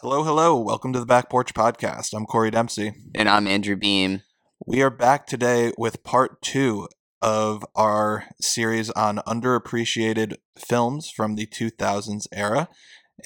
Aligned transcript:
Hello, 0.00 0.22
hello. 0.22 0.56
Welcome 0.56 0.92
to 0.92 1.00
the 1.00 1.06
Back 1.06 1.28
Porch 1.28 1.54
Podcast. 1.54 2.14
I'm 2.14 2.24
Corey 2.24 2.52
Dempsey. 2.52 2.92
And 3.16 3.28
I'm 3.28 3.48
Andrew 3.48 3.74
Beam. 3.74 4.22
We 4.64 4.80
are 4.80 4.90
back 4.90 5.26
today 5.26 5.72
with 5.76 6.04
part 6.04 6.40
two 6.40 6.86
of 7.20 7.66
our 7.74 8.26
series 8.40 8.90
on 8.90 9.16
underappreciated 9.26 10.36
films 10.56 11.10
from 11.10 11.34
the 11.34 11.46
2000s 11.46 12.28
era. 12.32 12.68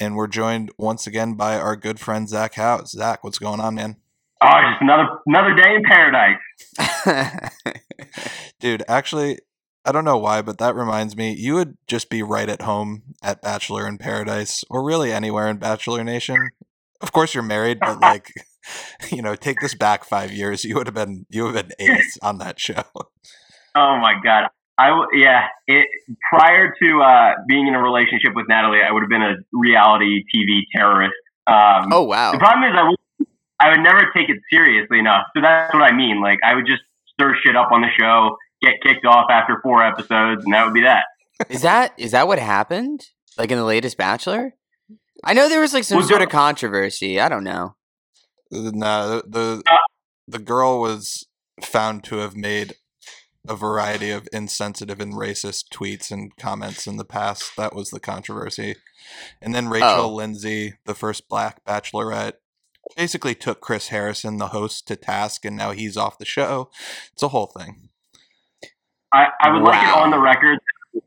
And 0.00 0.16
we're 0.16 0.29
joined 0.29 0.71
once 0.79 1.06
again 1.06 1.35
by 1.35 1.58
our 1.58 1.77
good 1.77 2.00
friend 2.00 2.27
Zach 2.27 2.54
House. 2.54 2.93
Zach, 2.93 3.23
what's 3.23 3.39
going 3.39 3.61
on, 3.61 3.75
man? 3.75 3.97
Oh, 4.43 4.61
just 4.71 4.81
another 4.81 5.09
another 5.27 5.54
day 5.54 5.75
in 5.75 5.83
paradise. 5.85 7.53
Dude, 8.61 8.83
actually, 8.89 9.41
I 9.85 9.93
don't 9.93 10.07
know 10.07 10.17
why, 10.17 10.41
but 10.41 10.57
that 10.57 10.75
reminds 10.75 11.17
me, 11.17 11.35
you 11.35 11.54
would 11.54 11.77
just 11.87 12.09
be 12.09 12.23
right 12.23 12.49
at 12.49 12.63
home 12.63 13.03
at 13.23 13.43
Bachelor 13.43 13.87
in 13.87 13.99
Paradise, 13.99 14.65
or 14.71 14.83
really 14.83 15.13
anywhere 15.13 15.49
in 15.49 15.59
Bachelor 15.59 16.02
Nation. 16.02 16.39
Of 17.02 17.12
course, 17.12 17.34
you're 17.34 17.42
married, 17.42 17.80
but 17.80 18.00
like, 18.00 18.32
you 19.10 19.23
know, 19.23 19.34
take 19.34 19.60
this 19.60 19.74
back 19.74 20.05
five 20.05 20.33
years, 20.33 20.65
you 20.65 20.77
would 20.77 20.87
have 20.87 20.95
been 20.95 21.27
you 21.29 21.45
would 21.45 21.55
have 21.55 21.69
been 21.69 21.77
ace 21.97 22.19
on 22.23 22.38
that 22.38 22.59
show. 22.59 22.83
Oh 23.74 23.98
my 23.98 24.15
god. 24.23 24.48
I 24.79 24.88
w- 24.88 25.09
yeah. 25.15 25.48
It 25.66 25.87
prior 26.30 26.73
to 26.83 27.02
uh, 27.02 27.33
being 27.46 27.66
in 27.66 27.74
a 27.74 27.83
relationship 27.83 28.33
with 28.34 28.46
Natalie, 28.48 28.79
I 28.87 28.93
would 28.93 29.02
have 29.02 29.10
been 29.10 29.23
a 29.23 29.34
reality 29.52 30.24
TV 30.34 30.62
terrorist. 30.74 31.15
Um, 31.46 31.93
oh 31.93 32.05
wow. 32.05 32.33
The 32.33 32.38
problem 32.38 32.70
is 32.70 32.77
I 32.79 32.88
would 32.88 33.29
I 33.60 33.71
would 33.71 33.80
never 33.80 34.10
take 34.15 34.29
it 34.29 34.38
seriously 34.52 34.98
enough. 34.98 35.27
So 35.37 35.43
that's 35.43 35.73
what 35.73 35.82
I 35.82 35.95
mean. 35.95 36.21
Like 36.21 36.38
I 36.45 36.55
would 36.55 36.66
just 36.66 36.82
stir 37.12 37.34
shit 37.45 37.57
up 37.57 37.71
on 37.71 37.82
the 37.82 37.88
show, 37.98 38.37
get 38.62 38.74
kicked 38.82 39.07
off 39.07 39.27
after 39.30 39.60
four 39.62 39.82
episodes, 39.82 40.45
and 40.45 40.55
that 40.55 40.65
would 40.65 40.74
be 40.74 40.82
that. 40.82 41.05
Is 41.48 41.62
that 41.62 41.93
is 41.96 42.12
that 42.12 42.27
what 42.27 42.38
happened? 42.38 43.07
Like 43.38 43.51
in 43.51 43.59
the 43.59 43.65
latest 43.65 43.96
Bachelor? 43.96 44.55
I 45.25 45.34
know 45.34 45.48
there 45.48 45.61
was 45.61 45.73
like 45.75 45.84
some 45.84 45.98
Was 45.98 46.09
sort 46.09 46.21
that- 46.21 46.27
of 46.27 46.33
controversy. 46.33 47.21
I 47.21 47.29
don't 47.29 47.45
know. 47.45 47.77
No, 48.51 49.21
the 49.21 49.23
the, 49.29 49.62
Uh, 49.71 49.77
the 50.29 50.38
girl 50.38 50.80
was 50.80 51.27
found 51.63 52.05
to 52.05 52.16
have 52.16 52.37
made 52.37 52.74
a 53.49 53.57
variety 53.57 54.10
of 54.10 54.29
insensitive 54.33 55.01
and 55.01 55.15
racist 55.15 55.65
tweets 55.73 56.10
and 56.10 56.37
comments 56.37 56.87
in 56.87 56.96
the 56.96 57.05
past. 57.05 57.57
That 57.57 57.74
was 57.74 57.90
the 57.90 57.99
controversy. 58.01 58.77
And 59.40 59.55
then 59.55 59.68
Rachel 59.68 59.88
Oh. 60.05 60.15
Lindsay, 60.15 60.74
the 60.85 60.95
first 60.95 61.29
black 61.29 61.65
bachelorette, 61.65 62.35
basically 62.96 63.35
took 63.35 63.60
Chris 63.60 63.88
Harrison, 63.88 64.36
the 64.36 64.48
host, 64.48 64.86
to 64.88 64.96
task, 64.96 65.44
and 65.44 65.56
now 65.56 65.72
he's 65.72 65.96
off 65.96 66.18
the 66.18 66.24
show. 66.24 66.70
It's 67.12 67.22
a 67.22 67.28
whole 67.28 67.46
thing. 67.56 67.88
I, 69.12 69.27
I 69.40 69.50
would 69.52 69.62
like 69.62 69.83
it 69.83 69.94
on 69.96 70.10
the 70.10 70.18
record 70.20 70.58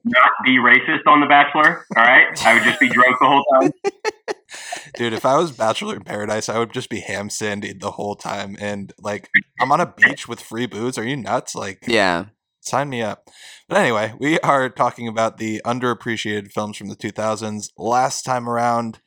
not 0.03 0.29
be 0.43 0.57
racist 0.57 1.05
on 1.07 1.19
The 1.21 1.27
Bachelor. 1.27 1.85
All 1.95 2.03
right, 2.03 2.27
I 2.45 2.53
would 2.53 2.63
just 2.63 2.79
be 2.79 2.89
drunk 2.89 3.15
the 3.19 3.27
whole 3.27 3.45
time. 3.59 3.71
Dude, 4.95 5.13
if 5.13 5.25
I 5.25 5.37
was 5.37 5.51
Bachelor 5.51 5.95
in 5.95 6.03
Paradise, 6.03 6.47
I 6.49 6.59
would 6.59 6.71
just 6.71 6.89
be 6.89 7.01
ham 7.01 7.29
sandied 7.29 7.81
the 7.81 7.91
whole 7.91 8.15
time. 8.15 8.55
And 8.59 8.93
like, 8.99 9.29
I'm 9.59 9.71
on 9.71 9.81
a 9.81 9.85
beach 9.97 10.27
with 10.27 10.39
free 10.39 10.65
booze. 10.65 10.97
Are 10.97 11.03
you 11.07 11.17
nuts? 11.17 11.55
Like, 11.55 11.83
Yeah. 11.87 12.25
Sign 12.61 12.89
me 12.89 13.03
up. 13.03 13.29
But 13.69 13.77
anyway, 13.77 14.13
we 14.19 14.39
are 14.39 14.69
talking 14.69 15.07
about 15.07 15.37
the 15.37 15.61
underappreciated 15.65 16.51
films 16.51 16.77
from 16.77 16.87
the 16.87 16.95
2000s. 16.95 17.69
Last 17.77 18.23
time 18.23 18.49
around, 18.49 19.01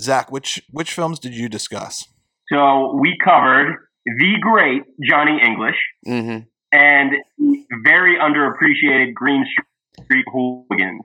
Zach, 0.00 0.32
which 0.32 0.62
which 0.72 0.92
films 0.92 1.20
did 1.20 1.32
you 1.32 1.48
discuss? 1.48 2.08
So 2.52 2.98
we 3.00 3.16
covered 3.22 3.76
the 4.04 4.34
great 4.40 4.82
Johnny 5.08 5.38
English. 5.44 5.76
Mm-hmm. 6.08 6.38
and 6.72 7.12
the 7.38 7.64
very 7.84 8.16
underappreciated 8.18 9.14
Green 9.14 9.44
Street 10.04 10.24
Hooligans. 10.32 11.02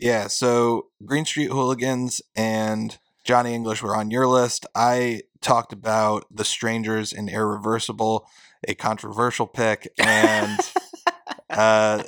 Yeah, 0.00 0.26
so 0.26 0.86
Green 1.04 1.24
Street 1.24 1.50
Hooligans 1.50 2.20
and 2.34 2.98
Johnny 3.24 3.54
English 3.54 3.82
were 3.82 3.94
on 3.94 4.10
your 4.10 4.26
list. 4.26 4.66
I 4.74 5.22
talked 5.40 5.72
about 5.72 6.24
The 6.30 6.44
Strangers 6.44 7.12
and 7.12 7.28
Irreversible, 7.28 8.26
a 8.66 8.74
controversial 8.74 9.46
pick, 9.46 9.92
and 9.98 10.58
uh, 11.50 12.02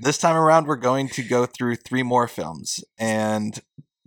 this 0.00 0.18
time 0.18 0.36
around 0.36 0.66
we're 0.66 0.76
going 0.76 1.08
to 1.10 1.22
go 1.22 1.46
through 1.46 1.76
three 1.76 2.02
more 2.02 2.26
films. 2.28 2.82
And 2.98 3.60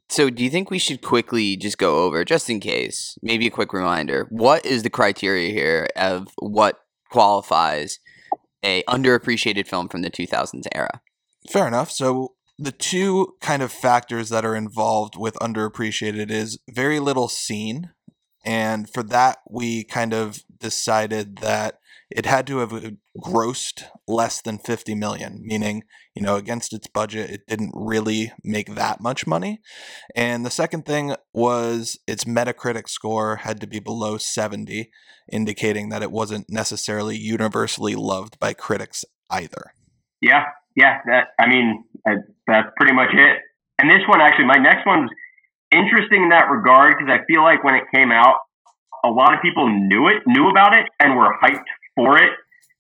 So 0.10 0.30
do 0.30 0.44
you 0.44 0.50
think 0.50 0.70
we 0.70 0.80
should 0.80 1.02
quickly 1.02 1.56
just 1.56 1.78
go 1.78 2.04
over, 2.04 2.26
just 2.26 2.50
in 2.50 2.60
case, 2.60 3.18
maybe 3.22 3.48
a 3.48 3.52
quick 3.52 3.74
reminder, 3.74 4.28
what 4.30 4.66
is 4.66 4.84
the 4.84 4.90
criteria 4.90 5.52
here 5.52 5.88
of 5.96 6.30
what 6.40 6.80
qualifies 7.12 8.00
a 8.64 8.84
underappreciated 8.84 9.68
film 9.68 9.88
from 9.88 10.02
the 10.02 10.10
2000s 10.10 10.66
era? 10.74 11.02
Fair 11.48 11.68
enough. 11.68 11.92
So 11.92 12.34
the 12.58 12.72
two 12.72 13.36
kind 13.40 13.62
of 13.62 13.72
factors 13.72 14.30
that 14.30 14.46
are 14.46 14.56
involved 14.56 15.16
with 15.18 15.36
underappreciated 15.36 16.30
is 16.30 16.60
very 16.70 17.00
little 17.00 17.30
seen. 17.30 17.92
And 18.46 18.90
for 18.90 19.04
that, 19.04 19.38
we 19.50 19.84
kind 19.84 20.14
of 20.14 20.40
decided 20.60 21.38
that 21.38 21.80
it 22.10 22.26
had 22.26 22.48
to 22.48 22.58
have 22.58 22.74
uh, 22.74 22.92
grossed 23.18 23.84
less 24.08 24.42
than 24.42 24.58
50 24.58 24.96
million, 24.96 25.42
meaning, 25.44 25.84
you 26.16 26.22
know, 26.22 26.36
against 26.36 26.74
its 26.74 26.88
budget, 26.88 27.30
it 27.30 27.42
didn't 27.48 27.72
really 27.76 28.32
make 28.44 28.76
that 28.76 29.00
much 29.00 29.28
money. 29.28 29.62
And 30.16 30.46
the 30.46 30.50
second 30.50 30.86
thing 30.86 31.16
was 31.34 32.00
its 32.08 32.24
Metacritic 32.24 32.90
score 32.90 33.38
had 33.38 33.62
to 33.62 33.68
be 33.68 33.80
below 33.80 34.18
70, 34.18 34.90
indicating 35.32 35.90
that 35.90 36.02
it 36.02 36.12
wasn't 36.12 36.50
necessarily 36.50 37.16
universally 37.16 37.96
loved 37.96 38.40
by 38.40 38.54
critics 38.54 39.06
either. 39.30 39.74
Yeah, 40.20 40.46
yeah. 40.80 41.00
That 41.06 41.36
I 41.40 41.48
mean, 41.48 41.84
uh, 42.08 42.24
that's 42.48 42.70
pretty 42.78 42.94
much 42.94 43.10
it. 43.12 43.38
And 43.80 43.90
this 43.90 44.02
one, 44.08 44.22
actually, 44.22 44.46
my 44.46 44.58
next 44.58 44.86
one's 44.86 45.10
interesting 45.72 46.24
in 46.24 46.30
that 46.30 46.50
regard 46.50 46.96
because 46.98 47.12
I 47.12 47.24
feel 47.28 47.44
like 47.44 47.64
when 47.64 47.76
it 47.76 47.84
came 47.94 48.12
out, 48.12 48.36
a 49.04 49.10
lot 49.10 49.34
of 49.34 49.42
people 49.42 49.68
knew 49.68 50.08
it, 50.08 50.24
knew 50.26 50.50
about 50.50 50.78
it, 50.78 50.86
and 51.00 51.16
were 51.16 51.36
hyped 51.44 51.70
for 51.96 52.18
it. 52.18 52.32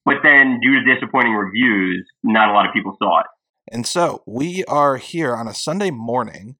But 0.05 0.17
then, 0.23 0.59
due 0.63 0.79
to 0.79 0.95
disappointing 0.95 1.33
reviews, 1.33 2.07
not 2.23 2.49
a 2.49 2.53
lot 2.53 2.65
of 2.65 2.73
people 2.73 2.95
saw 3.01 3.19
it. 3.19 3.27
And 3.71 3.85
so 3.85 4.23
we 4.25 4.63
are 4.65 4.97
here 4.97 5.35
on 5.35 5.47
a 5.47 5.53
Sunday 5.53 5.91
morning. 5.91 6.55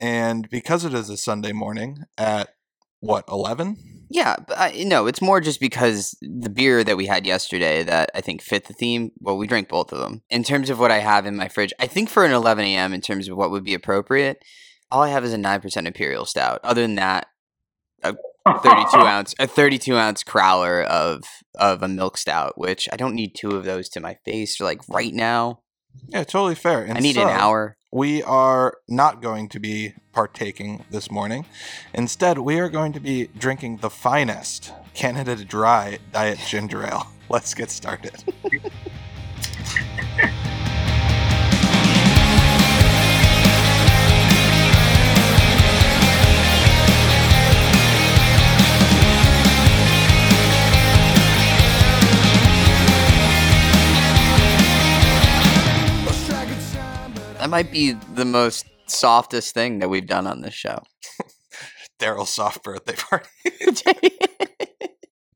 And 0.00 0.50
because 0.50 0.84
it 0.84 0.92
is 0.92 1.08
a 1.08 1.16
Sunday 1.16 1.52
morning 1.52 2.04
at 2.18 2.54
what, 2.98 3.24
11? 3.28 4.01
Yeah, 4.12 4.36
but 4.46 4.58
I, 4.58 4.84
no, 4.84 5.06
it's 5.06 5.22
more 5.22 5.40
just 5.40 5.58
because 5.58 6.14
the 6.20 6.50
beer 6.50 6.84
that 6.84 6.98
we 6.98 7.06
had 7.06 7.24
yesterday 7.24 7.82
that 7.82 8.10
I 8.14 8.20
think 8.20 8.42
fit 8.42 8.66
the 8.66 8.74
theme. 8.74 9.10
Well, 9.18 9.38
we 9.38 9.46
drank 9.46 9.70
both 9.70 9.90
of 9.90 10.00
them. 10.00 10.20
In 10.28 10.44
terms 10.44 10.68
of 10.68 10.78
what 10.78 10.90
I 10.90 10.98
have 10.98 11.24
in 11.24 11.34
my 11.34 11.48
fridge, 11.48 11.72
I 11.80 11.86
think 11.86 12.10
for 12.10 12.22
an 12.22 12.30
11 12.30 12.62
a.m. 12.62 12.92
in 12.92 13.00
terms 13.00 13.26
of 13.28 13.38
what 13.38 13.50
would 13.50 13.64
be 13.64 13.72
appropriate, 13.72 14.44
all 14.90 15.02
I 15.02 15.08
have 15.08 15.24
is 15.24 15.32
a 15.32 15.38
9% 15.38 15.86
imperial 15.86 16.26
stout. 16.26 16.60
Other 16.62 16.82
than 16.82 16.96
that, 16.96 17.28
a 18.02 18.14
32 18.44 18.96
ounce, 18.98 19.34
a 19.38 19.46
32 19.46 19.96
ounce 19.96 20.22
crowler 20.22 20.84
of 20.84 21.24
of 21.54 21.82
a 21.82 21.88
milk 21.88 22.18
stout, 22.18 22.58
which 22.58 22.90
I 22.92 22.96
don't 22.96 23.14
need 23.14 23.34
two 23.34 23.52
of 23.52 23.64
those 23.64 23.88
to 23.90 24.00
my 24.00 24.18
face 24.26 24.60
like 24.60 24.82
right 24.88 25.14
now. 25.14 25.60
Yeah, 26.08 26.24
totally 26.24 26.54
fair. 26.54 26.84
And 26.84 26.98
I 26.98 27.00
need 27.00 27.16
an 27.16 27.28
hour. 27.28 27.78
We 27.94 28.22
are 28.22 28.78
not 28.88 29.20
going 29.20 29.50
to 29.50 29.60
be 29.60 29.92
partaking 30.14 30.86
this 30.90 31.10
morning. 31.10 31.44
Instead, 31.92 32.38
we 32.38 32.58
are 32.58 32.70
going 32.70 32.94
to 32.94 33.00
be 33.00 33.28
drinking 33.38 33.76
the 33.78 33.90
finest 33.90 34.72
Canada 34.94 35.36
Dry 35.44 35.98
Diet 36.10 36.38
Ginger 36.38 36.86
Ale. 36.86 37.06
Let's 37.28 37.52
get 37.52 37.70
started. 37.70 38.24
might 57.52 57.70
be 57.70 57.92
the 57.92 58.24
most 58.24 58.64
softest 58.86 59.52
thing 59.52 59.80
that 59.80 59.90
we've 59.90 60.06
done 60.06 60.26
on 60.26 60.40
this 60.40 60.54
show. 60.54 60.78
Daryl's 62.00 62.30
soft 62.30 62.64
birthday 62.64 62.94
party. 62.94 63.28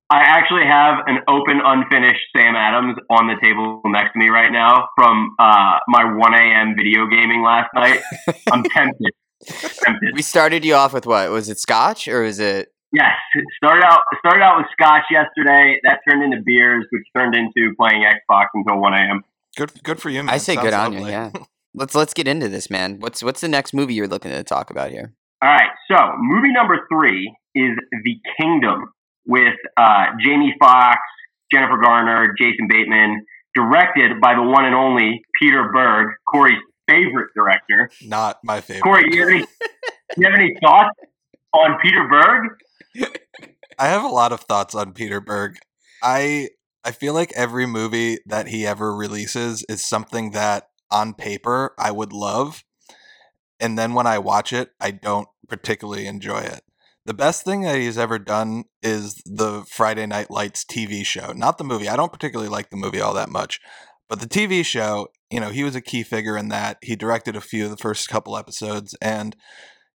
I 0.09 0.23
actually 0.25 0.65
have 0.65 1.01
an 1.09 1.19
open, 1.29 1.61
unfinished 1.63 2.25
Sam 2.35 2.57
Adams 2.57 2.97
on 3.11 3.27
the 3.27 3.37
table 3.45 3.83
next 3.85 4.15
to 4.15 4.19
me 4.19 4.31
right 4.31 4.51
now 4.51 4.89
from 4.97 5.37
uh, 5.39 5.77
my 5.89 6.17
1 6.17 6.35
a.m. 6.35 6.75
video 6.75 7.07
gaming 7.07 7.43
last 7.45 7.69
night. 7.75 8.01
I'm 8.51 8.63
tempted. 8.63 9.13
tempted. 9.45 10.15
we 10.15 10.23
started 10.23 10.65
you 10.65 10.75
off 10.75 10.95
with 10.95 11.05
what? 11.05 11.31
Was 11.31 11.51
it 11.51 11.59
scotch 11.59 12.09
or 12.09 12.23
was 12.23 12.41
it 12.41 12.69
Yes, 12.93 13.13
it 13.35 13.45
started 13.63 13.85
out 13.85 14.01
it 14.11 14.19
started 14.21 14.43
out 14.43 14.57
with 14.57 14.67
scotch 14.73 15.03
yesterday. 15.11 15.81
That 15.83 16.01
turned 16.09 16.23
into 16.23 16.43
beers, 16.43 16.87
which 16.91 17.03
turned 17.15 17.35
into 17.35 17.75
playing 17.79 18.05
Xbox 18.05 18.47
until 18.55 18.81
1 18.81 18.95
a.m. 18.95 19.23
Good, 19.55 19.83
good 19.83 20.01
for 20.01 20.09
you, 20.09 20.23
man. 20.23 20.35
I 20.35 20.39
say 20.39 20.55
good 20.55 20.71
Sounds 20.71 20.97
on 20.97 21.03
you, 21.03 21.09
yeah. 21.09 21.31
Let's 21.77 21.95
let's 21.95 22.15
get 22.15 22.27
into 22.27 22.49
this, 22.49 22.71
man. 22.71 22.99
What's 22.99 23.23
what's 23.23 23.41
the 23.41 23.49
next 23.49 23.75
movie 23.75 23.95
you're 23.95 24.09
looking 24.09 24.33
to 24.33 24.43
talk 24.43 24.71
about 24.71 24.91
here? 24.91 25.13
All 25.43 25.51
right, 25.51 25.71
so 25.91 25.97
movie 26.19 26.53
number 26.53 26.87
three 26.91 27.33
is 27.55 27.77
The 28.05 28.17
Kingdom 28.41 28.91
with 29.27 29.55
uh, 29.77 30.07
Jamie 30.19 30.55
Foxx, 30.59 30.99
Jennifer 31.53 31.79
Garner, 31.83 32.35
Jason 32.39 32.69
Bateman, 32.69 33.23
directed 33.55 34.19
by 34.21 34.35
the 34.35 34.43
one 34.43 34.65
and 34.65 34.75
only 34.75 35.21
Peter 35.39 35.71
Berg, 35.73 36.15
Corey's 36.27 36.57
favorite 36.89 37.29
director. 37.37 37.91
Not 38.03 38.39
my 38.43 38.63
favorite. 38.63 38.83
Corey, 38.83 39.11
do 39.11 39.17
you 39.17 39.23
have 39.23 39.31
any, 39.31 39.47
you 40.17 40.31
have 40.31 40.35
any 40.35 40.55
thoughts 40.63 40.99
on 41.53 41.79
Peter 41.81 42.09
Berg. 42.09 43.19
I 43.79 43.89
have 43.89 44.05
a 44.05 44.09
lot 44.09 44.33
of 44.33 44.41
thoughts 44.41 44.75
on 44.75 44.93
Peter 44.93 45.21
Berg. 45.21 45.57
I 46.03 46.51
I 46.85 46.93
feel 46.93 47.15
like 47.15 47.33
every 47.35 47.67
movie 47.67 48.19
that 48.27 48.49
he 48.49 48.67
ever 48.67 48.95
releases 48.95 49.65
is 49.69 49.87
something 49.87 50.31
that 50.31 50.69
on 50.91 51.15
paper 51.15 51.75
I 51.79 51.91
would 51.91 52.13
love, 52.13 52.65
and 53.61 53.79
then 53.79 53.95
when 53.95 54.07
I 54.07 54.19
watch 54.19 54.53
it, 54.53 54.71
I 54.81 54.91
don't 54.91 55.29
particularly 55.49 56.07
enjoy 56.07 56.41
it. 56.41 56.63
The 57.05 57.15
best 57.15 57.45
thing 57.45 57.61
that 57.61 57.77
he's 57.79 57.99
ever 57.99 58.19
done 58.19 58.65
is 58.83 59.23
the 59.25 59.65
Friday 59.71 60.07
Night 60.07 60.31
Lights 60.31 60.65
TV 60.65 61.05
show, 61.07 61.33
not 61.33 61.57
the 61.57 61.65
movie. 61.65 61.89
I 61.89 61.95
don't 61.97 62.13
particularly 62.13 62.49
like 62.49 62.71
the 62.71 62.77
movie 62.77 63.01
all 63.01 63.15
that 63.15 63.29
much, 63.29 63.61
but 64.09 64.19
the 64.21 64.27
TV 64.27 64.65
show, 64.65 65.09
you 65.31 65.39
know, 65.39 65.51
he 65.51 65.63
was 65.63 65.77
a 65.77 65.81
key 65.81 66.03
figure 66.03 66.37
in 66.37 66.49
that. 66.49 66.79
He 66.83 66.97
directed 66.97 67.37
a 67.37 67.41
few 67.41 67.65
of 67.65 67.71
the 67.71 67.77
first 67.77 68.09
couple 68.09 68.37
episodes, 68.37 68.97
and 69.01 69.37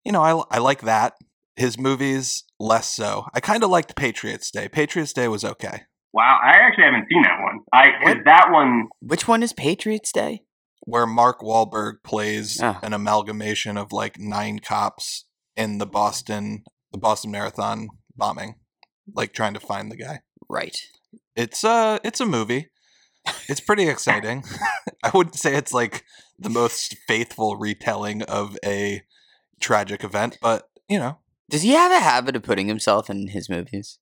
you 0.06 0.12
know, 0.12 0.22
I 0.22 0.56
I 0.56 0.60
like 0.60 0.82
that. 0.82 1.14
His 1.58 1.78
movies 1.78 2.46
less 2.60 2.88
so. 2.88 3.26
I 3.34 3.42
kind 3.42 3.64
of 3.64 3.70
liked 3.70 3.96
Patriots 3.96 4.50
Day. 4.50 4.70
Patriots 4.70 5.12
Day 5.14 5.28
was 5.28 5.44
okay. 5.44 5.82
Wow, 6.14 6.40
I 6.44 6.52
actually 6.52 6.86
haven't 6.86 7.08
seen 7.10 7.24
that 7.24 7.40
one. 7.42 7.60
I 7.74 7.88
'cause 8.04 8.24
that 8.26 8.52
one. 8.52 8.88
Which 9.02 9.28
one 9.28 9.44
is 9.44 9.54
Patriots 9.54 10.12
Day? 10.12 10.44
Where 10.82 11.06
Mark 11.06 11.42
Wahlberg 11.42 12.04
plays 12.04 12.60
an 12.60 12.94
amalgamation 12.94 13.78
of 13.78 13.92
like 13.92 14.20
nine 14.20 14.60
cops 14.60 15.26
in 15.56 15.78
the 15.78 15.86
Boston 15.86 16.64
the 16.92 16.98
Boston 16.98 17.32
Marathon 17.32 17.88
bombing, 18.16 18.56
like 19.14 19.34
trying 19.34 19.54
to 19.54 19.60
find 19.60 19.92
the 19.92 19.96
guy. 19.96 20.22
Right. 20.50 20.78
It's 21.36 21.64
uh 21.64 22.00
it's 22.04 22.20
a 22.20 22.26
movie. 22.26 22.70
It's 23.48 23.62
pretty 23.62 23.88
exciting. 23.88 24.44
I 25.04 25.12
wouldn't 25.14 25.36
say 25.36 25.56
it's 25.56 25.74
like 25.74 26.04
the 26.40 26.50
most 26.50 26.96
faithful 27.08 27.56
retelling 27.56 28.24
of 28.24 28.58
a 28.66 29.04
tragic 29.60 30.04
event, 30.04 30.38
but 30.42 30.70
you 30.90 31.00
know. 31.00 31.20
Does 31.50 31.62
he 31.62 31.72
have 31.72 31.92
a 31.92 32.00
habit 32.00 32.36
of 32.36 32.44
putting 32.44 32.68
himself 32.68 33.10
in 33.10 33.28
his 33.28 33.50
movies? 33.50 34.00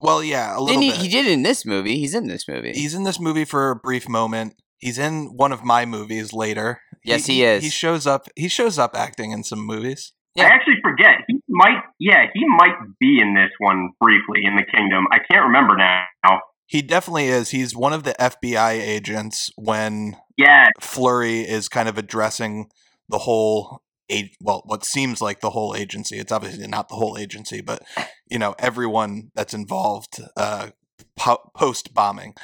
Well, 0.00 0.22
yeah, 0.22 0.56
a 0.56 0.60
little 0.60 0.80
he, 0.80 0.90
bit. 0.90 0.98
he 0.98 1.08
did 1.08 1.26
in 1.26 1.42
this 1.42 1.64
movie. 1.64 1.98
He's 1.98 2.14
in 2.14 2.28
this 2.28 2.46
movie. 2.46 2.72
He's 2.72 2.94
in 2.94 3.04
this 3.04 3.18
movie 3.18 3.44
for 3.44 3.70
a 3.70 3.76
brief 3.76 4.08
moment. 4.08 4.54
He's 4.84 4.98
in 4.98 5.34
one 5.34 5.50
of 5.50 5.64
my 5.64 5.86
movies 5.86 6.34
later. 6.34 6.82
Yes, 7.02 7.24
he 7.24 7.42
is. 7.42 7.64
He 7.64 7.70
shows 7.70 8.06
up. 8.06 8.28
He 8.36 8.48
shows 8.48 8.78
up 8.78 8.94
acting 8.94 9.30
in 9.30 9.42
some 9.42 9.60
movies. 9.60 10.12
Yeah. 10.34 10.44
I 10.44 10.48
actually 10.48 10.74
forget. 10.82 11.20
He 11.26 11.40
might. 11.48 11.80
Yeah, 11.98 12.26
he 12.34 12.44
might 12.46 12.74
be 13.00 13.18
in 13.18 13.32
this 13.34 13.48
one 13.60 13.92
briefly 13.98 14.42
in 14.44 14.56
the 14.56 14.62
Kingdom. 14.76 15.06
I 15.10 15.20
can't 15.20 15.46
remember 15.46 15.74
now. 15.78 16.40
He 16.66 16.82
definitely 16.82 17.28
is. 17.28 17.48
He's 17.48 17.74
one 17.74 17.94
of 17.94 18.02
the 18.02 18.12
FBI 18.20 18.72
agents 18.72 19.50
when 19.56 20.18
Yeah, 20.36 20.66
Fleury 20.82 21.40
is 21.40 21.70
kind 21.70 21.88
of 21.88 21.96
addressing 21.96 22.66
the 23.08 23.20
whole 23.20 23.80
a- 24.12 24.32
well, 24.38 24.64
what 24.66 24.84
seems 24.84 25.22
like 25.22 25.40
the 25.40 25.50
whole 25.50 25.74
agency. 25.74 26.18
It's 26.18 26.32
obviously 26.32 26.66
not 26.66 26.90
the 26.90 26.96
whole 26.96 27.16
agency, 27.16 27.62
but 27.62 27.80
you 28.28 28.38
know 28.38 28.54
everyone 28.58 29.30
that's 29.34 29.54
involved 29.54 30.20
uh, 30.36 30.68
po- 31.16 31.50
post 31.56 31.94
bombing. 31.94 32.34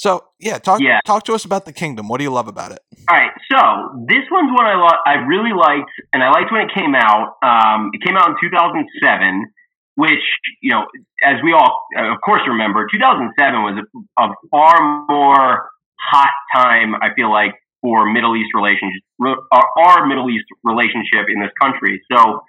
So 0.00 0.24
yeah, 0.38 0.56
talk 0.56 0.80
Yeah. 0.80 1.00
talk 1.04 1.24
to 1.24 1.34
us 1.34 1.44
about 1.44 1.66
the 1.66 1.74
kingdom. 1.74 2.08
What 2.08 2.16
do 2.18 2.24
you 2.24 2.30
love 2.32 2.48
about 2.48 2.72
it? 2.72 2.80
All 3.10 3.14
right, 3.14 3.32
so 3.52 3.60
this 4.08 4.24
one's 4.30 4.50
one 4.56 4.64
I 4.64 4.72
lo- 4.74 5.02
I 5.04 5.20
really 5.28 5.52
liked, 5.52 5.92
and 6.14 6.24
I 6.24 6.30
liked 6.30 6.50
when 6.50 6.62
it 6.62 6.72
came 6.72 6.94
out. 6.94 7.36
Um, 7.44 7.90
it 7.92 8.00
came 8.00 8.16
out 8.16 8.30
in 8.30 8.36
2007, 8.40 9.52
which 9.96 10.24
you 10.62 10.70
know, 10.70 10.86
as 11.22 11.36
we 11.44 11.52
all 11.52 11.84
uh, 11.98 12.14
of 12.14 12.20
course 12.24 12.40
remember, 12.48 12.88
2007 12.90 13.60
was 13.60 13.76
a, 13.76 14.24
a 14.24 14.28
far 14.50 15.04
more 15.06 15.68
hot 16.00 16.32
time. 16.56 16.94
I 16.94 17.12
feel 17.14 17.30
like 17.30 17.52
for 17.82 18.10
Middle 18.10 18.34
East 18.36 18.52
relations, 18.54 18.94
re- 19.18 19.36
our, 19.52 19.66
our 19.84 20.06
Middle 20.06 20.30
East 20.30 20.46
relationship 20.64 21.28
in 21.28 21.42
this 21.44 21.52
country. 21.60 22.00
So 22.10 22.40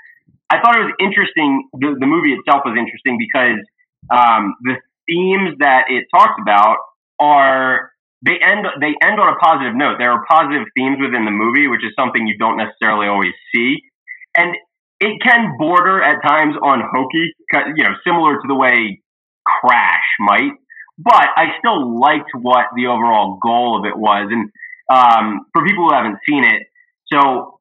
I 0.49 0.61
thought 0.61 0.79
it 0.79 0.87
was 0.87 0.95
interesting. 1.01 1.67
The, 1.73 1.97
the 1.99 2.07
movie 2.07 2.31
itself 2.31 2.63
was 2.63 2.77
interesting 2.79 3.19
because 3.19 3.59
um, 4.07 4.55
the 4.63 4.75
themes 5.09 5.59
that 5.59 5.91
it 5.91 6.05
talks 6.15 6.39
about 6.41 6.77
are 7.19 7.91
they 8.23 8.37
end 8.37 8.65
they 8.79 8.93
end 9.01 9.19
on 9.19 9.33
a 9.33 9.37
positive 9.37 9.75
note. 9.75 9.97
There 9.97 10.11
are 10.11 10.23
positive 10.29 10.67
themes 10.77 10.97
within 11.01 11.25
the 11.25 11.31
movie, 11.31 11.67
which 11.67 11.83
is 11.83 11.91
something 11.97 12.27
you 12.27 12.37
don't 12.37 12.57
necessarily 12.57 13.07
always 13.07 13.33
see, 13.53 13.77
and 14.37 14.55
it 14.99 15.21
can 15.21 15.57
border 15.57 16.01
at 16.01 16.21
times 16.21 16.55
on 16.61 16.81
hokey, 16.85 17.33
you 17.75 17.83
know, 17.83 17.95
similar 18.05 18.35
to 18.35 18.47
the 18.47 18.55
way 18.55 19.01
Crash 19.45 20.05
might. 20.19 20.53
But 20.99 21.27
I 21.35 21.57
still 21.57 21.99
liked 21.99 22.29
what 22.39 22.67
the 22.75 22.87
overall 22.87 23.39
goal 23.41 23.79
of 23.79 23.85
it 23.85 23.97
was, 23.97 24.29
and 24.29 24.51
um, 24.91 25.47
for 25.53 25.65
people 25.65 25.89
who 25.89 25.95
haven't 25.95 26.19
seen 26.27 26.43
it, 26.43 26.67
so 27.11 27.59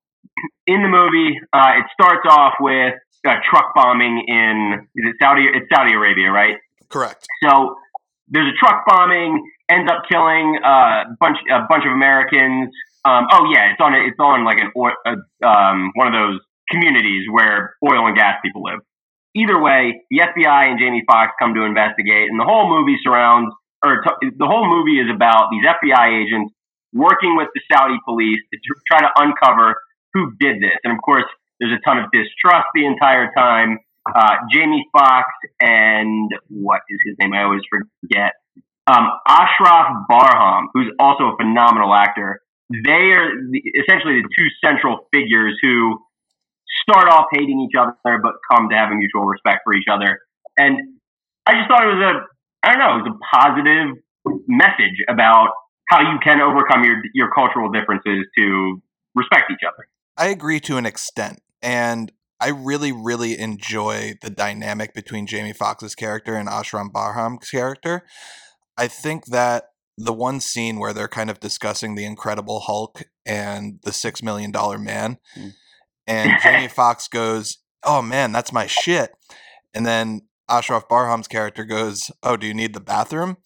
in 0.67 0.82
the 0.82 0.88
movie, 0.88 1.41
uh, 1.53 1.81
it 1.81 1.87
starts 1.93 2.26
off 2.29 2.55
with 2.61 2.94
a 3.26 3.37
truck 3.49 3.75
bombing 3.75 4.25
in 4.29 4.88
is 4.94 5.05
it 5.08 5.17
Saudi? 5.23 5.46
It's 5.53 5.67
Saudi 5.75 5.94
Arabia, 5.94 6.31
right? 6.31 6.56
Correct. 6.88 7.26
So 7.43 7.76
there's 8.31 8.53
a 8.53 8.56
truck 8.59 8.85
bombing, 8.87 9.43
ends 9.69 9.91
up 9.91 10.03
killing 10.11 10.59
uh, 10.65 11.11
a 11.11 11.17
bunch 11.19 11.38
a 11.50 11.67
bunch 11.69 11.85
of 11.85 11.93
Americans. 11.93 12.71
Um, 13.05 13.27
oh 13.32 13.50
yeah, 13.53 13.73
it's 13.73 13.81
on 13.81 13.94
it's 13.94 14.19
on 14.19 14.44
like 14.44 14.59
an 14.59 14.73
uh, 14.75 15.47
um, 15.47 15.93
one 15.94 16.06
of 16.06 16.15
those 16.15 16.41
communities 16.71 17.27
where 17.31 17.75
oil 17.85 18.06
and 18.06 18.17
gas 18.17 18.37
people 18.44 18.62
live. 18.62 18.81
Either 19.35 19.61
way, 19.61 20.03
the 20.11 20.19
FBI 20.19 20.71
and 20.71 20.79
Jamie 20.79 21.05
Foxx 21.06 21.32
come 21.38 21.55
to 21.55 21.62
investigate, 21.62 22.31
and 22.31 22.38
the 22.38 22.44
whole 22.44 22.69
movie 22.69 22.99
surrounds 23.03 23.55
or 23.85 24.03
t- 24.03 24.31
the 24.37 24.47
whole 24.47 24.69
movie 24.69 25.00
is 25.00 25.09
about 25.12 25.49
these 25.50 25.65
FBI 25.65 26.25
agents 26.25 26.53
working 26.93 27.37
with 27.37 27.49
the 27.55 27.61
Saudi 27.73 27.97
police 28.05 28.41
to 28.53 28.59
tr- 28.59 28.81
try 28.87 29.00
to 29.00 29.11
uncover 29.17 29.77
who 30.12 30.32
did 30.38 30.61
this. 30.61 30.77
And 30.85 30.93
of 30.93 30.99
course, 31.03 31.25
there's 31.59 31.73
a 31.73 31.81
ton 31.87 31.99
of 31.99 32.11
distrust 32.12 32.67
the 32.75 32.87
entire 32.87 33.31
time. 33.37 33.79
Uh, 34.06 34.37
Jamie 34.52 34.87
Foxx 34.93 35.29
and 35.61 36.31
what 36.49 36.81
is 36.88 36.99
his 37.05 37.17
name? 37.20 37.32
I 37.35 37.44
always 37.44 37.62
forget. 37.70 38.32
Um, 38.87 39.08
Ashraf 39.29 40.06
Barhom, 40.11 40.67
who's 40.73 40.93
also 40.99 41.25
a 41.25 41.37
phenomenal 41.37 41.94
actor. 41.94 42.41
They 42.70 43.12
are 43.14 43.31
the, 43.50 43.62
essentially 43.79 44.23
the 44.23 44.29
two 44.37 44.47
central 44.64 45.06
figures 45.12 45.58
who 45.62 45.99
start 46.82 47.08
off 47.08 47.26
hating 47.32 47.61
each 47.69 47.76
other, 47.79 47.94
but 48.05 48.32
come 48.50 48.69
to 48.70 48.76
have 48.76 48.91
a 48.91 48.94
mutual 48.94 49.25
respect 49.25 49.61
for 49.64 49.75
each 49.75 49.87
other. 49.91 50.20
And 50.56 50.99
I 51.46 51.55
just 51.55 51.69
thought 51.69 51.82
it 51.82 51.94
was 51.94 52.03
a, 52.03 52.67
I 52.67 52.73
don't 52.73 52.79
know, 52.79 52.99
it 52.99 53.03
was 53.03 53.12
a 53.14 53.37
positive 53.37 53.96
message 54.46 55.03
about 55.08 55.50
how 55.88 56.00
you 56.00 56.19
can 56.23 56.41
overcome 56.41 56.85
your 56.85 57.03
your 57.14 57.31
cultural 57.31 57.70
differences 57.70 58.26
to 58.38 58.81
respect 59.14 59.50
each 59.50 59.67
other. 59.67 59.88
I 60.17 60.29
agree 60.29 60.61
to 60.61 60.76
an 60.76 60.87
extent, 60.87 61.41
and 61.62 62.12
I 62.41 62.49
really, 62.49 62.91
really 62.93 63.39
enjoy 63.39 64.15
the 64.23 64.31
dynamic 64.31 64.95
between 64.95 65.27
Jamie 65.27 65.53
Foxx's 65.53 65.95
character 65.95 66.35
and 66.35 66.49
Ashraf 66.49 66.87
Barhom's 66.93 67.49
character. 67.51 68.05
I 68.79 68.89
think 68.89 69.27
that 69.27 69.65
the 69.99 70.13
one 70.15 70.41
scene 70.41 70.79
where 70.79 70.94
they're 70.94 71.09
kind 71.09 71.29
of 71.29 71.41
discussing 71.41 71.94
the 71.94 72.06
Incredible 72.06 72.61
Hulk 72.61 73.03
and 73.27 73.79
the 73.85 73.93
Six 73.93 74.23
Million 74.23 74.51
Dollar 74.51 74.79
Man, 74.79 75.19
Mm. 75.37 75.53
and 76.06 76.41
Jamie 76.43 76.69
Foxx 76.79 77.06
goes, 77.09 77.59
"Oh 77.85 78.01
man, 78.01 78.32
that's 78.32 78.53
my 78.53 78.67
shit," 78.67 79.13
and 79.75 79.85
then 79.85 80.23
Ashraf 80.49 80.89
Barhom's 80.89 81.29
character 81.29 81.65
goes, 81.67 82.11
"Oh, 82.23 82.37
do 82.39 82.47
you 82.47 82.55
need 82.55 82.73
the 82.73 82.81
bathroom?" 82.81 83.37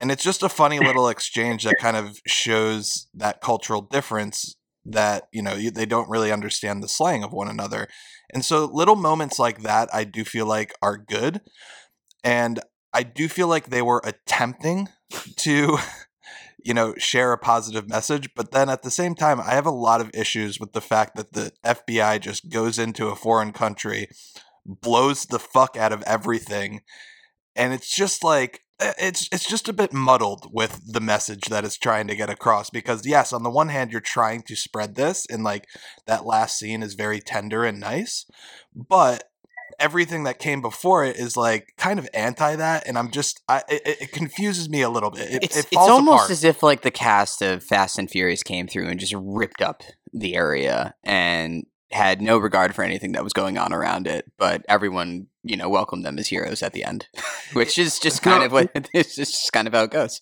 And 0.00 0.10
it's 0.12 0.22
just 0.22 0.42
a 0.44 0.48
funny 0.48 0.78
little 0.78 1.08
exchange 1.14 1.64
that 1.64 1.78
kind 1.80 1.96
of 1.96 2.20
shows 2.26 3.08
that 3.12 3.40
cultural 3.40 3.82
difference 3.82 4.54
that 4.92 5.24
you 5.32 5.42
know 5.42 5.56
they 5.56 5.86
don't 5.86 6.08
really 6.08 6.32
understand 6.32 6.82
the 6.82 6.88
slang 6.88 7.22
of 7.22 7.32
one 7.32 7.48
another. 7.48 7.88
And 8.32 8.44
so 8.44 8.64
little 8.64 8.96
moments 8.96 9.38
like 9.38 9.62
that 9.62 9.88
i 9.92 10.04
do 10.04 10.24
feel 10.24 10.46
like 10.46 10.72
are 10.82 10.98
good. 10.98 11.40
And 12.24 12.60
i 12.92 13.02
do 13.02 13.28
feel 13.28 13.48
like 13.48 13.66
they 13.66 13.82
were 13.82 14.02
attempting 14.04 14.88
to 15.36 15.78
you 16.64 16.74
know 16.74 16.94
share 16.98 17.32
a 17.32 17.38
positive 17.38 17.88
message 17.88 18.28
but 18.36 18.52
then 18.52 18.68
at 18.68 18.82
the 18.82 18.90
same 18.90 19.14
time 19.14 19.40
i 19.40 19.52
have 19.52 19.66
a 19.66 19.70
lot 19.70 20.00
of 20.00 20.10
issues 20.12 20.60
with 20.60 20.72
the 20.72 20.80
fact 20.80 21.16
that 21.16 21.32
the 21.32 21.52
fbi 21.64 22.20
just 22.20 22.50
goes 22.50 22.78
into 22.78 23.08
a 23.08 23.16
foreign 23.16 23.52
country 23.52 24.08
blows 24.66 25.24
the 25.24 25.38
fuck 25.38 25.76
out 25.76 25.92
of 25.92 26.02
everything 26.02 26.82
and 27.56 27.72
it's 27.72 27.94
just 27.94 28.22
like 28.22 28.60
Uh, 28.80 28.92
it's 28.98 29.28
it's 29.32 29.48
just 29.48 29.68
a 29.68 29.72
bit 29.72 29.92
muddled 29.92 30.48
with 30.52 30.80
the 30.92 31.00
message 31.00 31.46
that 31.50 31.64
it's 31.64 31.76
trying 31.76 32.06
to 32.06 32.16
get 32.16 32.30
across 32.30 32.70
because 32.70 33.04
yes 33.06 33.32
on 33.32 33.42
the 33.42 33.50
one 33.50 33.68
hand 33.68 33.90
you're 33.92 34.00
trying 34.00 34.42
to 34.42 34.56
spread 34.56 34.94
this 34.94 35.26
and 35.28 35.44
like 35.44 35.66
that 36.06 36.24
last 36.24 36.58
scene 36.58 36.82
is 36.82 36.94
very 36.94 37.20
tender 37.20 37.64
and 37.64 37.78
nice 37.80 38.26
but 38.74 39.24
everything 39.78 40.24
that 40.24 40.38
came 40.38 40.60
before 40.60 41.04
it 41.04 41.16
is 41.16 41.36
like 41.36 41.72
kind 41.78 41.98
of 41.98 42.08
anti 42.12 42.56
that 42.56 42.86
and 42.86 42.98
i'm 42.98 43.10
just 43.10 43.40
i 43.48 43.62
it, 43.68 43.82
it- 43.86 44.02
it 44.02 44.12
confuses 44.12 44.68
me 44.68 44.82
a 44.82 44.90
little 44.90 45.10
bit 45.10 45.30
it, 45.30 45.44
it's 45.44 45.56
it 45.58 45.66
it's 45.66 45.76
almost 45.76 46.16
apart. 46.24 46.30
as 46.30 46.44
if 46.44 46.62
like 46.62 46.82
the 46.82 46.90
cast 46.90 47.40
of 47.42 47.62
Fast 47.62 47.98
and 47.98 48.10
Furious 48.10 48.42
came 48.42 48.66
through 48.66 48.88
and 48.88 48.98
just 49.00 49.14
ripped 49.16 49.62
up 49.62 49.82
the 50.12 50.34
area 50.34 50.94
and 51.04 51.64
had 51.92 52.22
no 52.22 52.38
regard 52.38 52.74
for 52.74 52.82
anything 52.84 53.12
that 53.12 53.24
was 53.24 53.32
going 53.32 53.58
on 53.58 53.72
around 53.72 54.06
it, 54.06 54.30
but 54.38 54.64
everyone, 54.68 55.26
you 55.42 55.56
know, 55.56 55.68
welcomed 55.68 56.04
them 56.04 56.18
as 56.18 56.28
heroes 56.28 56.62
at 56.62 56.72
the 56.72 56.84
end, 56.84 57.06
which 57.52 57.78
is 57.78 57.98
just 57.98 58.22
kind 58.22 58.44
of 58.44 58.52
what 58.52 58.70
it's 58.94 59.16
just 59.16 59.52
kind 59.52 59.66
of 59.66 59.74
how 59.74 59.84
it 59.84 59.90
goes. 59.90 60.20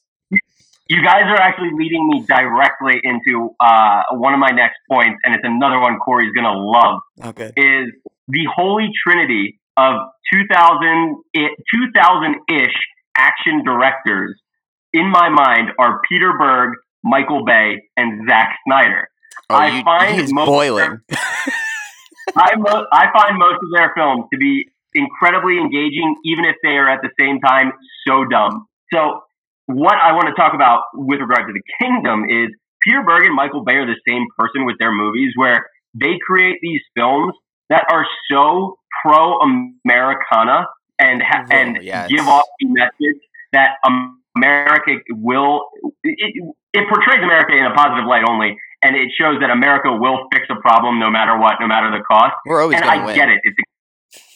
You 0.91 1.05
guys 1.05 1.25
are 1.27 1.37
actually 1.37 1.71
leading 1.75 2.09
me 2.09 2.25
directly 2.27 2.99
into 3.05 3.51
uh, 3.61 4.03
one 4.13 4.33
of 4.33 4.41
my 4.41 4.51
next 4.51 4.79
points, 4.91 5.21
and 5.23 5.35
it's 5.35 5.45
another 5.45 5.79
one 5.79 5.99
Corey's 5.99 6.33
gonna 6.33 6.57
love. 6.57 7.01
Okay. 7.27 7.53
Is 7.57 7.93
the 8.29 8.47
holy 8.55 8.89
trinity 9.07 9.61
of 9.77 9.97
2000 10.33 11.17
2000-ish 11.37 12.75
action 13.17 13.65
directors 13.65 14.41
in 14.93 15.11
my 15.11 15.29
mind 15.29 15.71
are 15.79 16.01
Peter 16.09 16.33
Berg, 16.39 16.75
Michael 17.05 17.45
Bay, 17.45 17.83
and 17.97 18.27
Zack 18.29 18.57
Snyder. 18.67 19.09
Oh, 19.51 19.55
I 19.57 19.79
you, 19.79 19.83
find 19.85 20.21
he's 20.21 20.33
most- 20.33 20.47
boiling. 20.47 21.01
I, 22.38 22.57
mo- 22.57 22.87
I 22.92 23.07
find 23.12 23.38
most 23.38 23.57
of 23.62 23.68
their 23.75 23.92
films 23.97 24.25
to 24.33 24.38
be 24.38 24.68
incredibly 24.95 25.59
engaging, 25.59 26.16
even 26.25 26.45
if 26.45 26.57
they 26.62 26.76
are 26.76 26.88
at 26.88 27.00
the 27.02 27.11
same 27.21 27.40
time 27.40 27.73
so 28.07 28.25
dumb. 28.25 28.66
So, 28.92 29.21
what 29.66 29.95
I 29.95 30.12
want 30.12 30.28
to 30.28 30.35
talk 30.35 30.54
about 30.54 30.83
with 30.95 31.21
regard 31.21 31.47
to 31.47 31.52
the 31.52 31.62
kingdom 31.78 32.25
is 32.25 32.49
Peter 32.83 33.02
Berg 33.04 33.25
and 33.26 33.35
Michael 33.35 33.64
Bay 33.64 33.75
are 33.75 33.87
the 33.87 34.00
same 34.09 34.25
person 34.38 34.64
with 34.64 34.76
their 34.78 34.92
movies, 34.92 35.33
where 35.37 35.66
they 35.95 36.16
create 36.26 36.57
these 36.62 36.80
films 36.97 37.35
that 37.68 37.85
are 37.92 38.07
so 38.30 38.78
pro 39.02 39.38
Americana 39.40 40.66
and 40.99 41.23
ha- 41.23 41.45
Oh, 41.50 41.54
and 41.54 41.78
yes. 41.83 42.09
give 42.09 42.26
off 42.26 42.45
the 42.61 42.66
message 42.68 43.21
that 43.52 43.76
America 43.85 44.92
will 45.11 45.68
it, 46.02 46.54
it 46.73 46.88
portrays 46.88 47.23
America 47.23 47.52
in 47.52 47.64
a 47.66 47.75
positive 47.75 48.07
light 48.07 48.25
only, 48.28 48.57
and 48.88 48.97
it 48.97 49.12
shows 49.12 49.37
that 49.45 49.50
America 49.52 49.92
will 49.92 50.25
fix 50.33 50.49
a 50.49 50.57
problem 50.64 50.99
no 50.99 51.11
matter 51.11 51.37
what, 51.37 51.61
no 51.61 51.68
matter 51.68 51.92
the 51.92 52.02
cost 52.02 52.33
We're 52.47 52.62
always 52.62 52.80
and 52.80 52.88
I 52.88 53.04
win. 53.04 53.14
get 53.14 53.28
it. 53.28 53.40
It's 53.45 53.57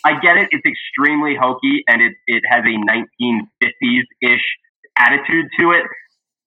I 0.04 0.20
get 0.20 0.36
it. 0.36 0.48
It's 0.52 0.66
extremely 0.66 1.34
hokey, 1.40 1.80
and 1.88 2.02
it 2.02 2.12
it 2.26 2.42
has 2.44 2.60
a 2.68 2.74
1950s 2.76 4.04
ish 4.20 4.44
attitude 4.98 5.46
to 5.60 5.70
it. 5.72 5.84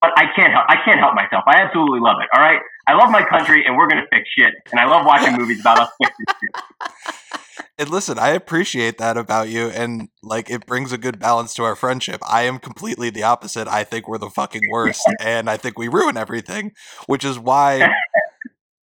But 0.01 0.12
I 0.17 0.25
can't 0.35 0.53
help. 0.53 0.65
I 0.69 0.75
can't 0.85 1.00
help 1.00 1.15
myself. 1.15 1.43
I 1.47 1.62
absolutely 1.65 2.00
love 2.00 2.17
it. 2.21 2.29
All 2.35 2.41
right. 2.43 2.59
I 2.88 2.93
love 2.93 3.09
my 3.09 3.25
country, 3.25 3.65
and 3.65 3.75
we're 3.75 3.88
gonna 3.88 4.05
fix 4.13 4.29
shit. 4.38 4.53
And 4.71 4.79
I 4.79 4.85
love 4.85 5.05
watching 5.05 5.33
movies 5.39 5.62
about 5.62 5.79
us 5.79 5.89
fixing 5.97 6.25
shit. 6.29 7.41
And 7.77 7.89
listen, 7.89 8.17
I 8.19 8.29
appreciate 8.29 8.97
that 8.97 9.17
about 9.17 9.50
you, 9.50 9.67
and 9.67 10.09
like 10.24 10.50
it 10.50 10.65
brings 10.65 10.91
a 10.91 10.97
good 10.97 11.19
balance 11.19 11.53
to 11.55 11.63
our 11.63 11.75
friendship. 11.75 12.21
I 12.27 12.43
am 12.43 12.59
completely 12.59 13.09
the 13.09 13.24
opposite. 13.24 13.67
I 13.67 13.83
think 13.83 14.07
we're 14.07 14.17
the 14.17 14.29
fucking 14.29 14.69
worst, 14.69 15.01
and 15.19 15.50
I 15.50 15.57
think 15.57 15.77
we 15.77 15.88
ruin 15.88 16.17
everything, 16.17 16.71
which 17.07 17.24
is 17.24 17.38
why, 17.38 17.88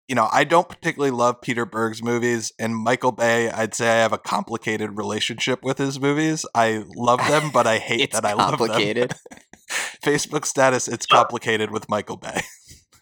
you 0.07 0.15
know, 0.15 0.29
I 0.31 0.43
don't 0.43 0.69
particularly 0.69 1.11
love 1.11 1.41
Peter 1.41 1.65
Berg's 1.65 2.01
movies, 2.01 2.51
and 2.59 2.75
Michael 2.75 3.11
Bay. 3.11 3.49
I'd 3.49 3.73
say 3.73 3.89
I 3.89 4.01
have 4.01 4.13
a 4.13 4.17
complicated 4.17 4.97
relationship 4.97 5.63
with 5.63 5.77
his 5.77 5.99
movies. 5.99 6.45
I 6.55 6.83
love 6.95 7.19
them, 7.27 7.51
but 7.53 7.67
I 7.67 7.77
hate 7.79 8.11
that 8.13 8.25
I 8.25 8.33
love 8.33 8.51
them. 8.51 8.67
complicated. 8.67 9.13
Facebook 10.03 10.45
status, 10.45 10.87
it's 10.87 11.05
complicated 11.05 11.71
with 11.71 11.89
Michael 11.89 12.17
Bay. 12.17 12.41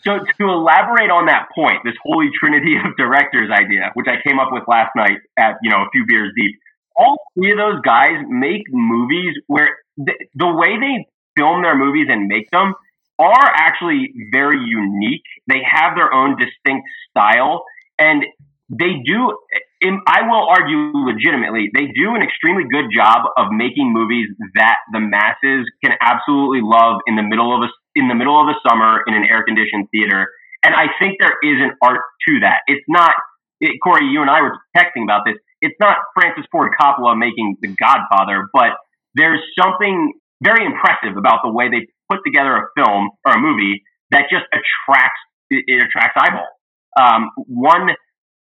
So 0.06 0.20
to 0.20 0.44
elaborate 0.46 1.10
on 1.10 1.26
that 1.26 1.50
point, 1.54 1.82
this 1.84 1.96
holy 2.04 2.30
trinity 2.38 2.76
of 2.78 2.96
directors 2.98 3.50
idea, 3.50 3.90
which 3.96 4.08
I 4.08 4.22
came 4.28 4.40
up 4.40 4.50
with 4.52 4.64
last 4.68 4.92
night 4.96 5.18
at 5.38 5.58
you 5.64 5.72
know 5.72 5.82
a 5.82 5.90
few 5.92 6.06
beers 6.06 6.32
deep, 6.38 6.60
all 6.96 7.18
three 7.34 7.52
of 7.52 7.58
those 7.58 7.82
guys 7.82 8.22
make 8.30 8.64
movies 8.70 9.34
where 9.48 9.78
the, 9.98 10.14
the 10.36 10.48
way 10.48 10.78
they 10.80 11.06
film 11.36 11.64
their 11.64 11.78
movies 11.78 12.08
and 12.10 12.28
make 12.28 12.50
them 12.52 12.74
are 13.18 13.52
actually 13.56 14.14
very 14.32 14.60
unique. 14.60 15.24
They 15.48 15.62
have 15.64 15.96
their 15.96 16.14
own 16.14 16.38
distinct 16.38 16.88
style, 17.10 17.64
and 17.98 18.24
they 18.70 19.02
do. 19.06 19.38
in- 19.82 20.02
I 20.08 20.22
will 20.28 20.48
argue 20.50 20.92
legitimately, 20.94 21.72
they 21.74 21.88
do 21.88 22.16
an 22.16 22.22
extremely 22.22 22.64
good 22.70 22.92
job 22.94 23.26
of 23.38 23.48
making 23.52 23.92
movies 23.94 24.30
that 24.56 24.78
the 24.92 25.00
masses 25.00 25.66
can 25.84 25.96
absolutely 26.02 26.62
love 26.62 27.02
in 27.08 27.16
the 27.16 27.24
middle 27.24 27.56
of 27.56 27.64
a 27.64 27.70
in 27.96 28.08
the 28.08 28.16
middle 28.16 28.40
of 28.40 28.48
the 28.48 28.56
summer 28.68 29.02
in 29.08 29.14
an 29.14 29.24
air 29.24 29.44
conditioned 29.44 29.88
theater. 29.92 30.30
And 30.64 30.74
I 30.74 30.88
think 31.00 31.18
there 31.20 31.38
is 31.44 31.62
an 31.62 31.72
art 31.82 32.02
to 32.28 32.40
that. 32.42 32.62
It's 32.68 32.84
not 32.88 33.14
it, 33.62 33.78
Corey. 33.84 34.06
You 34.06 34.22
and 34.22 34.30
I 34.30 34.42
were 34.42 34.58
texting 34.76 35.04
about 35.04 35.24
this. 35.26 35.36
It's 35.62 35.76
not 35.80 35.98
Francis 36.14 36.46
Ford 36.52 36.72
Coppola 36.80 37.18
making 37.18 37.58
The 37.62 37.70
Godfather, 37.70 38.48
but 38.54 38.76
there's 39.14 39.40
something 39.60 40.14
very 40.44 40.66
impressive 40.66 41.18
about 41.18 41.40
the 41.44 41.52
way 41.52 41.70
they 41.70 41.88
put 42.10 42.20
together 42.26 42.56
a 42.56 42.68
film 42.76 43.10
or 43.26 43.34
a 43.34 43.40
movie 43.40 43.84
that 44.12 44.26
just 44.30 44.46
attracts 44.52 45.20
it, 45.50 45.64
it 45.68 45.84
attracts 45.84 46.18
eyeballs. 46.20 46.52
Um, 47.00 47.30
one 47.48 47.90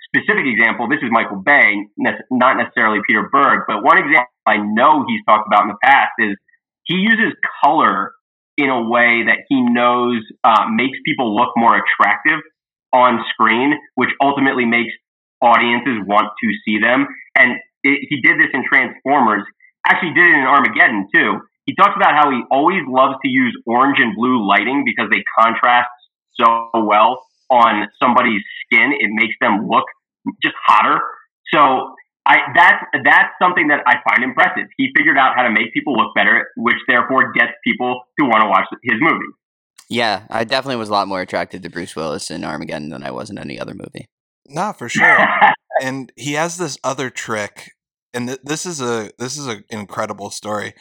specific 0.08 0.44
example, 0.46 0.88
this 0.88 0.98
is 1.02 1.10
Michael 1.10 1.40
Bay, 1.40 1.86
not 2.30 2.56
necessarily 2.56 3.00
Peter 3.06 3.28
Berg, 3.32 3.64
but 3.66 3.82
one 3.82 3.98
example 3.98 4.32
I 4.46 4.56
know 4.56 5.04
he's 5.06 5.24
talked 5.26 5.46
about 5.46 5.62
in 5.62 5.68
the 5.68 5.80
past 5.82 6.12
is 6.18 6.36
he 6.84 6.96
uses 6.96 7.34
color 7.64 8.12
in 8.56 8.68
a 8.68 8.82
way 8.82 9.24
that 9.26 9.44
he 9.48 9.60
knows 9.62 10.20
uh, 10.44 10.66
makes 10.70 10.98
people 11.04 11.34
look 11.34 11.50
more 11.56 11.76
attractive 11.76 12.40
on 12.92 13.24
screen, 13.32 13.74
which 13.94 14.10
ultimately 14.20 14.64
makes 14.64 14.92
audiences 15.40 15.98
want 16.06 16.28
to 16.42 16.48
see 16.64 16.78
them. 16.78 17.06
And 17.36 17.58
it, 17.82 18.06
he 18.08 18.20
did 18.20 18.38
this 18.38 18.50
in 18.52 18.64
Transformers. 18.68 19.44
Actually, 19.86 20.14
did 20.14 20.24
it 20.24 20.36
in 20.36 20.46
Armageddon 20.46 21.08
too. 21.14 21.40
He 21.66 21.74
talks 21.74 21.94
about 21.96 22.14
how 22.14 22.30
he 22.30 22.42
always 22.50 22.82
loves 22.88 23.14
to 23.24 23.28
use 23.28 23.56
orange 23.66 23.98
and 23.98 24.14
blue 24.14 24.46
lighting 24.46 24.82
because 24.84 25.10
they 25.10 25.24
contrast 25.38 25.88
so 26.34 26.70
well 26.74 27.24
on 27.50 27.88
somebody's 28.02 28.42
skin. 28.64 28.92
It 28.98 29.10
makes 29.12 29.34
them 29.40 29.68
look 29.68 29.84
just 30.42 30.54
hotter. 30.66 31.00
So 31.52 31.94
I 32.24 32.36
that's 32.54 32.84
that's 33.04 33.32
something 33.40 33.68
that 33.68 33.80
I 33.86 33.96
find 34.08 34.22
impressive. 34.22 34.68
He 34.76 34.90
figured 34.96 35.18
out 35.18 35.34
how 35.34 35.42
to 35.42 35.50
make 35.50 35.74
people 35.74 35.94
look 35.96 36.14
better, 36.14 36.48
which 36.56 36.76
therefore 36.86 37.32
gets 37.32 37.52
people 37.64 38.02
to 38.18 38.26
want 38.26 38.42
to 38.42 38.48
watch 38.48 38.66
his 38.82 38.98
movies. 39.00 39.34
Yeah, 39.88 40.24
I 40.30 40.44
definitely 40.44 40.76
was 40.76 40.88
a 40.88 40.92
lot 40.92 41.08
more 41.08 41.20
attracted 41.20 41.62
to 41.62 41.70
Bruce 41.70 41.96
Willis 41.96 42.30
in 42.30 42.44
Armageddon 42.44 42.90
than 42.90 43.02
I 43.02 43.10
was 43.10 43.28
in 43.28 43.38
any 43.38 43.58
other 43.58 43.74
movie. 43.74 44.08
Nah, 44.48 44.72
for 44.72 44.88
sure. 44.88 45.18
and 45.82 46.12
he 46.16 46.34
has 46.34 46.56
this 46.56 46.78
other 46.84 47.10
trick 47.10 47.72
and 48.14 48.28
th- 48.28 48.40
this 48.44 48.66
is 48.66 48.80
a 48.80 49.10
this 49.18 49.36
is 49.36 49.46
an 49.46 49.64
incredible 49.70 50.30
story 50.30 50.74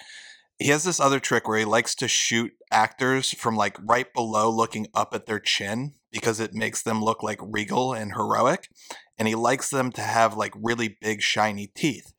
he 0.60 0.68
has 0.68 0.84
this 0.84 1.00
other 1.00 1.20
trick 1.20 1.48
where 1.48 1.58
he 1.58 1.66
likes 1.66 1.96
to 1.96 2.08
shoot 2.08 2.52
actors 2.72 3.32
from 3.32 3.56
like 3.56 3.78
right 3.82 4.14
below 4.14 4.50
looking 4.50 4.88
up 4.94 5.14
at 5.14 5.26
their 5.26 5.40
chin 5.40 5.94
because 6.12 6.40
it 6.40 6.54
makes 6.54 6.84
them 6.84 7.04
look 7.04 7.24
like 7.24 7.40
regal 7.42 7.94
and 7.94 8.14
heroic 8.14 8.70
and 9.22 9.28
he 9.28 9.36
likes 9.36 9.70
them 9.70 9.92
to 9.92 10.02
have 10.02 10.36
like 10.36 10.54
really 10.60 10.98
big 11.00 11.22
shiny 11.22 11.68
teeth 11.68 12.12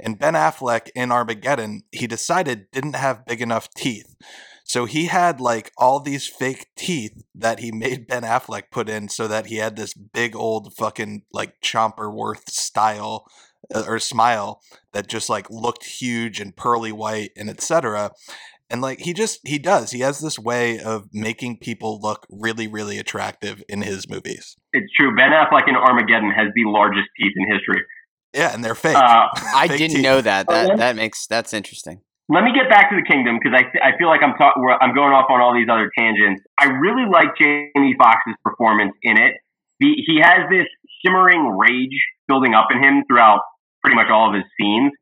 and 0.00 0.18
ben 0.18 0.32
affleck 0.32 0.88
in 0.94 1.12
armageddon 1.12 1.82
he 1.92 2.06
decided 2.06 2.70
didn't 2.72 2.96
have 2.96 3.26
big 3.26 3.42
enough 3.42 3.68
teeth 3.74 4.16
so 4.64 4.84
he 4.84 5.06
had 5.06 5.40
like 5.40 5.72
all 5.76 5.98
these 5.98 6.26
fake 6.26 6.68
teeth 6.74 7.22
that 7.34 7.60
he 7.60 7.72
made 7.72 8.06
Ben 8.06 8.22
Affleck 8.22 8.64
put 8.70 8.90
in 8.90 9.08
so 9.08 9.26
that 9.26 9.46
he 9.46 9.56
had 9.56 9.76
this 9.76 9.94
big 9.94 10.36
old 10.36 10.74
fucking 10.74 11.22
like 11.32 11.62
chomper 11.62 12.12
worth 12.12 12.50
style 12.50 13.24
uh, 13.74 13.84
or 13.86 13.98
smile 13.98 14.60
that 14.92 15.08
just 15.08 15.30
like 15.30 15.48
looked 15.48 15.84
huge 15.84 16.38
and 16.38 16.54
pearly 16.54 16.92
white 16.92 17.30
and 17.34 17.48
etc. 17.48 18.12
And 18.70 18.82
like 18.82 18.98
he 19.00 19.12
just 19.14 19.40
he 19.46 19.58
does. 19.58 19.90
He 19.92 20.00
has 20.00 20.20
this 20.20 20.38
way 20.38 20.78
of 20.80 21.08
making 21.12 21.58
people 21.58 22.00
look 22.02 22.26
really 22.30 22.66
really 22.68 22.98
attractive 22.98 23.62
in 23.68 23.82
his 23.82 24.08
movies. 24.08 24.56
It's 24.72 24.92
true. 24.94 25.14
Ben 25.16 25.30
Affleck 25.30 25.68
in 25.68 25.74
Armageddon 25.76 26.30
has 26.30 26.48
the 26.54 26.64
largest 26.66 27.08
teeth 27.18 27.32
in 27.36 27.52
history. 27.52 27.82
Yeah, 28.34 28.52
and 28.52 28.62
they're 28.62 28.74
fake. 28.74 28.94
Uh, 28.96 29.28
I 29.54 29.68
Fake 29.68 29.78
didn't 29.78 29.96
teeth. 29.96 30.02
know 30.04 30.20
that. 30.20 30.48
That 30.48 30.68
yeah? 30.68 30.76
that 30.76 30.96
makes 30.96 31.26
that's 31.26 31.54
interesting. 31.54 32.02
let 32.28 32.44
me 32.44 32.52
get 32.54 32.68
back 32.68 32.90
to 32.90 32.96
the 32.96 33.02
kingdom 33.08 33.38
because 33.42 33.56
I, 33.58 33.64
I 33.88 33.96
feel 33.96 34.08
like 34.08 34.20
I'm 34.22 34.34
talk, 34.36 34.54
we're- 34.58 34.76
I'm 34.82 34.94
going 34.94 35.14
off 35.14 35.30
on 35.30 35.40
all 35.40 35.54
these 35.54 35.68
other 35.72 35.90
tangents. 35.98 36.42
I 36.60 36.66
really 36.66 37.08
like 37.10 37.28
Jamie 37.40 37.96
Foxx's 37.96 38.36
performance 38.44 38.92
in 39.02 39.16
it. 39.16 39.32
The, 39.80 39.94
he 40.06 40.20
has 40.20 40.44
this 40.50 40.66
simmering 41.00 41.56
rage 41.56 41.96
building 42.28 42.52
up 42.52 42.68
in 42.70 42.82
him 42.84 43.04
throughout 43.08 43.40
pretty 43.82 43.96
much 43.96 44.08
all 44.12 44.28
of 44.28 44.34
his 44.34 44.44
scenes, 44.60 44.92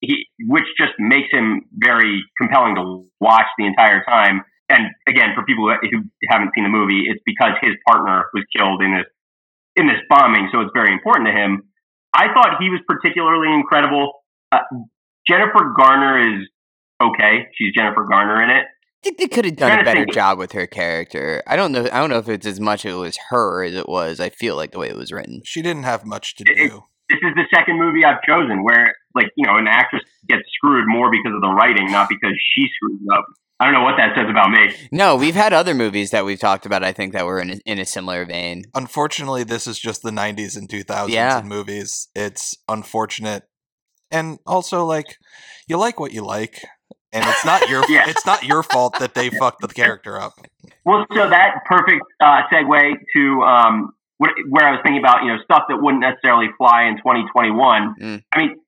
he, 0.00 0.26
which 0.40 0.64
just 0.78 0.92
makes 0.98 1.28
him 1.30 1.62
very 1.74 2.20
compelling 2.40 2.74
to 2.76 3.06
watch 3.20 3.46
the 3.58 3.66
entire 3.66 4.02
time. 4.04 4.42
And 4.68 4.88
again, 5.08 5.30
for 5.34 5.44
people 5.44 5.68
who, 5.68 5.76
who 5.90 6.02
haven't 6.28 6.50
seen 6.54 6.64
the 6.64 6.70
movie, 6.70 7.04
it's 7.06 7.22
because 7.24 7.52
his 7.62 7.74
partner 7.88 8.24
was 8.34 8.44
killed 8.56 8.82
in 8.82 8.92
this 8.94 9.06
in 9.76 9.86
this 9.86 10.00
bombing, 10.08 10.48
so 10.52 10.60
it's 10.60 10.70
very 10.74 10.92
important 10.92 11.28
to 11.28 11.32
him. 11.34 11.62
I 12.14 12.32
thought 12.32 12.56
he 12.58 12.70
was 12.70 12.80
particularly 12.88 13.52
incredible. 13.52 14.12
Uh, 14.50 14.60
Jennifer 15.28 15.74
Garner 15.78 16.18
is 16.18 16.48
okay. 17.02 17.46
She's 17.54 17.74
Jennifer 17.76 18.04
Garner 18.10 18.42
in 18.42 18.50
it. 18.50 18.64
I 18.64 19.08
think 19.10 19.18
they 19.18 19.28
could 19.28 19.44
have 19.44 19.56
done 19.56 19.80
a 19.80 19.84
better 19.84 20.00
think- 20.04 20.14
job 20.14 20.38
with 20.38 20.52
her 20.52 20.66
character. 20.66 21.42
I 21.46 21.56
don't 21.56 21.72
know. 21.72 21.82
I 21.92 22.00
don't 22.00 22.08
know 22.10 22.18
if 22.18 22.28
it's 22.28 22.46
as 22.46 22.58
much 22.58 22.84
it 22.86 22.94
was 22.94 23.18
her 23.30 23.62
as 23.64 23.74
it 23.74 23.88
was. 23.88 24.18
I 24.18 24.30
feel 24.30 24.56
like 24.56 24.72
the 24.72 24.78
way 24.78 24.88
it 24.88 24.96
was 24.96 25.12
written. 25.12 25.42
she 25.44 25.60
didn't 25.62 25.82
have 25.84 26.04
much 26.06 26.34
to 26.36 26.44
It- 26.48 26.70
do. 26.70 26.84
This 27.08 27.18
is 27.22 27.34
the 27.36 27.44
second 27.54 27.78
movie 27.78 28.04
I've 28.04 28.20
chosen 28.26 28.64
where, 28.64 28.92
like, 29.16 29.28
you 29.36 29.46
know, 29.46 29.56
an 29.56 29.66
actress 29.66 30.02
gets 30.28 30.42
screwed 30.54 30.84
more 30.86 31.10
because 31.10 31.34
of 31.34 31.40
the 31.42 31.48
writing, 31.48 31.90
not 31.90 32.08
because 32.08 32.32
she 32.54 32.66
screws 32.76 33.00
up. 33.12 33.24
I 33.58 33.64
don't 33.64 33.72
know 33.72 33.82
what 33.84 33.96
that 33.96 34.14
says 34.14 34.28
about 34.28 34.50
me. 34.50 34.74
No, 34.92 35.16
we've 35.16 35.34
had 35.34 35.54
other 35.54 35.74
movies 35.74 36.10
that 36.10 36.26
we've 36.26 36.38
talked 36.38 36.66
about. 36.66 36.84
I 36.84 36.92
think 36.92 37.14
that 37.14 37.24
were 37.24 37.40
in 37.40 37.50
a, 37.52 37.58
in 37.64 37.78
a 37.78 37.86
similar 37.86 38.26
vein. 38.26 38.64
Unfortunately, 38.74 39.44
this 39.44 39.66
is 39.66 39.78
just 39.78 40.02
the 40.02 40.10
90s 40.10 40.58
and 40.58 40.68
2000s 40.68 41.08
Yeah. 41.08 41.40
in 41.40 41.48
movies. 41.48 42.08
It's 42.14 42.54
unfortunate. 42.68 43.44
And 44.10 44.38
also 44.46 44.84
like 44.84 45.16
you 45.68 45.78
like 45.78 45.98
what 45.98 46.12
you 46.12 46.22
like 46.22 46.62
and 47.12 47.24
it's 47.26 47.44
not 47.46 47.68
your 47.70 47.82
Yeah. 47.88 48.04
it's 48.08 48.26
not 48.26 48.44
your 48.44 48.62
fault 48.62 48.98
that 49.00 49.14
they 49.14 49.30
fucked 49.40 49.62
the 49.62 49.68
character 49.68 50.20
up. 50.20 50.34
Well, 50.84 51.06
so 51.14 51.28
that 51.28 51.64
perfect 51.64 52.02
uh, 52.20 52.42
segue 52.52 52.92
to 53.16 53.42
um, 53.42 53.92
what, 54.18 54.30
where 54.48 54.68
I 54.68 54.72
was 54.72 54.80
thinking 54.82 55.00
about, 55.00 55.22
you 55.24 55.28
know, 55.32 55.38
stuff 55.42 55.64
that 55.70 55.78
wouldn't 55.80 56.02
necessarily 56.02 56.48
fly 56.58 56.84
in 56.84 56.96
2021. 56.98 57.94
Mm. 58.00 58.22
I 58.32 58.38
mean, 58.38 58.50
it, 58.50 58.58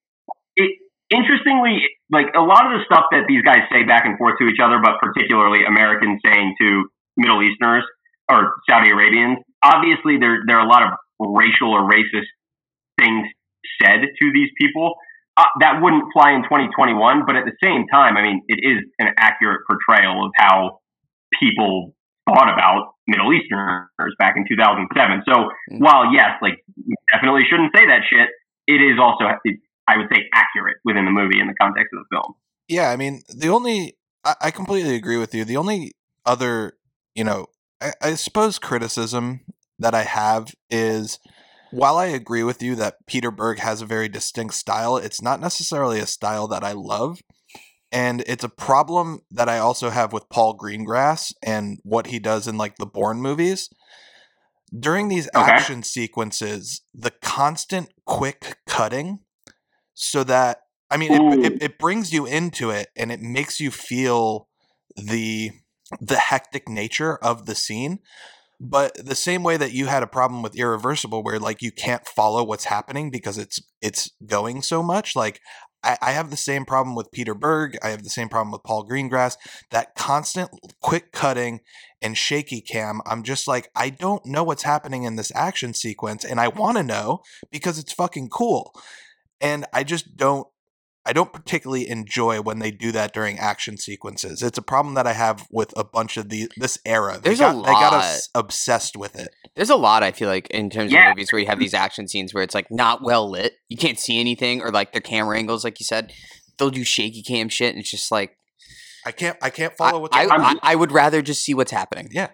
interestingly, 1.11 1.83
like 2.11 2.27
a 2.35 2.41
lot 2.41 2.67
of 2.67 2.79
the 2.79 2.85
stuff 2.85 3.05
that 3.13 3.25
these 3.29 3.43
guys 3.43 3.63
say 3.73 3.85
back 3.85 4.05
and 4.05 4.17
forth 4.19 4.35
to 4.41 4.47
each 4.49 4.61
other, 4.63 4.79
but 4.83 4.99
particularly 5.01 5.65
Americans 5.65 6.21
saying 6.25 6.55
to 6.61 6.89
Middle 7.17 7.43
Easterners 7.43 7.85
or 8.31 8.55
Saudi 8.69 8.91
Arabians, 8.91 9.39
obviously 9.63 10.19
there 10.19 10.41
there 10.47 10.59
are 10.59 10.67
a 10.67 10.69
lot 10.71 10.83
of 10.85 10.91
racial 11.19 11.73
or 11.73 11.89
racist 11.89 12.29
things 12.99 13.27
said 13.83 14.01
to 14.21 14.33
these 14.33 14.51
people. 14.61 14.95
Uh, 15.37 15.45
that 15.61 15.79
wouldn't 15.81 16.03
fly 16.13 16.33
in 16.33 16.43
2021, 16.43 17.23
but 17.25 17.37
at 17.37 17.45
the 17.45 17.55
same 17.63 17.87
time, 17.87 18.17
I 18.17 18.23
mean, 18.23 18.43
it 18.49 18.59
is 18.59 18.83
an 18.99 19.15
accurate 19.19 19.61
portrayal 19.71 20.27
of 20.27 20.33
how 20.35 20.81
people 21.39 21.95
thought 22.27 22.53
about 22.53 22.95
Middle 23.07 23.33
Easterners 23.33 23.87
back 24.19 24.35
in 24.37 24.45
2007. 24.49 25.23
So 25.29 25.49
Mm. 25.71 25.79
while 25.81 26.13
yes, 26.13 26.37
like 26.43 26.59
you 26.77 26.95
definitely 27.13 27.43
shouldn't 27.49 27.71
say 27.77 27.87
that 27.87 28.03
shit, 28.11 28.29
it 28.67 28.83
is 28.83 28.99
also 28.99 29.31
it, 29.45 29.57
I 29.89 29.97
would 29.97 30.09
say 30.13 30.25
accurate 30.35 30.77
within 30.85 31.05
the 31.05 31.11
movie 31.11 31.41
in 31.41 31.47
the 31.47 31.55
context 31.55 31.89
of 31.95 32.01
the 32.01 32.17
film. 32.17 32.35
Yeah, 32.69 32.91
I 32.91 32.97
mean, 32.97 33.23
the 33.35 33.49
only 33.49 33.97
I, 34.25 34.35
I 34.43 34.51
completely 34.51 34.95
agree 34.95 35.17
with 35.17 35.35
you. 35.35 35.45
The 35.45 35.57
only 35.57 35.93
other, 36.27 36.75
you 37.15 37.25
know, 37.25 37.47
I, 37.81 37.93
I 38.03 38.15
suppose 38.15 38.59
criticism 38.59 39.41
that 39.79 39.95
I 39.95 40.03
have 40.03 40.55
is 40.71 41.19
while 41.71 41.97
I 41.97 42.07
agree 42.07 42.43
with 42.43 42.63
you 42.63 42.75
that 42.77 43.07
Peter 43.07 43.31
Berg 43.31 43.59
has 43.59 43.83
a 43.83 43.87
very 43.87 44.09
distinct 44.09 44.55
style, 44.55 44.97
it's 44.97 45.23
not 45.23 45.41
necessarily 45.41 46.01
a 46.01 46.07
style 46.07 46.49
that 46.49 46.65
I 46.65 46.73
love. 46.73 47.21
And 47.91 48.23
it's 48.27 48.45
a 48.45 48.51
problem 48.51 49.21
that 49.31 49.49
I 49.49 49.59
also 49.59 49.91
have 49.91 50.13
with 50.13 50.29
Paul 50.29 50.59
Greengrass 50.59 51.33
and 51.43 51.79
what 51.85 52.09
he 52.09 52.19
does 52.19 52.47
in 52.47 52.59
like 52.59 52.77
the 52.77 52.87
Bourne 52.87 53.21
movies. 53.21 53.71
During 54.79 55.09
these 55.09 55.29
Okay. 55.35 55.51
action 55.51 55.83
sequences, 55.83 56.83
the 56.93 57.11
constant 57.11 57.91
quick 58.05 58.59
cutting 58.67 59.21
so 59.99 60.23
that 60.25 60.61
I 60.91 60.97
mean 60.97 61.13
it, 61.13 61.45
it, 61.45 61.53
mm. 61.55 61.63
it 61.63 61.79
brings 61.79 62.13
you 62.13 62.25
into 62.25 62.71
it 62.71 62.89
and 62.97 63.11
it 63.11 63.21
makes 63.21 63.59
you 63.59 63.71
feel 63.71 64.49
the 64.97 65.51
the 66.01 66.17
hectic 66.17 66.69
nature 66.69 67.17
of 67.17 67.47
the 67.47 67.55
scene. 67.55 67.99
But 68.61 68.95
the 68.95 69.15
same 69.15 69.45
way 69.45 69.57
that 69.57 69.73
you 69.73 69.87
had 69.87 70.03
a 70.03 70.09
problem 70.09 70.43
with 70.43 70.57
Irreversible 70.57 71.23
where 71.23 71.39
like 71.39 71.63
you 71.63 71.71
can't 71.71 72.07
follow 72.07 72.43
what's 72.45 72.65
happening 72.65 73.11
because 73.11 73.39
it's 73.39 73.61
it's 73.83 74.11
going 74.25 74.63
so 74.63 74.83
much, 74.83 75.15
like 75.15 75.41
I, 75.83 75.97
I 76.01 76.13
have 76.13 76.31
the 76.31 76.37
same 76.37 76.65
problem 76.65 76.95
with 76.97 77.13
Peter 77.13 77.35
Berg. 77.35 77.77
I 77.83 77.91
have 77.91 78.03
the 78.03 78.11
same 78.11 78.29
problem 78.29 78.53
with 78.53 78.65
Paul 78.65 78.89
Greengrass. 78.89 79.37
That 79.71 79.95
constant 79.95 80.51
quick 80.81 81.13
cutting 81.13 81.61
and 82.03 82.17
shaky 82.17 82.61
cam. 82.61 83.01
I'm 83.07 83.23
just 83.23 83.47
like, 83.49 83.71
I 83.75 83.91
don't 83.91 84.25
know 84.27 84.43
what's 84.43 84.63
happening 84.63 85.05
in 85.05 85.17
this 85.17 85.33
action 85.35 85.75
sequence, 85.75 86.25
and 86.25 86.41
I 86.41 86.49
want 86.49 86.79
to 86.79 86.83
know 86.83 87.21
because 87.51 87.79
it's 87.79 87.93
fucking 87.93 88.29
cool. 88.29 88.73
And 89.41 89.67
I 89.73 89.85
just 89.85 90.17
don't. 90.17 90.47
I 91.07 91.15
don't 91.15 91.33
particularly 91.33 91.89
enjoy 91.89 92.43
when 92.43 92.59
they 92.59 92.71
do 92.71 92.93
that 92.93 93.15
during 93.15 93.39
action 93.39 93.79
sequences. 93.79 94.43
It's 94.43 94.59
a 94.59 94.63
problem 94.63 94.95
that 94.95 95.07
I 95.07 95.15
have 95.15 95.47
with 95.51 95.73
a 95.75 95.83
bunch 95.83 96.19
of 96.19 96.29
the 96.29 96.51
this 96.59 96.79
era. 96.85 97.15
They 97.15 97.31
There's 97.31 97.41
a 97.41 97.51
lot. 97.51 97.65
They 97.67 97.73
got 97.73 97.93
us 97.95 98.29
obsessed 98.35 98.95
with 98.95 99.17
it. 99.17 99.29
There's 99.57 99.71
a 99.71 99.77
lot 99.77 100.03
I 100.03 100.13
feel 100.13 100.29
like 100.29 100.49
in 100.51 100.69
terms 100.69 100.93
Yeah. 100.93 101.09
of 101.11 101.17
movies 101.17 101.33
where 101.33 101.41
you 101.41 101.47
have 101.47 101.59
these 101.59 101.73
action 101.73 102.09
scenes 102.09 102.35
where 102.35 102.43
it's 102.43 102.55
like 102.55 102.67
not 102.71 103.03
well 103.03 103.31
lit. 103.31 103.55
You 103.71 103.79
can't 103.79 103.99
see 103.99 104.21
anything 104.21 104.61
or 104.61 104.71
like 104.71 104.93
their 104.93 105.01
camera 105.01 105.39
angles, 105.39 105.65
like 105.65 105.81
you 105.81 105.85
said. 105.85 106.13
They'll 106.59 106.69
do 106.69 106.85
shaky 106.85 107.23
cam 107.23 107.49
shit 107.49 107.71
and 107.75 107.81
it's 107.81 107.91
just 107.91 108.11
like 108.13 108.37
I 109.07 109.13
can't. 109.13 109.39
I 109.41 109.49
can't 109.49 109.75
follow 109.79 110.01
what's 110.01 110.15
I, 110.15 110.25
happening. 110.25 110.61
I, 110.63 110.73
I 110.73 110.75
would 110.75 110.93
rather 110.93 111.23
just 111.23 111.43
see 111.43 111.55
what's 111.55 111.73
happening. 111.73 112.09
yeah. 112.13 112.29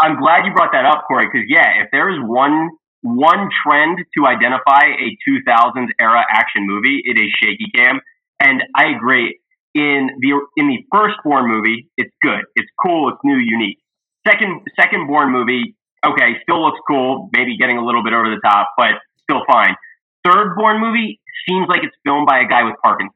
I'm 0.00 0.20
glad 0.20 0.44
you 0.46 0.52
brought 0.52 0.70
that 0.72 0.84
up, 0.84 1.04
Corey, 1.08 1.24
because 1.26 1.46
yeah, 1.48 1.82
if 1.82 1.88
there 1.90 2.10
is 2.10 2.18
one 2.22 2.68
one 3.02 3.48
trend 3.64 3.98
to 4.16 4.26
identify 4.26 4.84
a 4.84 5.16
2000s 5.28 5.88
era 6.00 6.24
action 6.30 6.66
movie, 6.66 7.00
it 7.04 7.18
is 7.18 7.30
shaky 7.42 7.70
cam, 7.74 8.00
and 8.38 8.62
I 8.74 8.94
agree. 8.96 9.38
In 9.72 10.10
the 10.18 10.40
in 10.56 10.66
the 10.66 10.78
first 10.92 11.14
Bourne 11.22 11.48
movie, 11.48 11.88
it's 11.96 12.10
good, 12.22 12.40
it's 12.56 12.68
cool, 12.82 13.08
it's 13.08 13.18
new, 13.22 13.38
unique. 13.38 13.78
Second 14.26 14.62
second 14.78 15.06
Bourne 15.06 15.30
movie, 15.30 15.76
okay, 16.04 16.34
still 16.42 16.64
looks 16.64 16.80
cool, 16.88 17.30
maybe 17.32 17.56
getting 17.56 17.78
a 17.78 17.84
little 17.84 18.02
bit 18.02 18.12
over 18.12 18.28
the 18.28 18.40
top, 18.44 18.70
but 18.76 18.94
still 19.22 19.42
fine. 19.50 19.76
Third 20.24 20.56
Bourne 20.56 20.80
movie 20.80 21.20
seems 21.48 21.68
like 21.68 21.84
it's 21.84 21.94
filmed 22.04 22.26
by 22.26 22.40
a 22.40 22.48
guy 22.48 22.64
with 22.64 22.74
Parkinson's. 22.82 23.14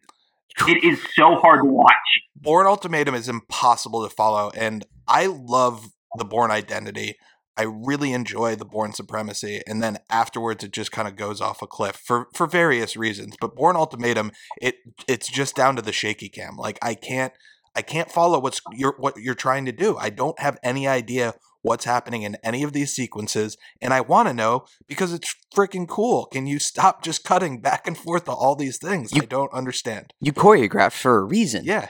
It 0.68 0.84
is 0.84 1.02
so 1.14 1.34
hard 1.34 1.62
to 1.62 1.68
watch. 1.68 1.90
Bourne 2.36 2.66
Ultimatum 2.66 3.14
is 3.14 3.28
impossible 3.28 4.06
to 4.08 4.14
follow, 4.14 4.50
and 4.54 4.84
I 5.08 5.26
love 5.26 5.90
the 6.16 6.24
Bourne 6.24 6.52
Identity. 6.52 7.16
I 7.56 7.62
really 7.62 8.12
enjoy 8.12 8.56
the 8.56 8.64
Bourne 8.64 8.92
Supremacy, 8.92 9.62
and 9.66 9.82
then 9.82 9.98
afterwards 10.10 10.64
it 10.64 10.72
just 10.72 10.90
kind 10.92 11.06
of 11.08 11.16
goes 11.16 11.40
off 11.40 11.62
a 11.62 11.66
cliff 11.66 11.96
for 11.96 12.28
for 12.34 12.46
various 12.46 12.96
reasons. 12.96 13.36
But 13.40 13.54
Bourne 13.54 13.76
Ultimatum, 13.76 14.32
it 14.60 14.76
it's 15.06 15.28
just 15.28 15.54
down 15.54 15.76
to 15.76 15.82
the 15.82 15.92
shaky 15.92 16.28
cam. 16.28 16.56
Like 16.56 16.78
I 16.82 16.94
can't 16.94 17.32
I 17.76 17.82
can't 17.82 18.10
follow 18.10 18.38
what's 18.40 18.60
you're 18.72 18.94
what 18.98 19.16
you're 19.18 19.34
trying 19.34 19.64
to 19.66 19.72
do. 19.72 19.96
I 19.96 20.10
don't 20.10 20.38
have 20.40 20.58
any 20.62 20.86
idea 20.88 21.34
what's 21.62 21.86
happening 21.86 22.22
in 22.22 22.36
any 22.44 22.62
of 22.62 22.72
these 22.74 22.92
sequences, 22.92 23.56
and 23.80 23.94
I 23.94 24.00
want 24.02 24.28
to 24.28 24.34
know 24.34 24.66
because 24.86 25.12
it's 25.14 25.34
freaking 25.54 25.88
cool. 25.88 26.26
Can 26.26 26.46
you 26.46 26.58
stop 26.58 27.02
just 27.02 27.24
cutting 27.24 27.60
back 27.60 27.86
and 27.86 27.96
forth 27.96 28.24
to 28.26 28.32
all 28.32 28.54
these 28.54 28.76
things? 28.78 29.12
You- 29.12 29.22
I 29.22 29.26
don't 29.26 29.52
understand. 29.52 30.12
You 30.20 30.32
choreographed 30.32 30.92
for 30.92 31.18
a 31.18 31.24
reason. 31.24 31.64
Yeah. 31.64 31.88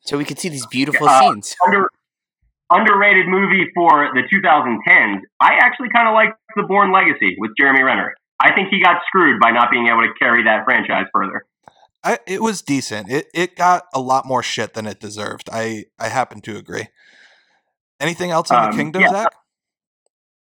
So 0.00 0.18
we 0.18 0.24
could 0.24 0.38
see 0.38 0.48
these 0.50 0.66
beautiful 0.66 1.08
Uh, 1.08 1.20
scenes. 1.20 1.54
under, 1.66 1.88
underrated 2.74 3.26
movie 3.28 3.70
for 3.74 4.10
the 4.14 4.22
2010s. 4.22 5.20
I 5.40 5.54
actually 5.62 5.88
kind 5.94 6.08
of 6.08 6.14
like 6.14 6.30
The 6.56 6.64
Bourne 6.64 6.92
Legacy 6.92 7.36
with 7.38 7.52
Jeremy 7.58 7.82
Renner. 7.82 8.14
I 8.40 8.52
think 8.54 8.68
he 8.70 8.82
got 8.82 8.96
screwed 9.06 9.40
by 9.40 9.52
not 9.52 9.70
being 9.70 9.86
able 9.86 10.00
to 10.02 10.12
carry 10.18 10.42
that 10.44 10.64
franchise 10.64 11.06
further. 11.14 11.46
I, 12.02 12.18
it 12.26 12.42
was 12.42 12.60
decent. 12.60 13.10
It 13.10 13.28
it 13.32 13.56
got 13.56 13.84
a 13.94 14.00
lot 14.00 14.26
more 14.26 14.42
shit 14.42 14.74
than 14.74 14.86
it 14.86 15.00
deserved. 15.00 15.48
I 15.50 15.84
I 15.98 16.08
happen 16.08 16.42
to 16.42 16.56
agree. 16.58 16.88
Anything 18.00 18.30
else 18.30 18.50
on 18.50 18.64
Um, 18.64 18.70
the 18.72 18.76
kingdom, 18.76 19.02
yeah. 19.02 19.10
Zach? 19.10 19.32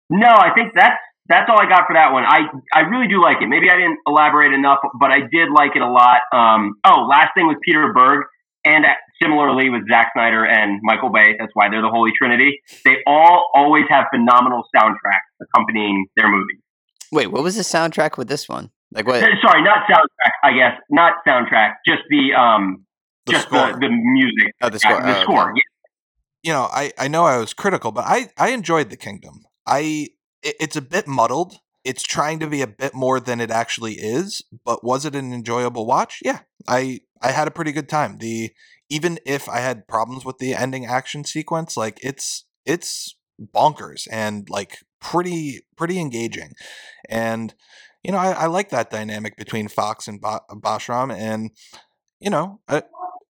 No, 0.09 0.29
I 0.29 0.49
think 0.55 0.73
that's 0.73 0.97
that's 1.27 1.49
all 1.49 1.59
I 1.61 1.69
got 1.69 1.85
for 1.87 1.93
that 1.93 2.11
one. 2.11 2.23
I 2.25 2.47
I 2.73 2.81
really 2.81 3.07
do 3.07 3.21
like 3.21 3.37
it. 3.41 3.47
Maybe 3.47 3.69
I 3.69 3.75
didn't 3.75 3.99
elaborate 4.07 4.53
enough, 4.53 4.79
but 4.99 5.11
I 5.11 5.19
did 5.19 5.49
like 5.53 5.75
it 5.75 5.81
a 5.81 5.91
lot. 5.91 6.21
Um, 6.33 6.75
oh, 6.85 7.05
last 7.07 7.35
thing 7.35 7.47
with 7.47 7.57
Peter 7.61 7.93
Berg, 7.93 8.25
and 8.65 8.85
similarly 9.23 9.69
with 9.69 9.83
Zack 9.89 10.11
Snyder 10.13 10.45
and 10.45 10.79
Michael 10.83 11.09
Bay. 11.09 11.35
That's 11.39 11.51
why 11.53 11.69
they're 11.69 11.81
the 11.81 11.89
Holy 11.89 12.11
Trinity. 12.17 12.59
They 12.85 12.97
all 13.07 13.49
always 13.55 13.85
have 13.89 14.05
phenomenal 14.13 14.63
soundtracks 14.75 15.31
accompanying 15.41 16.07
their 16.17 16.29
movies. 16.29 16.59
Wait, 17.11 17.27
what 17.31 17.41
was 17.43 17.55
the 17.55 17.61
soundtrack 17.63 18.17
with 18.17 18.27
this 18.27 18.49
one? 18.49 18.69
Like 18.91 19.07
what? 19.07 19.21
Sorry, 19.21 19.63
not 19.63 19.87
soundtrack. 19.89 20.31
I 20.43 20.53
guess 20.53 20.77
not 20.89 21.13
soundtrack. 21.27 21.75
Just 21.87 22.01
the 22.09 22.33
um, 22.33 22.85
The 23.25 23.31
just 23.33 23.47
score. 23.47 23.71
the 23.73 23.79
the 23.79 23.89
music. 23.89 24.53
Oh, 24.61 24.69
the 24.69 24.79
score. 24.79 25.01
Uh, 25.01 25.05
the 25.05 25.07
Oh, 25.07 25.11
okay. 25.13 25.21
score. 25.23 25.53
you 26.43 26.51
know, 26.53 26.67
I 26.71 26.91
I 26.99 27.07
know 27.07 27.23
I 27.25 27.37
was 27.37 27.53
critical, 27.53 27.91
but 27.91 28.05
I 28.05 28.29
I 28.37 28.49
enjoyed 28.49 28.89
the 28.89 28.97
kingdom. 28.97 29.45
I 29.65 30.09
it, 30.43 30.55
it's 30.59 30.75
a 30.75 30.81
bit 30.81 31.07
muddled. 31.07 31.59
It's 31.83 32.03
trying 32.03 32.39
to 32.39 32.47
be 32.47 32.61
a 32.61 32.67
bit 32.67 32.93
more 32.93 33.19
than 33.19 33.41
it 33.41 33.51
actually 33.51 33.93
is, 33.95 34.41
but 34.63 34.83
was 34.85 35.05
it 35.05 35.15
an 35.15 35.33
enjoyable 35.33 35.85
watch? 35.85 36.19
Yeah. 36.23 36.39
I 36.67 36.99
I 37.21 37.31
had 37.31 37.47
a 37.47 37.51
pretty 37.51 37.71
good 37.71 37.89
time. 37.89 38.17
The 38.19 38.51
even 38.93 39.17
if 39.25 39.49
I 39.49 39.57
had 39.57 39.87
problems 39.87 40.23
with 40.23 40.37
the 40.37 40.53
ending 40.53 40.85
action 40.85 41.23
sequence, 41.23 41.75
like 41.75 41.97
it's 42.03 42.45
it's 42.63 43.15
bonkers 43.41 44.07
and 44.11 44.47
like 44.49 44.77
pretty 45.01 45.61
pretty 45.75 45.99
engaging. 45.99 46.53
And 47.09 47.55
you 48.03 48.11
know, 48.11 48.19
I, 48.19 48.31
I 48.33 48.45
like 48.45 48.69
that 48.69 48.91
dynamic 48.91 49.35
between 49.35 49.67
Foxx 49.67 50.07
and 50.07 50.21
ba- 50.21 50.41
Bashram 50.51 51.11
and 51.11 51.49
you 52.19 52.29
know, 52.29 52.59
uh, 52.67 52.81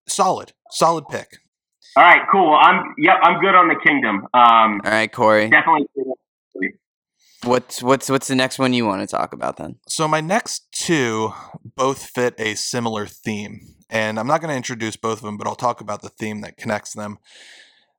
solid, 0.08 0.52
solid 0.70 1.06
pick. 1.08 1.38
All 1.96 2.04
right, 2.04 2.22
cool. 2.30 2.54
I'm 2.60 2.94
yep. 2.98 3.16
I'm 3.24 3.40
good 3.40 3.56
on 3.56 3.70
the 3.70 3.76
Kingdom. 3.86 4.28
Um, 4.34 4.82
All 4.84 4.92
right, 4.92 5.12
Corey. 5.12 5.50
definitely. 5.50 5.88
What's 7.44 7.84
what's 7.84 8.10
what's 8.10 8.28
the 8.28 8.36
next 8.36 8.58
one 8.58 8.72
you 8.74 8.86
want 8.86 9.02
to 9.02 9.08
talk 9.08 9.34
about 9.34 9.58
then? 9.58 9.76
So 9.88 10.08
my 10.08 10.22
next 10.22 10.72
two 10.72 11.34
both 11.64 12.06
fit 12.06 12.36
a 12.38 12.56
similar 12.56 13.06
theme, 13.06 13.76
and 13.90 14.18
I'm 14.18 14.28
not 14.28 14.40
going 14.40 14.50
to 14.50 14.56
introduce 14.56 14.96
both 14.96 15.18
of 15.18 15.24
them, 15.24 15.38
but 15.38 15.46
I'll 15.46 15.56
talk 15.56 15.82
about 15.82 16.02
the 16.02 16.10
theme 16.10 16.40
that 16.42 16.56
connects 16.56 16.94
them. 16.94 17.18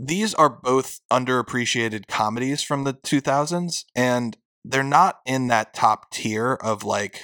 These 0.00 0.32
are 0.34 0.48
both 0.48 1.00
underappreciated 1.10 2.06
comedies 2.06 2.62
from 2.62 2.84
the 2.84 2.94
2000s, 2.94 3.84
and 3.94 4.36
they're 4.64 4.82
not 4.82 5.20
in 5.26 5.48
that 5.48 5.74
top 5.74 6.10
tier 6.10 6.54
of 6.54 6.82
like 6.82 7.20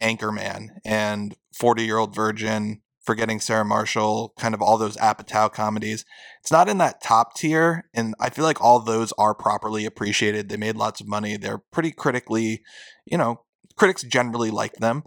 Anchorman 0.00 0.78
and 0.84 1.34
40 1.58 1.82
Year 1.82 1.98
Old 1.98 2.14
Virgin, 2.14 2.82
Forgetting 3.08 3.40
Sarah 3.40 3.64
Marshall, 3.64 4.34
kind 4.38 4.52
of 4.52 4.60
all 4.60 4.76
those 4.76 4.98
Apatow 4.98 5.50
comedies. 5.50 6.04
It's 6.42 6.52
not 6.52 6.68
in 6.68 6.76
that 6.76 7.02
top 7.02 7.34
tier, 7.34 7.88
and 7.94 8.14
I 8.20 8.28
feel 8.28 8.44
like 8.44 8.60
all 8.60 8.80
those 8.80 9.14
are 9.16 9.34
properly 9.34 9.86
appreciated. 9.86 10.50
They 10.50 10.58
made 10.58 10.76
lots 10.76 11.00
of 11.00 11.08
money. 11.08 11.38
They're 11.38 11.62
pretty 11.72 11.90
critically, 11.90 12.60
you 13.06 13.16
know, 13.16 13.44
critics 13.76 14.02
generally 14.02 14.50
like 14.50 14.74
them. 14.74 15.04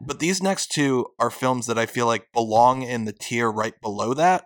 But 0.00 0.20
these 0.20 0.40
next 0.40 0.70
two 0.70 1.06
are 1.18 1.30
films 1.32 1.66
that 1.66 1.76
I 1.76 1.86
feel 1.86 2.06
like 2.06 2.28
belong 2.32 2.82
in 2.82 3.06
the 3.06 3.12
tier 3.12 3.50
right 3.50 3.74
below 3.82 4.14
that, 4.14 4.44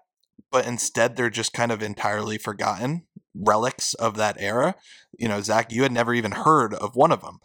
but 0.50 0.66
instead 0.66 1.16
they're 1.16 1.28
just 1.28 1.52
kind 1.52 1.70
of 1.70 1.82
entirely 1.82 2.38
forgotten. 2.38 3.02
relics 3.34 3.92
of 3.92 4.16
that 4.16 4.36
era. 4.38 4.74
You 5.18 5.28
know, 5.28 5.42
Zach, 5.42 5.70
you 5.70 5.82
had 5.82 5.92
never 5.92 6.14
even 6.14 6.32
heard 6.32 6.72
of 6.72 6.96
one 6.96 7.12
of 7.12 7.20
them. 7.20 7.40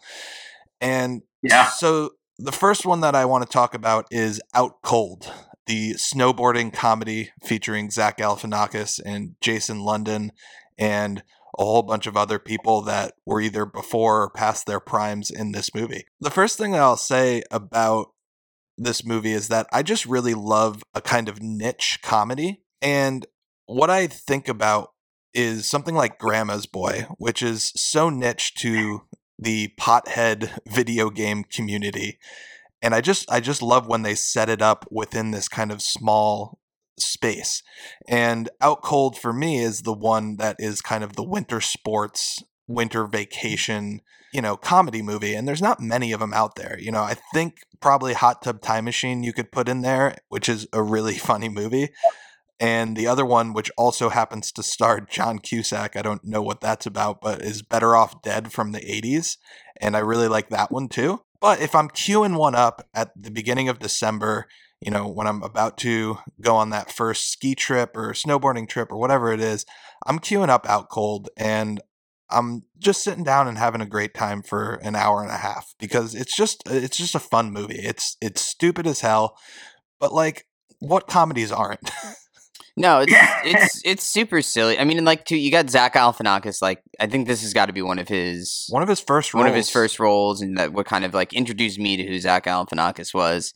And 0.80 1.20
Yeah. 1.42 1.66
so 1.68 2.12
the 2.38 2.52
first 2.52 2.84
one 2.84 3.00
that 3.00 3.14
I 3.14 3.24
want 3.24 3.44
to 3.44 3.50
talk 3.50 3.74
about 3.74 4.06
is 4.10 4.40
Out 4.54 4.82
Cold, 4.82 5.32
the 5.66 5.94
snowboarding 5.94 6.72
comedy 6.72 7.30
featuring 7.44 7.90
Zach 7.90 8.18
Galifianakis 8.18 9.00
and 9.04 9.36
Jason 9.40 9.80
London 9.80 10.32
and 10.78 11.22
a 11.58 11.64
whole 11.64 11.82
bunch 11.82 12.06
of 12.06 12.16
other 12.16 12.38
people 12.38 12.82
that 12.82 13.14
were 13.24 13.40
either 13.40 13.64
before 13.64 14.22
or 14.22 14.30
past 14.30 14.66
their 14.66 14.80
primes 14.80 15.30
in 15.30 15.52
this 15.52 15.74
movie. 15.74 16.04
The 16.20 16.30
first 16.30 16.58
thing 16.58 16.72
that 16.72 16.82
I'll 16.82 16.98
say 16.98 17.42
about 17.50 18.08
this 18.76 19.06
movie 19.06 19.32
is 19.32 19.48
that 19.48 19.66
I 19.72 19.82
just 19.82 20.04
really 20.04 20.34
love 20.34 20.82
a 20.94 21.00
kind 21.00 21.30
of 21.30 21.42
niche 21.42 22.00
comedy. 22.02 22.60
And 22.82 23.24
what 23.64 23.88
I 23.88 24.06
think 24.06 24.48
about 24.48 24.90
is 25.32 25.66
something 25.66 25.94
like 25.94 26.18
Grandma's 26.18 26.66
Boy, 26.66 27.06
which 27.16 27.42
is 27.42 27.72
so 27.74 28.10
niche 28.10 28.54
to 28.56 29.02
the 29.38 29.72
pothead 29.78 30.58
video 30.66 31.10
game 31.10 31.44
community. 31.44 32.18
And 32.82 32.94
I 32.94 33.00
just 33.00 33.30
I 33.30 33.40
just 33.40 33.62
love 33.62 33.86
when 33.86 34.02
they 34.02 34.14
set 34.14 34.48
it 34.48 34.62
up 34.62 34.86
within 34.90 35.30
this 35.30 35.48
kind 35.48 35.72
of 35.72 35.82
small 35.82 36.58
space. 36.98 37.62
And 38.08 38.48
Out 38.60 38.82
Cold 38.82 39.18
for 39.18 39.32
me 39.32 39.58
is 39.58 39.82
the 39.82 39.92
one 39.92 40.36
that 40.36 40.56
is 40.58 40.80
kind 40.80 41.04
of 41.04 41.14
the 41.14 41.24
winter 41.24 41.60
sports, 41.60 42.42
winter 42.66 43.04
mm. 43.06 43.12
vacation, 43.12 44.00
you 44.32 44.40
know, 44.40 44.56
comedy 44.56 45.02
movie. 45.02 45.34
And 45.34 45.46
there's 45.46 45.62
not 45.62 45.80
many 45.80 46.12
of 46.12 46.20
them 46.20 46.34
out 46.34 46.56
there. 46.56 46.78
You 46.78 46.92
know, 46.92 47.02
I 47.02 47.16
think 47.34 47.58
probably 47.80 48.14
Hot 48.14 48.42
Tub 48.42 48.60
Time 48.60 48.84
Machine 48.84 49.22
you 49.22 49.32
could 49.32 49.52
put 49.52 49.68
in 49.68 49.82
there, 49.82 50.16
which 50.28 50.48
is 50.48 50.66
a 50.72 50.82
really 50.82 51.14
funny 51.18 51.48
movie. 51.48 51.90
And 52.58 52.96
the 52.96 53.06
other 53.06 53.26
one, 53.26 53.52
which 53.52 53.70
also 53.76 54.08
happens 54.08 54.50
to 54.52 54.62
star 54.62 55.00
John 55.10 55.38
Cusack, 55.38 55.96
I 55.96 56.02
don't 56.02 56.24
know 56.24 56.42
what 56.42 56.60
that's 56.60 56.86
about, 56.86 57.20
but 57.20 57.42
is 57.42 57.62
Better 57.62 57.96
Off 57.96 58.22
Dead 58.22 58.52
from 58.52 58.72
the 58.72 58.80
80s. 58.80 59.36
And 59.80 59.96
I 59.96 60.00
really 60.00 60.28
like 60.28 60.48
that 60.50 60.70
one 60.70 60.88
too. 60.88 61.22
But 61.40 61.60
if 61.60 61.74
I'm 61.74 61.88
queuing 61.88 62.38
one 62.38 62.54
up 62.54 62.88
at 62.94 63.10
the 63.14 63.30
beginning 63.30 63.68
of 63.68 63.78
December, 63.78 64.46
you 64.80 64.90
know, 64.90 65.06
when 65.06 65.26
I'm 65.26 65.42
about 65.42 65.78
to 65.78 66.18
go 66.40 66.56
on 66.56 66.70
that 66.70 66.90
first 66.90 67.30
ski 67.30 67.54
trip 67.54 67.96
or 67.96 68.12
snowboarding 68.12 68.68
trip 68.68 68.90
or 68.90 68.98
whatever 68.98 69.32
it 69.32 69.40
is, 69.40 69.66
I'm 70.06 70.18
queuing 70.18 70.48
up 70.48 70.68
Out 70.68 70.88
Cold 70.88 71.28
and 71.36 71.80
I'm 72.30 72.64
just 72.78 73.02
sitting 73.02 73.24
down 73.24 73.48
and 73.48 73.58
having 73.58 73.80
a 73.80 73.86
great 73.86 74.14
time 74.14 74.42
for 74.42 74.74
an 74.82 74.96
hour 74.96 75.22
and 75.22 75.30
a 75.30 75.36
half 75.36 75.74
because 75.78 76.14
it's 76.14 76.36
just 76.36 76.62
it's 76.66 76.96
just 76.96 77.14
a 77.14 77.20
fun 77.20 77.52
movie. 77.52 77.78
It's 77.78 78.16
it's 78.20 78.40
stupid 78.40 78.86
as 78.86 79.00
hell, 79.00 79.38
but 80.00 80.12
like 80.12 80.46
what 80.80 81.06
comedies 81.06 81.52
aren't? 81.52 81.90
No, 82.78 83.00
it's 83.00 83.12
it's 83.44 83.80
it's 83.84 84.04
super 84.04 84.42
silly. 84.42 84.78
I 84.78 84.84
mean, 84.84 85.02
like, 85.04 85.24
too, 85.24 85.36
you 85.36 85.50
got 85.50 85.70
Zach 85.70 85.94
Galifianakis. 85.94 86.60
Like, 86.60 86.82
I 87.00 87.06
think 87.06 87.26
this 87.26 87.40
has 87.40 87.54
got 87.54 87.66
to 87.66 87.72
be 87.72 87.80
one 87.80 87.98
of 87.98 88.06
his 88.06 88.66
one 88.68 88.82
of 88.82 88.88
his 88.88 89.00
first 89.00 89.32
roles. 89.32 89.42
one 89.42 89.48
of 89.48 89.56
his 89.56 89.70
first 89.70 89.98
roles, 89.98 90.42
and 90.42 90.58
that 90.58 90.74
what 90.74 90.84
kind 90.84 91.04
of 91.04 91.14
like 91.14 91.32
introduced 91.32 91.78
me 91.78 91.96
to 91.96 92.06
who 92.06 92.18
Zach 92.18 92.44
Galifianakis 92.44 93.14
was. 93.14 93.54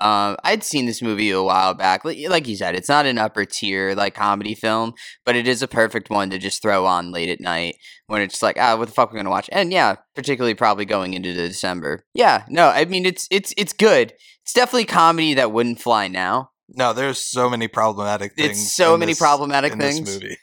Um, 0.00 0.36
I'd 0.42 0.64
seen 0.64 0.86
this 0.86 1.00
movie 1.00 1.30
a 1.30 1.42
while 1.42 1.74
back. 1.74 2.04
Like, 2.04 2.18
like 2.28 2.48
you 2.48 2.56
said, 2.56 2.74
it's 2.74 2.88
not 2.88 3.06
an 3.06 3.18
upper 3.18 3.44
tier 3.44 3.94
like 3.94 4.14
comedy 4.14 4.56
film, 4.56 4.94
but 5.24 5.36
it 5.36 5.46
is 5.46 5.62
a 5.62 5.68
perfect 5.68 6.10
one 6.10 6.30
to 6.30 6.38
just 6.38 6.60
throw 6.60 6.84
on 6.84 7.12
late 7.12 7.28
at 7.28 7.40
night 7.40 7.76
when 8.08 8.22
it's 8.22 8.42
like, 8.42 8.56
ah, 8.58 8.76
what 8.76 8.88
the 8.88 8.94
fuck 8.94 9.12
we're 9.12 9.18
gonna 9.18 9.30
watch? 9.30 9.48
And 9.52 9.72
yeah, 9.72 9.96
particularly 10.16 10.54
probably 10.54 10.84
going 10.84 11.14
into 11.14 11.32
the 11.32 11.46
December. 11.46 12.04
Yeah, 12.12 12.44
no, 12.48 12.68
I 12.68 12.86
mean 12.86 13.06
it's 13.06 13.28
it's 13.30 13.54
it's 13.56 13.72
good. 13.72 14.14
It's 14.42 14.52
definitely 14.52 14.86
comedy 14.86 15.34
that 15.34 15.52
wouldn't 15.52 15.80
fly 15.80 16.08
now. 16.08 16.50
No, 16.68 16.92
there's 16.92 17.18
so 17.18 17.48
many 17.48 17.68
problematic 17.68 18.34
things. 18.34 18.50
It's 18.50 18.72
so 18.74 18.96
many 18.96 19.12
this- 19.12 19.18
problematic 19.18 19.72
in 19.72 19.78
this 19.78 19.94
things. 19.96 20.14
movie. 20.22 20.36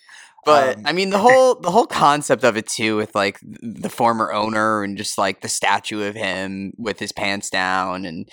But 0.46 0.78
Um, 0.78 0.84
I 0.86 0.92
mean 0.94 1.10
the 1.10 1.18
whole 1.28 1.56
the 1.60 1.72
whole 1.72 1.88
concept 1.88 2.44
of 2.44 2.56
it 2.58 2.68
too, 2.68 2.98
with 2.98 3.16
like 3.16 3.40
the 3.42 3.90
former 3.90 4.32
owner 4.32 4.84
and 4.84 4.98
just 4.98 5.18
like 5.18 5.42
the 5.42 5.50
statue 5.50 6.04
of 6.04 6.14
him 6.16 6.74
with 6.78 7.00
his 7.00 7.12
pants 7.12 7.50
down, 7.50 8.06
and 8.06 8.28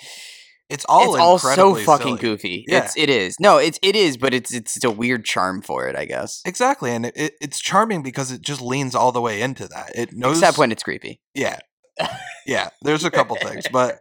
It's 0.69 0.85
all 0.85 1.15
it's 1.15 1.21
all 1.21 1.39
so 1.39 1.73
fucking 1.75 2.17
silly. 2.17 2.19
goofy. 2.19 2.65
Yeah. 2.67 2.83
It's 2.85 2.95
it 2.97 3.09
is 3.09 3.35
no, 3.39 3.57
it's 3.57 3.79
it 3.81 3.95
is, 3.95 4.17
but 4.17 4.33
it's 4.33 4.53
it's, 4.53 4.75
it's 4.77 4.85
a 4.85 4.91
weird 4.91 5.25
charm 5.25 5.61
for 5.63 5.87
it, 5.87 5.95
I 5.95 6.05
guess. 6.05 6.41
Exactly, 6.45 6.91
and 6.91 7.07
it, 7.07 7.13
it, 7.17 7.33
it's 7.41 7.59
charming 7.59 8.03
because 8.03 8.31
it 8.31 8.41
just 8.41 8.61
leans 8.61 8.93
all 8.95 9.11
the 9.11 9.21
way 9.21 9.41
into 9.41 9.67
that. 9.69 9.91
It 9.95 10.13
knows, 10.13 10.37
Except 10.39 10.57
when 10.59 10.71
it's 10.71 10.83
creepy. 10.83 11.19
yeah, 11.33 11.57
yeah. 12.45 12.69
There's 12.83 13.03
a 13.05 13.11
couple 13.11 13.35
things, 13.37 13.65
but 13.71 13.99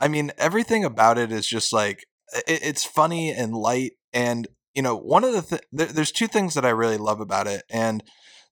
I 0.00 0.06
mean, 0.08 0.30
everything 0.38 0.84
about 0.84 1.18
it 1.18 1.32
is 1.32 1.46
just 1.46 1.72
like 1.72 2.06
it, 2.46 2.60
it's 2.62 2.84
funny 2.84 3.30
and 3.30 3.54
light, 3.54 3.92
and 4.12 4.46
you 4.74 4.82
know, 4.82 4.96
one 4.96 5.24
of 5.24 5.32
the 5.32 5.42
th- 5.42 5.62
there, 5.72 5.86
there's 5.86 6.12
two 6.12 6.26
things 6.26 6.54
that 6.54 6.64
I 6.64 6.70
really 6.70 6.98
love 6.98 7.20
about 7.20 7.46
it, 7.46 7.62
and 7.70 8.02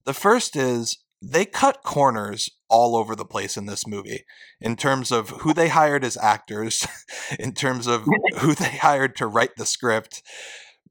the 0.05 0.15
first 0.15 0.57
is 0.57 0.99
they 1.23 1.45
cut 1.45 1.83
corners 1.83 2.49
all 2.69 2.95
over 2.97 3.17
the 3.17 3.25
place 3.25 3.57
in 3.57 3.67
this 3.67 3.87
movie 3.87 4.25
in 4.61 4.77
terms 4.77 5.11
of 5.11 5.31
who 5.31 5.55
they 5.55 5.69
hired 5.69 6.05
as 6.05 6.17
actors, 6.17 6.87
in 7.39 7.53
terms 7.53 7.87
of 7.87 8.07
who 8.39 8.55
they 8.55 8.77
hired 8.77 9.17
to 9.17 9.27
write 9.27 9.57
the 9.57 9.67
script. 9.67 10.23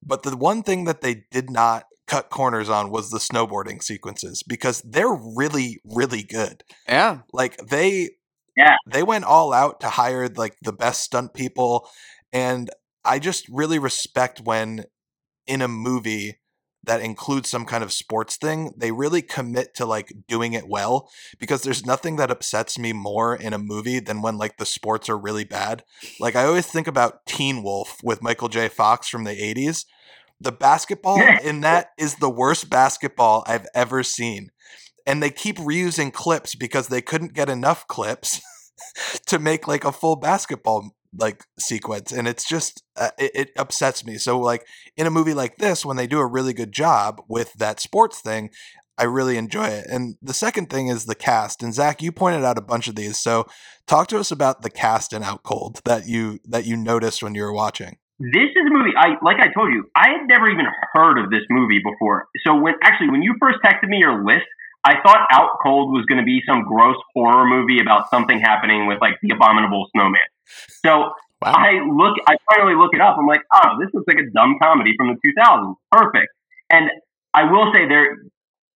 But 0.03 0.23
the 0.23 0.35
one 0.35 0.63
thing 0.63 0.85
that 0.85 1.01
they 1.01 1.23
did 1.31 1.49
not 1.49 1.85
cut 2.07 2.29
corners 2.29 2.69
on 2.69 2.91
was 2.91 3.09
the 3.09 3.17
snowboarding 3.17 3.81
sequences 3.81 4.43
because 4.47 4.81
they're 4.85 5.17
really, 5.35 5.81
really 5.83 6.21
good. 6.23 6.63
Yeah. 6.87 7.19
Like 7.33 7.57
they 7.57 8.11
Yeah. 8.55 8.75
they 8.91 9.01
went 9.03 9.25
all 9.25 9.51
out 9.53 9.79
to 9.81 9.89
hire 9.89 10.27
like 10.27 10.55
the 10.61 10.73
best 10.73 11.01
stunt 11.01 11.33
people 11.33 11.89
and 12.35 12.69
I 13.05 13.17
just 13.17 13.47
really 13.47 13.79
respect 13.79 14.41
when 14.41 14.83
in 15.47 15.61
a 15.61 15.69
movie 15.69 16.41
that 16.83 16.99
includes 16.99 17.49
some 17.49 17.65
kind 17.65 17.81
of 17.81 17.93
sports 17.93 18.35
thing, 18.35 18.73
they 18.75 18.91
really 18.91 19.21
commit 19.21 19.73
to 19.75 19.85
like 19.85 20.11
doing 20.27 20.51
it 20.51 20.67
well 20.67 21.09
because 21.39 21.61
there's 21.61 21.85
nothing 21.85 22.17
that 22.17 22.29
upsets 22.29 22.77
me 22.77 22.91
more 22.91 23.35
in 23.35 23.53
a 23.53 23.57
movie 23.57 24.01
than 24.01 24.21
when 24.21 24.37
like 24.37 24.57
the 24.57 24.65
sports 24.65 25.07
are 25.07 25.17
really 25.17 25.45
bad. 25.45 25.85
Like 26.19 26.35
I 26.35 26.43
always 26.43 26.67
think 26.67 26.87
about 26.87 27.25
Teen 27.25 27.63
Wolf 27.63 28.01
with 28.03 28.21
Michael 28.21 28.49
J. 28.49 28.67
Fox 28.67 29.07
from 29.07 29.23
the 29.23 29.31
80s. 29.31 29.85
The 30.41 30.51
basketball 30.51 31.21
in 31.43 31.61
that 31.61 31.91
is 31.97 32.15
the 32.15 32.29
worst 32.29 32.69
basketball 32.69 33.45
I've 33.47 33.65
ever 33.73 34.03
seen. 34.03 34.49
And 35.07 35.23
they 35.23 35.29
keep 35.29 35.55
reusing 35.55 36.11
clips 36.11 36.53
because 36.53 36.89
they 36.89 37.01
couldn't 37.01 37.33
get 37.33 37.49
enough 37.49 37.87
clips 37.87 38.41
to 39.27 39.39
make 39.39 39.69
like 39.69 39.85
a 39.85 39.93
full 39.93 40.17
basketball 40.17 40.94
like 41.17 41.43
sequence 41.59 42.11
and 42.11 42.27
it's 42.27 42.47
just 42.47 42.83
uh, 42.97 43.09
it, 43.17 43.31
it 43.33 43.49
upsets 43.57 44.05
me 44.05 44.17
so 44.17 44.39
like 44.39 44.65
in 44.97 45.07
a 45.07 45.11
movie 45.11 45.33
like 45.33 45.57
this 45.57 45.85
when 45.85 45.97
they 45.97 46.07
do 46.07 46.19
a 46.19 46.25
really 46.25 46.53
good 46.53 46.71
job 46.71 47.21
with 47.27 47.53
that 47.53 47.79
sports 47.79 48.21
thing 48.21 48.49
i 48.97 49.03
really 49.03 49.37
enjoy 49.37 49.67
it 49.67 49.85
and 49.89 50.15
the 50.21 50.33
second 50.33 50.69
thing 50.69 50.87
is 50.87 51.05
the 51.05 51.15
cast 51.15 51.61
and 51.63 51.73
zach 51.73 52.01
you 52.01 52.11
pointed 52.11 52.43
out 52.43 52.57
a 52.57 52.61
bunch 52.61 52.87
of 52.87 52.95
these 52.95 53.19
so 53.19 53.45
talk 53.87 54.07
to 54.07 54.19
us 54.19 54.31
about 54.31 54.61
the 54.61 54.69
cast 54.69 55.13
in 55.13 55.23
out 55.23 55.43
cold 55.43 55.81
that 55.85 56.07
you 56.07 56.39
that 56.45 56.65
you 56.65 56.75
noticed 56.75 57.23
when 57.23 57.35
you 57.35 57.43
were 57.43 57.53
watching 57.53 57.97
This 58.19 58.51
is 58.55 58.65
a 58.65 58.71
movie 58.71 58.95
I 58.97 59.15
like 59.21 59.39
I 59.39 59.51
told 59.53 59.73
you, 59.73 59.89
I 59.95 60.07
had 60.15 60.27
never 60.27 60.49
even 60.49 60.65
heard 60.93 61.17
of 61.19 61.29
this 61.29 61.43
movie 61.49 61.81
before. 61.83 62.27
So 62.47 62.55
when 62.55 62.75
actually 62.81 63.09
when 63.09 63.21
you 63.21 63.35
first 63.41 63.59
texted 63.59 63.89
me 63.89 63.97
your 63.99 64.23
list, 64.23 64.47
I 64.85 65.01
thought 65.01 65.25
Out 65.31 65.57
Cold 65.63 65.91
was 65.91 66.05
going 66.05 66.19
to 66.19 66.23
be 66.23 66.43
some 66.47 66.63
gross 66.63 66.97
horror 67.15 67.47
movie 67.47 67.81
about 67.81 68.11
something 68.11 68.39
happening 68.39 68.85
with 68.85 69.01
like 69.01 69.15
the 69.23 69.33
abominable 69.33 69.87
snowman. 69.91 70.21
So 70.85 71.11
Wow. 71.41 71.53
I 71.53 71.83
look 71.85 72.15
I 72.27 72.35
finally 72.55 72.75
look 72.75 72.91
it 72.93 73.01
up. 73.01 73.17
I'm 73.19 73.27
like, 73.27 73.41
"Oh, 73.53 73.77
this 73.79 73.89
looks 73.93 74.07
like 74.07 74.17
a 74.17 74.29
dumb 74.33 74.55
comedy 74.61 74.93
from 74.97 75.09
the 75.09 75.17
2000s. 75.21 75.75
Perfect." 75.91 76.31
And 76.71 76.89
I 77.33 77.51
will 77.51 77.71
say 77.73 77.87
there 77.87 78.17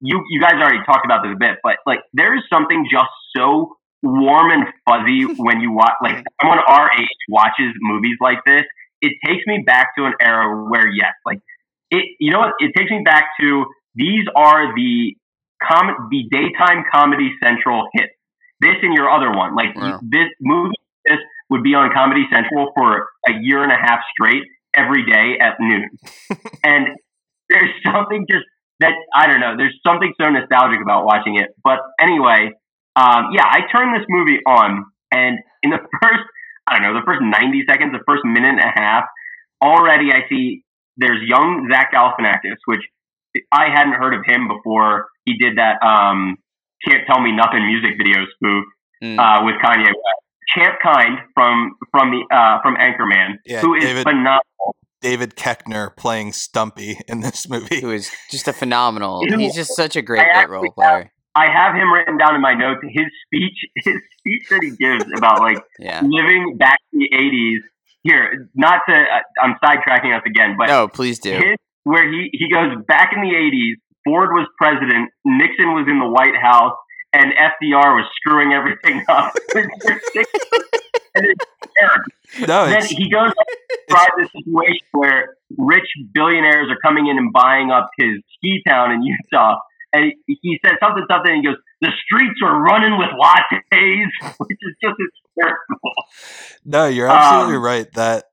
you 0.00 0.22
you 0.30 0.40
guys 0.40 0.54
already 0.54 0.82
talked 0.84 1.04
about 1.04 1.22
this 1.22 1.32
a 1.32 1.38
bit, 1.38 1.58
but 1.62 1.76
like 1.86 2.00
there 2.14 2.34
is 2.34 2.42
something 2.52 2.86
just 2.90 3.10
so 3.36 3.76
warm 4.02 4.50
and 4.50 4.64
fuzzy 4.88 5.24
when 5.36 5.60
you 5.60 5.72
watch 5.72 5.94
like 6.02 6.22
someone 6.40 6.58
our 6.66 6.90
age 6.98 7.20
watches 7.28 7.72
movies 7.80 8.16
like 8.20 8.38
this 8.46 8.62
it 9.02 9.12
takes 9.26 9.44
me 9.46 9.62
back 9.66 9.88
to 9.98 10.04
an 10.04 10.14
era 10.20 10.66
where 10.68 10.88
yes, 10.88 11.12
like 11.24 11.40
it 11.90 12.04
you 12.18 12.32
know 12.32 12.40
what? 12.40 12.52
It 12.58 12.72
takes 12.76 12.90
me 12.90 13.02
back 13.04 13.26
to 13.40 13.64
these 13.94 14.24
are 14.34 14.74
the 14.74 15.14
com 15.62 16.08
the 16.10 16.24
daytime 16.30 16.84
comedy 16.92 17.30
central 17.42 17.88
hits. 17.94 18.12
This 18.60 18.76
and 18.82 18.94
your 18.94 19.10
other 19.10 19.30
one. 19.30 19.54
Like 19.54 19.74
Wow. 19.76 20.00
this 20.02 20.28
movie 20.40 20.74
this 21.04 21.18
would 21.50 21.62
be 21.62 21.74
on 21.74 21.90
Comedy 21.94 22.24
Central 22.32 22.72
for 22.74 23.06
a 23.28 23.32
year 23.40 23.62
and 23.62 23.72
a 23.72 23.76
half 23.76 24.00
straight 24.12 24.42
every 24.74 25.04
day 25.06 25.38
at 25.40 25.54
noon. 25.60 25.90
and 26.64 26.88
there's 27.48 27.70
something 27.84 28.26
just 28.30 28.44
that 28.80 28.92
I 29.14 29.26
don't 29.26 29.40
know, 29.40 29.54
there's 29.56 29.78
something 29.86 30.12
so 30.20 30.28
nostalgic 30.28 30.80
about 30.82 31.04
watching 31.04 31.36
it. 31.38 31.54
But 31.64 31.78
anyway, 32.00 32.52
um, 32.96 33.30
yeah, 33.32 33.44
I 33.46 33.60
turned 33.72 33.94
this 33.96 34.06
movie 34.08 34.40
on 34.46 34.84
and 35.12 35.38
in 35.62 35.70
the 35.70 35.78
first 36.02 36.24
I 36.68 36.74
don't 36.78 36.82
know, 36.82 36.98
the 36.98 37.06
first 37.06 37.22
90 37.22 37.62
seconds, 37.70 37.92
the 37.92 38.02
first 38.08 38.24
minute 38.24 38.58
and 38.58 38.60
a 38.60 38.72
half, 38.74 39.04
already 39.62 40.10
I 40.12 40.26
see 40.28 40.64
there's 40.96 41.22
young 41.22 41.68
Zach 41.70 41.92
Galifianakis, 41.94 42.58
which 42.64 42.80
I 43.52 43.68
hadn't 43.72 43.92
heard 43.94 44.14
of 44.14 44.22
him 44.26 44.48
before 44.48 45.06
he 45.24 45.38
did 45.38 45.58
that 45.58 45.78
um, 45.80 46.36
Can't 46.88 47.06
Tell 47.06 47.20
Me 47.20 47.30
Nothing 47.30 47.66
music 47.66 47.92
video 47.96 48.26
spoof 48.34 48.64
Mm. 49.04 49.18
uh, 49.18 49.44
with 49.44 49.56
Kanye 49.56 49.84
West. 49.84 50.22
Champ 50.54 50.74
Kind 50.82 51.18
from 51.34 51.72
from 51.90 52.10
the 52.10 52.34
uh, 52.34 52.60
from 52.62 52.76
Anchorman, 52.76 53.38
Yeah, 53.44 53.60
who 53.60 53.74
is 53.74 53.84
David- 53.84 54.04
phenomenal. 54.04 54.42
David 55.02 55.36
Koechner 55.36 55.94
playing 55.96 56.32
Stumpy 56.32 56.98
in 57.06 57.20
this 57.20 57.48
movie. 57.48 57.80
Who 57.80 57.90
is 57.90 58.10
just 58.30 58.48
a 58.48 58.52
phenomenal. 58.52 59.22
He's 59.28 59.54
just 59.54 59.76
such 59.76 59.94
a 59.94 60.02
great 60.02 60.22
I 60.34 60.42
bit 60.42 60.48
role 60.50 60.70
player. 60.72 61.12
I 61.34 61.50
have 61.50 61.74
him 61.74 61.92
written 61.92 62.16
down 62.16 62.34
in 62.34 62.40
my 62.40 62.52
notes. 62.52 62.80
His 62.82 63.04
speech, 63.26 63.58
his 63.84 63.94
speech 64.18 64.42
that 64.50 64.60
he 64.62 64.70
gives 64.70 65.04
about 65.16 65.40
like 65.40 65.58
Yeah. 65.78 66.00
living 66.02 66.56
back 66.58 66.78
in 66.92 67.00
the 67.00 67.10
'80s. 67.14 67.58
Here, 68.02 68.48
not 68.54 68.82
to, 68.88 68.94
uh, 68.94 69.42
I'm 69.42 69.56
sidetracking 69.62 70.16
us 70.16 70.22
again, 70.26 70.54
but 70.56 70.68
No, 70.68 70.86
please 70.88 71.18
do. 71.18 71.32
his, 71.32 71.56
where 71.82 72.08
he 72.10 72.30
he 72.32 72.48
goes 72.50 72.72
back 72.88 73.10
in 73.14 73.20
the 73.20 73.34
'80s. 73.34 73.74
Ford 74.04 74.30
was 74.32 74.46
president, 74.56 75.10
Nixon 75.24 75.74
was 75.74 75.86
in 75.90 75.98
the 75.98 76.06
White 76.08 76.36
House, 76.40 76.72
and 77.16 77.32
FDR 77.32 77.96
was 77.96 78.04
screwing 78.16 78.52
everything 78.52 79.02
up. 79.08 79.32
and 79.54 79.70
it's 81.24 81.44
terrible. 81.78 82.46
No, 82.46 82.66
then 82.66 82.84
he 82.84 83.10
goes 83.10 83.30
on 83.30 83.46
to 83.46 83.78
describe 83.86 84.12
the 84.18 84.28
situation 84.36 84.86
where 84.92 85.36
rich 85.56 85.88
billionaires 86.12 86.68
are 86.70 86.76
coming 86.84 87.06
in 87.06 87.16
and 87.16 87.32
buying 87.32 87.70
up 87.70 87.88
his 87.96 88.20
ski 88.36 88.62
town 88.68 88.92
in 88.92 89.02
Utah. 89.02 89.56
And 89.92 90.12
he 90.26 90.38
he 90.42 90.60
said 90.64 90.74
something, 90.82 91.04
something, 91.10 91.32
and 91.32 91.40
he 91.40 91.46
goes, 91.46 91.56
The 91.80 91.92
streets 92.04 92.40
are 92.44 92.60
running 92.60 92.98
with 92.98 93.08
lattes, 93.08 94.34
which 94.38 94.58
is 94.60 94.74
just 94.82 94.96
hysterical. 94.98 95.90
no, 96.64 96.86
you're 96.86 97.08
absolutely 97.08 97.56
um, 97.56 97.62
right. 97.62 97.92
That 97.92 98.24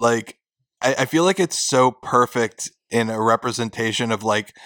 like 0.00 0.38
I, 0.80 0.96
I 1.00 1.04
feel 1.04 1.22
like 1.22 1.38
it's 1.38 1.58
so 1.58 1.92
perfect 1.92 2.70
in 2.90 3.08
a 3.08 3.22
representation 3.22 4.10
of 4.10 4.24
like 4.24 4.56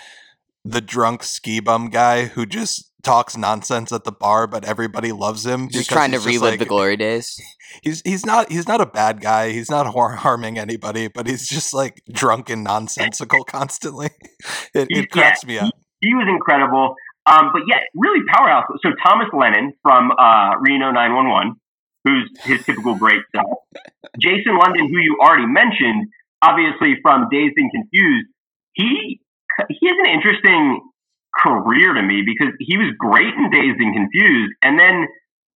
the 0.65 0.81
drunk 0.81 1.23
ski 1.23 1.61
bum 1.61 1.91
guy 1.91 2.27
who 2.27 2.47
just 2.47 2.91
talks 3.07 3.37
nonsense 3.37 3.93
at 3.93 4.03
the 4.03 4.11
bar, 4.11 4.49
but 4.49 4.65
everybody 4.65 5.13
loves 5.13 5.47
him. 5.47 5.69
Just 5.71 5.89
trying 5.89 6.11
to 6.11 6.17
he's 6.17 6.25
just, 6.25 6.43
relive 6.43 6.59
the 6.59 6.67
glory 6.67 6.97
days. 6.97 7.41
He's 7.83 8.03
he's 8.05 8.27
not 8.27 8.51
he's 8.51 8.67
not 8.67 8.81
a 8.81 8.87
bad 8.87 9.21
guy. 9.21 9.53
He's 9.53 9.71
not 9.71 9.87
har- 9.87 10.17
harming 10.27 10.59
anybody, 10.59 11.09
but 11.09 11.27
he's 11.27 11.49
just 11.49 11.73
like 11.73 12.03
drunk 12.11 12.51
and 12.51 12.65
nonsensical 12.65 13.45
constantly. 13.45 14.11
It, 14.75 14.89
Yeah, 14.91 15.01
it 15.01 15.11
cracks 15.11 15.47
me 15.47 15.59
up. 15.59 15.73
He 16.03 16.13
was 16.13 16.27
incredible. 16.29 16.95
Um, 17.25 17.49
but 17.53 17.63
yeah, 17.67 17.81
really 17.95 18.21
powerhouse. 18.29 18.67
So 18.83 18.91
Thomas 19.03 19.29
Lennon 19.33 19.73
from 19.83 20.13
uh, 20.13 20.59
Reno 20.61 20.93
911, 20.93 21.57
who's 22.05 22.31
his 22.45 22.63
typical 22.65 22.95
great 22.95 23.23
self. 23.35 23.65
Jason 24.21 24.59
London, 24.59 24.87
who 24.93 24.99
you 24.99 25.17
already 25.23 25.47
mentioned, 25.47 26.09
obviously 26.43 26.97
from 27.01 27.29
Dazed 27.31 27.55
and 27.57 27.71
Confused, 27.73 28.29
he 28.75 29.21
he 29.71 29.87
has 29.89 29.97
an 30.05 30.13
interesting 30.13 30.81
career 31.43 31.95
to 31.95 32.03
me 32.03 32.23
because 32.25 32.53
he 32.61 32.77
was 32.77 32.93
great 32.99 33.35
in 33.35 33.51
Dazed 33.51 33.79
and 33.81 33.95
Confused, 33.95 34.55
and 34.63 34.79
then 34.79 35.07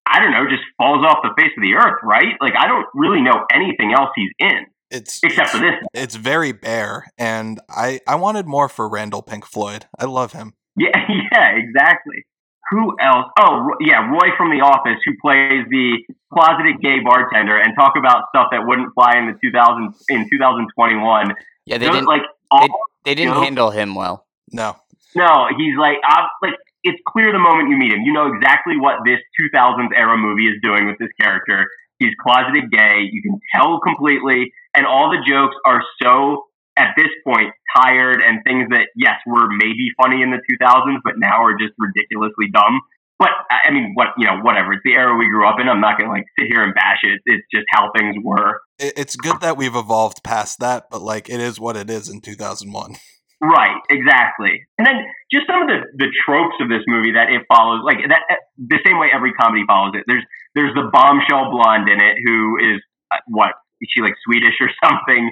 I 0.06 0.18
don't 0.20 0.32
know, 0.32 0.44
just 0.48 0.62
falls 0.76 1.04
off 1.04 1.18
the 1.22 1.30
face 1.40 1.52
of 1.56 1.62
the 1.62 1.74
earth, 1.74 2.00
right? 2.02 2.34
Like 2.40 2.54
I 2.58 2.66
don't 2.66 2.86
really 2.94 3.20
know 3.22 3.44
anything 3.52 3.92
else 3.92 4.10
he's 4.16 4.30
in 4.38 4.66
It's 4.90 5.20
except 5.22 5.50
for 5.50 5.58
this. 5.58 5.74
it's 5.94 6.14
very 6.16 6.52
bare, 6.52 7.06
and 7.18 7.60
I 7.70 8.00
I 8.08 8.16
wanted 8.16 8.46
more 8.46 8.68
for 8.68 8.88
Randall 8.88 9.22
Pink 9.22 9.44
Floyd. 9.46 9.86
I 9.98 10.04
love 10.06 10.32
him. 10.32 10.54
Yeah, 10.76 10.96
yeah, 11.32 11.48
exactly. 11.56 12.24
Who 12.70 12.96
else? 13.02 13.26
Oh, 13.38 13.70
yeah, 13.80 14.08
Roy 14.08 14.30
from 14.38 14.50
The 14.56 14.62
Office, 14.64 14.98
who 15.04 15.12
plays 15.20 15.66
the 15.68 15.98
closeted 16.32 16.80
gay 16.80 17.00
bartender, 17.04 17.58
and 17.58 17.74
talk 17.76 17.94
about 17.98 18.22
stuff 18.30 18.46
that 18.52 18.64
wouldn't 18.64 18.94
fly 18.94 19.18
in 19.18 19.26
the 19.26 19.36
2000 19.42 19.92
in 20.08 20.28
2021. 20.30 21.34
Yeah, 21.66 21.76
they 21.78 21.86
Those, 21.86 21.94
didn't. 21.96 22.06
like 22.06 22.22
all, 22.50 22.66
They 23.04 23.14
didn't 23.16 23.34
Joe? 23.34 23.42
handle 23.42 23.70
him 23.72 23.94
well. 23.96 24.24
No, 24.52 24.76
no, 25.14 25.48
he's 25.56 25.76
like, 25.78 25.98
i 26.04 26.26
like 26.42 26.54
it's 26.82 27.00
clear 27.06 27.32
the 27.32 27.38
moment 27.38 27.68
you 27.68 27.76
meet 27.76 27.92
him, 27.92 28.00
you 28.04 28.12
know 28.12 28.32
exactly 28.32 28.76
what 28.78 29.04
this 29.04 29.20
2000s 29.36 29.88
era 29.94 30.16
movie 30.16 30.46
is 30.46 30.56
doing 30.62 30.86
with 30.86 30.98
this 30.98 31.12
character. 31.20 31.68
He's 31.98 32.16
closeted 32.22 32.70
gay. 32.70 33.04
You 33.12 33.20
can 33.20 33.38
tell 33.54 33.80
completely, 33.80 34.52
and 34.74 34.86
all 34.86 35.10
the 35.10 35.20
jokes 35.20 35.56
are 35.66 35.82
so 36.02 36.46
at 36.76 36.94
this 36.96 37.12
point 37.24 37.52
tired 37.76 38.22
and 38.22 38.40
things 38.44 38.68
that 38.70 38.88
yes 38.96 39.20
were 39.26 39.48
maybe 39.50 39.92
funny 40.00 40.22
in 40.22 40.30
the 40.30 40.40
2000s, 40.50 41.00
but 41.04 41.14
now 41.18 41.44
are 41.44 41.52
just 41.58 41.74
ridiculously 41.78 42.48
dumb. 42.52 42.80
But 43.18 43.36
I 43.50 43.70
mean, 43.70 43.92
what 43.94 44.08
you 44.16 44.26
know, 44.26 44.40
whatever. 44.40 44.72
It's 44.72 44.82
the 44.82 44.94
era 44.94 45.14
we 45.14 45.28
grew 45.28 45.46
up 45.46 45.60
in. 45.60 45.68
I'm 45.68 45.82
not 45.82 45.98
gonna 45.98 46.10
like 46.10 46.24
sit 46.38 46.48
here 46.48 46.62
and 46.62 46.74
bash 46.74 47.00
it. 47.02 47.20
It's 47.26 47.44
just 47.52 47.66
how 47.70 47.92
things 47.94 48.16
were. 48.24 48.60
it's 48.78 49.14
good 49.16 49.42
that 49.42 49.58
we've 49.58 49.76
evolved 49.76 50.24
past 50.24 50.60
that, 50.60 50.84
but 50.90 51.02
like 51.02 51.28
it 51.28 51.40
is 51.40 51.60
what 51.60 51.76
it 51.76 51.90
is 51.90 52.08
in 52.08 52.22
2001. 52.22 52.96
Right, 53.42 53.80
exactly. 53.88 54.66
And 54.76 54.86
then 54.86 54.96
just 55.32 55.46
some 55.46 55.62
of 55.62 55.68
the, 55.68 55.80
the 55.96 56.08
tropes 56.26 56.56
of 56.60 56.68
this 56.68 56.84
movie 56.86 57.12
that 57.12 57.30
it 57.30 57.42
follows, 57.48 57.80
like 57.84 57.96
that, 58.06 58.20
the 58.58 58.78
same 58.84 58.98
way 58.98 59.08
every 59.14 59.32
comedy 59.32 59.64
follows 59.66 59.92
it. 59.94 60.04
There's 60.06 60.24
there's 60.54 60.74
the 60.74 60.90
bombshell 60.92 61.50
blonde 61.50 61.88
in 61.88 62.04
it 62.04 62.16
who 62.24 62.58
is 62.58 62.82
uh, 63.10 63.16
what 63.26 63.52
is 63.80 63.88
she 63.90 64.02
like 64.02 64.14
Swedish 64.24 64.54
or 64.60 64.68
something? 64.84 65.30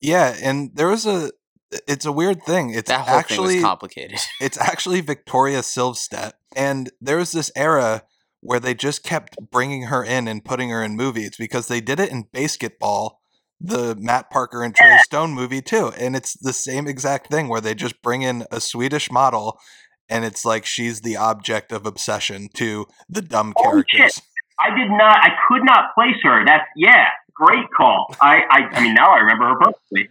Yeah, 0.00 0.36
and 0.40 0.70
there 0.74 0.88
was 0.88 1.06
a. 1.06 1.32
It's 1.86 2.06
a 2.06 2.12
weird 2.12 2.44
thing. 2.44 2.70
It's 2.70 2.88
That 2.88 3.06
whole 3.06 3.18
actually 3.18 3.54
thing 3.54 3.56
was 3.56 3.64
complicated. 3.64 4.18
it's 4.40 4.58
actually 4.58 5.00
Victoria 5.02 5.60
Silvstedt, 5.60 6.32
and 6.56 6.90
there 7.00 7.16
was 7.16 7.32
this 7.32 7.50
era 7.56 8.04
where 8.40 8.60
they 8.60 8.72
just 8.72 9.02
kept 9.02 9.36
bringing 9.50 9.84
her 9.84 10.02
in 10.04 10.28
and 10.28 10.44
putting 10.44 10.70
her 10.70 10.82
in 10.82 10.96
movies 10.96 11.32
because 11.36 11.68
they 11.68 11.80
did 11.80 11.98
it 11.98 12.10
in 12.10 12.22
Basketball, 12.32 13.17
the 13.60 13.96
Matt 13.98 14.30
Parker 14.30 14.62
and 14.62 14.74
Trey 14.74 14.96
Stone 15.02 15.32
movie 15.32 15.60
too, 15.62 15.92
and 15.98 16.14
it's 16.14 16.34
the 16.34 16.52
same 16.52 16.86
exact 16.86 17.28
thing 17.30 17.48
where 17.48 17.60
they 17.60 17.74
just 17.74 18.00
bring 18.02 18.22
in 18.22 18.44
a 18.52 18.60
Swedish 18.60 19.10
model, 19.10 19.58
and 20.08 20.24
it's 20.24 20.44
like 20.44 20.64
she's 20.64 21.00
the 21.00 21.16
object 21.16 21.72
of 21.72 21.84
obsession 21.86 22.48
to 22.54 22.86
the 23.08 23.22
dumb 23.22 23.52
Holy 23.56 23.82
shit. 23.88 23.98
characters. 23.98 24.22
I 24.60 24.70
did 24.76 24.90
not, 24.90 25.16
I 25.22 25.30
could 25.48 25.64
not 25.64 25.94
place 25.94 26.16
her. 26.24 26.44
That's 26.44 26.64
yeah, 26.76 27.06
great 27.34 27.66
call. 27.76 28.14
I, 28.20 28.42
I, 28.50 28.58
I 28.72 28.80
mean, 28.82 28.94
now 28.94 29.10
I 29.10 29.18
remember 29.18 29.46
her 29.48 29.56
perfectly. 29.56 30.08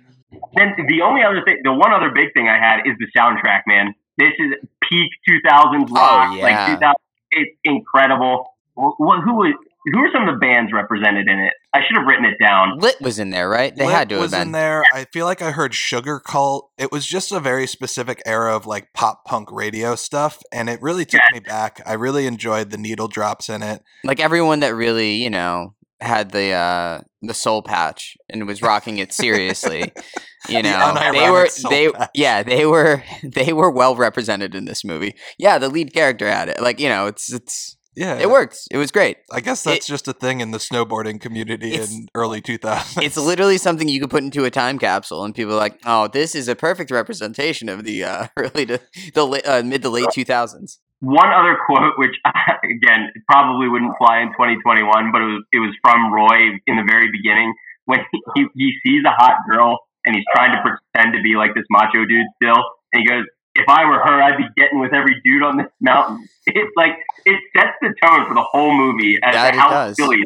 Then 0.55 0.73
the 0.87 1.01
only 1.01 1.23
other 1.23 1.41
thing, 1.43 1.59
the 1.63 1.73
one 1.73 1.93
other 1.93 2.11
big 2.13 2.33
thing 2.33 2.47
I 2.47 2.57
had 2.57 2.81
is 2.85 2.95
the 2.99 3.07
soundtrack. 3.17 3.61
Man, 3.65 3.93
this 4.17 4.33
is 4.39 4.53
peak 4.81 5.09
2000s 5.29 5.89
rock. 5.91 6.35
yeah. 6.37 6.43
Like 6.43 6.79
2000, 6.79 6.95
it's 7.31 7.57
incredible. 7.63 8.45
Wh- 8.75 8.95
wh- 8.99 9.21
who 9.23 9.33
was? 9.35 9.53
Who 9.93 9.99
are 9.99 10.09
some 10.13 10.27
of 10.27 10.33
the 10.35 10.39
bands 10.39 10.71
represented 10.73 11.27
in 11.29 11.39
it? 11.39 11.53
I 11.73 11.79
should 11.79 11.97
have 11.97 12.05
written 12.07 12.25
it 12.25 12.35
down. 12.43 12.77
Lit 12.79 12.99
was 12.99 13.19
in 13.19 13.29
there, 13.29 13.47
right? 13.49 13.75
They 13.75 13.85
Lit 13.85 13.93
had 13.93 14.09
to 14.09 14.15
have 14.15 14.21
was 14.23 14.31
been. 14.31 14.41
in 14.47 14.51
there. 14.51 14.83
I 14.93 15.05
feel 15.13 15.25
like 15.25 15.41
I 15.41 15.51
heard 15.51 15.71
Sugarcult. 15.73 16.63
It 16.77 16.91
was 16.91 17.05
just 17.05 17.31
a 17.31 17.39
very 17.39 17.67
specific 17.67 18.21
era 18.25 18.55
of 18.55 18.65
like 18.65 18.91
pop 18.93 19.23
punk 19.25 19.51
radio 19.51 19.95
stuff, 19.95 20.41
and 20.51 20.69
it 20.69 20.81
really 20.81 21.05
took 21.05 21.21
Yeah. 21.21 21.29
me 21.33 21.39
back. 21.39 21.81
I 21.85 21.93
really 21.93 22.27
enjoyed 22.27 22.69
the 22.69 22.77
needle 22.77 23.07
drops 23.07 23.49
in 23.49 23.63
it. 23.63 23.81
Like 24.03 24.19
everyone 24.19 24.59
that 24.61 24.75
really, 24.75 25.15
you 25.15 25.29
know, 25.29 25.73
had 26.01 26.31
the 26.31 26.51
uh 26.51 27.01
the 27.21 27.33
soul 27.33 27.61
patch 27.63 28.15
and 28.29 28.45
was 28.45 28.61
rocking 28.61 28.97
it 28.97 29.13
seriously. 29.13 29.91
You 30.49 30.61
The 30.61 30.69
know, 30.69 31.11
they 31.11 31.29
were 31.29 31.49
they 31.69 31.89
patch. 31.91 32.09
yeah 32.13 32.41
they 32.43 32.65
were 32.65 33.03
they 33.23 33.51
were 33.51 33.69
well 33.71 33.95
represented 33.95 34.55
in 34.55 34.65
this 34.65 34.85
movie. 34.85 35.15
Yeah, 35.37 35.57
the 35.57 35.67
lead 35.67 35.93
character 35.93 36.29
had 36.29 36.47
it. 36.47 36.61
Like 36.61 36.79
you 36.79 36.87
know, 36.89 37.07
it's 37.07 37.33
it's 37.33 37.76
Yeah, 37.97 38.19
it 38.19 38.29
works. 38.29 38.67
It 38.69 38.77
was 38.77 38.91
great. 38.91 39.17
I 39.31 39.41
guess 39.41 39.63
that's 39.63 39.87
just 39.87 40.07
a 40.07 40.13
thing 40.13 40.39
in 40.39 40.51
the 40.51 40.59
snowboarding 40.59 41.19
community 41.19 41.73
in 41.73 42.07
early 42.13 42.43
2000s. 42.43 43.01
It's 43.01 43.17
literally 43.17 43.57
something 43.57 43.89
you 43.89 43.99
could 43.99 44.11
put 44.11 44.21
into 44.21 44.45
a 44.45 44.51
time 44.51 44.77
capsule, 44.77 45.25
and 45.25 45.33
people 45.33 45.53
are 45.53 45.57
like, 45.57 45.79
"Oh, 45.83 46.07
this 46.07 46.35
is 46.35 46.47
a 46.47 46.55
perfect 46.55 46.91
representation 46.91 47.69
of 47.69 47.85
the 47.85 48.03
uh, 48.03 48.27
early 48.37 48.67
to 48.67 48.79
the 49.15 49.41
uh, 49.43 49.63
mid 49.63 49.81
to 49.81 49.89
late 49.89 50.05
2000s." 50.13 50.77
One 50.99 51.33
other 51.33 51.57
quote, 51.65 51.93
which 51.97 52.13
again 52.63 53.09
probably 53.27 53.67
wouldn't 53.67 53.97
fly 53.97 54.21
in 54.21 54.29
2021, 54.29 55.11
but 55.11 55.21
it 55.21 55.25
was 55.25 55.43
it 55.53 55.59
was 55.59 55.73
from 55.81 56.13
Roy 56.13 56.53
in 56.67 56.77
the 56.77 56.85
very 56.87 57.09
beginning 57.11 57.51
when 57.85 58.01
he, 58.11 58.21
he, 58.35 58.45
he 58.53 58.73
sees 58.85 59.03
a 59.07 59.15
hot 59.17 59.41
girl 59.49 59.79
and 60.05 60.15
he's 60.15 60.25
trying 60.35 60.51
to 60.51 60.61
pretend 60.61 61.15
to 61.17 61.21
be 61.23 61.35
like 61.35 61.55
this 61.55 61.65
macho 61.71 62.05
dude 62.05 62.29
still, 62.37 62.61
and 62.93 63.01
he 63.01 63.07
goes, 63.07 63.25
"If 63.57 63.67
I 63.67 63.85
were 63.85 63.99
her, 63.99 64.21
I'd 64.21 64.37
be 64.37 64.45
getting 64.55 64.79
with 64.79 64.93
every 64.93 65.21
dude 65.23 65.43
on 65.43 65.57
this 65.57 65.67
mountain." 65.81 66.27
It's 66.49 66.71
like 66.77 66.91
it 67.25 67.41
sets 67.55 67.73
the 67.81 67.93
tone 68.01 68.25
for 68.27 68.33
the 68.33 68.43
whole 68.43 68.73
movie 68.73 69.19
as 69.21 69.33
That 69.35 69.51
to 69.51 69.57
it 69.57 69.59
how 69.59 69.69
does. 69.69 69.97
silly. 69.97 70.23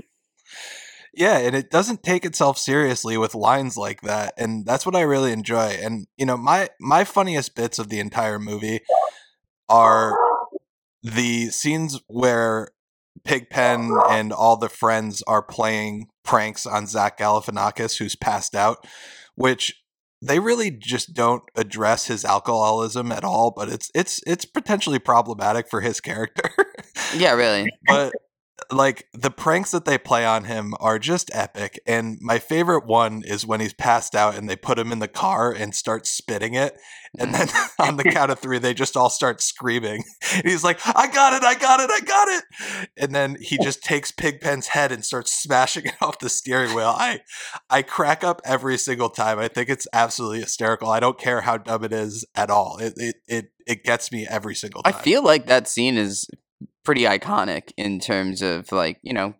Yeah, 1.13 1.39
and 1.39 1.55
it 1.55 1.69
doesn't 1.71 2.03
take 2.03 2.25
itself 2.25 2.57
seriously 2.57 3.17
with 3.17 3.35
lines 3.35 3.75
like 3.75 4.01
that, 4.01 4.33
and 4.37 4.65
that's 4.65 4.85
what 4.85 4.95
I 4.95 5.01
really 5.01 5.33
enjoy. 5.33 5.77
And 5.81 6.07
you 6.15 6.25
know, 6.25 6.37
my 6.37 6.69
my 6.79 7.03
funniest 7.03 7.55
bits 7.55 7.79
of 7.79 7.89
the 7.89 7.99
entire 7.99 8.39
movie 8.39 8.81
are 9.67 10.15
the 11.03 11.49
scenes 11.49 11.99
where 12.07 12.69
Pigpen 13.23 13.91
and 14.09 14.31
all 14.31 14.57
the 14.57 14.69
friends 14.69 15.21
are 15.27 15.41
playing 15.41 16.07
pranks 16.23 16.65
on 16.65 16.87
Zach 16.87 17.17
Galifianakis, 17.17 17.97
who's 17.97 18.15
passed 18.15 18.55
out, 18.55 18.85
which 19.35 19.80
they 20.21 20.39
really 20.39 20.71
just 20.71 21.13
don't 21.13 21.43
address 21.55 22.07
his 22.07 22.23
alcoholism 22.23 23.11
at 23.11 23.23
all. 23.23 23.51
But 23.51 23.69
it's 23.69 23.91
it's 23.95 24.21
it's 24.25 24.45
potentially 24.45 24.99
problematic 24.99 25.69
for 25.69 25.81
his 25.81 25.99
character. 25.99 26.49
Yeah, 27.15 27.33
really. 27.33 27.71
but 27.87 28.13
like 28.69 29.07
the 29.13 29.31
pranks 29.31 29.71
that 29.71 29.85
they 29.85 29.97
play 29.97 30.25
on 30.25 30.45
him 30.45 30.73
are 30.79 30.99
just 30.99 31.31
epic. 31.33 31.79
And 31.87 32.17
my 32.21 32.39
favorite 32.39 32.85
one 32.85 33.23
is 33.25 33.45
when 33.45 33.59
he's 33.59 33.73
passed 33.73 34.15
out 34.15 34.35
and 34.35 34.49
they 34.49 34.55
put 34.55 34.77
him 34.77 34.91
in 34.91 34.99
the 34.99 35.07
car 35.07 35.51
and 35.51 35.73
start 35.73 36.05
spitting 36.05 36.53
it. 36.53 36.77
And 37.17 37.33
mm. 37.33 37.37
then 37.37 37.47
on 37.87 37.97
the 37.97 38.03
count 38.03 38.31
of 38.31 38.39
three, 38.39 38.59
they 38.59 38.73
just 38.73 38.95
all 38.95 39.09
start 39.09 39.41
screaming. 39.41 40.03
And 40.33 40.43
he's 40.45 40.63
like, 40.63 40.79
I 40.85 41.07
got 41.07 41.33
it, 41.33 41.43
I 41.43 41.55
got 41.55 41.79
it, 41.79 41.89
I 41.91 41.99
got 42.01 42.27
it. 42.29 42.43
And 42.97 43.13
then 43.13 43.37
he 43.39 43.57
just 43.61 43.83
takes 43.83 44.11
Pigpen's 44.11 44.67
head 44.67 44.91
and 44.91 45.03
starts 45.03 45.33
smashing 45.33 45.85
it 45.85 45.95
off 46.01 46.19
the 46.19 46.29
steering 46.29 46.73
wheel. 46.73 46.93
I 46.95 47.21
I 47.69 47.81
crack 47.81 48.23
up 48.23 48.41
every 48.45 48.77
single 48.77 49.09
time. 49.09 49.39
I 49.39 49.47
think 49.47 49.69
it's 49.69 49.87
absolutely 49.93 50.41
hysterical. 50.41 50.89
I 50.89 50.99
don't 50.99 51.19
care 51.19 51.41
how 51.41 51.57
dumb 51.57 51.83
it 51.83 51.93
is 51.93 52.25
at 52.35 52.49
all. 52.49 52.77
It 52.77 52.93
it 52.97 53.15
it, 53.27 53.51
it 53.67 53.83
gets 53.83 54.11
me 54.11 54.27
every 54.29 54.55
single 54.55 54.83
time. 54.83 54.93
I 54.93 55.01
feel 55.01 55.23
like 55.23 55.47
that 55.47 55.67
scene 55.67 55.97
is 55.97 56.27
pretty 56.83 57.03
iconic 57.03 57.71
in 57.77 57.99
terms 57.99 58.41
of 58.41 58.71
like 58.71 58.99
you 59.01 59.13
know 59.13 59.35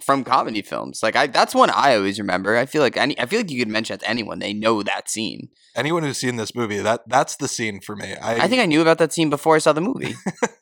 from 0.00 0.24
comedy 0.24 0.62
films. 0.62 1.00
Like 1.02 1.16
I, 1.16 1.26
that's 1.26 1.54
one 1.54 1.70
I 1.70 1.94
always 1.94 2.18
remember. 2.18 2.56
I 2.56 2.66
feel 2.66 2.82
like 2.82 2.96
any, 2.96 3.18
I 3.18 3.26
feel 3.26 3.40
like 3.40 3.50
you 3.50 3.58
could 3.58 3.68
mention 3.68 3.94
it 3.94 4.00
to 4.00 4.08
anyone, 4.08 4.38
they 4.38 4.52
know 4.52 4.82
that 4.82 5.10
scene. 5.10 5.48
anyone 5.76 6.02
who's 6.02 6.18
seen 6.18 6.36
this 6.36 6.54
movie, 6.54 6.78
that 6.78 7.02
that's 7.08 7.36
the 7.36 7.48
scene 7.48 7.80
for 7.80 7.94
me. 7.96 8.14
I, 8.14 8.44
I 8.44 8.48
think 8.48 8.62
I 8.62 8.66
knew 8.66 8.80
about 8.80 8.98
that 8.98 9.12
scene 9.12 9.30
before 9.30 9.56
I 9.56 9.58
saw 9.58 9.72
the 9.72 9.80
movie. 9.80 10.14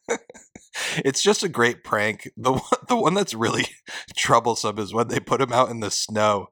it's 1.05 1.23
just 1.23 1.43
a 1.43 1.49
great 1.49 1.85
prank. 1.85 2.31
The 2.37 2.53
one, 2.53 2.63
the 2.89 2.97
one 2.97 3.15
that's 3.15 3.35
really 3.35 3.67
troublesome 4.17 4.79
is 4.79 4.93
when 4.95 5.09
they 5.09 5.21
put 5.21 5.41
him 5.41 5.53
out 5.53 5.71
in 5.71 5.81
the 5.81 5.91
snow 5.91 6.51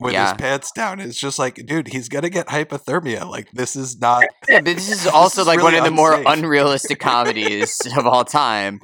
with 0.00 0.12
Yeah. 0.12 0.28
his 0.32 0.40
pants 0.40 0.70
down. 0.72 1.00
It's 1.00 1.18
just 1.18 1.38
like, 1.38 1.64
dude, 1.66 1.88
he's 1.88 2.08
gonna 2.08 2.30
get 2.30 2.48
hypothermia. 2.48 3.28
Like 3.28 3.50
this 3.52 3.76
is 3.76 4.00
not. 4.00 4.24
yeah, 4.48 4.60
but 4.60 4.64
this 4.76 4.90
is 4.90 5.04
This 5.04 5.12
also 5.12 5.42
is 5.42 5.46
like 5.46 5.62
one 5.62 5.74
of 5.74 5.84
the 5.84 5.90
more 5.90 6.14
unrealistic 6.26 6.98
comedies 7.00 7.78
of 7.96 8.06
all 8.06 8.24
time. 8.24 8.80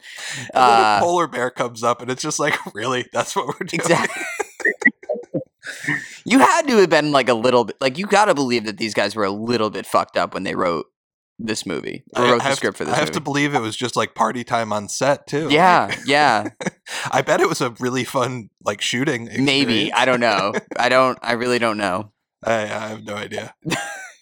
Then 0.52 0.62
Uh, 0.62 0.98
a 1.00 1.02
polar 1.02 1.26
bear 1.26 1.50
comes 1.50 1.82
up, 1.82 2.02
and 2.02 2.10
it's 2.10 2.22
just 2.22 2.38
like, 2.38 2.54
really, 2.74 3.06
that's 3.12 3.34
what 3.36 3.46
we're 3.46 3.66
doing. 3.66 3.80
Exactly. 3.80 4.22
you 6.24 6.38
had 6.38 6.66
to 6.66 6.76
have 6.78 6.90
been 6.90 7.12
like 7.12 7.28
a 7.28 7.34
little 7.34 7.64
bit 7.64 7.76
like 7.80 7.98
you 7.98 8.06
got 8.06 8.26
to 8.26 8.34
believe 8.34 8.64
that 8.64 8.78
these 8.78 8.94
guys 8.94 9.14
were 9.14 9.24
a 9.24 9.30
little 9.30 9.70
bit 9.70 9.86
fucked 9.86 10.16
up 10.16 10.34
when 10.34 10.42
they 10.42 10.54
wrote 10.54 10.86
this 11.38 11.64
movie 11.64 12.02
or 12.16 12.24
I 12.24 12.30
wrote 12.32 12.38
the 12.38 12.42
have- 12.44 12.56
script 12.56 12.78
for 12.78 12.84
this 12.84 12.94
I 12.94 12.96
have 12.96 13.08
movie. 13.08 13.14
to 13.14 13.20
believe 13.20 13.54
it 13.54 13.60
was 13.60 13.76
just 13.76 13.94
like 13.96 14.14
party 14.14 14.42
time 14.44 14.72
on 14.72 14.88
set 14.88 15.26
too. 15.26 15.48
yeah, 15.50 15.94
yeah, 16.06 16.48
I 17.12 17.22
bet 17.22 17.40
it 17.40 17.48
was 17.48 17.60
a 17.60 17.70
really 17.80 18.04
fun 18.04 18.48
like 18.64 18.80
shooting. 18.80 19.28
maybe. 19.38 19.92
I 19.92 20.04
don't 20.04 20.20
know. 20.20 20.52
I 20.78 20.88
don't. 20.88 21.18
I 21.22 21.32
really 21.32 21.58
don't 21.58 21.78
know. 21.78 22.12
I, 22.44 22.54
I 22.62 22.88
have 22.88 23.04
no 23.04 23.14
idea. 23.14 23.54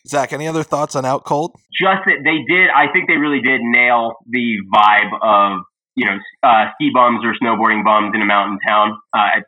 Zach, 0.07 0.33
any 0.33 0.47
other 0.47 0.63
thoughts 0.63 0.95
on 0.95 1.05
Out 1.05 1.25
Cold? 1.25 1.57
just 1.81 2.03
that 2.07 2.19
they 2.25 2.39
did. 2.55 2.71
I 2.71 2.93
think 2.93 3.09
they 3.09 3.17
really 3.17 3.41
did 3.41 3.61
nail 3.63 4.15
the 4.29 4.57
vibe 4.75 5.11
of 5.21 5.61
you 5.97 6.07
know 6.07 6.17
uh, 6.43 6.67
ski 6.75 6.91
bums 6.95 7.25
or 7.25 7.35
snowboarding 7.43 7.83
bums 7.85 8.13
in 8.15 8.23
a 8.23 8.27
mountain 8.27 8.59
town. 8.67 8.99
Uh, 9.13 9.41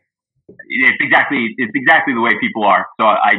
it's 0.48 0.96
exactly 1.00 1.54
it's 1.58 1.72
exactly 1.74 2.14
the 2.14 2.20
way 2.20 2.30
people 2.40 2.64
are. 2.64 2.86
So 3.00 3.06
I 3.06 3.34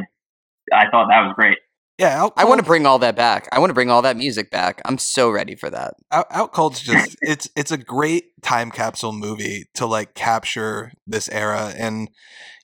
I 0.72 0.90
thought 0.92 1.08
that 1.10 1.22
was 1.26 1.34
great. 1.36 1.58
Yeah, 2.00 2.24
Out 2.24 2.34
I 2.38 2.46
want 2.46 2.60
to 2.60 2.66
bring 2.66 2.86
all 2.86 2.98
that 3.00 3.18
back. 3.18 3.50
I 3.52 3.60
want 3.60 3.72
to 3.72 3.74
bring 3.74 3.92
all 3.92 4.02
that 4.04 4.16
music 4.16 4.50
back. 4.50 4.82
I'm 4.86 4.98
so 4.98 5.30
ready 5.30 5.54
for 5.54 5.70
that. 5.70 5.96
Out, 6.14 6.28
Out 6.32 6.54
Cold's 6.54 6.80
just 6.80 7.18
it's 7.22 7.50
it's 7.58 7.74
a 7.74 7.78
great 7.78 8.42
time 8.42 8.72
capsule 8.72 9.12
movie 9.12 9.66
to 9.74 9.86
like 9.86 10.14
capture 10.16 10.94
this 11.06 11.28
era 11.28 11.74
and 11.78 12.10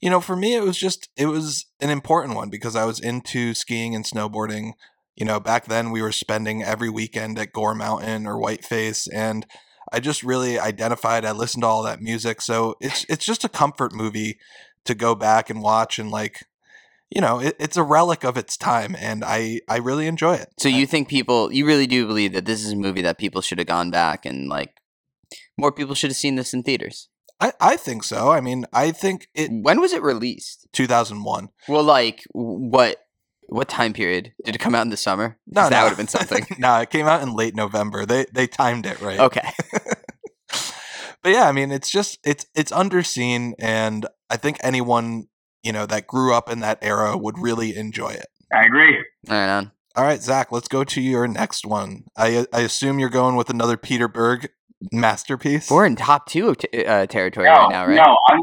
you 0.02 0.10
know 0.10 0.22
for 0.22 0.38
me 0.38 0.56
it 0.56 0.64
was 0.64 0.78
just 0.78 1.10
it 1.18 1.26
was 1.26 1.66
an 1.82 1.90
important 1.90 2.36
one 2.36 2.50
because 2.50 2.78
I 2.78 2.86
was 2.86 3.02
into 3.02 3.54
skiing 3.54 3.94
and 3.94 4.06
snowboarding 4.06 4.72
you 5.18 5.26
know 5.26 5.42
back 5.42 5.66
then 5.66 5.92
we 5.92 6.02
were 6.02 6.14
spending 6.14 6.64
every 6.64 6.90
weekend 6.90 7.38
at 7.38 7.52
Gore 7.52 7.76
Mountain 7.76 8.26
or 8.26 8.40
Whiteface 8.40 9.10
and 9.14 9.46
I 9.92 10.00
just 10.00 10.24
really 10.24 10.58
identified 10.58 11.26
I 11.26 11.34
listened 11.34 11.64
to 11.64 11.68
all 11.68 11.84
that 11.84 12.02
music 12.02 12.40
so 12.42 12.76
it's 12.80 13.06
it's 13.10 13.26
just 13.26 13.44
a 13.44 13.50
comfort 13.50 13.94
movie 13.94 14.40
to 14.86 14.96
go 14.96 15.14
back 15.14 15.50
and 15.50 15.62
watch 15.62 16.00
and 16.00 16.10
like 16.10 16.46
you 17.10 17.22
know 17.22 17.40
it, 17.40 17.56
it's 17.60 17.78
a 17.78 17.84
relic 17.84 18.24
of 18.24 18.38
its 18.38 18.58
time 18.58 18.96
and 19.00 19.24
I 19.26 19.62
I 19.70 19.78
really 19.78 20.08
enjoy 20.08 20.36
it 20.36 20.50
So 20.60 20.70
you 20.70 20.86
think 20.86 21.08
people? 21.08 21.52
You 21.52 21.66
really 21.66 21.88
do 21.88 22.06
believe 22.08 22.34
that 22.34 22.46
this 22.46 22.64
is 22.64 22.72
a 22.72 22.76
movie 22.76 23.02
that 23.02 23.18
people 23.18 23.42
should 23.42 23.60
have 23.60 23.68
gone 23.68 23.92
back 23.92 24.26
and 24.26 24.48
like 24.48 24.82
more 25.58 25.72
people 25.72 25.96
should 25.96 26.10
have 26.10 26.18
seen 26.18 26.36
this 26.36 26.54
in 26.54 26.64
theaters? 26.64 27.10
I, 27.40 27.52
I 27.60 27.76
think 27.78 28.04
so. 28.04 28.32
I 28.32 28.40
mean, 28.40 28.66
I 28.72 28.92
think 28.92 29.28
it 29.34 29.50
When 29.52 29.82
was 29.82 29.94
it 29.94 30.02
released? 30.02 30.68
2001. 30.74 31.50
Well, 31.68 31.84
like 31.84 32.24
what? 32.32 33.02
What 33.48 33.70
time 33.70 33.94
period 33.94 34.34
did 34.44 34.56
it 34.56 34.60
come 34.60 34.74
out 34.74 34.82
in 34.82 34.90
the 34.90 34.98
summer? 34.98 35.38
No, 35.46 35.70
that 35.70 35.72
no. 35.72 35.84
would 35.84 35.90
have 35.90 35.98
been 35.98 36.08
something. 36.08 36.48
no, 36.58 36.80
it 36.80 36.90
came 36.90 37.06
out 37.06 37.22
in 37.22 37.36
late 37.36 37.56
November. 37.56 38.06
They 38.06 38.26
they 38.34 38.48
timed 38.48 38.86
it 38.88 39.00
right. 39.02 39.20
okay. 39.20 39.52
But 41.26 41.32
yeah, 41.32 41.50
I 41.50 41.54
mean, 41.54 41.72
it's 41.72 41.90
just 41.90 42.20
it's 42.24 42.46
it's 42.54 42.72
underseen, 42.72 43.54
and 43.58 44.06
I 44.30 44.38
think 44.38 44.58
anyone 44.62 45.28
you 45.66 45.74
know 45.74 45.86
that 45.88 46.08
grew 46.08 46.34
up 46.34 46.50
in 46.50 46.60
that 46.62 46.78
era 46.82 47.18
would 47.18 47.38
really 47.40 47.76
enjoy 47.76 48.10
it. 48.12 48.28
I 48.54 48.64
agree. 48.66 48.98
All 49.30 49.36
right, 49.36 49.50
on. 49.50 49.72
All 49.96 50.04
right, 50.04 50.22
Zach, 50.22 50.52
let's 50.52 50.68
go 50.68 50.84
to 50.84 51.02
your 51.02 51.28
next 51.28 51.66
one. 51.66 52.04
I 52.16 52.46
I 52.54 52.62
assume 52.62 53.00
you're 53.00 53.10
going 53.10 53.36
with 53.36 53.50
another 53.50 53.76
Peter 53.76 54.08
Berg 54.08 54.50
masterpiece. 54.92 55.72
We're 55.72 55.86
in 55.86 55.96
top 55.96 56.28
two 56.28 56.54
t- 56.56 56.86
uh, 56.86 57.08
territory 57.08 57.48
No, 57.48 57.54
right 57.54 57.70
now, 57.72 57.88
right? 57.88 57.96
no, 57.96 58.18
I'm 58.30 58.42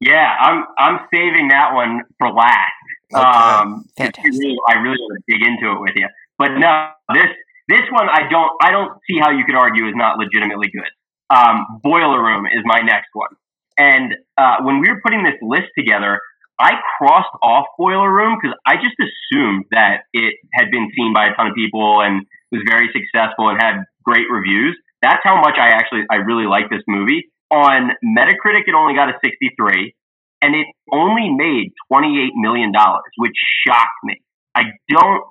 yeah, 0.00 0.36
I'm 0.38 0.64
I'm 0.78 1.00
saving 1.12 1.48
that 1.48 1.74
one 1.74 2.02
for 2.18 2.30
last. 2.32 2.72
Okay. 3.14 3.24
Um, 3.24 3.84
Fantastic. 3.96 4.34
I 4.34 4.36
really, 4.36 4.56
I 4.68 4.74
really 4.74 4.98
want 5.00 5.22
to 5.26 5.32
dig 5.32 5.46
into 5.46 5.72
it 5.74 5.80
with 5.80 5.92
you. 5.96 6.06
But 6.38 6.58
no, 6.58 6.90
this 7.14 7.30
this 7.68 7.80
one 7.90 8.08
I 8.08 8.28
don't 8.28 8.50
I 8.62 8.70
don't 8.70 8.98
see 9.08 9.18
how 9.18 9.30
you 9.30 9.44
could 9.44 9.56
argue 9.56 9.86
is 9.88 9.94
not 9.96 10.18
legitimately 10.18 10.68
good. 10.70 10.90
Um, 11.30 11.80
Boiler 11.82 12.22
Room 12.22 12.46
is 12.46 12.62
my 12.64 12.80
next 12.80 13.08
one, 13.12 13.30
and 13.78 14.14
uh, 14.36 14.56
when 14.62 14.80
we 14.80 14.90
were 14.90 15.00
putting 15.02 15.22
this 15.22 15.38
list 15.40 15.70
together, 15.78 16.18
I 16.60 16.72
crossed 16.98 17.30
off 17.40 17.66
Boiler 17.78 18.12
Room 18.12 18.36
because 18.40 18.56
I 18.66 18.76
just 18.76 18.98
assumed 18.98 19.64
that 19.70 20.02
it 20.12 20.34
had 20.52 20.70
been 20.70 20.90
seen 20.96 21.14
by 21.14 21.30
a 21.30 21.34
ton 21.34 21.46
of 21.46 21.54
people 21.54 22.02
and 22.02 22.26
was 22.50 22.62
very 22.66 22.90
successful 22.90 23.48
and 23.48 23.62
had 23.62 23.86
great 24.02 24.26
reviews. 24.28 24.76
That's 25.00 25.22
how 25.22 25.40
much 25.40 25.54
I 25.54 25.68
actually 25.68 26.02
I 26.10 26.16
really 26.16 26.46
like 26.46 26.68
this 26.68 26.82
movie. 26.88 27.30
On 27.50 27.94
Metacritic, 28.04 28.66
it 28.66 28.74
only 28.74 28.94
got 28.94 29.08
a 29.08 29.14
63 29.22 29.94
and 30.42 30.54
it 30.54 30.66
only 30.92 31.30
made 31.30 31.72
$28 31.92 32.30
million, 32.34 32.72
which 33.16 33.34
shocked 33.66 34.02
me. 34.04 34.20
I 34.54 34.62
don't, 34.90 35.22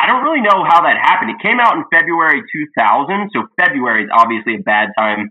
I 0.00 0.06
don't 0.06 0.24
really 0.24 0.40
know 0.40 0.64
how 0.64 0.82
that 0.82 0.96
happened. 1.00 1.36
It 1.36 1.42
came 1.44 1.60
out 1.60 1.76
in 1.76 1.84
February 1.92 2.40
2000, 2.40 3.30
so 3.32 3.44
February 3.60 4.04
is 4.04 4.10
obviously 4.12 4.56
a 4.56 4.62
bad 4.62 4.88
time 4.96 5.30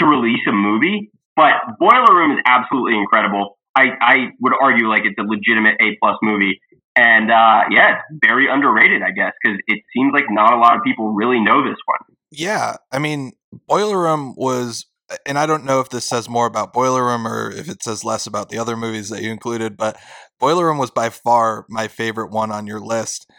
to 0.00 0.06
release 0.06 0.40
a 0.48 0.52
movie, 0.52 1.10
but 1.38 1.78
Boiler 1.78 2.12
Room 2.12 2.32
is 2.32 2.42
absolutely 2.44 2.98
incredible. 2.98 3.58
I, 3.76 3.90
I 4.00 4.16
would 4.40 4.54
argue 4.60 4.88
like 4.88 5.02
it's 5.04 5.14
a 5.18 5.22
legitimate 5.22 5.76
A 5.80 5.96
plus 6.02 6.16
movie. 6.20 6.60
And 6.96 7.30
uh, 7.30 7.62
yeah, 7.70 7.94
it's 7.94 8.18
very 8.26 8.50
underrated, 8.50 9.02
I 9.02 9.12
guess, 9.12 9.32
because 9.40 9.56
it 9.68 9.80
seems 9.96 10.12
like 10.12 10.24
not 10.28 10.52
a 10.52 10.56
lot 10.56 10.74
of 10.76 10.82
people 10.82 11.12
really 11.12 11.38
know 11.38 11.62
this 11.62 11.78
one. 11.84 12.00
Yeah, 12.32 12.74
I 12.90 12.98
mean, 12.98 13.34
Boiler 13.68 14.02
Room 14.02 14.34
was, 14.36 14.86
and 15.24 15.38
I 15.38 15.46
don't 15.46 15.64
know 15.64 15.78
if 15.78 15.90
this 15.90 16.06
says 16.06 16.28
more 16.28 16.46
about 16.46 16.72
Boiler 16.72 17.04
Room 17.04 17.24
or 17.24 17.52
if 17.52 17.68
it 17.68 17.84
says 17.84 18.04
less 18.04 18.26
about 18.26 18.48
the 18.48 18.58
other 18.58 18.76
movies 18.76 19.08
that 19.10 19.22
you 19.22 19.30
included, 19.30 19.76
but 19.76 19.96
Boiler 20.40 20.66
Room 20.66 20.78
was 20.78 20.90
by 20.90 21.08
far 21.08 21.66
my 21.68 21.86
favorite 21.86 22.32
one 22.32 22.50
on 22.50 22.66
your 22.66 22.80
list. 22.80 23.30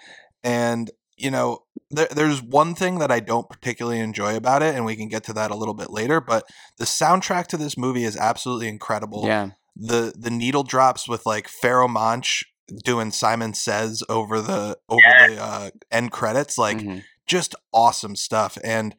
And, 0.42 0.90
you 1.20 1.32
know, 1.32 1.60
there, 1.92 2.08
there's 2.12 2.42
one 2.42 2.76
thing 2.76 3.00
that 3.00 3.12
I 3.12 3.20
don't 3.20 3.50
particularly 3.50 4.00
enjoy 4.00 4.36
about 4.36 4.62
it, 4.64 4.76
and 4.76 4.86
we 4.86 4.96
can 4.96 5.08
get 5.08 5.24
to 5.26 5.34
that 5.34 5.52
a 5.52 5.56
little 5.56 5.74
bit 5.74 5.90
later, 5.90 6.22
but 6.22 6.44
the 6.78 6.86
soundtrack 6.86 7.48
to 7.48 7.58
this 7.58 7.78
movie 7.78 8.04
is 8.04 8.16
absolutely 8.18 8.68
incredible. 8.68 9.26
Yeah. 9.26 9.52
The 9.76 10.14
the 10.18 10.30
needle 10.30 10.64
drops 10.64 11.08
with 11.08 11.26
like 11.26 11.50
Pharoahe 11.50 11.90
Monch 11.90 12.44
doing 12.84 13.12
Simon 13.12 13.54
Says 13.54 14.04
over 14.10 14.42
the 14.42 14.78
over 14.90 15.02
the 15.28 15.42
uh, 15.42 15.70
end 15.92 16.12
credits, 16.12 16.58
like 16.58 16.78
Mhm. 16.80 17.04
just 17.26 17.56
awesome 17.74 18.16
stuff. 18.16 18.58
And 18.64 18.96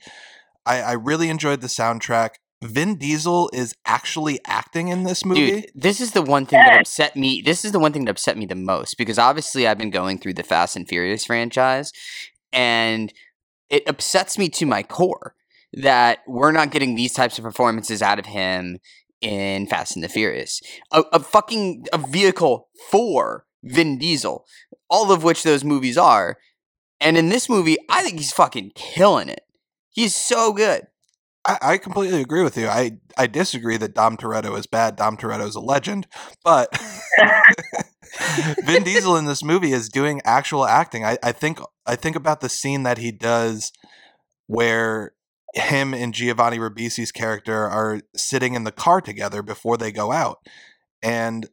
I, 0.66 0.80
I 0.83 0.92
really 0.92 1.28
enjoyed 1.28 1.61
the 1.61 1.66
soundtrack. 1.68 2.30
Vin 2.62 2.96
Diesel 2.96 3.49
is 3.55 3.75
actually 3.87 4.38
acting 4.46 4.88
in 4.88 5.05
this 5.05 5.25
movie. 5.25 5.62
Dude, 5.62 5.70
this 5.75 6.01
is 6.01 6.12
the 6.12 6.23
one 6.23 6.44
thing 6.44 6.59
that 6.59 6.81
upset 6.81 7.16
me. 7.16 7.40
This 7.40 7.64
is 7.64 7.73
the 7.73 7.79
one 7.79 7.92
thing 7.92 8.05
that 8.05 8.11
upset 8.11 8.37
me 8.37 8.44
the 8.44 8.55
most 8.55 8.99
because 8.99 9.18
obviously 9.18 9.66
I've 9.66 9.79
been 9.79 9.90
going 9.90 10.18
through 10.18 10.35
the 10.35 10.42
Fast 10.42 10.77
and 10.77 10.87
Furious 10.87 11.25
franchise, 11.25 11.92
and 12.53 13.12
it 13.70 13.83
upsets 13.88 14.37
me 14.37 14.51
to 14.51 14.66
my 14.66 14.83
core 14.83 15.35
that 15.73 16.18
we're 16.27 16.53
not 16.53 16.70
getting 16.70 16.94
these 16.94 17.14
types 17.14 17.38
of 17.38 17.44
performances 17.44 18.03
out 18.03 18.18
of 18.18 18.27
him 18.27 18.79
in 19.23 19.66
Fast 19.66 19.96
and 19.96 20.05
the 20.05 20.09
Furious. 20.09 20.61
A, 20.92 21.03
a 21.12 21.20
fucking 21.20 21.87
a 21.92 21.99
vehicle 21.99 22.68
for 22.90 23.46
Vin 23.62 23.99
Diesel, 23.99 24.44
all 24.90 25.11
of 25.11 25.25
which 25.25 25.44
those 25.44 25.64
movies 25.64 25.96
are, 25.96 26.37
and 27.01 27.16
in 27.16 27.31
this 27.31 27.49
movie, 27.49 27.79
I 27.88 28.03
think 28.03 28.18
he's 28.18 28.33
fucking 28.33 28.73
killing 28.75 29.31
it. 29.31 29.44
He's 29.88 30.14
so 30.14 30.53
good. 30.53 30.87
I, 31.50 31.72
I 31.72 31.78
completely 31.78 32.20
agree 32.20 32.42
with 32.42 32.56
you. 32.56 32.68
I, 32.68 32.98
I 33.16 33.27
disagree 33.27 33.77
that 33.79 33.94
Dom 33.94 34.16
Toretto 34.16 34.56
is 34.58 34.66
bad. 34.66 34.96
Dom 34.96 35.16
Toretto 35.16 35.46
is 35.46 35.56
a 35.56 35.60
legend, 35.60 36.06
but 36.44 36.68
Vin 38.64 38.83
Diesel 38.85 39.16
in 39.16 39.25
this 39.25 39.42
movie 39.42 39.72
is 39.72 39.88
doing 39.88 40.20
actual 40.25 40.64
acting. 40.64 41.04
I, 41.04 41.18
I 41.22 41.33
think 41.33 41.60
I 41.87 41.96
think 41.96 42.16
about 42.16 42.40
the 42.40 42.48
scene 42.48 42.83
that 42.85 42.98
he 42.98 43.10
does 43.10 43.72
where 44.46 45.12
him 45.54 45.94
and 45.94 46.14
Giovanni 46.14 46.58
Ribisi's 46.58 47.10
character 47.12 47.68
are 47.68 48.00
sitting 48.14 48.54
in 48.54 48.64
the 48.64 48.72
car 48.72 49.00
together 49.00 49.42
before 49.42 49.77
they 49.77 49.90
go 49.90 50.12
out, 50.12 50.38
and 51.02 51.48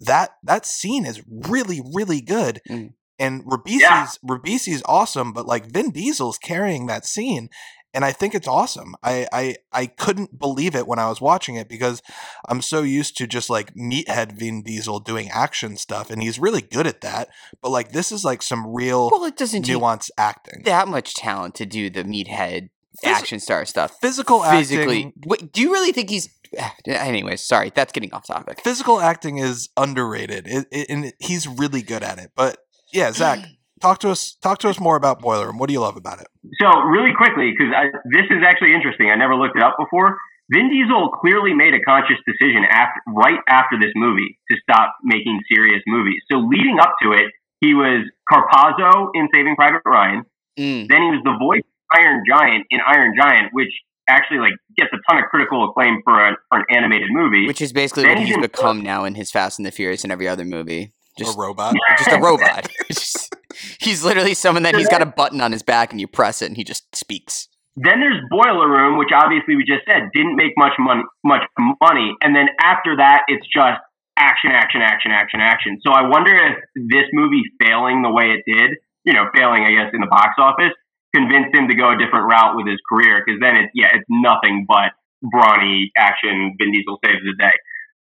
that 0.00 0.30
that 0.42 0.64
scene 0.64 1.04
is 1.04 1.22
really 1.28 1.82
really 1.94 2.20
good. 2.20 2.60
Mm. 2.68 2.94
And 3.20 3.44
Ribisi's 3.44 3.80
Yeah. 3.80 4.06
Ribisi's 4.24 4.82
awesome, 4.86 5.32
but 5.32 5.44
like 5.46 5.66
Vin 5.66 5.90
Diesel's 5.90 6.38
carrying 6.38 6.86
that 6.86 7.04
scene, 7.04 7.48
and 7.94 8.04
I 8.04 8.12
think 8.12 8.34
it's 8.34 8.48
awesome. 8.48 8.94
I, 9.02 9.26
I 9.32 9.56
I 9.72 9.86
couldn't 9.86 10.38
believe 10.38 10.74
it 10.74 10.86
when 10.86 10.98
I 10.98 11.08
was 11.08 11.20
watching 11.20 11.56
it 11.56 11.68
because 11.68 12.02
I'm 12.48 12.60
so 12.62 12.82
used 12.82 13.16
to 13.18 13.26
just 13.26 13.48
like 13.50 13.74
meathead 13.74 14.32
Vin 14.38 14.62
Diesel 14.62 15.00
doing 15.00 15.28
action 15.30 15.76
stuff, 15.76 16.10
and 16.10 16.22
he's 16.22 16.38
really 16.38 16.60
good 16.60 16.86
at 16.86 17.00
that. 17.00 17.28
But 17.62 17.70
like 17.70 17.92
this 17.92 18.12
is 18.12 18.24
like 18.24 18.42
some 18.42 18.66
real 18.66 19.10
Well, 19.10 19.24
it 19.24 19.36
doesn't 19.36 19.62
take 19.62 19.76
nuanced 19.76 20.10
acting. 20.18 20.62
that 20.64 20.88
much 20.88 21.14
talent 21.14 21.54
to 21.56 21.66
do 21.66 21.88
the 21.90 22.04
meathead 22.04 22.68
Phys- 23.04 23.10
action 23.10 23.40
star 23.40 23.64
stuff. 23.64 23.96
Physical 24.00 24.42
Physically, 24.42 25.06
acting 25.06 25.12
Wait, 25.26 25.52
do 25.52 25.60
you 25.60 25.72
really 25.72 25.92
think 25.92 26.10
he's? 26.10 26.28
Anyways, 26.86 27.46
sorry, 27.46 27.70
that's 27.74 27.92
getting 27.92 28.12
off 28.12 28.26
topic. 28.26 28.60
physical 28.62 29.00
acting 29.00 29.38
is 29.38 29.68
underrated, 29.76 30.46
it, 30.46 30.66
it, 30.70 30.86
and 30.88 31.12
he's 31.18 31.46
really 31.46 31.82
good 31.82 32.02
at 32.02 32.18
it. 32.18 32.30
But 32.34 32.58
yeah, 32.92 33.12
Zach, 33.12 33.38
talk 33.80 33.98
to 34.00 34.10
us. 34.10 34.36
Talk 34.42 34.58
to 34.60 34.68
us 34.68 34.78
more 34.80 34.96
about 34.96 35.20
Boiler 35.20 35.46
Room. 35.46 35.58
What 35.58 35.68
do 35.68 35.72
you 35.72 35.80
love 35.80 35.96
about 35.96 36.20
it? 36.20 36.26
So 36.60 36.68
really 36.82 37.12
quickly, 37.16 37.52
because 37.56 37.72
this 38.12 38.26
is 38.30 38.42
actually 38.46 38.74
interesting. 38.74 39.10
I 39.10 39.16
never 39.16 39.34
looked 39.34 39.56
it 39.56 39.62
up 39.62 39.76
before. 39.78 40.18
Vin 40.50 40.70
Diesel 40.70 41.10
clearly 41.20 41.52
made 41.52 41.74
a 41.74 41.80
conscious 41.80 42.16
decision 42.26 42.64
after, 42.70 43.00
right 43.12 43.38
after 43.50 43.76
this 43.78 43.92
movie 43.94 44.38
to 44.50 44.56
stop 44.62 44.94
making 45.04 45.40
serious 45.52 45.82
movies. 45.86 46.22
So 46.32 46.38
leading 46.38 46.78
up 46.80 46.94
to 47.02 47.12
it, 47.12 47.32
he 47.60 47.74
was 47.74 48.08
Caparzo 48.32 49.10
in 49.14 49.28
Saving 49.34 49.56
Private 49.56 49.82
Ryan. 49.84 50.22
Mm. 50.58 50.88
Then 50.88 51.02
he 51.02 51.10
was 51.10 51.20
the 51.24 51.36
voice 51.38 51.60
of 51.60 52.00
Iron 52.02 52.22
Giant 52.26 52.64
in 52.70 52.80
Iron 52.86 53.12
Giant, 53.20 53.52
which 53.52 53.68
actually 54.08 54.38
like 54.38 54.54
gets 54.76 54.88
a 54.94 54.96
ton 55.10 55.22
of 55.22 55.28
critical 55.28 55.68
acclaim 55.68 56.00
for, 56.02 56.18
a, 56.18 56.36
for 56.48 56.60
an 56.60 56.64
animated 56.70 57.08
movie. 57.10 57.46
Which 57.46 57.60
is 57.60 57.74
basically 57.74 58.04
Then 58.04 58.12
what 58.12 58.18
he's 58.20 58.28
he's 58.28 58.36
in- 58.36 58.40
become 58.40 58.80
now 58.80 59.04
in 59.04 59.16
his 59.16 59.30
Fast 59.30 59.58
and 59.58 59.66
the 59.66 59.70
Furious 59.70 60.02
and 60.02 60.10
every 60.10 60.26
other 60.28 60.46
movie. 60.46 60.94
Just, 61.18 61.36
a 61.36 61.40
robot. 61.40 61.74
just 61.98 62.10
a 62.10 62.18
robot. 62.22 62.68
Just- 62.88 63.34
he's 63.80 64.04
literally 64.04 64.34
someone 64.34 64.62
that 64.62 64.74
he's 64.74 64.88
got 64.88 65.02
a 65.02 65.06
button 65.18 65.40
on 65.40 65.52
his 65.52 65.62
back 65.62 65.90
and 65.92 66.00
you 66.00 66.06
press 66.06 66.42
it 66.42 66.46
and 66.46 66.56
he 66.56 66.64
just 66.64 66.94
speaks. 66.94 67.48
Then 67.76 68.00
there's 68.00 68.20
Boiler 68.30 68.68
Room, 68.68 68.98
which 68.98 69.10
obviously 69.14 69.54
we 69.54 69.62
just 69.64 69.86
said 69.86 70.10
didn't 70.12 70.34
make 70.36 70.52
much 70.56 70.72
money, 70.78 71.02
much 71.24 71.42
money. 71.80 72.14
And 72.22 72.34
then 72.34 72.48
after 72.60 72.96
that, 72.96 73.22
it's 73.28 73.46
just 73.46 73.78
action, 74.18 74.50
action, 74.50 74.82
action, 74.82 75.12
action, 75.12 75.40
action. 75.40 75.78
So 75.86 75.92
I 75.92 76.08
wonder 76.08 76.34
if 76.34 76.56
this 76.74 77.06
movie 77.12 77.42
failing 77.62 78.02
the 78.02 78.10
way 78.10 78.34
it 78.34 78.42
did, 78.50 78.78
you 79.04 79.12
know, 79.12 79.30
failing, 79.32 79.62
I 79.62 79.70
guess, 79.70 79.94
in 79.94 80.00
the 80.00 80.10
box 80.10 80.34
office, 80.38 80.74
convinced 81.14 81.54
him 81.54 81.68
to 81.68 81.76
go 81.76 81.94
a 81.94 81.96
different 81.96 82.26
route 82.26 82.56
with 82.56 82.66
his 82.66 82.80
career. 82.88 83.22
Because 83.24 83.38
then 83.40 83.54
it's 83.56 83.70
yeah, 83.74 83.94
it's 83.94 84.06
nothing 84.10 84.66
but 84.66 84.90
brawny 85.22 85.92
action. 85.96 86.56
Vin 86.58 86.72
Diesel 86.72 86.98
saves 87.04 87.22
the 87.22 87.34
day. 87.38 87.54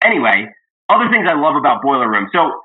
Anyway, 0.03 0.49
other 0.89 1.13
things 1.13 1.29
I 1.29 1.37
love 1.37 1.57
about 1.57 1.83
Boiler 1.83 2.09
Room. 2.09 2.29
So 2.33 2.65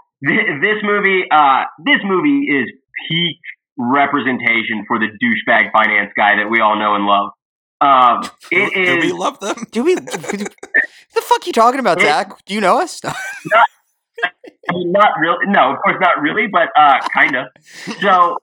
this 0.61 0.77
movie, 0.83 1.23
uh, 1.31 1.63
this 1.85 1.97
movie 2.03 2.45
is 2.49 2.69
peak 3.07 3.37
representation 3.77 4.85
for 4.87 4.99
the 4.99 5.07
douchebag 5.07 5.71
finance 5.71 6.11
guy 6.15 6.37
that 6.37 6.49
we 6.49 6.59
all 6.61 6.77
know 6.77 6.95
and 6.95 7.05
love. 7.05 7.31
Um, 7.81 8.23
it 8.51 8.73
do 8.73 9.07
we 9.07 9.11
love 9.11 9.39
them? 9.39 9.55
Do 9.71 9.83
we? 9.83 9.95
the 9.95 10.49
fuck 11.21 11.43
are 11.43 11.45
you 11.45 11.51
talking 11.53 11.79
about, 11.79 11.99
It- 11.99 12.05
Zach? 12.05 12.31
Do 12.45 12.53
you 12.53 12.61
know 12.61 12.79
us? 12.81 13.01
I 14.67 14.73
mean, 14.73 14.91
not 14.91 15.09
really. 15.19 15.45
No, 15.47 15.73
of 15.73 15.77
course 15.83 15.97
not 15.99 16.21
really, 16.21 16.47
but 16.51 16.69
uh, 16.75 16.99
kind 17.13 17.35
of. 17.35 17.47
So, 18.01 18.37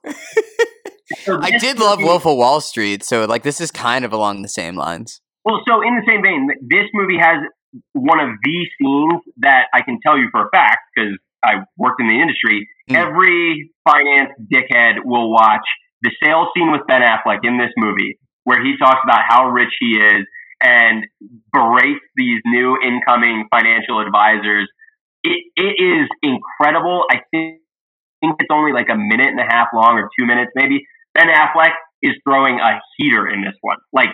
so 1.23 1.39
I 1.41 1.51
this 1.51 1.61
did 1.61 1.79
love 1.79 1.97
movie- 1.99 2.09
Wolf 2.09 2.25
of 2.25 2.37
Wall 2.37 2.61
Street, 2.61 3.03
so 3.03 3.25
like 3.25 3.43
this 3.43 3.59
is 3.59 3.71
kind 3.71 4.05
of 4.05 4.13
along 4.13 4.41
the 4.43 4.47
same 4.47 4.75
lines. 4.75 5.19
Well, 5.43 5.59
so 5.67 5.81
in 5.81 5.95
the 5.95 6.03
same 6.07 6.23
vein, 6.23 6.47
this 6.61 6.85
movie 6.93 7.17
has 7.19 7.37
one 7.93 8.19
of 8.19 8.29
the 8.43 8.67
scenes 8.79 9.21
that 9.37 9.65
I 9.73 9.81
can 9.81 9.99
tell 10.05 10.17
you 10.17 10.29
for 10.31 10.45
a 10.45 10.49
fact 10.51 10.77
because 10.95 11.17
I 11.43 11.65
worked 11.77 12.01
in 12.01 12.07
the 12.07 12.19
industry. 12.19 12.67
Mm. 12.89 12.95
Every 12.95 13.71
finance 13.83 14.31
dickhead 14.51 15.03
will 15.03 15.31
watch 15.31 15.65
the 16.01 16.11
sales 16.23 16.47
scene 16.55 16.71
with 16.71 16.81
Ben 16.87 17.01
Affleck 17.01 17.39
in 17.43 17.57
this 17.57 17.71
movie, 17.77 18.19
where 18.43 18.63
he 18.63 18.75
talks 18.77 18.99
about 19.03 19.21
how 19.27 19.49
rich 19.49 19.73
he 19.79 19.97
is 19.97 20.25
and 20.61 21.05
berates 21.51 22.03
these 22.15 22.39
new 22.45 22.77
incoming 22.81 23.47
financial 23.51 23.99
advisors. 23.99 24.69
It, 25.23 25.43
it 25.55 25.75
is 25.79 26.07
incredible. 26.21 27.03
I 27.11 27.19
think, 27.31 27.59
think 28.21 28.35
it's 28.39 28.51
only 28.51 28.71
like 28.71 28.87
a 28.89 28.95
minute 28.95 29.27
and 29.27 29.39
a 29.39 29.47
half 29.47 29.67
long 29.73 29.99
or 29.99 30.09
two 30.17 30.25
minutes 30.25 30.51
maybe. 30.55 30.85
Ben 31.13 31.27
Affleck 31.27 31.73
is 32.01 32.13
throwing 32.27 32.59
a 32.59 32.79
heater 32.97 33.27
in 33.27 33.41
this 33.41 33.55
one. 33.61 33.77
Like 33.91 34.09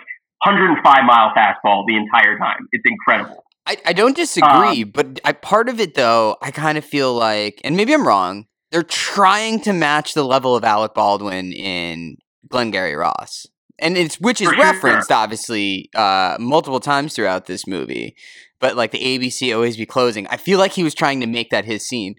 105 0.46 0.82
mile 1.04 1.32
fastball 1.36 1.84
the 1.86 1.96
entire 1.96 2.38
time. 2.38 2.66
It's 2.72 2.84
incredible. 2.86 3.44
I, 3.70 3.76
I 3.86 3.92
don't 3.92 4.16
disagree, 4.16 4.82
but 4.82 5.20
I, 5.24 5.32
part 5.32 5.68
of 5.68 5.78
it 5.78 5.94
though, 5.94 6.36
I 6.42 6.50
kind 6.50 6.76
of 6.76 6.84
feel 6.84 7.14
like, 7.14 7.60
and 7.62 7.76
maybe 7.76 7.94
I'm 7.94 8.04
wrong, 8.04 8.46
they're 8.72 8.82
trying 8.82 9.60
to 9.60 9.72
match 9.72 10.14
the 10.14 10.24
level 10.24 10.56
of 10.56 10.64
Alec 10.64 10.92
Baldwin 10.92 11.52
in 11.52 12.16
Glengarry 12.48 12.96
Ross, 12.96 13.46
and 13.78 13.96
it's 13.96 14.20
which 14.20 14.40
is 14.40 14.48
For 14.48 14.54
sure. 14.54 14.64
referenced 14.64 15.12
obviously 15.12 15.88
uh, 15.94 16.36
multiple 16.40 16.80
times 16.80 17.14
throughout 17.14 17.46
this 17.46 17.64
movie. 17.66 18.16
But 18.58 18.74
like 18.76 18.90
the 18.90 18.98
ABC 18.98 19.54
always 19.54 19.76
be 19.76 19.86
closing, 19.86 20.26
I 20.26 20.36
feel 20.36 20.58
like 20.58 20.72
he 20.72 20.82
was 20.82 20.94
trying 20.94 21.20
to 21.20 21.28
make 21.28 21.50
that 21.50 21.64
his 21.64 21.86
scene. 21.86 22.16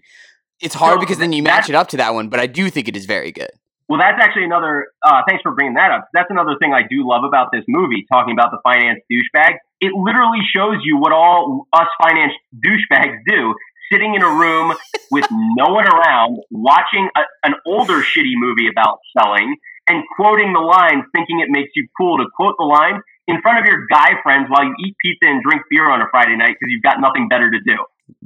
It's 0.58 0.74
hard 0.74 0.96
So 0.96 1.00
because 1.00 1.18
then 1.18 1.34
you 1.34 1.42
match 1.42 1.68
it 1.68 1.74
up 1.74 1.88
to 1.88 1.98
that 1.98 2.14
one, 2.14 2.30
but 2.30 2.40
I 2.40 2.46
do 2.46 2.70
think 2.70 2.88
it 2.88 2.96
is 2.96 3.04
very 3.04 3.30
good. 3.30 3.50
Well, 3.88 4.00
that's 4.00 4.18
actually 4.24 4.44
another. 4.44 4.86
Uh, 5.04 5.20
thanks 5.28 5.42
for 5.42 5.54
bringing 5.54 5.74
that 5.74 5.90
up. 5.90 6.08
That's 6.14 6.30
another 6.30 6.56
thing 6.58 6.72
I 6.72 6.80
do 6.80 7.06
love 7.06 7.24
about 7.24 7.48
this 7.52 7.64
movie. 7.68 8.06
Talking 8.10 8.32
about 8.32 8.50
the 8.50 8.58
finance 8.64 9.00
douchebag, 9.12 9.56
it 9.82 9.92
literally 9.92 10.40
shows 10.54 10.78
you 10.84 10.96
what 10.96 11.12
all 11.12 11.66
us 11.72 11.88
finance 12.00 12.32
douchebags 12.54 13.18
do. 13.26 13.54
Sitting 13.92 14.14
in 14.14 14.22
a 14.22 14.28
room 14.28 14.72
with 15.10 15.26
no 15.30 15.74
one 15.74 15.86
around, 15.86 16.38
watching 16.50 17.10
a, 17.16 17.20
an 17.44 17.54
older 17.66 18.00
shitty 18.00 18.32
movie 18.36 18.68
about 18.70 19.00
selling, 19.18 19.56
and 19.88 20.04
quoting 20.16 20.52
the 20.54 20.60
lines, 20.60 21.04
thinking 21.14 21.40
it 21.40 21.50
makes 21.50 21.70
you 21.74 21.88
cool 21.98 22.16
to 22.18 22.24
quote 22.34 22.54
the 22.58 22.64
lines 22.64 23.02
in 23.26 23.42
front 23.42 23.58
of 23.58 23.66
your 23.66 23.86
guy 23.92 24.10
friends 24.22 24.46
while 24.48 24.64
you 24.64 24.74
eat 24.86 24.96
pizza 25.04 25.26
and 25.28 25.42
drink 25.42 25.62
beer 25.68 25.90
on 25.90 26.00
a 26.00 26.06
Friday 26.10 26.36
night 26.36 26.56
because 26.58 26.70
you've 26.70 26.82
got 26.82 27.00
nothing 27.00 27.28
better 27.28 27.50
to 27.50 27.58
do. 27.66 27.76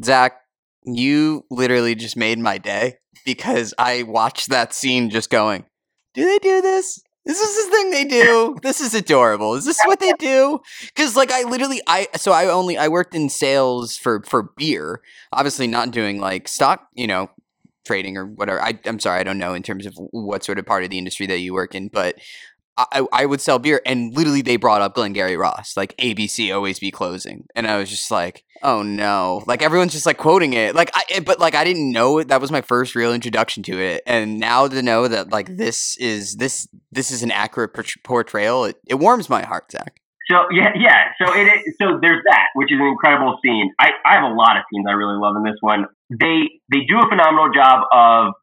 Zach, 0.05 0.37
you 0.85 1.45
literally 1.51 1.95
just 1.95 2.17
made 2.17 2.39
my 2.39 2.59
day 2.59 2.99
because 3.25 3.73
I 3.79 4.03
watched 4.03 4.51
that 4.51 4.75
scene 4.75 5.09
just 5.09 5.31
going, 5.31 5.65
Do 6.15 6.25
they 6.25 6.39
do 6.39 6.61
this? 6.61 7.03
Is 7.27 7.41
this 7.41 7.65
the 7.65 7.71
thing 7.73 7.91
they 7.91 8.05
do? 8.05 8.57
This 8.63 8.81
is 8.81 8.95
adorable. 8.95 9.55
Is 9.55 9.65
this 9.65 9.81
what 9.85 9.99
they 9.99 10.13
do? 10.13 10.61
Because 10.95 11.17
like 11.17 11.33
I 11.33 11.43
literally 11.43 11.83
I 11.87 12.07
so 12.17 12.31
I 12.31 12.47
only 12.47 12.79
I 12.79 12.87
worked 12.87 13.17
in 13.17 13.29
sales 13.29 13.97
for 13.97 14.23
for 14.23 14.53
beer, 14.57 15.01
obviously 15.33 15.67
not 15.67 15.91
doing 15.91 16.21
like 16.21 16.47
stock, 16.47 16.87
you 16.95 17.09
know, 17.09 17.29
trading 17.85 18.17
or 18.17 18.27
whatever. 18.27 18.63
I 18.63 18.79
I'm 18.85 19.01
sorry, 19.01 19.19
I 19.19 19.25
don't 19.25 19.39
know 19.39 19.55
in 19.55 19.65
terms 19.65 19.87
of 19.87 19.95
what 19.97 20.45
sort 20.45 20.61
of 20.61 20.67
part 20.67 20.85
of 20.85 20.91
the 20.91 20.99
industry 20.99 21.27
that 21.27 21.41
you 21.41 21.53
work 21.53 21.75
in, 21.75 21.89
but 21.89 22.17
I, 22.79 23.07
I 23.13 23.27
would 23.27 23.41
sell 23.41 23.59
beer 23.59 23.81
and 23.87 24.15
literally 24.15 24.43
they 24.43 24.57
brought 24.57 24.83
up 24.83 24.95
Glengarry 24.95 25.37
Ross, 25.37 25.77
like 25.77 25.97
ABC 25.97 26.55
always 26.55 26.79
be 26.79 26.91
closing. 26.91 27.47
And 27.55 27.67
I 27.67 27.79
was 27.79 27.89
just 27.89 28.11
like, 28.11 28.45
oh 28.63 28.83
no. 28.83 29.43
Like 29.47 29.63
everyone's 29.63 29.93
just 29.93 30.07
like 30.07 30.19
quoting 30.19 30.53
it. 30.53 30.75
Like 30.75 30.91
I 30.95 31.05
eh, 31.11 31.21
but 31.21 31.39
like 31.39 31.55
I 31.55 31.65
didn't 31.65 31.91
know 31.91 32.19
it. 32.19 32.29
That 32.29 32.41
was 32.41 32.51
my 32.51 32.61
first 32.61 32.95
real 32.95 33.15
introduction 33.15 33.63
to 33.65 33.79
it. 33.79 34.03
And 34.07 34.39
now 34.39 34.69
to 34.69 34.83
know 34.83 35.09
that 35.09 35.31
like 35.31 35.57
this 35.57 35.97
is 35.99 36.37
this 36.37 36.69
this 36.93 37.11
is 37.11 37.23
an 37.23 37.31
accurate 37.31 37.75
portrayal, 38.05 38.67
it, 38.67 38.77
it 38.87 38.97
warms 38.97 39.31
my 39.31 39.43
heart, 39.43 39.73
Zach. 39.73 40.01
So 40.31 40.37
yeah, 40.51 40.71
yeah. 40.77 41.13
So 41.23 41.33
it 41.33 41.47
is, 41.47 41.77
so 41.81 41.99
there's 42.03 42.23
that, 42.29 42.49
which 42.55 42.73
is 42.73 42.81
an 42.81 42.87
incredible 42.87 43.39
scene. 43.45 43.73
I, 43.79 43.91
I 44.05 44.15
have 44.15 44.25
a 44.25 44.35
lot 44.35 44.57
of 44.57 44.65
scenes 44.73 44.85
I 44.89 44.93
really 44.93 45.19
love 45.19 45.37
in 45.37 45.45
this 45.45 45.57
one. 45.61 45.87
They 46.11 46.61
they 46.71 46.81
do 46.89 46.99
a 46.99 47.09
phenomenal 47.09 47.49
job 47.55 47.83
of 47.93 48.35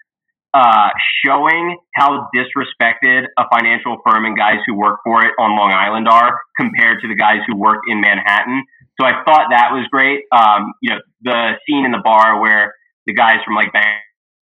uh, 0.54 0.90
showing 1.26 1.78
how 1.96 2.30
disrespected 2.36 3.26
a 3.38 3.44
financial 3.52 3.98
firm 4.06 4.26
and 4.26 4.38
guys 4.38 4.58
who 4.68 4.76
work 4.76 5.00
for 5.04 5.26
it 5.26 5.34
on 5.40 5.58
Long 5.58 5.74
Island 5.74 6.08
are 6.08 6.40
compared 6.60 7.02
to 7.02 7.08
the 7.08 7.16
guys 7.16 7.40
who 7.48 7.58
work 7.58 7.82
in 7.90 8.02
Manhattan. 8.02 8.64
So 9.00 9.08
I 9.08 9.24
thought 9.26 9.50
that 9.50 9.74
was 9.74 9.88
great. 9.90 10.26
Um, 10.32 10.74
you 10.82 10.92
know, 10.92 11.02
the 11.24 11.54
scene 11.66 11.86
in 11.86 11.92
the 11.92 12.02
bar 12.04 12.40
where 12.40 12.76
the 13.08 13.14
guys 13.14 13.38
from 13.44 13.56
like 13.56 13.74
Bank 13.74 13.88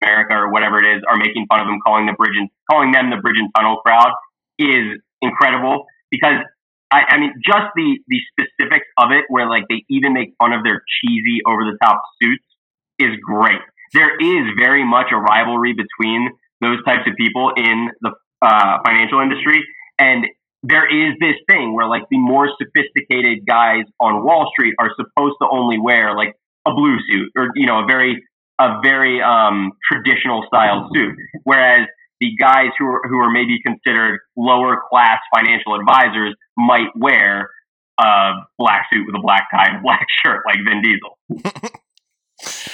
America 0.02 0.34
or 0.34 0.52
whatever 0.52 0.78
it 0.78 0.96
is 0.96 1.02
are 1.08 1.16
making 1.16 1.46
fun 1.48 1.60
of 1.60 1.66
them, 1.66 1.80
calling 1.84 2.06
the 2.06 2.12
bridge 2.12 2.36
and 2.36 2.50
calling 2.70 2.92
them 2.92 3.08
the 3.08 3.16
bridge 3.16 3.40
and 3.40 3.48
tunnel 3.56 3.80
crowd 3.80 4.12
is 4.58 5.00
incredible 5.22 5.86
because 6.10 6.44
I, 6.92 7.16
I 7.16 7.18
mean, 7.18 7.32
just 7.42 7.72
the 7.74 7.98
the 8.06 8.20
specifics 8.30 8.86
of 8.98 9.10
it, 9.10 9.24
where 9.28 9.48
like 9.48 9.64
they 9.68 9.84
even 9.88 10.12
make 10.12 10.34
fun 10.38 10.52
of 10.52 10.62
their 10.62 10.84
cheesy, 10.84 11.40
over 11.48 11.64
the 11.64 11.78
top 11.82 12.02
suits, 12.22 12.44
is 12.98 13.16
great. 13.24 13.64
There 13.92 14.16
is 14.16 14.52
very 14.58 14.84
much 14.84 15.06
a 15.12 15.16
rivalry 15.16 15.74
between 15.74 16.30
those 16.60 16.82
types 16.84 17.02
of 17.06 17.14
people 17.16 17.52
in 17.56 17.90
the 18.00 18.12
uh, 18.42 18.78
financial 18.84 19.20
industry, 19.20 19.62
and 19.98 20.26
there 20.62 20.88
is 20.88 21.14
this 21.20 21.36
thing 21.48 21.74
where 21.74 21.86
like 21.86 22.02
the 22.10 22.18
more 22.18 22.48
sophisticated 22.58 23.46
guys 23.46 23.84
on 24.00 24.24
Wall 24.24 24.50
Street 24.52 24.74
are 24.78 24.90
supposed 24.96 25.36
to 25.42 25.48
only 25.50 25.78
wear 25.78 26.16
like 26.16 26.34
a 26.66 26.72
blue 26.72 26.96
suit 27.08 27.30
or 27.36 27.48
you 27.54 27.66
know 27.66 27.84
a 27.84 27.86
very 27.86 28.22
a 28.58 28.80
very 28.82 29.20
um, 29.20 29.72
traditional 29.90 30.44
style 30.46 30.88
suit, 30.92 31.14
whereas 31.42 31.86
the 32.20 32.30
guys 32.38 32.68
who 32.78 32.86
are, 32.86 33.02
who 33.08 33.18
are 33.18 33.30
maybe 33.30 33.58
considered 33.64 34.20
lower 34.36 34.80
class 34.88 35.18
financial 35.34 35.74
advisors 35.74 36.34
might 36.56 36.88
wear 36.94 37.50
a 38.00 38.32
black 38.58 38.86
suit 38.92 39.04
with 39.06 39.16
a 39.16 39.22
black 39.22 39.48
tie 39.52 39.66
and 39.68 39.78
a 39.78 39.82
black 39.82 40.06
shirt 40.24 40.42
like 40.46 40.56
Vin 40.64 40.82
Diesel. 40.82 41.74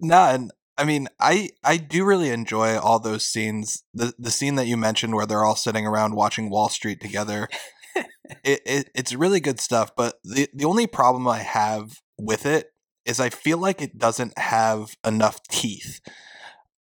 nah, 0.00 0.30
and 0.30 0.50
I 0.76 0.84
mean, 0.84 1.08
I 1.20 1.50
I 1.64 1.76
do 1.76 2.04
really 2.04 2.30
enjoy 2.30 2.78
all 2.78 3.00
those 3.00 3.26
scenes. 3.26 3.82
The 3.92 4.14
the 4.18 4.30
scene 4.30 4.54
that 4.54 4.66
you 4.66 4.76
mentioned 4.76 5.14
where 5.14 5.26
they're 5.26 5.44
all 5.44 5.56
sitting 5.56 5.86
around 5.86 6.14
watching 6.14 6.50
Wall 6.50 6.68
Street 6.68 7.00
together. 7.00 7.48
it, 8.44 8.60
it 8.64 8.90
it's 8.94 9.12
really 9.12 9.40
good 9.40 9.60
stuff, 9.60 9.90
but 9.96 10.14
the 10.22 10.48
the 10.54 10.64
only 10.64 10.86
problem 10.86 11.26
I 11.26 11.38
have 11.38 11.90
with 12.16 12.46
it 12.46 12.68
is 13.04 13.18
I 13.18 13.30
feel 13.30 13.58
like 13.58 13.82
it 13.82 13.98
doesn't 13.98 14.38
have 14.38 14.96
enough 15.04 15.40
teeth. 15.50 16.00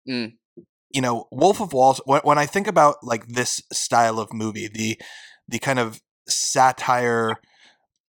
Mm. 0.10 0.34
You 0.90 1.02
know, 1.02 1.28
Wolf 1.32 1.60
of 1.62 1.74
Walls. 1.74 2.02
When, 2.06 2.22
when 2.22 2.38
I 2.38 2.46
think 2.48 2.68
about 2.68 2.98
like 3.04 3.28
this 3.28 3.62
style 3.72 4.20
of 4.20 4.34
movie, 4.34 4.68
the 4.68 5.00
the 5.48 5.60
kind 5.60 5.78
of 5.78 6.02
satire 6.28 7.36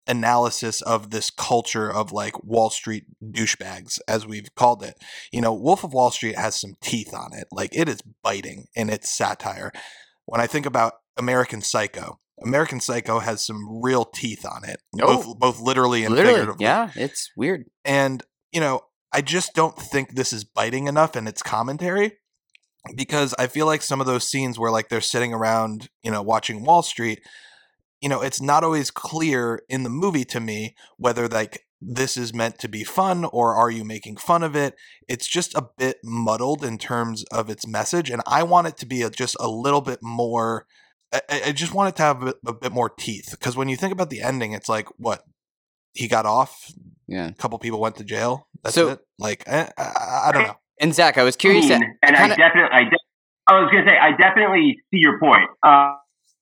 analysis 0.06 0.82
of 0.82 1.10
this 1.10 1.30
culture 1.30 1.90
of 1.90 2.12
like 2.12 2.42
Wall 2.44 2.70
Street 2.70 3.04
douchebags, 3.22 3.98
as 4.06 4.26
we've 4.26 4.54
called 4.54 4.82
it. 4.82 4.94
You 5.32 5.40
know, 5.40 5.52
Wolf 5.54 5.84
of 5.84 5.92
Wall 5.92 6.10
Street 6.10 6.36
has 6.36 6.58
some 6.60 6.74
teeth 6.82 7.14
on 7.14 7.30
it. 7.32 7.46
Like 7.52 7.74
it 7.74 7.88
is 7.88 8.00
biting 8.22 8.66
in 8.74 8.90
its 8.90 9.10
satire. 9.10 9.72
When 10.26 10.40
I 10.40 10.46
think 10.46 10.66
about 10.66 10.94
American 11.16 11.60
Psycho, 11.62 12.18
American 12.44 12.80
Psycho 12.80 13.18
has 13.20 13.44
some 13.44 13.80
real 13.82 14.04
teeth 14.04 14.44
on 14.44 14.64
it, 14.64 14.80
Oh. 15.00 15.22
both 15.22 15.38
both 15.38 15.60
literally 15.60 16.04
and 16.04 16.14
Literally, 16.14 16.38
figuratively. 16.38 16.64
yeah, 16.64 16.90
it's 16.96 17.30
weird. 17.36 17.64
And 17.84 18.22
you 18.52 18.60
know, 18.60 18.80
I 19.12 19.20
just 19.20 19.54
don't 19.54 19.76
think 19.76 20.14
this 20.14 20.32
is 20.32 20.44
biting 20.44 20.86
enough 20.88 21.16
in 21.16 21.26
its 21.26 21.42
commentary 21.42 22.18
because 22.96 23.34
I 23.38 23.46
feel 23.46 23.66
like 23.66 23.82
some 23.82 24.00
of 24.00 24.06
those 24.06 24.28
scenes 24.28 24.58
where 24.58 24.70
like 24.70 24.88
they're 24.88 25.00
sitting 25.00 25.32
around, 25.32 25.88
you 26.02 26.10
know, 26.10 26.22
watching 26.22 26.64
Wall 26.64 26.82
Street, 26.82 27.20
you 28.00 28.08
know, 28.08 28.20
it's 28.20 28.40
not 28.40 28.64
always 28.64 28.90
clear 28.90 29.62
in 29.68 29.82
the 29.82 29.90
movie 29.90 30.24
to 30.26 30.40
me 30.40 30.74
whether 30.96 31.28
like 31.28 31.64
this 31.80 32.16
is 32.16 32.32
meant 32.34 32.58
to 32.58 32.68
be 32.68 32.82
fun 32.84 33.24
or 33.26 33.54
are 33.54 33.70
you 33.70 33.84
making 33.84 34.16
fun 34.16 34.42
of 34.42 34.56
it? 34.56 34.74
It's 35.08 35.26
just 35.26 35.54
a 35.54 35.68
bit 35.76 35.98
muddled 36.02 36.64
in 36.64 36.78
terms 36.78 37.24
of 37.32 37.50
its 37.50 37.66
message 37.66 38.10
and 38.10 38.22
I 38.26 38.42
want 38.42 38.66
it 38.68 38.76
to 38.78 38.86
be 38.86 39.02
a, 39.02 39.10
just 39.10 39.36
a 39.40 39.48
little 39.48 39.80
bit 39.82 39.98
more 40.02 40.66
I, 41.12 41.20
I 41.30 41.42
I 41.46 41.52
just 41.52 41.74
want 41.74 41.90
it 41.90 41.96
to 41.96 42.02
have 42.02 42.22
a 42.22 42.24
bit, 42.26 42.36
a 42.46 42.52
bit 42.54 42.72
more 42.72 42.88
teeth 42.88 43.28
because 43.30 43.56
when 43.56 43.68
you 43.68 43.76
think 43.76 43.92
about 43.92 44.10
the 44.10 44.20
ending, 44.22 44.52
it's 44.52 44.68
like 44.68 44.88
what 44.98 45.22
he 45.92 46.08
got 46.08 46.26
off, 46.26 46.72
Yeah. 47.06 47.28
a 47.28 47.34
couple 47.34 47.58
people 47.58 47.80
went 47.80 47.96
to 47.96 48.04
jail. 48.04 48.48
That's 48.62 48.74
So- 48.74 48.88
it. 48.88 49.00
Like 49.18 49.46
I, 49.48 49.70
I, 49.78 50.22
I 50.28 50.32
don't 50.32 50.46
know. 50.48 50.56
And 50.80 50.92
Zach, 50.94 51.18
I 51.18 51.22
was 51.22 51.36
curious. 51.36 51.68
mean, 51.68 51.80
that- 51.80 51.88
and 52.02 52.16
kinda- 52.16 52.34
I 52.34 52.36
definitely, 52.36 52.76
I, 52.78 52.84
de- 52.84 52.96
I 53.46 53.60
was 53.60 53.70
going 53.70 53.84
to 53.84 53.90
say, 53.90 53.96
I 53.96 54.10
definitely 54.16 54.76
see 54.90 54.98
your 55.00 55.20
point. 55.20 55.48
Uh, 55.62 55.92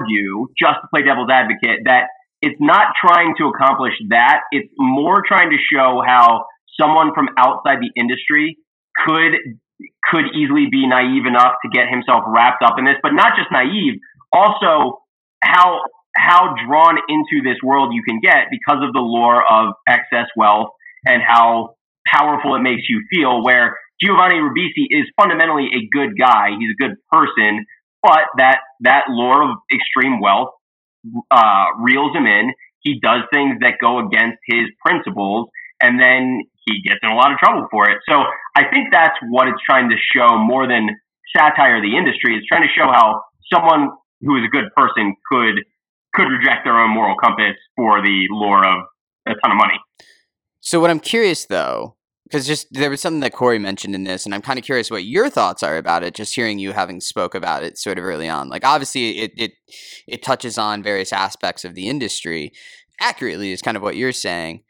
just 0.09 0.79
to 0.83 0.87
play 0.93 1.03
devil's 1.03 1.31
advocate 1.31 1.85
that 1.85 2.09
it's 2.43 2.59
not 2.59 2.95
trying 2.99 3.35
to 3.39 3.47
accomplish 3.47 3.95
that. 4.11 4.43
It's 4.51 4.69
more 4.77 5.23
trying 5.27 5.51
to 5.51 5.57
show 5.57 6.03
how 6.05 6.47
someone 6.81 7.15
from 7.15 7.29
outside 7.39 7.79
the 7.79 7.91
industry 7.97 8.59
could 9.07 9.39
could 10.11 10.27
easily 10.35 10.67
be 10.71 10.87
naive 10.87 11.27
enough 11.27 11.55
to 11.63 11.69
get 11.73 11.89
himself 11.91 12.23
wrapped 12.27 12.63
up 12.63 12.79
in 12.79 12.85
this, 12.85 12.97
but 13.03 13.13
not 13.13 13.35
just 13.37 13.51
naive, 13.51 13.99
also 14.33 15.03
how 15.43 15.81
how 16.17 16.55
drawn 16.67 16.99
into 17.09 17.43
this 17.43 17.57
world 17.63 17.95
you 17.95 18.03
can 18.07 18.21
get 18.21 18.51
because 18.51 18.83
of 18.83 18.93
the 18.93 19.01
lure 19.01 19.43
of 19.43 19.75
excess 19.89 20.29
wealth 20.37 20.69
and 21.07 21.23
how 21.23 21.75
powerful 22.07 22.55
it 22.55 22.61
makes 22.61 22.83
you 22.89 23.03
feel. 23.11 23.43
Where 23.43 23.79
Giovanni 24.01 24.37
Ribisi 24.37 24.87
is 24.91 25.07
fundamentally 25.17 25.71
a 25.73 25.89
good 25.91 26.19
guy, 26.19 26.51
he's 26.59 26.71
a 26.71 26.79
good 26.83 26.97
person, 27.11 27.65
but 28.03 28.27
that 28.37 28.59
that 28.81 29.05
lure 29.09 29.51
of 29.51 29.57
extreme 29.73 30.21
wealth 30.21 30.51
uh, 31.31 31.65
reels 31.79 32.15
him 32.15 32.27
in. 32.27 32.53
He 32.81 32.99
does 33.01 33.23
things 33.33 33.59
that 33.61 33.75
go 33.81 34.01
against 34.01 34.39
his 34.47 34.67
principles, 34.85 35.49
and 35.81 36.01
then 36.01 36.43
he 36.67 36.83
gets 36.83 36.99
in 37.03 37.11
a 37.11 37.15
lot 37.15 37.33
of 37.33 37.39
trouble 37.39 37.67
for 37.71 37.89
it. 37.91 37.99
So 38.09 38.23
I 38.57 38.65
think 38.71 38.89
that's 38.91 39.15
what 39.31 39.49
it's 39.49 39.61
trying 39.65 39.91
to 39.91 39.97
show 39.97 40.39
more 40.39 40.67
than 40.67 40.89
satire 41.37 41.77
of 41.77 41.83
the 41.83 41.97
industry. 41.97 42.37
It's 42.37 42.47
trying 42.47 42.63
to 42.63 42.73
show 42.75 42.87
how 42.87 43.23
someone 43.53 43.91
who 44.21 44.37
is 44.37 44.45
a 44.47 44.51
good 44.51 44.71
person 44.77 45.15
could 45.31 45.65
could 46.15 46.29
reject 46.29 46.65
their 46.65 46.77
own 46.79 46.91
moral 46.91 47.17
compass 47.17 47.57
for 47.77 48.03
the 48.03 48.27
lure 48.31 48.67
of 48.67 48.85
a 49.27 49.31
ton 49.31 49.51
of 49.51 49.57
money. 49.57 49.79
So 50.61 50.79
what 50.79 50.91
I'm 50.91 51.01
curious 51.01 51.47
though, 51.47 51.97
because 52.33 52.47
just 52.47 52.67
there 52.71 52.89
was 52.89 53.03
something 53.03 53.21
that 53.21 53.35
Corey 53.35 53.59
mentioned 53.59 53.95
in 53.95 54.05
this, 54.05 54.25
and 54.25 54.35
I'm 54.35 54.41
kind 54.41 54.59
of 54.59 54.65
curious 54.65 54.91
what 54.91 55.05
your 55.05 55.29
thoughts 55.29 55.63
are 55.63 55.77
about 55.77 56.03
it. 56.03 56.15
Just 56.15 56.35
hearing 56.35 56.59
you 56.59 56.73
having 56.73 56.99
spoke 57.03 57.35
about 57.35 57.63
it 57.63 57.77
sort 57.77 57.99
of 57.99 58.05
early 58.05 58.27
on, 58.27 58.49
like 58.49 58.65
obviously 58.65 59.19
it 59.19 59.33
it 59.37 59.53
it 60.09 60.23
touches 60.23 60.57
on 60.57 60.83
various 60.83 61.13
aspects 61.13 61.63
of 61.63 61.75
the 61.75 61.89
industry 61.89 62.53
accurately, 63.01 63.53
is 63.53 63.61
kind 63.61 63.77
of 63.77 63.83
what 63.83 63.97
you're 63.97 64.13
saying. 64.13 64.63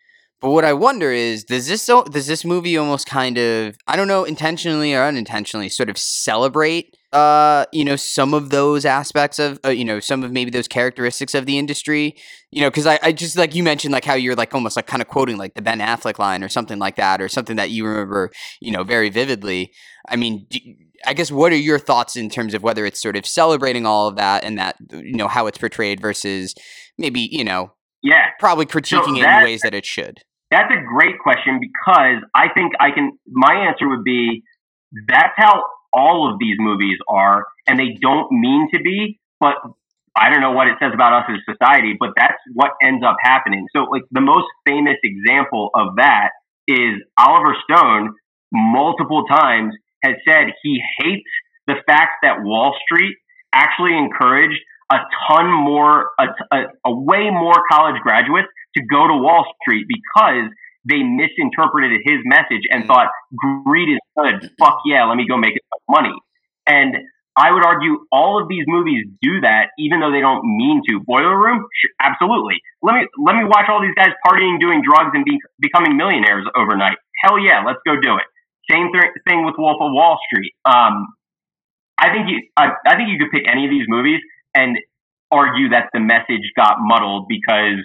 But 0.43 0.51
what 0.51 0.65
I 0.65 0.73
wonder 0.73 1.13
is, 1.13 1.45
does 1.45 1.69
this 1.69 1.87
does 1.87 2.27
this 2.27 2.45
movie 2.45 2.77
almost 2.77 3.07
kind 3.07 3.39
of 3.39 3.77
I 3.87 3.95
don't 3.95 4.09
know 4.09 4.25
intentionally 4.25 4.93
or 4.93 5.05
unintentionally 5.05 5.69
sort 5.69 5.89
of 5.89 5.97
celebrate 5.97 6.97
uh 7.13 7.67
you 7.73 7.85
know 7.85 7.95
some 7.95 8.33
of 8.33 8.49
those 8.49 8.87
aspects 8.87 9.39
of 9.39 9.61
uh, 9.67 9.69
you 9.69 9.85
know 9.85 10.01
some 10.01 10.25
of 10.25 10.33
maybe 10.33 10.51
those 10.51 10.67
characteristics 10.67 11.37
of 11.37 11.47
the 11.47 11.59
industry? 11.59 12.17
You 12.51 12.63
know 12.63 12.71
because 12.71 12.87
I, 12.87 12.99
I 13.05 13.13
just 13.13 13.39
like 13.39 13.55
you 13.55 13.63
mentioned 13.63 13.93
like 13.93 14.05
how 14.05 14.15
you're 14.15 14.35
like 14.35 14.53
almost 14.53 14.75
like 14.75 14.89
kind 14.89 15.01
of 15.01 15.07
quoting 15.07 15.37
like 15.37 15.55
the 15.55 15.63
ben 15.63 15.79
affleck 15.79 16.19
line 16.19 16.43
or 16.43 16.49
something 16.49 16.81
like 16.81 16.97
that 16.97 17.23
or 17.23 17.29
something 17.29 17.55
that 17.55 17.71
you 17.71 17.87
remember 17.87 18.33
you 18.61 18.73
know 18.73 18.83
very 18.83 19.11
vividly. 19.11 19.73
I 20.09 20.17
mean 20.17 20.47
do, 20.51 20.59
i 21.07 21.15
guess 21.15 21.31
what 21.31 21.53
are 21.53 21.57
your 21.57 21.79
thoughts 21.79 22.17
in 22.17 22.29
terms 22.29 22.53
of 22.53 22.65
whether 22.65 22.85
it's 22.85 23.01
sort 23.01 23.17
of 23.17 23.27
celebrating 23.27 23.87
all 23.87 24.09
of 24.09 24.17
that 24.17 24.43
and 24.43 24.59
that 24.59 24.75
you 24.91 25.15
know 25.15 25.29
how 25.29 25.47
it's 25.47 25.59
portrayed 25.59 26.01
versus 26.01 26.57
maybe 26.99 27.29
you 27.31 27.45
know 27.45 27.73
Yeah, 28.03 28.31
probably 28.41 28.67
critiquing 28.67 29.19
it 29.19 29.25
in 29.25 29.45
ways 29.45 29.61
that 29.63 29.75
it 29.75 29.87
should 29.87 30.23
That's 30.53 30.71
a 30.71 30.85
great 30.85 31.19
question 31.19 31.61
because 31.61 32.23
I 32.35 32.53
think 32.53 32.75
I 32.79 32.91
can. 32.93 33.13
My 33.27 33.67
answer 33.67 33.89
would 33.89 34.05
be 34.05 34.45
that's 35.09 35.33
how 35.37 35.63
all 35.95 36.31
of 36.31 36.39
these 36.39 36.57
movies 36.59 36.99
are, 37.09 37.47
and 37.67 37.79
they 37.79 37.97
don't 38.01 38.31
mean 38.31 38.69
to 38.75 38.81
be, 38.81 39.19
but 39.41 39.55
I 40.15 40.29
don't 40.29 40.43
know 40.43 40.53
what 40.53 40.69
it 40.69 40.77
says 40.79 40.93
about 40.93 41.25
us 41.25 41.31
as 41.31 41.37
a 41.41 41.53
society, 41.57 41.97
but 41.99 42.11
that's 42.17 42.37
what 42.53 42.73
ends 42.83 43.03
up 43.03 43.17
happening. 43.23 43.67
So, 43.75 43.85
like, 43.91 44.03
the 44.11 44.21
most 44.21 44.47
famous 44.67 44.97
example 45.03 45.71
of 45.75 45.97
that 45.97 46.31
is 46.69 47.01
Oliver 47.19 47.57
Stone, 47.65 48.13
multiple 48.53 49.25
times, 49.25 49.73
has 50.05 50.17
said 50.29 50.53
he 50.63 50.83
hates 50.99 51.31
the 51.67 51.77
fact 51.87 52.21
that 52.23 52.43
Wall 52.43 52.77
Street 52.85 53.17
actually 53.55 53.97
encouraged 53.97 54.61
a 54.93 54.97
ton 55.27 55.51
more, 55.51 56.11
a, 56.21 56.27
a, 56.53 56.59
a 56.85 56.95
way 56.95 57.31
more 57.31 57.55
college 57.71 58.01
graduates 58.03 58.49
to 58.77 58.83
go 58.91 59.07
to 59.09 59.15
Wall 59.15 59.45
Street 59.63 59.87
because 59.89 60.51
they 60.85 61.03
misinterpreted 61.03 62.01
his 62.05 62.19
message 62.25 62.63
and 62.71 62.85
Mm. 62.85 62.87
thought 62.89 63.09
greed 63.37 63.89
is 63.91 63.99
good. 64.19 64.51
Fuck 64.59 64.81
yeah, 64.87 65.05
let 65.05 65.17
me 65.17 65.27
go 65.29 65.37
make 65.37 65.55
some 65.55 66.03
money. 66.03 66.15
And 66.67 66.97
I 67.37 67.51
would 67.51 67.65
argue 67.65 68.05
all 68.13 68.43
of 68.43 68.49
these 68.49 68.65
movies 68.67 69.07
do 69.23 69.41
that, 69.41 69.71
even 69.79 70.01
though 70.01 70.11
they 70.13 70.21
don't 70.21 70.45
mean 70.45 70.83
to. 70.89 71.01
Boiler 71.01 71.39
Room, 71.39 71.65
absolutely. 72.01 72.61
Let 72.83 72.95
me 72.97 73.07
let 73.25 73.37
me 73.37 73.45
watch 73.45 73.69
all 73.69 73.81
these 73.81 73.95
guys 73.95 74.11
partying, 74.27 74.61
doing 74.61 74.83
drugs, 74.83 75.13
and 75.15 75.25
be, 75.25 75.39
becoming 75.59 75.97
millionaires 75.97 76.45
overnight. 76.55 76.99
Hell 77.25 77.39
yeah, 77.39 77.63
let's 77.65 77.79
go 77.87 77.97
do 77.99 78.17
it. 78.17 78.25
Same 78.71 78.93
th- 78.93 79.13
thing 79.27 79.45
with 79.47 79.55
Wolf 79.57 79.79
of 79.81 79.93
Wall 79.93 80.19
Street. 80.29 80.53
Um, 80.67 81.07
I 81.99 82.13
think 82.13 82.29
you 82.29 82.43
I, 82.57 82.73
I 82.87 82.97
think 82.97 83.09
you 83.09 83.19
could 83.19 83.31
pick 83.31 83.49
any 83.51 83.65
of 83.65 83.71
these 83.71 83.87
movies 83.89 84.21
and 84.55 84.77
argue 85.31 85.71
that 85.71 85.89
the 85.95 86.01
message 86.01 86.53
got 86.57 86.77
muddled 86.81 87.27
because 87.29 87.81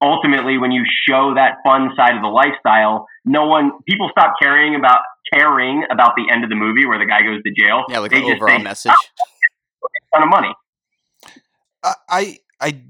ultimately 0.00 0.58
when 0.58 0.70
you 0.72 0.84
show 1.08 1.34
that 1.34 1.58
fun 1.64 1.90
side 1.96 2.14
of 2.16 2.22
the 2.22 2.28
lifestyle, 2.28 3.06
no 3.24 3.46
one 3.46 3.72
people 3.88 4.08
stop 4.10 4.34
caring 4.40 4.74
about 4.74 5.00
caring 5.32 5.84
about 5.90 6.12
the 6.16 6.32
end 6.32 6.44
of 6.44 6.50
the 6.50 6.56
movie 6.56 6.86
where 6.86 6.98
the 6.98 7.06
guy 7.06 7.22
goes 7.22 7.42
to 7.42 7.52
jail. 7.52 7.84
yeah 7.88 7.98
like 7.98 8.10
they 8.10 8.20
the 8.20 8.28
just 8.28 8.36
overall 8.36 8.58
say, 8.58 8.62
message 8.62 8.92
"Oh, 8.94 9.88
ton 10.14 10.22
of 10.22 10.28
money. 10.30 10.54
I, 11.82 11.94
I 12.08 12.38
I 12.60 12.82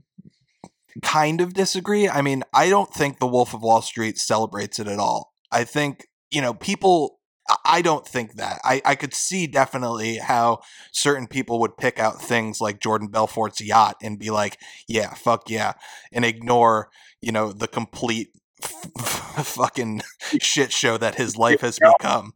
kind 1.02 1.40
of 1.40 1.54
disagree. 1.54 2.09
I 2.09 2.22
mean, 2.22 2.42
I 2.54 2.68
don't 2.68 2.92
think 2.92 3.18
The 3.18 3.26
Wolf 3.26 3.54
of 3.54 3.62
Wall 3.62 3.82
Street 3.82 4.18
celebrates 4.18 4.78
it 4.78 4.88
at 4.88 4.98
all. 4.98 5.32
I 5.50 5.64
think 5.64 6.06
you 6.30 6.40
know 6.40 6.54
people. 6.54 7.17
I- 7.64 7.82
don't 7.82 8.07
think 8.07 8.34
that. 8.34 8.61
I, 8.64 8.82
I 8.84 8.94
could 8.94 9.14
see 9.14 9.46
definitely 9.46 10.16
how 10.16 10.61
certain 10.92 11.26
people 11.26 11.61
would 11.61 11.76
pick 11.76 11.99
out 11.99 12.20
things 12.20 12.61
like 12.61 12.80
Jordan 12.80 13.09
Belfort's 13.09 13.61
yacht 13.61 13.96
and 14.03 14.18
be 14.18 14.30
like, 14.30 14.59
yeah, 14.86 15.14
fuck 15.14 15.49
yeah, 15.49 15.74
and 16.12 16.24
ignore, 16.24 16.88
you 17.22 17.32
know, 17.32 17.53
the 17.53 17.68
complete 17.68 18.28
f- 18.62 18.70
fucking 19.46 20.03
shit 20.40 20.72
show 20.72 20.96
that 20.99 21.14
his 21.14 21.36
life 21.36 21.61
has 21.61 21.78
become. 21.78 22.32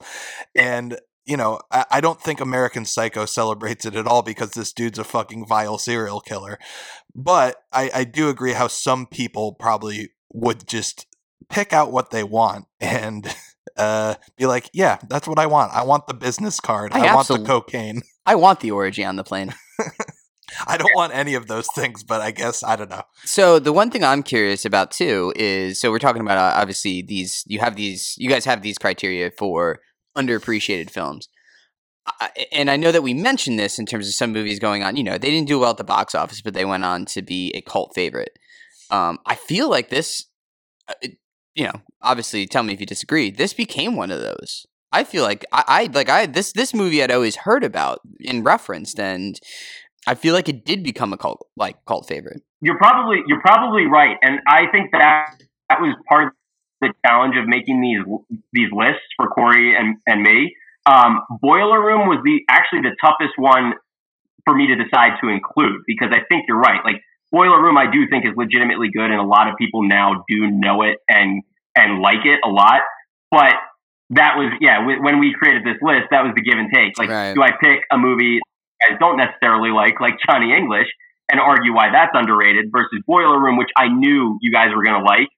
And, 0.54 0.98
you 1.24 1.36
know, 1.36 1.60
I, 1.70 1.84
I 1.90 2.00
don't 2.00 2.20
think 2.20 2.40
American 2.40 2.84
Psycho 2.84 3.26
celebrates 3.26 3.84
it 3.84 3.96
at 3.96 4.06
all 4.06 4.22
because 4.22 4.52
this 4.52 4.72
dude's 4.72 4.98
a 4.98 5.04
fucking 5.04 5.46
vile 5.46 5.78
serial 5.78 6.20
killer. 6.20 6.58
But 7.14 7.56
I, 7.72 7.90
I 7.94 8.04
do 8.04 8.28
agree 8.28 8.52
how 8.52 8.68
some 8.68 9.06
people 9.06 9.52
probably 9.54 10.10
would 10.32 10.66
just 10.66 11.06
pick 11.50 11.72
out 11.72 11.92
what 11.92 12.10
they 12.10 12.24
want 12.24 12.66
and 12.80 13.34
uh, 13.76 14.14
be 14.36 14.46
like, 14.46 14.70
yeah, 14.72 14.98
that's 15.08 15.26
what 15.26 15.38
I 15.38 15.46
want. 15.46 15.72
I 15.72 15.82
want 15.82 16.06
the 16.06 16.14
business 16.14 16.60
card. 16.60 16.92
I 16.92 17.08
I, 17.08 17.14
want 17.14 17.28
the 17.28 17.38
cocaine. 17.38 18.02
I 18.26 18.34
want 18.34 18.60
the 18.60 18.70
orgy 18.70 19.04
on 19.04 19.16
the 19.16 19.24
plane. 19.24 19.54
I 20.66 20.76
don't 20.76 20.94
want 20.94 21.14
any 21.14 21.34
of 21.34 21.46
those 21.46 21.66
things, 21.74 22.04
but 22.04 22.20
I 22.20 22.30
guess 22.30 22.62
I 22.62 22.76
don't 22.76 22.90
know. 22.90 23.02
So 23.24 23.58
the 23.58 23.72
one 23.72 23.90
thing 23.90 24.04
I'm 24.04 24.22
curious 24.22 24.64
about 24.64 24.90
too 24.90 25.32
is 25.36 25.80
so 25.80 25.90
we're 25.90 25.98
talking 25.98 26.20
about 26.20 26.38
uh, 26.38 26.60
obviously 26.60 27.02
these 27.02 27.42
you 27.46 27.58
have 27.60 27.76
these 27.76 28.14
you 28.18 28.28
guys 28.28 28.44
have 28.44 28.62
these 28.62 28.78
criteria 28.78 29.30
for 29.30 29.80
underappreciated 30.16 30.90
films. 30.90 31.28
I, 32.06 32.30
and 32.50 32.70
I 32.70 32.76
know 32.76 32.92
that 32.92 33.02
we 33.02 33.14
mentioned 33.14 33.58
this 33.58 33.78
in 33.78 33.86
terms 33.86 34.08
of 34.08 34.14
some 34.14 34.32
movies 34.32 34.58
going 34.58 34.82
on. 34.82 34.96
You 34.96 35.04
know, 35.04 35.18
they 35.18 35.30
didn't 35.30 35.48
do 35.48 35.60
well 35.60 35.70
at 35.70 35.76
the 35.76 35.84
box 35.84 36.14
office, 36.14 36.42
but 36.42 36.54
they 36.54 36.64
went 36.64 36.84
on 36.84 37.04
to 37.06 37.22
be 37.22 37.52
a 37.54 37.60
cult 37.60 37.92
favorite. 37.94 38.38
Um, 38.90 39.18
I 39.24 39.36
feel 39.36 39.70
like 39.70 39.88
this, 39.88 40.26
uh, 40.88 41.08
you 41.54 41.64
know, 41.64 41.80
obviously, 42.00 42.46
tell 42.46 42.62
me 42.62 42.72
if 42.72 42.80
you 42.80 42.86
disagree. 42.86 43.30
This 43.30 43.52
became 43.52 43.96
one 43.96 44.10
of 44.10 44.20
those. 44.20 44.66
I 44.92 45.04
feel 45.04 45.22
like 45.22 45.44
I, 45.52 45.64
I 45.66 45.90
like 45.92 46.08
I 46.08 46.26
this 46.26 46.52
this 46.52 46.74
movie 46.74 47.02
I'd 47.02 47.10
always 47.10 47.36
heard 47.36 47.64
about 47.64 48.00
and 48.26 48.44
referenced, 48.44 49.00
and 49.00 49.38
I 50.06 50.14
feel 50.14 50.34
like 50.34 50.48
it 50.48 50.64
did 50.64 50.82
become 50.82 51.12
a 51.12 51.16
cult 51.16 51.46
like 51.56 51.84
cult 51.86 52.06
favorite. 52.06 52.42
you're 52.60 52.78
probably 52.78 53.22
you're 53.26 53.40
probably 53.40 53.86
right, 53.86 54.16
and 54.22 54.40
I 54.46 54.66
think 54.70 54.90
that 54.92 55.36
that 55.68 55.80
was 55.80 55.96
part 56.08 56.28
of 56.28 56.32
the 56.80 56.92
challenge 57.06 57.36
of 57.36 57.46
making 57.46 57.80
these 57.80 58.38
these 58.52 58.68
lists 58.72 59.06
for 59.16 59.28
Corey 59.28 59.74
and 59.76 59.96
and 60.06 60.22
me. 60.22 60.54
Um, 60.84 61.20
Boiler 61.40 61.80
Room 61.80 62.08
was 62.08 62.20
the 62.24 62.40
actually 62.50 62.82
the 62.82 62.96
toughest 63.00 63.34
one 63.38 63.72
for 64.44 64.54
me 64.54 64.66
to 64.66 64.76
decide 64.76 65.12
to 65.22 65.28
include 65.28 65.82
because 65.86 66.08
I 66.10 66.20
think 66.28 66.44
you're 66.48 66.58
right. 66.58 66.84
Like 66.84 67.00
Boiler 67.32 67.60
Room, 67.62 67.76
I 67.78 67.90
do 67.90 68.06
think 68.08 68.24
is 68.26 68.32
legitimately 68.36 68.90
good, 68.94 69.10
and 69.10 69.20
a 69.20 69.24
lot 69.24 69.48
of 69.48 69.56
people 69.56 69.82
now 69.88 70.24
do 70.28 70.50
know 70.50 70.82
it 70.82 70.98
and 71.08 71.42
and 71.74 72.00
like 72.00 72.24
it 72.24 72.40
a 72.44 72.48
lot. 72.48 72.82
But 73.30 73.54
that 74.10 74.36
was 74.36 74.52
yeah. 74.60 74.82
wh- 74.84 75.02
When 75.02 75.18
we 75.18 75.34
created 75.36 75.64
this 75.64 75.80
list, 75.80 76.08
that 76.10 76.22
was 76.22 76.32
the 76.36 76.42
give 76.42 76.58
and 76.58 76.68
take. 76.72 76.98
Like, 76.98 77.08
Right. 77.08 77.34
do 77.34 77.42
I 77.42 77.52
pick 77.58 77.80
a 77.90 77.96
movie 77.96 78.40
I 78.82 78.96
don't 78.98 79.16
necessarily 79.16 79.70
like, 79.70 80.00
like 80.00 80.14
Johnny 80.28 80.52
English, 80.52 80.88
and 81.30 81.40
argue 81.40 81.74
why 81.74 81.90
that's 81.92 82.10
underrated 82.14 82.66
versus 82.72 83.00
Boiler 83.06 83.40
Room, 83.40 83.56
which 83.56 83.70
I 83.76 83.88
knew 83.88 84.38
you 84.42 84.50
guys 84.52 84.68
were 84.74 84.82
going 84.82 85.00
to 85.00 85.04
like, 85.04 85.28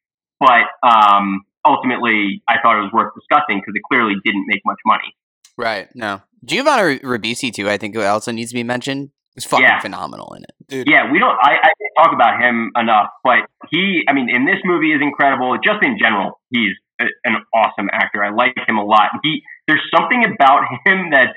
but 0.41 0.65
um, 0.83 1.43
ultimately 1.65 2.43
I 2.49 2.55
thought 2.63 2.79
it 2.79 2.83
was 2.83 2.93
worth 2.93 3.13
discussing 3.15 3.61
because 3.61 3.75
it 3.75 3.83
clearly 3.89 4.15
didn't 4.25 4.45
make 4.49 4.63
much 4.65 4.79
money. 4.87 5.15
Right. 5.57 5.89
No. 5.95 6.23
Giovanni 6.45 6.99
Ribisi 6.99 7.53
too. 7.53 7.69
I 7.69 7.77
think 7.77 7.97
also 7.97 8.33
needs 8.33 8.51
to 8.51 8.55
be 8.55 8.65
mentioned. 8.65 9.11
Was 9.35 9.45
fucking 9.45 9.65
Yeah. 9.67 9.81
phenomenal 9.81 10.35
in 10.35 10.45
it. 10.45 10.51
Dude, 10.69 10.89
Yeah, 10.89 11.11
we 11.11 11.19
don't. 11.19 11.37
I, 11.43 11.55
I 11.63 11.73
didn't 11.79 11.95
talk 11.97 12.13
about 12.15 12.41
him 12.41 12.71
enough, 12.77 13.09
but 13.25 13.41
he. 13.71 14.05
I 14.09 14.13
mean, 14.13 14.29
in 14.31 14.45
this 14.47 14.59
movie 14.65 14.93
is 14.93 15.01
incredible. 15.03 15.57
Just 15.63 15.83
in 15.83 15.99
general, 16.01 16.41
he's 16.51 16.73
a, 17.01 17.05
an 17.25 17.37
awesome 17.55 17.89
actor. 17.93 18.23
I 18.23 18.31
like 18.31 18.55
him 18.69 18.79
a 18.79 18.85
lot. 18.85 19.09
He 19.23 19.43
there's 19.67 19.83
something 19.97 20.25
about 20.25 20.63
him 20.87 21.11
that's 21.11 21.33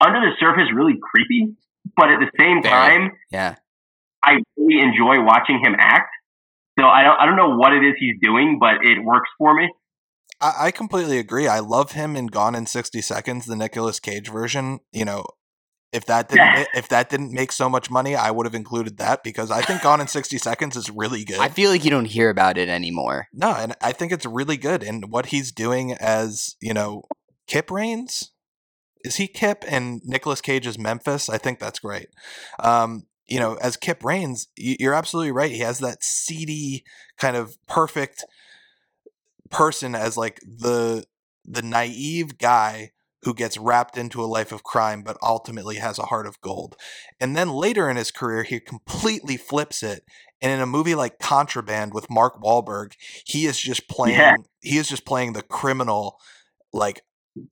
under 0.00 0.20
the 0.20 0.32
surface 0.38 0.68
really 0.74 0.94
creepy, 1.00 1.54
but 1.96 2.10
at 2.10 2.20
the 2.20 2.30
same 2.38 2.62
Very. 2.62 2.72
time, 3.08 3.12
Yeah. 3.30 3.54
I 4.22 4.38
really 4.56 4.82
enjoy 4.82 5.22
watching 5.24 5.60
him 5.64 5.74
act. 5.78 6.10
So 6.78 6.86
I 6.86 7.02
don't 7.04 7.18
I 7.20 7.26
don't 7.26 7.36
know 7.36 7.56
what 7.56 7.72
it 7.72 7.82
is 7.84 7.94
he's 7.98 8.16
doing, 8.20 8.58
but 8.60 8.84
it 8.84 9.02
works 9.02 9.28
for 9.38 9.54
me. 9.54 9.72
I, 10.40 10.66
I 10.66 10.70
completely 10.70 11.18
agree. 11.18 11.48
I 11.48 11.58
love 11.60 11.92
him 11.92 12.14
in 12.16 12.26
Gone 12.26 12.54
in 12.54 12.66
60 12.66 13.00
Seconds, 13.00 13.46
the 13.46 13.56
Nicolas 13.56 13.98
Cage 13.98 14.28
version. 14.28 14.80
You 14.92 15.04
know, 15.04 15.24
if 15.92 16.04
that 16.06 16.28
didn't 16.28 16.44
Yeah. 16.44 16.64
if 16.74 16.88
that 16.88 17.08
didn't 17.08 17.32
make 17.32 17.50
so 17.52 17.68
much 17.68 17.90
money, 17.90 18.14
I 18.14 18.30
would 18.30 18.46
have 18.46 18.54
included 18.54 18.98
that 18.98 19.22
because 19.24 19.50
I 19.50 19.62
think 19.62 19.82
Gone 19.82 20.00
in 20.00 20.06
60 20.08 20.36
Seconds 20.38 20.76
is 20.76 20.90
really 20.90 21.24
good. 21.24 21.38
I 21.38 21.48
feel 21.48 21.70
like 21.70 21.84
you 21.84 21.90
don't 21.90 22.04
hear 22.04 22.28
about 22.30 22.58
it 22.58 22.68
anymore. 22.68 23.28
no, 23.32 23.50
and 23.54 23.74
I 23.80 23.92
think 23.92 24.12
it's 24.12 24.26
really 24.26 24.56
good. 24.56 24.82
And 24.82 25.10
what 25.10 25.26
he's 25.26 25.50
doing 25.52 25.92
as, 25.94 26.56
you 26.60 26.74
know, 26.74 27.02
Kip 27.46 27.70
Raines? 27.70 28.32
Is 29.04 29.16
he 29.16 29.28
Kip 29.28 29.64
and 29.68 30.02
Nicolas 30.04 30.40
Cage 30.40 30.66
is 30.66 30.78
Memphis? 30.78 31.28
I 31.30 31.38
think 31.38 31.58
that's 31.60 31.78
great. 31.78 32.08
Um, 32.58 33.06
you 33.26 33.38
know, 33.38 33.54
as 33.62 33.76
Kip 33.76 34.04
Raines, 34.04 34.48
you're 34.56 34.94
absolutely 34.94 35.32
right. 35.32 35.50
He 35.52 35.60
has 35.60 35.78
that 35.78 36.02
seedy 36.02 36.84
kind 37.16 37.36
of 37.36 37.56
perfect 37.66 38.24
person 39.50 39.94
as 39.94 40.16
like 40.16 40.40
the 40.40 41.04
the 41.44 41.62
naive 41.62 42.36
guy 42.38 42.90
who 43.22 43.34
gets 43.34 43.58
wrapped 43.58 43.96
into 43.98 44.22
a 44.22 44.26
life 44.26 44.52
of 44.52 44.62
crime 44.62 45.02
but 45.02 45.16
ultimately 45.22 45.76
has 45.76 45.98
a 45.98 46.06
heart 46.06 46.26
of 46.26 46.40
gold. 46.40 46.76
And 47.20 47.36
then 47.36 47.50
later 47.50 47.88
in 47.90 47.96
his 47.96 48.10
career 48.10 48.42
he 48.44 48.60
completely 48.60 49.36
flips 49.36 49.82
it 49.82 50.04
and 50.40 50.52
in 50.52 50.60
a 50.60 50.66
movie 50.66 50.94
like 50.94 51.18
Contraband 51.18 51.92
with 51.92 52.08
Mark 52.08 52.40
Wahlberg, 52.40 52.92
he 53.26 53.46
is 53.46 53.58
just 53.58 53.88
playing 53.88 54.18
Yeah. 54.18 54.36
he 54.62 54.78
is 54.78 54.88
just 54.88 55.04
playing 55.04 55.32
the 55.32 55.42
criminal 55.42 56.18
like 56.72 57.02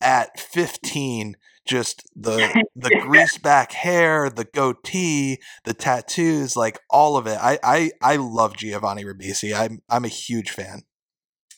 at 0.01 0.39
15 0.39 1.37
just 1.67 2.09
the 2.15 2.63
the 2.77 2.91
greased 3.01 3.43
back 3.43 3.73
hair, 3.73 4.31
the 4.31 4.45
goatee, 4.45 5.39
the 5.65 5.75
tattoos, 5.75 6.55
like 6.57 6.79
all 6.91 7.17
of 7.17 7.27
it. 7.27 7.39
I 7.43 7.59
I 7.65 7.91
I 8.01 8.17
love 8.17 8.57
Giovanni 8.57 9.05
Ribisi. 9.05 9.53
I'm 9.53 9.81
I'm 9.91 10.05
a 10.05 10.09
huge 10.09 10.51
fan. 10.51 10.83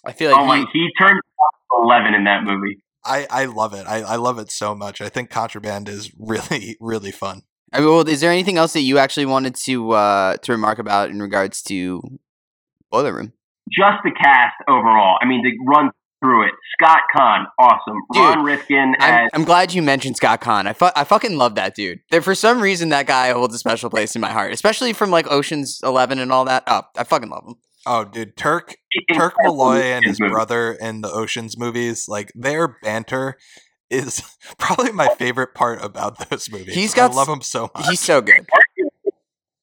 I 0.07 0.13
feel 0.13 0.31
like 0.31 0.41
oh 0.41 0.47
my, 0.47 0.57
you- 0.61 0.67
he 0.73 0.89
turned 0.99 1.21
eleven 1.73 2.15
in 2.15 2.25
that 2.25 2.43
movie. 2.43 2.83
I, 3.09 3.27
I 3.31 3.45
love 3.47 3.75
it. 3.75 3.87
I, 3.87 4.03
I 4.03 4.17
love 4.17 4.39
it 4.39 4.51
so 4.51 4.75
much. 4.75 5.01
I 5.01 5.09
think 5.09 5.31
Contraband 5.31 5.89
is 5.89 6.13
really, 6.19 6.77
really 6.81 7.11
fun. 7.11 7.43
I 7.73 7.81
mean, 7.81 7.89
well, 7.89 8.09
is 8.09 8.21
there 8.21 8.31
anything 8.33 8.57
else 8.57 8.73
that 8.73 8.81
you 8.81 8.99
actually 8.99 9.27
wanted 9.27 9.55
to 9.67 9.91
uh, 9.91 10.37
to 10.39 10.53
remark 10.53 10.79
about 10.79 11.11
in 11.11 11.21
regards 11.21 11.63
to 11.65 12.01
Boiler 12.91 13.15
Room? 13.15 13.33
Just 13.71 13.99
the 14.05 14.11
cast 14.11 14.55
overall. 14.67 15.19
I 15.21 15.27
mean, 15.27 15.45
to 15.45 15.51
run 15.71 15.91
through 16.23 16.47
it. 16.47 16.55
Scott 16.81 17.01
Caan, 17.15 17.45
awesome. 17.59 17.97
Dude, 18.13 18.23
Ron 18.23 18.45
Rifkin 18.45 18.95
I'm, 18.99 19.25
as 19.25 19.31
I'm 19.35 19.45
glad 19.45 19.73
you 19.75 19.83
mentioned 19.83 20.17
Scott 20.17 20.41
Caan. 20.41 20.67
I, 20.67 20.73
fu- 20.73 20.89
I 20.97 21.05
fucking 21.05 21.37
love 21.37 21.55
that 21.57 21.75
dude. 21.75 22.01
There, 22.11 22.23
for 22.23 22.35
some 22.35 22.61
reason, 22.61 22.89
that 22.89 23.07
guy 23.07 23.31
holds 23.33 23.55
a 23.55 23.59
special 23.59 23.91
place 23.91 24.15
in 24.15 24.21
my 24.21 24.31
heart, 24.31 24.53
especially 24.53 24.93
from 24.93 25.11
like 25.11 25.31
Ocean's 25.31 25.81
Eleven 25.85 26.19
and 26.19 26.33
all 26.33 26.45
that. 26.47 26.65
Oh, 26.67 26.83
I 26.97 27.05
fucking 27.05 27.29
love 27.29 27.45
him. 27.47 27.57
Oh, 27.89 28.05
dude, 28.05 28.37
Turk 28.37 28.77
Turk 29.15 29.35
Malloy 29.43 29.81
and 29.81 30.05
his 30.05 30.19
brother 30.19 30.73
in 30.73 31.01
the 31.01 31.11
Ocean's 31.11 31.57
movies, 31.57 32.07
like 32.07 32.31
their 32.35 32.69
banter 32.83 33.37
is 33.91 34.23
probably 34.59 34.93
my 34.93 35.09
favorite 35.15 35.55
part 35.55 35.83
about 35.83 36.29
those 36.31 36.51
movies. 36.51 36.75
He's 36.75 36.95
got 36.95 37.13
I 37.13 37.15
love 37.15 37.29
him 37.29 37.41
so 37.41 37.71
much. 37.75 37.89
He's 37.89 38.01
so 38.01 38.21
good. 38.21 38.47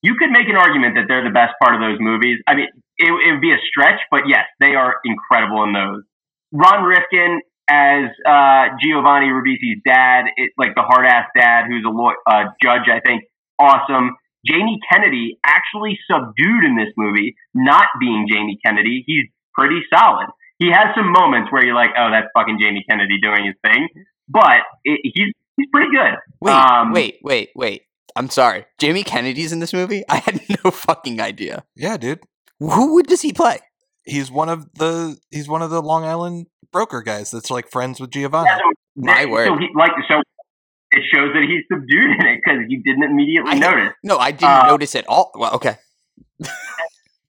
You 0.02 0.14
could 0.20 0.30
make 0.30 0.48
an 0.48 0.56
argument 0.56 0.94
that 1.02 1.06
they're 1.08 1.24
the 1.24 1.34
best 1.34 1.54
part 1.60 1.74
of 1.74 1.82
those 1.82 1.98
movies. 2.00 2.38
I 2.46 2.54
mean, 2.54 2.68
it, 2.98 3.10
it 3.10 3.32
would 3.34 3.42
be 3.42 3.50
a 3.50 3.58
stretch, 3.68 4.00
but 4.12 4.30
yes, 4.30 4.46
they 4.60 4.76
are 4.76 4.98
incredible 5.04 5.64
in 5.64 5.74
those. 5.74 6.04
Ron 6.52 6.84
Rifkin 6.84 7.42
as 7.68 8.14
uh, 8.22 8.78
Giovanni 8.80 9.34
Ribisi's 9.34 9.82
dad, 9.84 10.26
it, 10.38 10.52
like 10.60 10.76
the 10.76 10.84
hard 10.84 11.08
ass 11.08 11.26
dad 11.36 11.66
who's 11.68 11.84
a 11.88 11.90
law- 11.90 12.14
uh, 12.30 12.54
judge, 12.62 12.86
I 12.86 13.00
think, 13.00 13.24
awesome. 13.58 14.16
Jamie 14.46 14.80
Kennedy 14.92 15.40
actually 15.46 15.98
subdued 16.10 16.64
in 16.66 16.76
this 16.78 16.94
movie, 16.98 17.36
not 17.54 17.88
being 18.00 18.28
Jamie 18.32 18.60
Kennedy. 18.66 19.04
He's 19.08 19.26
pretty 19.54 19.80
solid. 19.94 20.28
He 20.60 20.68
has 20.68 20.96
some 20.96 21.12
moments 21.12 21.52
where 21.52 21.66
you're 21.66 21.76
like, 21.76 21.90
oh, 21.98 22.10
that's 22.12 22.28
fucking 22.38 22.60
Jamie 22.62 22.86
Kennedy 22.90 23.20
doing 23.22 23.46
his 23.46 23.56
thing, 23.66 23.88
but 24.30 24.60
it, 24.84 25.00
he's 25.04 25.34
he's 25.58 25.68
pretty 25.72 25.90
good. 25.92 26.16
Wait, 26.42 26.54
Um, 26.54 26.92
wait, 26.94 27.18
wait, 27.24 27.50
wait. 27.56 27.84
I'm 28.16 28.30
sorry. 28.30 28.66
Jamie 28.78 29.04
Kennedy's 29.04 29.52
in 29.52 29.60
this 29.60 29.74
movie. 29.74 30.04
I 30.10 30.18
had 30.18 30.40
no 30.64 30.72
fucking 30.72 31.20
idea. 31.20 31.66
yeah, 31.76 31.98
dude. 31.98 32.22
Who 32.60 33.04
does 33.04 33.22
he 33.22 33.34
play? 33.34 33.60
He's 34.06 34.32
one 34.32 34.48
of 34.50 34.72
the 34.76 35.18
he's 35.32 35.50
one 35.50 35.62
of 35.62 35.72
the 35.72 35.82
Long 35.82 36.06
Island 36.06 36.48
broker 36.72 37.02
guys 37.02 37.32
that's 37.32 37.50
like 37.52 37.70
friends 37.70 38.00
with 38.00 38.12
Giovanni. 38.12 38.48
Yeah, 38.50 38.58
so 38.58 38.72
My 38.96 39.14
that- 39.24 39.30
word. 39.30 39.48
So 39.48 39.58
he 39.58 39.68
like 39.76 39.92
so 40.08 40.22
it 40.96 41.04
shows 41.14 41.34
that 41.34 41.44
he's 41.48 41.64
subdued 41.72 42.12
in 42.20 42.26
it 42.26 42.40
because 42.44 42.60
you 42.68 42.82
didn't 42.84 43.04
immediately 43.04 43.52
I- 43.54 43.60
notice. 43.60 43.94
No, 44.04 44.18
I 44.18 44.32
didn't 44.32 44.50
Uh, 44.50 44.68
notice 44.68 44.96
at 44.96 45.06
all. 45.08 45.32
Well, 45.36 45.54
okay. 45.56 45.76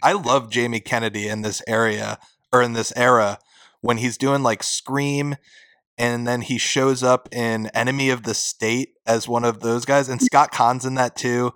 I 0.02 0.12
love 0.12 0.50
Jamie 0.50 0.80
Kennedy 0.80 1.28
in 1.28 1.42
this 1.42 1.62
area 1.66 2.18
or 2.52 2.62
in 2.62 2.74
this 2.74 2.92
era 2.96 3.38
when 3.80 3.96
he's 3.98 4.16
doing 4.16 4.42
like 4.42 4.62
Scream 4.62 5.36
and 5.98 6.26
then 6.26 6.42
he 6.42 6.58
shows 6.58 7.02
up 7.02 7.28
in 7.32 7.68
Enemy 7.68 8.10
of 8.10 8.22
the 8.24 8.34
State 8.34 8.90
as 9.06 9.26
one 9.28 9.44
of 9.44 9.60
those 9.60 9.84
guys 9.84 10.08
and 10.08 10.20
Scott 10.20 10.52
Caan's 10.52 10.84
in 10.84 10.94
that 10.96 11.16
too. 11.16 11.52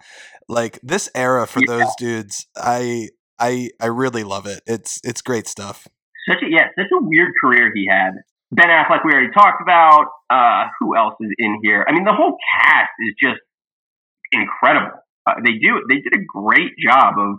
Like 0.48 0.80
this 0.82 1.08
era 1.14 1.46
for 1.46 1.60
Yeah. 1.60 1.66
those 1.78 1.94
dudes, 1.98 2.46
I 2.56 3.10
I 3.38 3.70
I 3.80 3.86
really 3.86 4.24
love 4.24 4.46
it. 4.46 4.62
It's 4.66 5.00
it's 5.04 5.22
great 5.22 5.46
stuff. 5.46 5.86
Such 6.28 6.42
a 6.42 6.50
yeah, 6.50 6.66
such 6.76 6.88
a 6.92 7.02
weird 7.02 7.32
career 7.40 7.70
he 7.74 7.86
had. 7.90 8.12
Ben 8.52 8.66
Affleck, 8.66 9.04
we 9.04 9.12
already 9.12 9.32
talked 9.32 9.62
about. 9.62 10.06
Uh, 10.28 10.66
who 10.78 10.96
else 10.96 11.14
is 11.20 11.30
in 11.38 11.58
here? 11.62 11.84
I 11.88 11.92
mean, 11.92 12.04
the 12.04 12.12
whole 12.12 12.36
cast 12.56 12.90
is 13.00 13.14
just 13.20 13.40
incredible. 14.32 14.98
Uh, 15.26 15.34
they 15.44 15.52
do 15.52 15.82
they 15.88 15.96
did 15.96 16.14
a 16.14 16.24
great 16.24 16.72
job 16.78 17.14
of 17.18 17.38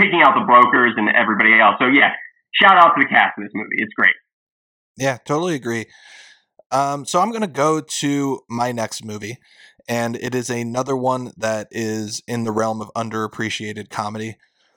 picking 0.00 0.22
out 0.22 0.34
the 0.34 0.44
brokers 0.44 0.94
and 0.96 1.08
everybody 1.08 1.58
else. 1.60 1.76
So 1.78 1.86
yeah, 1.86 2.10
shout 2.52 2.76
out 2.76 2.94
to 2.94 3.02
the 3.02 3.08
cast 3.08 3.38
of 3.38 3.44
this 3.44 3.52
movie. 3.54 3.76
It's 3.78 3.92
great. 3.94 4.14
Yeah, 4.96 5.18
totally 5.24 5.54
agree. 5.54 5.86
Um, 6.70 7.04
so 7.04 7.20
I'm 7.20 7.30
going 7.30 7.42
to 7.42 7.46
go 7.46 7.80
to 8.00 8.40
my 8.48 8.72
next 8.72 9.04
movie, 9.04 9.38
and 9.88 10.16
it 10.16 10.34
is 10.34 10.50
another 10.50 10.96
one 10.96 11.32
that 11.36 11.68
is 11.70 12.22
in 12.26 12.44
the 12.44 12.52
realm 12.52 12.80
of 12.80 12.90
underappreciated 12.96 13.90
comedy. 13.90 14.36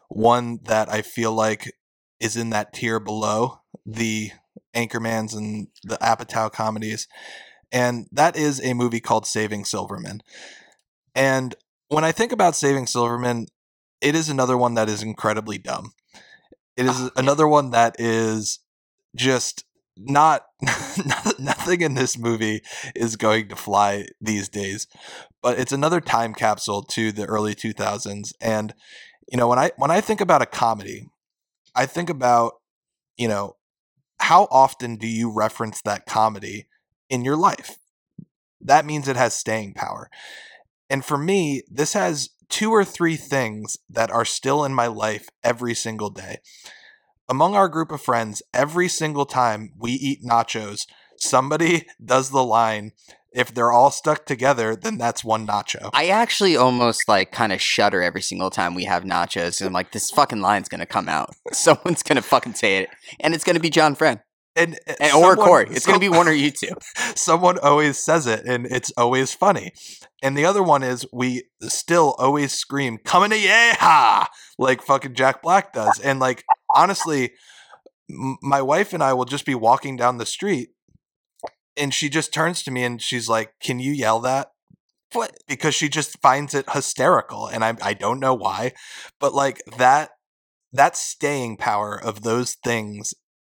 One 0.09 0.59
that 0.63 0.89
I 0.89 1.01
feel 1.01 1.33
like 1.33 1.71
is 2.19 2.35
in 2.37 2.49
that 2.51 2.73
tier 2.73 2.99
below 2.99 3.61
the 3.85 4.31
Anchormans 4.75 5.35
and 5.35 5.67
the 5.83 5.97
Apatow 5.97 6.51
comedies. 6.51 7.07
And 7.71 8.07
that 8.11 8.37
is 8.37 8.63
a 8.63 8.73
movie 8.73 8.99
called 8.99 9.25
Saving 9.25 9.65
Silverman. 9.65 10.21
And 11.13 11.55
when 11.89 12.03
I 12.03 12.11
think 12.11 12.31
about 12.31 12.55
Saving 12.55 12.87
Silverman, 12.87 13.47
it 14.01 14.15
is 14.15 14.29
another 14.29 14.57
one 14.57 14.75
that 14.75 14.89
is 14.89 15.01
incredibly 15.01 15.57
dumb. 15.57 15.93
It 16.77 16.85
is 16.85 16.95
ah, 16.95 17.09
another 17.15 17.47
one 17.47 17.71
that 17.71 17.95
is 17.99 18.59
just 19.15 19.63
not 19.97 20.43
nothing 21.39 21.79
in 21.81 21.93
this 21.93 22.17
movie 22.17 22.61
is 22.95 23.15
going 23.15 23.47
to 23.47 23.55
fly 23.55 24.05
these 24.19 24.49
days 24.49 24.87
but 25.41 25.57
it's 25.57 25.71
another 25.71 26.01
time 26.01 26.33
capsule 26.33 26.83
to 26.83 27.13
the 27.13 27.25
early 27.25 27.55
2000s 27.55 28.33
and 28.41 28.73
you 29.31 29.37
know 29.37 29.47
when 29.47 29.57
i 29.57 29.71
when 29.77 29.91
i 29.91 30.01
think 30.01 30.19
about 30.19 30.41
a 30.41 30.45
comedy 30.45 31.07
i 31.75 31.85
think 31.85 32.09
about 32.09 32.55
you 33.15 33.29
know 33.29 33.55
how 34.25 34.47
often 34.49 34.95
do 34.95 35.05
you 35.05 35.31
reference 35.31 35.83
that 35.83 36.07
comedy 36.07 36.65
in 37.11 37.23
your 37.23 37.35
life? 37.35 37.77
That 38.59 38.83
means 38.83 39.07
it 39.07 39.15
has 39.15 39.35
staying 39.35 39.75
power. 39.75 40.09
And 40.89 41.05
for 41.05 41.15
me 41.15 41.61
this 41.69 41.93
has 41.93 42.31
two 42.49 42.71
or 42.71 42.83
three 42.83 43.17
things 43.17 43.77
that 43.87 44.09
are 44.09 44.25
still 44.25 44.65
in 44.65 44.73
my 44.73 44.87
life 44.87 45.29
every 45.43 45.75
single 45.75 46.09
day. 46.09 46.37
Among 47.29 47.55
our 47.55 47.69
group 47.69 47.91
of 47.91 48.01
friends, 48.01 48.41
every 48.51 48.87
single 48.87 49.27
time 49.27 49.73
we 49.77 49.91
eat 49.91 50.23
nachos, 50.23 50.87
somebody 51.17 51.85
does 52.03 52.31
the 52.31 52.43
line, 52.43 52.93
if 53.35 53.53
they're 53.53 53.71
all 53.71 53.91
stuck 53.91 54.25
together, 54.25 54.75
then 54.75 54.97
that's 54.97 55.23
one 55.23 55.45
nacho. 55.45 55.89
I 55.93 56.07
actually 56.07 56.55
almost 56.55 57.07
like 57.07 57.31
kind 57.31 57.51
of 57.51 57.61
shudder 57.61 58.01
every 58.01 58.21
single 58.21 58.49
time 58.49 58.73
we 58.73 58.85
have 58.85 59.03
nachos. 59.03 59.59
And 59.59 59.67
I'm 59.67 59.73
like, 59.73 59.91
this 59.91 60.09
fucking 60.11 60.41
line's 60.41 60.69
gonna 60.69 60.85
come 60.85 61.09
out. 61.09 61.35
Someone's 61.51 62.01
gonna 62.01 62.21
fucking 62.21 62.53
say 62.55 62.77
it, 62.77 62.89
and 63.19 63.35
it's 63.35 63.43
gonna 63.43 63.59
be 63.59 63.69
John 63.69 63.93
Friend 63.95 64.19
And, 64.55 64.79
uh, 64.87 64.93
and, 64.99 65.13
or 65.13 65.35
Corey. 65.35 65.67
It's 65.69 65.85
gonna 65.85 65.99
be 65.99 66.09
one 66.09 66.27
or 66.27 66.31
you 66.31 66.49
two. 66.61 66.73
someone 67.15 67.59
always 67.59 67.97
says 67.97 68.25
it 68.25 68.45
and 68.45 68.65
it's 68.67 68.91
always 68.97 69.33
funny. 69.33 69.73
And 70.23 70.37
the 70.37 70.45
other 70.45 70.63
one 70.63 70.81
is 70.81 71.05
we 71.13 71.43
still 71.61 72.15
always 72.17 72.53
scream, 72.53 72.97
coming 73.03 73.29
to 73.31 73.39
yeah, 73.39 74.25
like 74.57 74.81
fucking 74.81 75.13
Jack 75.13 75.41
Black 75.43 75.73
does. 75.73 75.99
And 75.99 76.19
like, 76.19 76.43
honestly, 76.73 77.33
m- 78.09 78.37
my 78.41 78.61
wife 78.61 78.93
and 78.93 79.03
I 79.03 79.13
will 79.13 79.25
just 79.25 79.45
be 79.45 79.55
walking 79.55 79.97
down 79.97 80.17
the 80.17 80.25
street 80.25 80.69
and 81.77 81.93
she 81.93 82.09
just 82.09 82.33
turns 82.33 82.63
to 82.63 82.71
me 82.71 82.83
and 82.83 83.01
she's 83.01 83.29
like, 83.29 83.53
can 83.59 83.79
you 83.79 83.91
yell 83.91 84.19
that? 84.21 84.49
What? 85.13 85.35
Because 85.47 85.75
she 85.75 85.89
just 85.89 86.19
finds 86.21 86.53
it 86.53 86.69
hysterical. 86.71 87.47
And 87.47 87.63
I, 87.63 87.75
I 87.81 87.93
don't 87.93 88.19
know 88.19 88.33
why, 88.33 88.73
but 89.19 89.33
like 89.33 89.61
that, 89.77 90.11
that 90.73 90.97
staying 90.97 91.57
power 91.57 91.99
of 92.01 92.23
those 92.23 92.55
things 92.55 93.13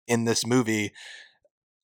in 0.06 0.24
this 0.24 0.46
movie 0.46 0.92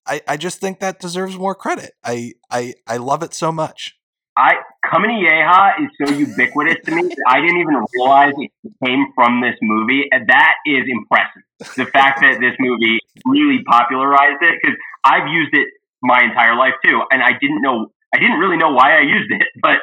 I, 0.07 0.20
I 0.28 0.37
just 0.37 0.61
think 0.61 0.80
that 0.80 1.01
deserves 1.01 1.37
more 1.37 1.55
credit. 1.55 1.93
I, 2.05 2.32
I 2.51 2.74
I 2.87 2.99
love 2.99 3.22
it 3.22 3.35
so 3.35 3.51
much. 3.51 3.97
I 4.37 4.55
Kamini 4.85 5.22
Yeha 5.26 5.85
is 5.85 5.91
so 5.97 6.12
ubiquitous 6.14 6.85
to 6.85 6.95
me 6.95 7.03
that 7.03 7.24
I 7.28 7.41
didn't 7.41 7.61
even 7.61 7.85
realize 7.95 8.35
it 8.37 8.51
came 8.85 9.07
from 9.14 9.41
this 9.41 9.55
movie, 9.62 10.05
and 10.11 10.28
that 10.28 10.55
is 10.66 10.85
impressive. 10.89 11.43
The 11.76 11.87
fact 11.87 12.20
that 12.20 12.41
this 12.41 12.55
movie 12.59 12.99
really 13.24 13.62
popularized 13.64 14.43
it 14.43 14.59
because 14.61 14.76
I've 15.05 15.28
used 15.28 15.55
it 15.55 15.68
my 16.05 16.20
entire 16.22 16.57
life 16.57 16.74
too, 16.84 17.00
and 17.11 17.22
I 17.22 17.32
didn't 17.40 17.62
know 17.62 17.86
I 18.14 18.18
didn't 18.18 18.38
really 18.38 18.57
know 18.57 18.70
why 18.70 18.96
I 18.96 19.00
used 19.00 19.30
it, 19.30 19.48
but 19.62 19.78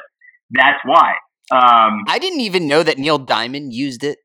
that's 0.52 0.80
why. 0.86 1.14
Um, 1.52 2.04
I 2.08 2.18
didn't 2.20 2.42
even 2.42 2.68
know 2.68 2.82
that 2.84 2.98
Neil 2.98 3.18
Diamond 3.18 3.74
used 3.74 4.04
it. 4.04 4.20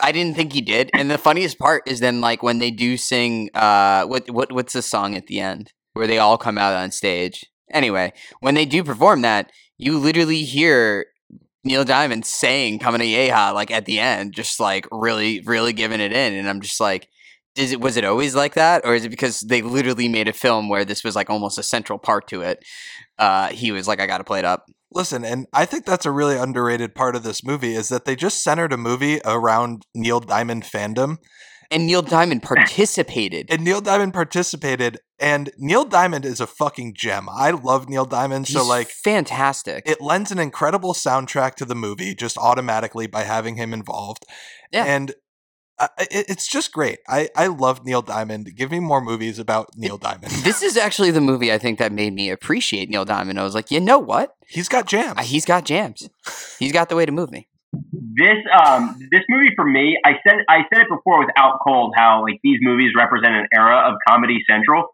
I 0.00 0.12
didn't 0.12 0.36
think 0.36 0.52
he 0.52 0.60
did. 0.60 0.90
And 0.94 1.10
the 1.10 1.18
funniest 1.18 1.58
part 1.58 1.82
is 1.86 2.00
then 2.00 2.20
like 2.20 2.42
when 2.42 2.58
they 2.58 2.70
do 2.70 2.96
sing 2.96 3.50
uh 3.54 4.04
what 4.04 4.30
what 4.30 4.52
what's 4.52 4.72
the 4.72 4.82
song 4.82 5.14
at 5.16 5.26
the 5.26 5.40
end 5.40 5.72
where 5.94 6.06
they 6.06 6.18
all 6.18 6.38
come 6.38 6.58
out 6.58 6.74
on 6.74 6.90
stage. 6.90 7.44
Anyway, 7.72 8.12
when 8.40 8.54
they 8.54 8.66
do 8.66 8.84
perform 8.84 9.22
that, 9.22 9.50
you 9.78 9.98
literally 9.98 10.44
hear 10.44 11.06
Neil 11.64 11.84
Diamond 11.84 12.26
saying 12.26 12.78
"Coming 12.78 13.00
to 13.00 13.06
Yeha" 13.06 13.54
like 13.54 13.70
at 13.70 13.86
the 13.86 13.98
end, 13.98 14.34
just 14.34 14.60
like 14.60 14.86
really, 14.92 15.40
really 15.40 15.72
giving 15.72 16.00
it 16.00 16.12
in, 16.12 16.34
and 16.34 16.48
I'm 16.48 16.60
just 16.60 16.80
like, 16.80 17.08
is 17.56 17.72
it 17.72 17.80
was 17.80 17.96
it 17.96 18.04
always 18.04 18.34
like 18.34 18.54
that, 18.54 18.84
or 18.84 18.94
is 18.94 19.04
it 19.04 19.10
because 19.10 19.40
they 19.40 19.62
literally 19.62 20.08
made 20.08 20.28
a 20.28 20.32
film 20.32 20.68
where 20.68 20.84
this 20.84 21.04
was 21.04 21.14
like 21.14 21.30
almost 21.30 21.58
a 21.58 21.62
central 21.62 21.98
part 21.98 22.26
to 22.28 22.42
it? 22.42 22.64
Uh, 23.18 23.48
he 23.48 23.70
was 23.70 23.86
like, 23.86 24.00
I 24.00 24.06
got 24.06 24.18
to 24.18 24.24
play 24.24 24.40
it 24.40 24.44
up. 24.44 24.66
Listen, 24.92 25.24
and 25.24 25.46
I 25.52 25.64
think 25.64 25.84
that's 25.84 26.06
a 26.06 26.10
really 26.10 26.36
underrated 26.36 26.94
part 26.94 27.16
of 27.16 27.22
this 27.22 27.44
movie 27.44 27.74
is 27.74 27.88
that 27.88 28.04
they 28.04 28.14
just 28.14 28.42
centered 28.42 28.72
a 28.72 28.76
movie 28.76 29.20
around 29.24 29.84
Neil 29.94 30.20
Diamond 30.20 30.64
fandom. 30.64 31.18
And 31.70 31.86
Neil 31.86 32.02
Diamond 32.02 32.42
participated. 32.42 33.46
And 33.50 33.64
Neil 33.64 33.80
Diamond 33.80 34.12
participated, 34.12 34.98
and 35.18 35.50
Neil 35.58 35.84
Diamond 35.84 36.24
is 36.24 36.40
a 36.40 36.46
fucking 36.46 36.94
gem. 36.94 37.28
I 37.28 37.50
love 37.50 37.88
Neil 37.88 38.04
Diamond, 38.04 38.46
so 38.46 38.64
like 38.64 38.88
fantastic. 38.88 39.82
it 39.86 40.00
lends 40.00 40.30
an 40.30 40.38
incredible 40.38 40.92
soundtrack 40.92 41.54
to 41.56 41.64
the 41.64 41.74
movie 41.74 42.14
just 42.14 42.36
automatically 42.36 43.06
by 43.06 43.22
having 43.22 43.56
him 43.56 43.72
involved. 43.72 44.24
Yeah. 44.70 44.84
And 44.84 45.14
I, 45.78 45.88
it, 45.98 46.26
it's 46.28 46.46
just 46.46 46.72
great. 46.72 46.98
I, 47.08 47.28
I 47.36 47.48
love 47.48 47.84
Neil 47.84 48.02
Diamond. 48.02 48.54
Give 48.56 48.70
me 48.70 48.78
more 48.80 49.00
movies 49.00 49.38
about 49.38 49.70
Neil 49.76 49.98
Diamond. 49.98 50.30
this 50.44 50.62
is 50.62 50.76
actually 50.76 51.10
the 51.10 51.20
movie 51.20 51.52
I 51.52 51.58
think 51.58 51.78
that 51.78 51.92
made 51.92 52.12
me 52.12 52.30
appreciate 52.30 52.88
Neil 52.88 53.04
Diamond. 53.04 53.40
I 53.40 53.42
was 53.42 53.54
like, 53.54 53.70
you 53.70 53.80
know 53.80 53.98
what? 53.98 54.34
He's 54.46 54.68
got 54.68 54.86
jams. 54.86 55.20
He's 55.26 55.44
got 55.44 55.64
jams. 55.64 56.08
He's 56.58 56.72
got 56.72 56.88
the 56.88 56.96
way 56.96 57.06
to 57.06 57.12
move 57.12 57.30
me. 57.32 57.48
this 57.72 58.38
um 58.64 58.96
this 59.10 59.22
movie 59.28 59.50
for 59.56 59.64
me, 59.64 59.98
I 60.04 60.12
said 60.26 60.38
I 60.48 60.58
said 60.72 60.82
it 60.82 60.88
before 60.88 61.18
with 61.18 61.30
Out 61.36 61.58
Cold 61.66 61.94
how 61.96 62.22
like 62.22 62.38
these 62.44 62.58
movies 62.60 62.92
represent 62.96 63.34
an 63.34 63.48
era 63.52 63.90
of 63.90 63.96
Comedy 64.08 64.38
Central. 64.48 64.86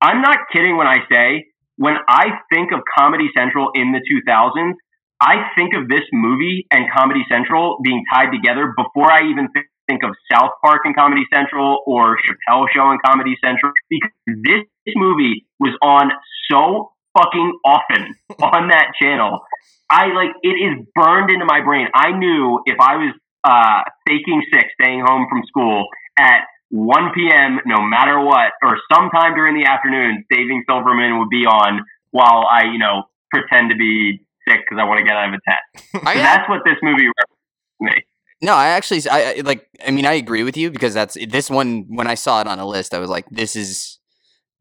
I'm 0.00 0.20
not 0.22 0.38
kidding 0.52 0.76
when 0.76 0.88
I 0.88 0.96
say 1.10 1.46
when 1.76 1.94
I 2.08 2.26
think 2.52 2.72
of 2.72 2.80
Comedy 2.98 3.28
Central 3.36 3.70
in 3.74 3.92
the 3.92 4.00
2000s, 4.00 4.72
I 5.20 5.48
think 5.56 5.72
of 5.74 5.88
this 5.88 6.02
movie 6.12 6.66
and 6.70 6.86
Comedy 6.94 7.24
Central 7.30 7.78
being 7.84 8.02
tied 8.12 8.30
together 8.32 8.72
before 8.76 9.10
I 9.12 9.28
even 9.30 9.48
thi- 9.54 9.68
think 9.88 10.02
of 10.04 10.10
South 10.32 10.52
Park 10.64 10.82
and 10.84 10.94
Comedy 10.94 11.22
Central 11.32 11.82
or 11.86 12.16
Chappelle 12.18 12.66
Show 12.74 12.90
and 12.90 13.00
Comedy 13.02 13.36
Central 13.42 13.72
because 13.88 14.10
this 14.26 14.94
movie 14.94 15.46
was 15.58 15.76
on 15.82 16.10
so 16.50 16.92
fucking 17.16 17.58
often 17.64 18.14
on 18.42 18.68
that 18.68 18.92
channel. 19.00 19.40
I 19.88 20.08
like 20.12 20.34
it 20.42 20.56
is 20.58 20.86
burned 20.94 21.30
into 21.30 21.44
my 21.44 21.62
brain. 21.62 21.86
I 21.94 22.12
knew 22.12 22.60
if 22.66 22.76
I 22.80 22.96
was 22.96 23.14
uh, 23.44 23.82
faking 24.06 24.42
sick, 24.52 24.66
staying 24.80 25.04
home 25.06 25.26
from 25.30 25.42
school 25.46 25.86
at 26.18 26.42
1 26.70 27.12
p.m., 27.14 27.60
no 27.64 27.80
matter 27.80 28.18
what, 28.18 28.52
or 28.62 28.78
sometime 28.92 29.34
during 29.34 29.54
the 29.54 29.70
afternoon, 29.70 30.24
Saving 30.32 30.64
Silverman 30.68 31.20
would 31.20 31.30
be 31.30 31.46
on 31.46 31.86
while 32.10 32.44
I, 32.50 32.64
you 32.72 32.78
know, 32.78 33.04
pretend 33.30 33.70
to 33.70 33.76
be 33.76 34.26
sick 34.48 34.66
because 34.66 34.80
I 34.80 34.84
want 34.84 34.98
to 34.98 35.04
get 35.04 35.14
out 35.14 35.28
of 35.28 35.34
a 35.34 35.42
test. 35.46 35.94
So 35.94 36.22
that's 36.22 36.48
what 36.48 36.62
this 36.64 36.76
movie 36.82 37.06
represents 37.06 37.78
to 37.78 37.84
me. 37.84 38.15
No, 38.42 38.54
I 38.54 38.68
actually, 38.68 39.02
I 39.10 39.36
I- 39.38 39.40
like. 39.44 39.66
I 39.86 39.90
mean, 39.90 40.06
I 40.06 40.14
agree 40.14 40.42
with 40.42 40.56
you 40.56 40.70
because 40.70 40.94
that's 40.94 41.16
this 41.28 41.48
one. 41.50 41.86
When 41.88 42.06
I 42.06 42.14
saw 42.14 42.40
it 42.40 42.46
on 42.46 42.58
a 42.58 42.66
list, 42.66 42.94
I 42.94 42.98
was 42.98 43.10
like, 43.10 43.26
this 43.30 43.56
is 43.56 43.98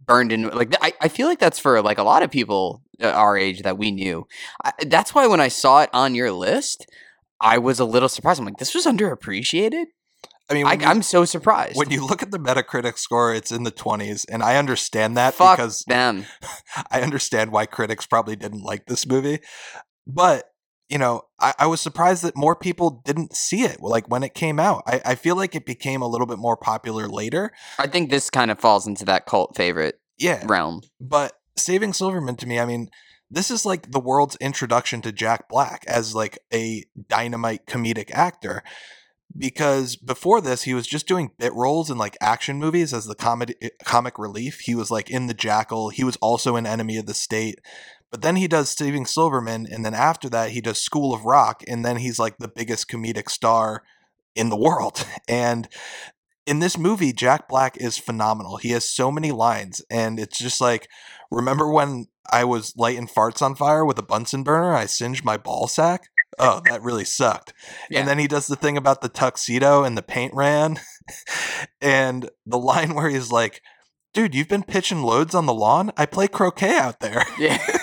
burned 0.05 0.31
in. 0.31 0.47
Like, 0.49 0.75
I, 0.81 0.93
I 1.01 1.07
feel 1.07 1.27
like 1.27 1.39
that's 1.39 1.59
for 1.59 1.81
like 1.81 1.97
a 1.97 2.03
lot 2.03 2.23
of 2.23 2.31
people 2.31 2.81
uh, 3.01 3.09
our 3.09 3.37
age 3.37 3.61
that 3.63 3.77
we 3.77 3.91
knew. 3.91 4.27
I, 4.63 4.71
that's 4.87 5.13
why 5.13 5.27
when 5.27 5.41
I 5.41 5.47
saw 5.49 5.81
it 5.81 5.89
on 5.93 6.15
your 6.15 6.31
list, 6.31 6.85
I 7.41 7.57
was 7.57 7.79
a 7.79 7.85
little 7.85 8.09
surprised. 8.09 8.39
I'm 8.39 8.45
like, 8.45 8.57
this 8.57 8.75
was 8.75 8.85
underappreciated. 8.85 9.85
I 10.49 10.53
mean, 10.53 10.67
I, 10.67 10.77
I'm 10.85 11.01
so 11.01 11.25
surprised. 11.25 11.75
when 11.75 11.89
you 11.89 12.05
look 12.05 12.21
at 12.21 12.29
the 12.29 12.37
Metacritic 12.37 12.99
score, 12.99 13.33
it's 13.33 13.51
in 13.51 13.63
the 13.63 13.71
20s, 13.71 14.25
and 14.29 14.43
I 14.43 14.57
understand 14.57 15.17
that 15.17 15.33
Fuck 15.33 15.57
because 15.57 15.83
them. 15.87 16.25
I 16.91 17.01
understand 17.01 17.51
why 17.51 17.65
critics 17.65 18.05
probably 18.05 18.35
didn't 18.35 18.61
like 18.61 18.85
this 18.85 19.07
movie. 19.07 19.39
But, 20.05 20.43
you 20.89 20.97
know, 20.97 21.23
I, 21.39 21.53
I 21.59 21.67
was 21.67 21.81
surprised 21.81 22.23
that 22.23 22.35
more 22.35 22.55
people 22.55 23.01
didn't 23.05 23.35
see 23.35 23.63
it 23.63 23.81
like 23.81 24.07
when 24.09 24.23
it 24.23 24.33
came 24.33 24.59
out. 24.59 24.83
I, 24.85 25.01
I 25.05 25.15
feel 25.15 25.35
like 25.35 25.55
it 25.55 25.65
became 25.65 26.01
a 26.01 26.07
little 26.07 26.27
bit 26.27 26.37
more 26.37 26.55
popular 26.57 27.07
later. 27.07 27.51
I 27.79 27.87
think 27.87 28.09
this 28.09 28.29
kind 28.29 28.51
of 28.51 28.59
falls 28.59 28.85
into 28.87 29.05
that 29.05 29.25
cult 29.25 29.55
favorite 29.55 29.99
Yeah. 30.17 30.43
realm. 30.45 30.81
But 31.01 31.33
Saving 31.57 31.93
Silverman 31.93 32.35
to 32.37 32.47
me, 32.47 32.59
I 32.59 32.65
mean, 32.65 32.89
this 33.31 33.49
is 33.49 33.65
like 33.65 33.91
the 33.91 33.99
world's 33.99 34.35
introduction 34.37 35.01
to 35.01 35.11
Jack 35.11 35.49
Black 35.49 35.83
as 35.87 36.13
like 36.13 36.37
a 36.53 36.83
dynamite 37.09 37.65
comedic 37.65 38.11
actor. 38.11 38.61
Because 39.37 39.95
before 39.97 40.39
this, 40.39 40.63
he 40.63 40.73
was 40.73 40.87
just 40.87 41.07
doing 41.07 41.31
bit 41.37 41.53
roles 41.53 41.89
in 41.89 41.97
like 41.97 42.15
action 42.21 42.57
movies 42.57 42.93
as 42.93 43.05
the 43.05 43.15
comedy 43.15 43.55
eh, 43.61 43.69
comic 43.83 44.17
relief. 44.17 44.61
He 44.61 44.75
was 44.75 44.89
like 44.91 45.09
in 45.09 45.27
The 45.27 45.33
Jackal. 45.33 45.89
He 45.89 46.03
was 46.05 46.15
also 46.17 46.55
an 46.55 46.65
Enemy 46.65 46.97
of 46.97 47.05
the 47.05 47.13
State. 47.13 47.59
But 48.15 48.21
then 48.21 48.37
he 48.37 48.47
does 48.47 48.69
Saving 48.69 49.05
Silverman, 49.05 49.67
and 49.69 49.83
then 49.83 49.93
after 49.93 50.29
that, 50.29 50.51
he 50.51 50.61
does 50.61 50.81
School 50.81 51.13
of 51.13 51.25
Rock, 51.25 51.63
and 51.67 51.83
then 51.83 51.97
he's 51.97 52.17
like 52.17 52.37
the 52.37 52.47
biggest 52.47 52.87
comedic 52.87 53.29
star 53.29 53.83
in 54.37 54.47
the 54.47 54.55
world. 54.55 55.05
And 55.27 55.67
in 56.45 56.59
this 56.59 56.77
movie, 56.77 57.11
Jack 57.11 57.49
Black 57.49 57.75
is 57.75 57.97
phenomenal. 57.97 58.55
He 58.55 58.69
has 58.69 58.89
so 58.89 59.11
many 59.11 59.33
lines, 59.33 59.81
and 59.89 60.17
it's 60.17 60.37
just 60.37 60.61
like, 60.61 60.87
remember 61.29 61.69
when 61.69 62.05
I 62.31 62.45
was 62.45 62.73
lighting 62.77 63.09
farts 63.09 63.41
on 63.41 63.53
fire 63.53 63.83
with 63.83 63.99
a 63.99 64.01
Bunsen 64.01 64.43
burner? 64.43 64.73
I 64.73 64.85
singed 64.85 65.25
my 65.25 65.35
ball 65.35 65.67
sack. 65.67 66.07
Oh, 66.39 66.61
that 66.69 66.81
really 66.83 67.03
sucked. 67.03 67.51
Yeah. 67.89 67.99
And 67.99 68.07
then 68.07 68.17
he 68.17 68.29
does 68.29 68.47
the 68.47 68.55
thing 68.55 68.77
about 68.77 69.01
the 69.01 69.09
tuxedo 69.09 69.83
and 69.83 69.97
the 69.97 70.01
paint 70.01 70.33
ran, 70.33 70.79
and 71.81 72.29
the 72.45 72.59
line 72.59 72.93
where 72.93 73.09
he's 73.09 73.29
like, 73.29 73.61
dude, 74.13 74.33
you've 74.33 74.47
been 74.47 74.63
pitching 74.63 75.03
loads 75.03 75.35
on 75.35 75.47
the 75.47 75.53
lawn. 75.53 75.91
I 75.97 76.05
play 76.05 76.29
croquet 76.29 76.77
out 76.77 77.01
there. 77.01 77.25
Yeah. 77.37 77.61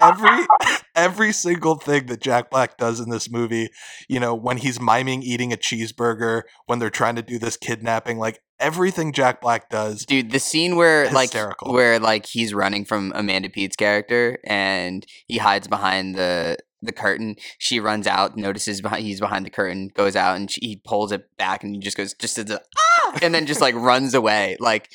every 0.00 0.46
every 0.96 1.32
single 1.32 1.76
thing 1.76 2.06
that 2.06 2.20
Jack 2.20 2.50
Black 2.50 2.76
does 2.78 3.00
in 3.00 3.10
this 3.10 3.30
movie, 3.30 3.68
you 4.08 4.18
know, 4.18 4.34
when 4.34 4.58
he's 4.58 4.80
miming 4.80 5.22
eating 5.22 5.52
a 5.52 5.56
cheeseburger, 5.56 6.42
when 6.66 6.78
they're 6.78 6.90
trying 6.90 7.16
to 7.16 7.22
do 7.22 7.38
this 7.38 7.56
kidnapping, 7.56 8.18
like 8.18 8.40
everything 8.58 9.12
Jack 9.12 9.40
Black 9.40 9.68
does. 9.68 10.04
Dude, 10.04 10.30
the 10.30 10.38
scene 10.38 10.76
where 10.76 11.10
like 11.10 11.34
where 11.62 11.98
like 11.98 12.26
he's 12.26 12.54
running 12.54 12.84
from 12.84 13.12
Amanda 13.14 13.50
Peet's 13.50 13.76
character 13.76 14.38
and 14.44 15.06
he 15.26 15.38
hides 15.38 15.68
behind 15.68 16.14
the 16.14 16.56
the 16.86 16.92
curtain. 16.92 17.36
She 17.58 17.80
runs 17.80 18.06
out, 18.06 18.36
notices 18.36 18.80
behind 18.80 19.04
he's 19.04 19.20
behind 19.20 19.44
the 19.44 19.50
curtain, 19.50 19.90
goes 19.94 20.16
out 20.16 20.36
and 20.36 20.50
she, 20.50 20.60
he 20.62 20.76
pulls 20.84 21.12
it 21.12 21.36
back 21.36 21.62
and 21.62 21.74
he 21.74 21.80
just 21.80 21.96
goes 21.96 22.14
just 22.14 22.38
as 22.38 22.50
a 22.50 22.60
ah, 22.78 23.18
and 23.22 23.34
then 23.34 23.46
just 23.46 23.60
like 23.60 23.74
runs 23.76 24.14
away. 24.14 24.56
Like, 24.60 24.90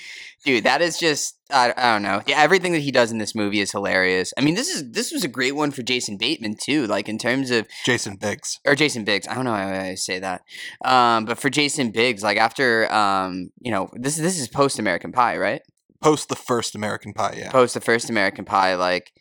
dude, 0.45 0.63
that 0.63 0.81
is 0.81 0.97
just 0.97 1.37
I, 1.51 1.73
I 1.75 1.93
don't 1.93 2.01
know. 2.01 2.21
Yeah, 2.25 2.41
everything 2.41 2.71
that 2.73 2.79
he 2.79 2.91
does 2.91 3.11
in 3.11 3.17
this 3.17 3.35
movie 3.35 3.59
is 3.59 3.71
hilarious. 3.71 4.33
I 4.37 4.41
mean, 4.41 4.55
this 4.55 4.69
is 4.69 4.91
this 4.91 5.11
was 5.11 5.23
a 5.23 5.27
great 5.27 5.55
one 5.55 5.71
for 5.71 5.83
Jason 5.83 6.17
Bateman 6.17 6.55
too. 6.55 6.87
Like 6.87 7.09
in 7.09 7.17
terms 7.17 7.51
of 7.51 7.67
Jason 7.85 8.15
Biggs. 8.15 8.59
or 8.65 8.75
Jason 8.75 9.03
Biggs. 9.03 9.27
I 9.27 9.35
don't 9.35 9.45
know 9.45 9.53
how 9.53 9.69
I 9.69 9.95
say 9.95 10.19
that. 10.19 10.41
Um, 10.83 11.25
but 11.25 11.37
for 11.37 11.49
Jason 11.49 11.91
Biggs, 11.91 12.23
like 12.23 12.37
after 12.37 12.91
um, 12.91 13.51
you 13.59 13.71
know, 13.71 13.89
this 13.93 14.15
this 14.15 14.39
is 14.39 14.47
post 14.47 14.79
American 14.79 15.11
Pie, 15.11 15.37
right? 15.37 15.61
Post 16.01 16.29
the 16.29 16.35
first 16.35 16.73
American 16.73 17.13
Pie, 17.13 17.35
yeah. 17.37 17.51
Post 17.51 17.75
the 17.75 17.81
first 17.81 18.09
American 18.09 18.43
Pie, 18.43 18.75
like 18.75 19.11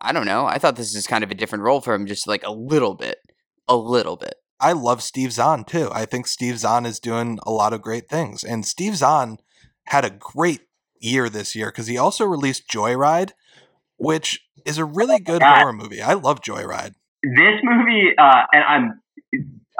I 0.00 0.12
don't 0.12 0.26
know. 0.26 0.46
I 0.46 0.58
thought 0.58 0.76
this 0.76 0.94
is 0.94 1.06
kind 1.06 1.24
of 1.24 1.30
a 1.30 1.34
different 1.34 1.64
role 1.64 1.80
for 1.80 1.94
him, 1.94 2.06
just 2.06 2.26
like 2.26 2.44
a 2.44 2.52
little 2.52 2.94
bit, 2.94 3.18
a 3.66 3.76
little 3.76 4.16
bit. 4.16 4.34
I 4.60 4.72
love 4.72 5.02
Steve 5.02 5.32
Zahn 5.32 5.64
too. 5.64 5.88
I 5.92 6.04
think 6.04 6.26
Steve 6.26 6.58
Zahn 6.58 6.84
is 6.84 6.98
doing 6.98 7.38
a 7.46 7.50
lot 7.50 7.72
of 7.72 7.82
great 7.82 8.08
things. 8.08 8.42
And 8.42 8.66
Steve 8.66 8.96
Zahn 8.96 9.38
had 9.86 10.04
a 10.04 10.10
great 10.10 10.62
year 11.00 11.28
this 11.28 11.54
year 11.54 11.66
because 11.68 11.86
he 11.86 11.96
also 11.96 12.24
released 12.24 12.68
Joyride, 12.68 13.30
which 13.96 14.44
is 14.64 14.78
a 14.78 14.84
really 14.84 15.20
good 15.20 15.40
God. 15.40 15.58
horror 15.58 15.72
movie. 15.72 16.02
I 16.02 16.14
love 16.14 16.40
Joyride. 16.40 16.94
this 17.22 17.60
movie, 17.62 18.10
uh, 18.18 18.42
and 18.52 18.64
I'm, 18.64 19.00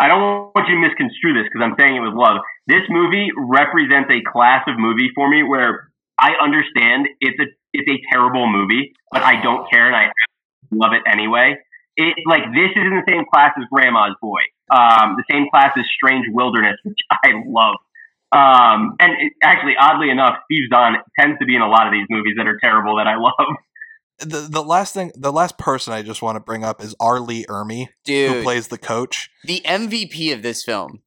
I 0.01 0.09
don't 0.09 0.21
want 0.55 0.69
you 0.69 0.75
to 0.77 0.81
misconstrue 0.81 1.35
this 1.35 1.51
because 1.53 1.65
I'm 1.65 1.75
saying 1.79 1.97
it 1.97 2.01
with 2.01 2.15
love. 2.15 2.39
This 2.67 2.83
movie 2.89 3.29
represents 3.37 4.11
a 4.11 4.23
class 4.31 4.63
of 4.69 4.79
movie 4.79 5.11
for 5.15 5.29
me 5.29 5.43
where 5.43 5.91
I 6.19 6.33
understand 6.43 7.09
it's 7.21 7.39
a 7.41 7.47
it's 7.79 7.89
a 7.89 7.99
terrible 8.13 8.51
movie, 8.51 8.93
but 9.11 9.23
I 9.23 9.41
don't 9.43 9.69
care 9.71 9.87
and 9.87 9.97
I 9.97 10.11
love 10.71 10.93
it 10.93 11.03
anyway. 11.11 11.57
It 11.97 12.15
like 12.27 12.45
this 12.53 12.71
is 12.77 12.83
in 12.83 13.03
the 13.05 13.07
same 13.09 13.25
class 13.33 13.53
as 13.59 13.65
Grandma's 13.73 14.17
Boy, 14.21 14.41
um, 14.71 15.17
the 15.17 15.25
same 15.31 15.47
class 15.51 15.73
as 15.77 15.85
Strange 15.97 16.27
Wilderness, 16.31 16.77
which 16.85 16.99
I 17.11 17.33
love. 17.47 17.77
Um, 18.31 18.97
and 19.01 19.13
it, 19.19 19.33
actually, 19.43 19.75
oddly 19.81 20.11
enough, 20.11 20.37
Steve 20.45 20.69
Zahn 20.71 20.97
tends 21.19 21.39
to 21.39 21.47
be 21.47 21.57
in 21.57 21.63
a 21.63 21.69
lot 21.69 21.87
of 21.87 21.93
these 21.93 22.07
movies 22.11 22.35
that 22.37 22.47
are 22.47 22.59
terrible 22.63 22.97
that 22.97 23.07
I 23.07 23.17
love. 23.17 23.57
The 24.21 24.49
the 24.51 24.65
last 24.65 24.95
thing 24.95 25.13
the 25.15 25.31
last 25.31 25.59
person 25.59 25.93
I 25.93 26.03
just 26.03 26.23
want 26.23 26.35
to 26.35 26.41
bring 26.41 26.65
up 26.65 26.83
is 26.83 26.93
R. 26.99 27.21
Lee 27.21 27.47
Ermey, 27.49 27.87
who 28.05 28.43
plays 28.43 28.67
the 28.67 28.77
coach. 28.77 29.31
the 29.45 29.61
MVP 29.65 30.35
of 30.35 30.43
this 30.43 30.65
film. 30.65 31.03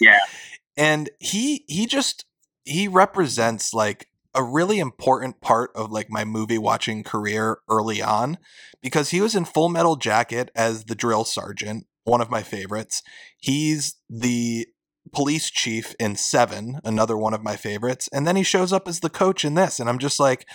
Yeah. 0.00 0.18
and 0.76 1.10
he 1.18 1.64
he 1.66 1.84
just 1.86 2.24
he 2.64 2.86
represents 2.86 3.74
like 3.74 4.06
a 4.34 4.42
really 4.42 4.78
important 4.78 5.40
part 5.40 5.70
of 5.74 5.90
like 5.90 6.10
my 6.10 6.24
movie 6.24 6.58
watching 6.58 7.02
career 7.02 7.58
early 7.68 8.00
on 8.00 8.38
because 8.82 9.10
he 9.10 9.20
was 9.20 9.34
in 9.34 9.44
Full 9.44 9.68
Metal 9.68 9.96
Jacket 9.96 10.50
as 10.54 10.84
the 10.84 10.94
drill 10.94 11.24
sergeant, 11.24 11.86
one 12.04 12.20
of 12.20 12.30
my 12.30 12.42
favorites. 12.42 13.02
He's 13.38 13.96
the 14.08 14.66
police 15.12 15.50
chief 15.50 15.94
in 15.98 16.16
7, 16.16 16.80
another 16.84 17.16
one 17.16 17.34
of 17.34 17.42
my 17.42 17.56
favorites, 17.56 18.08
and 18.12 18.26
then 18.26 18.36
he 18.36 18.42
shows 18.42 18.72
up 18.72 18.88
as 18.88 19.00
the 19.00 19.10
coach 19.10 19.44
in 19.44 19.54
this 19.54 19.78
and 19.80 19.88
I'm 19.88 19.98
just 19.98 20.20
like 20.20 20.46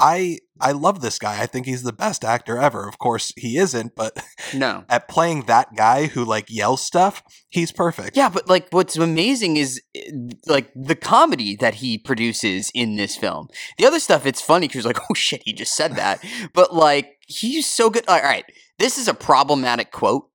I 0.00 0.38
I 0.60 0.72
love 0.72 1.00
this 1.00 1.18
guy. 1.18 1.40
I 1.42 1.46
think 1.46 1.66
he's 1.66 1.82
the 1.82 1.92
best 1.92 2.24
actor 2.24 2.58
ever. 2.58 2.88
Of 2.88 2.98
course, 2.98 3.32
he 3.36 3.56
isn't, 3.58 3.94
but 3.94 4.22
No. 4.54 4.84
at 4.88 5.08
playing 5.08 5.42
that 5.42 5.74
guy 5.74 6.06
who 6.06 6.24
like 6.24 6.46
yells 6.48 6.82
stuff, 6.82 7.22
he's 7.48 7.70
perfect. 7.72 8.16
Yeah, 8.16 8.28
but 8.28 8.48
like 8.48 8.68
what's 8.70 8.96
amazing 8.96 9.56
is 9.56 9.80
eh, 9.94 10.10
like 10.46 10.70
the 10.74 10.96
comedy 10.96 11.56
that 11.56 11.76
he 11.76 11.98
produces 11.98 12.70
in 12.74 12.96
this 12.96 13.16
film. 13.16 13.48
The 13.78 13.86
other 13.86 14.00
stuff, 14.00 14.26
it's 14.26 14.42
funny 14.42 14.68
because 14.68 14.84
like, 14.86 14.98
oh 15.10 15.14
shit, 15.14 15.42
he 15.44 15.52
just 15.52 15.74
said 15.74 15.96
that. 15.96 16.24
but 16.54 16.74
like, 16.74 17.18
he's 17.26 17.66
so 17.66 17.90
good. 17.90 18.04
All 18.08 18.20
right, 18.20 18.44
this 18.78 18.98
is 18.98 19.08
a 19.08 19.14
problematic 19.14 19.92
quote, 19.92 20.28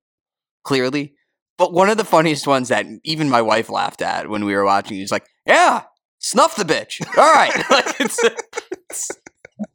clearly. 0.63 1.15
But 1.57 1.71
one 1.73 1.89
of 1.89 1.97
the 1.97 2.03
funniest 2.03 2.47
ones 2.47 2.67
that 2.69 2.85
even 3.03 3.29
my 3.29 3.41
wife 3.41 3.69
laughed 3.69 4.01
at 4.01 4.29
when 4.29 4.43
we 4.43 4.53
were 4.53 4.65
watching, 4.65 4.97
he's 4.97 5.11
like, 5.11 5.25
"Yeah, 5.45 5.83
snuff 6.19 6.55
the 6.57 6.65
bitch." 6.65 6.99
All 7.17 7.33
right, 7.33 7.55
like 7.69 7.95
it's, 8.01 8.19
it's 8.89 9.11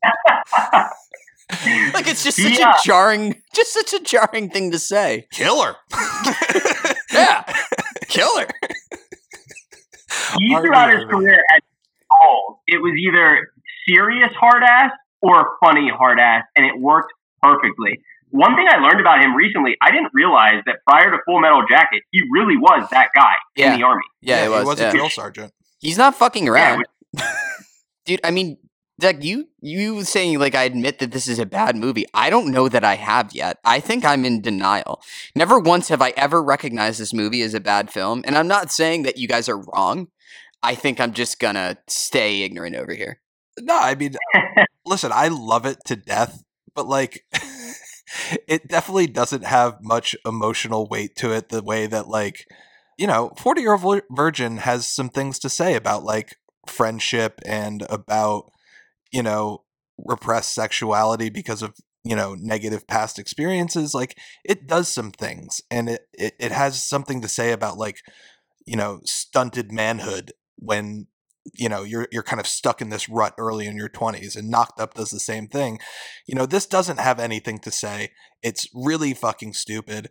like 1.95 2.07
it's 2.09 2.23
just 2.25 2.37
such 2.41 2.59
Yeah. 2.59 2.73
a 2.73 2.75
jarring, 2.85 3.43
just 3.55 3.73
such 3.73 3.93
a 3.93 4.01
jarring 4.01 4.51
thing 4.51 4.71
to 4.73 4.79
say. 4.79 5.27
Killer. 5.33 5.77
Yeah, 7.13 7.43
killer. 8.07 8.47
he 10.39 10.53
Hard 10.53 10.65
throughout 10.65 10.95
his 10.95 11.05
career 11.11 11.39
had 11.51 11.61
roles. 12.23 12.59
It 12.69 12.81
was 12.81 12.93
either 12.97 13.51
serious 13.89 14.33
hard 14.39 14.63
ass 14.63 14.93
or 15.21 15.57
funny 15.63 15.91
hard 15.93 16.21
ass, 16.21 16.45
and 16.57 16.65
it 16.67 16.81
worked 16.81 17.13
perfectly. 17.43 18.01
One 18.31 18.55
thing 18.55 18.69
I 18.71 18.79
learned 18.79 19.01
about 19.01 19.25
him 19.25 19.35
recently, 19.35 19.77
I 19.83 19.91
didn't 19.91 20.13
realize 20.15 20.63
that 20.67 20.77
prior 20.89 21.11
to 21.11 21.19
Full 21.27 21.41
Metal 21.41 21.63
Jacket, 21.69 22.05
he 22.13 22.21
really 22.31 22.57
was 22.57 22.89
that 22.93 23.09
guy 23.13 23.35
Yeah. 23.57 23.75
in 23.75 23.81
the 23.81 23.85
army. 23.87 24.05
Yeah, 24.23 24.45
it 24.45 24.51
was. 24.51 24.61
he 24.63 24.67
was 24.69 24.81
yeah. 24.81 24.89
a 24.89 24.93
drill 24.93 25.11
sergeant. 25.11 25.53
He's 25.81 25.99
not 25.99 26.15
fucking 26.15 26.47
Yeah, 26.47 26.53
around. 26.53 26.85
Dude, 28.07 28.21
I 28.23 28.31
mean, 28.31 28.57
Doug, 29.01 29.25
you 29.25 29.49
you 29.61 30.05
saying 30.05 30.39
like 30.39 30.55
I 30.55 30.65
admit 30.65 30.99
that 30.99 31.11
this 31.11 31.27
is 31.27 31.39
a 31.39 31.47
bad 31.47 31.77
movie. 31.77 32.07
I 32.15 32.31
don't 32.31 32.53
know 32.53 32.69
that 32.69 32.85
I 32.85 32.97
have 32.97 33.35
yet. 33.35 33.59
I 33.65 33.81
think 33.81 34.05
I'm 34.05 34.25
in 34.25 34.43
denial. 34.43 35.03
Never 35.35 35.59
once 35.59 35.89
have 35.89 36.03
I 36.03 36.11
ever 36.11 36.43
recognized 36.43 37.01
this 37.01 37.13
movie 37.13 37.43
as 37.43 37.55
a 37.55 37.61
bad 37.61 37.91
film, 37.91 38.23
and 38.27 38.37
I'm 38.37 38.49
not 38.49 38.71
saying 38.71 39.03
that 39.03 39.19
you 39.19 39.27
guys 39.27 39.49
are 39.49 39.59
wrong. 39.59 40.09
I 40.63 40.75
think 40.75 41.01
I'm 41.01 41.13
just 41.13 41.41
gonna 41.41 41.79
stay 41.89 42.43
ignorant 42.43 42.77
over 42.77 42.95
here. 42.95 43.21
No, 43.59 43.77
I 43.77 43.95
mean, 43.95 44.15
listen, 44.87 45.11
I 45.13 45.29
love 45.29 45.67
it 45.67 45.79
to 45.87 45.97
death, 45.97 46.45
but 46.75 46.87
like, 46.87 47.25
it 48.49 48.69
definitely 48.69 49.07
doesn't 49.07 49.45
have 49.45 49.79
much 49.83 50.15
emotional 50.27 50.87
weight 50.89 51.17
to 51.17 51.33
it 51.33 51.49
the 51.49 51.63
way 51.63 51.87
that, 51.87 52.09
like, 52.09 52.47
you 52.99 53.07
know, 53.07 53.33
40 53.39 53.61
Year 53.61 53.79
Old 53.79 54.03
Virgin 54.11 54.59
has 54.59 54.87
some 54.87 55.09
things 55.09 55.39
to 55.41 55.49
say 55.49 55.75
about, 55.75 56.05
like, 56.05 56.37
friendship 56.67 57.41
and 57.45 57.83
about, 57.89 58.51
you 59.11 59.23
know, 59.23 59.65
repressed 59.99 60.55
sexuality 60.55 61.31
because 61.31 61.63
of, 61.63 61.75
you 62.05 62.17
know, 62.17 62.35
negative 62.35 62.87
past 62.87 63.19
experiences. 63.19 63.95
Like, 63.95 64.17
it 64.45 64.67
does 64.67 64.89
some 64.89 65.11
things 65.11 65.61
and 65.71 65.89
it, 65.89 66.07
it, 66.13 66.35
it 66.39 66.53
has 66.53 66.83
something 66.83 67.21
to 67.23 67.29
say 67.29 67.53
about, 67.53 67.77
like, 67.77 67.99
you 68.67 68.77
know, 68.77 69.01
stunted 69.05 69.73
manhood 69.73 70.33
when 70.57 71.07
you 71.55 71.69
know 71.69 71.83
you're 71.83 72.07
you're 72.13 72.23
kind 72.23 72.41
of 72.41 72.47
stuck 72.47 72.81
in 72.81 72.91
this 72.91 73.09
rut 73.09 73.35
early 73.39 73.67
in 73.67 73.77
your 73.77 73.89
20s 73.89 74.37
and 74.37 74.51
knocked 74.51 74.79
up 74.79 74.95
does 74.95 75.11
the 75.11 75.19
same 75.19 75.49
thing 75.49 75.79
you 76.27 76.35
know 76.35 76.47
this 76.47 76.67
doesn't 76.67 76.99
have 76.99 77.19
anything 77.19 77.59
to 77.59 77.71
say 77.71 78.11
it's 78.43 78.69
really 78.75 79.15
fucking 79.15 79.53
stupid 79.53 80.11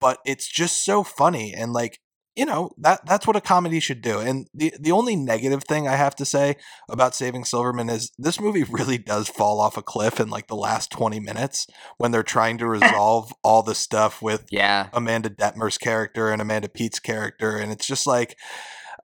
but 0.00 0.18
it's 0.24 0.48
just 0.48 0.84
so 0.84 1.04
funny 1.04 1.52
and 1.52 1.72
like 1.72 2.00
you 2.40 2.46
know 2.46 2.70
that 2.78 3.04
that's 3.04 3.26
what 3.26 3.36
a 3.36 3.40
comedy 3.40 3.78
should 3.80 4.00
do 4.00 4.18
and 4.18 4.46
the 4.54 4.72
the 4.80 4.90
only 4.90 5.14
negative 5.14 5.62
thing 5.64 5.86
i 5.86 5.94
have 5.94 6.16
to 6.16 6.24
say 6.24 6.56
about 6.88 7.14
saving 7.14 7.44
silverman 7.44 7.90
is 7.90 8.10
this 8.18 8.40
movie 8.40 8.64
really 8.64 8.96
does 8.96 9.28
fall 9.28 9.60
off 9.60 9.76
a 9.76 9.82
cliff 9.82 10.18
in 10.18 10.30
like 10.30 10.46
the 10.46 10.56
last 10.56 10.90
20 10.90 11.20
minutes 11.20 11.66
when 11.98 12.12
they're 12.12 12.22
trying 12.22 12.56
to 12.56 12.66
resolve 12.78 13.30
all 13.44 13.62
the 13.62 13.74
stuff 13.74 14.22
with 14.22 14.46
Yeah, 14.50 14.88
Amanda 14.94 15.28
Detmer's 15.28 15.76
character 15.76 16.30
and 16.30 16.40
Amanda 16.40 16.68
Peet's 16.68 16.98
character, 16.98 17.56
and 17.58 17.70
it's 17.70 17.86
just 17.86 18.06
like 18.06 18.36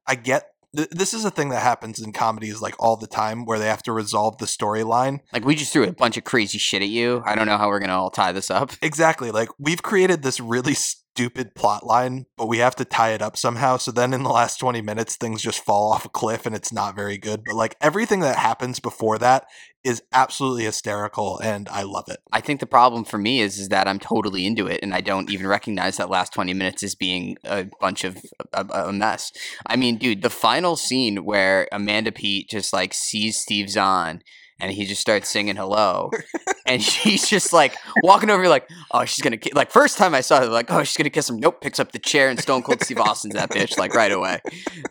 I 0.07 0.14
get 0.14 0.47
th- 0.74 0.89
this 0.91 1.12
is 1.12 1.24
a 1.24 1.30
thing 1.30 1.51
that 1.51 1.62
happens 1.62 2.01
in 2.01 2.12
comedies 2.12 2.62
like 2.62 2.74
all 2.78 2.97
the 2.97 3.07
time 3.07 3.45
where 3.45 3.59
they 3.59 3.66
have 3.66 3.82
to 3.82 3.93
resolve 3.93 4.39
the 4.39 4.47
storyline. 4.47 5.20
like 5.32 5.45
we 5.45 5.55
just 5.55 5.72
threw 5.72 5.84
a 5.84 5.93
bunch 5.93 6.16
of 6.16 6.24
crazy 6.24 6.59
shit 6.59 6.82
at 6.82 6.89
you. 6.89 7.22
I 7.26 7.34
don't 7.34 7.47
know 7.47 7.59
how 7.59 7.68
we're 7.68 7.80
gonna 7.80 7.99
all 7.99 8.11
tie 8.11 8.32
this 8.32 8.51
up. 8.51 8.72
Exactly, 8.80 9.30
like 9.30 9.51
we've 9.59 9.82
created 9.82 10.22
this 10.22 10.41
really 10.41 10.74
stupid 11.17 11.55
plot 11.55 11.87
line, 11.87 12.27
but 12.37 12.45
we 12.45 12.59
have 12.59 12.77
to 12.77 12.85
tie 12.85 13.12
it 13.12 13.23
up 13.23 13.39
somehow. 13.39 13.79
So 13.79 13.91
then 13.91 14.12
in 14.12 14.23
the 14.23 14.29
last 14.29 14.61
20 14.61 14.83
minutes 14.83 15.17
things 15.17 15.41
just 15.41 15.64
fall 15.64 15.91
off 15.91 16.05
a 16.05 16.11
cliff 16.11 16.45
and 16.45 16.55
it's 16.55 16.75
not 16.75 16.95
very 16.95 17.17
good. 17.17 17.43
But 17.47 17.55
like 17.55 17.75
everything 17.81 18.21
that 18.21 18.37
happens 18.37 18.81
before 18.81 19.17
that 19.21 19.47
is 19.83 20.03
absolutely 20.12 20.64
hysterical 20.64 21.39
and 21.39 21.71
I 21.71 21.85
love 21.85 22.05
it. 22.09 22.19
I 22.33 22.43
think 22.43 22.61
the 22.61 22.67
problem 22.67 23.07
for 23.07 23.17
me 23.17 23.41
is 23.41 23.59
is 23.59 23.71
that 23.71 23.89
I'm 23.89 23.99
totally 23.99 24.45
into 24.45 24.67
it, 24.67 24.81
and 24.83 24.93
I 24.93 25.01
don't 25.01 25.31
even 25.31 25.47
recognize 25.47 25.97
that 25.97 26.11
last 26.11 26.35
20 26.35 26.53
minutes 26.53 26.83
as 26.83 26.95
being 26.95 27.39
a 27.45 27.64
bunch 27.81 28.05
of 28.05 28.19
a, 28.53 28.67
a 28.67 28.93
mess. 28.93 29.33
I 29.64 29.77
mean, 29.77 29.97
dude, 29.97 30.21
the 30.21 30.29
final 30.29 30.77
scene 30.77 31.25
where 31.25 31.67
Amanda 31.73 32.12
Peet 32.12 32.51
just 32.51 32.75
like 32.75 32.93
sees 32.93 33.39
Steve 33.39 33.71
Zahn 33.71 34.23
and 34.59 34.73
he 34.73 34.87
just 34.87 35.01
starts 35.01 35.29
singing 35.29 35.57
hello 35.57 36.11
and 36.67 36.83
she's 36.83 37.29
just 37.29 37.53
like 37.53 37.77
walking 38.03 38.31
over 38.31 38.49
like 38.49 38.69
oh 38.93 39.05
she's 39.05 39.23
gonna 39.23 39.37
ki-. 39.37 39.53
like 39.55 39.71
first 39.71 39.99
time 39.99 40.15
i 40.15 40.21
saw 40.21 40.41
her 40.41 40.47
like 40.47 40.71
oh 40.71 40.83
she's 40.83 40.97
gonna 40.97 41.11
kiss 41.11 41.29
him 41.29 41.39
nope 41.39 41.61
picks 41.61 41.79
up 41.79 41.93
the 41.93 41.99
chair 41.99 42.29
and 42.29 42.41
stone 42.41 42.63
cold 42.63 42.83
steve 42.83 42.99
austin's 42.99 43.35
that 43.35 43.51
bitch 43.51 43.79
like 43.79 43.95
right 43.95 44.13
away 44.13 44.39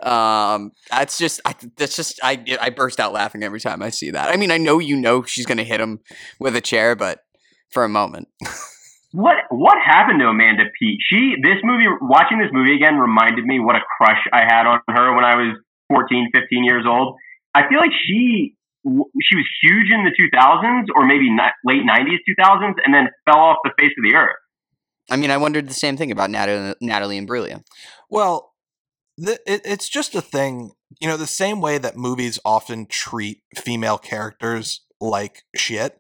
um 0.02 0.72
that's 0.90 1.18
just 1.18 1.42
i 1.46 1.54
that's 1.78 1.96
just 1.96 2.20
i 2.24 2.44
i 2.62 2.70
burst 2.70 3.00
out 3.00 3.14
laughing 3.14 3.44
every 3.44 3.60
time 3.60 3.82
i 3.82 3.90
see 3.90 4.12
that 4.12 4.30
i 4.30 4.38
mean 4.38 4.52
i 4.52 4.58
know 4.58 4.80
you 4.80 4.96
know 4.96 5.24
she's 5.24 5.46
gonna 5.46 5.64
hit 5.64 5.80
him 5.80 6.00
with 6.40 6.56
a 6.56 6.62
chair 6.62 6.96
but 6.96 7.20
for 7.72 7.84
a 7.84 7.90
moment 7.90 8.28
what 9.16 9.38
what 9.50 9.78
happened 9.80 10.20
to 10.20 10.28
Amanda 10.28 10.64
Peet? 10.78 11.00
She 11.10 11.36
this 11.42 11.64
movie 11.64 11.88
watching 12.02 12.38
this 12.38 12.50
movie 12.52 12.76
again 12.76 12.98
reminded 12.98 13.46
me 13.46 13.62
what 13.62 13.78
a 13.78 13.80
crush 13.98 14.20
I 14.34 14.42
had 14.42 14.68
on 14.68 14.82
her 14.90 15.16
when 15.16 15.24
I 15.24 15.36
was 15.36 15.58
14, 15.88 16.32
15 16.34 16.64
years 16.66 16.84
old. 16.86 17.16
I 17.54 17.70
feel 17.70 17.80
like 17.80 17.96
she 18.06 18.55
she 18.86 19.36
was 19.36 19.46
huge 19.62 19.90
in 19.92 20.06
the 20.06 20.12
2000s 20.12 20.86
or 20.96 21.06
maybe 21.06 21.32
not, 21.32 21.54
late 21.66 21.82
90s 21.82 22.20
2000s 22.40 22.74
and 22.84 22.94
then 22.94 23.08
fell 23.26 23.40
off 23.40 23.58
the 23.64 23.72
face 23.80 23.92
of 23.98 24.10
the 24.10 24.16
earth. 24.16 24.36
I 25.10 25.18
mean, 25.18 25.32
I 25.32 25.38
wondered 25.38 25.68
the 25.68 25.74
same 25.74 25.98
thing 25.98 26.12
about 26.12 26.30
Natalie, 26.30 26.76
Natalie 26.82 27.20
Imbruglia. 27.20 27.64
Well, 28.10 28.54
the, 29.18 29.40
it, 29.46 29.62
it's 29.64 29.88
just 29.88 30.16
a 30.16 30.22
thing, 30.22 30.72
you 31.00 31.08
know, 31.08 31.18
the 31.18 31.28
same 31.28 31.62
way 31.62 31.78
that 31.78 31.96
movies 31.96 32.40
often 32.44 32.88
treat 32.88 33.42
female 33.56 33.98
characters 33.98 34.82
like 35.00 35.44
shit 35.56 36.00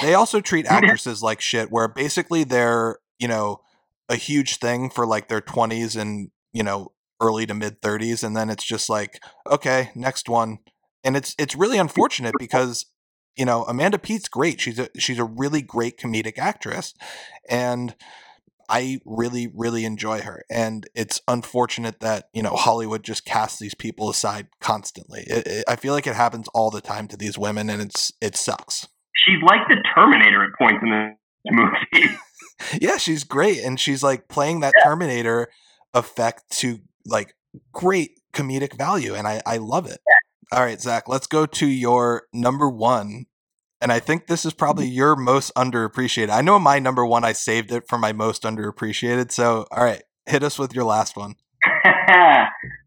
they 0.00 0.14
also 0.14 0.40
treat 0.40 0.66
actresses 0.70 1.22
like 1.22 1.40
shit, 1.40 1.70
where 1.70 1.88
basically 1.88 2.44
they're, 2.44 2.98
you 3.18 3.28
know, 3.28 3.60
a 4.08 4.16
huge 4.16 4.58
thing 4.58 4.90
for 4.90 5.06
like 5.06 5.28
their 5.28 5.40
20s 5.40 6.00
and, 6.00 6.30
you 6.52 6.62
know, 6.62 6.92
early 7.20 7.46
to 7.46 7.54
mid 7.54 7.80
30s 7.80 8.24
and 8.24 8.36
then 8.36 8.50
it's 8.50 8.64
just 8.64 8.90
like, 8.90 9.20
okay, 9.50 9.90
next 9.94 10.28
one. 10.28 10.58
And 11.04 11.16
it's 11.16 11.34
it's 11.38 11.54
really 11.54 11.78
unfortunate 11.78 12.34
because 12.38 12.86
you 13.36 13.44
know, 13.44 13.64
Amanda 13.64 13.98
Peet's 13.98 14.28
great. 14.28 14.60
She's 14.60 14.78
a 14.78 14.88
she's 14.96 15.18
a 15.18 15.24
really 15.24 15.62
great 15.62 15.98
comedic 15.98 16.38
actress 16.38 16.94
and 17.48 17.94
I 18.66 19.00
really, 19.04 19.52
really 19.54 19.84
enjoy 19.84 20.20
her. 20.22 20.42
And 20.50 20.88
it's 20.94 21.20
unfortunate 21.28 22.00
that, 22.00 22.30
you 22.32 22.42
know, 22.42 22.54
Hollywood 22.54 23.02
just 23.02 23.26
casts 23.26 23.58
these 23.58 23.74
people 23.74 24.08
aside 24.08 24.46
constantly. 24.58 25.24
It, 25.26 25.46
it, 25.46 25.64
I 25.68 25.76
feel 25.76 25.92
like 25.92 26.06
it 26.06 26.14
happens 26.14 26.48
all 26.54 26.70
the 26.70 26.80
time 26.80 27.06
to 27.08 27.16
these 27.16 27.36
women 27.36 27.68
and 27.68 27.82
it's 27.82 28.12
it 28.22 28.36
sucks 28.36 28.88
she's 29.24 29.42
like 29.42 29.66
the 29.68 29.82
Terminator 29.94 30.44
at 30.44 30.50
points 30.58 30.82
in 30.82 30.90
the 30.90 31.16
movie. 31.50 32.16
yeah, 32.80 32.96
she's 32.96 33.24
great, 33.24 33.62
and 33.62 33.78
she's 33.78 34.02
like 34.02 34.28
playing 34.28 34.60
that 34.60 34.74
yeah. 34.78 34.84
Terminator 34.84 35.48
effect 35.92 36.44
to 36.58 36.78
like 37.06 37.34
great 37.72 38.20
comedic 38.32 38.76
value, 38.76 39.14
and 39.14 39.26
I 39.26 39.42
I 39.46 39.58
love 39.58 39.86
it. 39.86 40.00
Yeah. 40.08 40.13
All 40.52 40.62
right, 40.62 40.80
Zach, 40.80 41.08
let's 41.08 41.26
go 41.26 41.46
to 41.46 41.66
your 41.66 42.24
number 42.32 42.68
one. 42.68 43.26
And 43.80 43.92
I 43.92 44.00
think 44.00 44.26
this 44.26 44.44
is 44.44 44.54
probably 44.54 44.86
mm-hmm. 44.86 44.94
your 44.94 45.16
most 45.16 45.52
underappreciated. 45.56 46.30
I 46.30 46.40
know 46.40 46.58
my 46.58 46.78
number 46.78 47.04
one, 47.04 47.24
I 47.24 47.32
saved 47.32 47.70
it 47.70 47.86
for 47.88 47.98
my 47.98 48.12
most 48.12 48.42
underappreciated. 48.42 49.30
So, 49.30 49.66
all 49.70 49.84
right, 49.84 50.02
hit 50.26 50.42
us 50.42 50.58
with 50.58 50.74
your 50.74 50.84
last 50.84 51.16
one. 51.16 51.34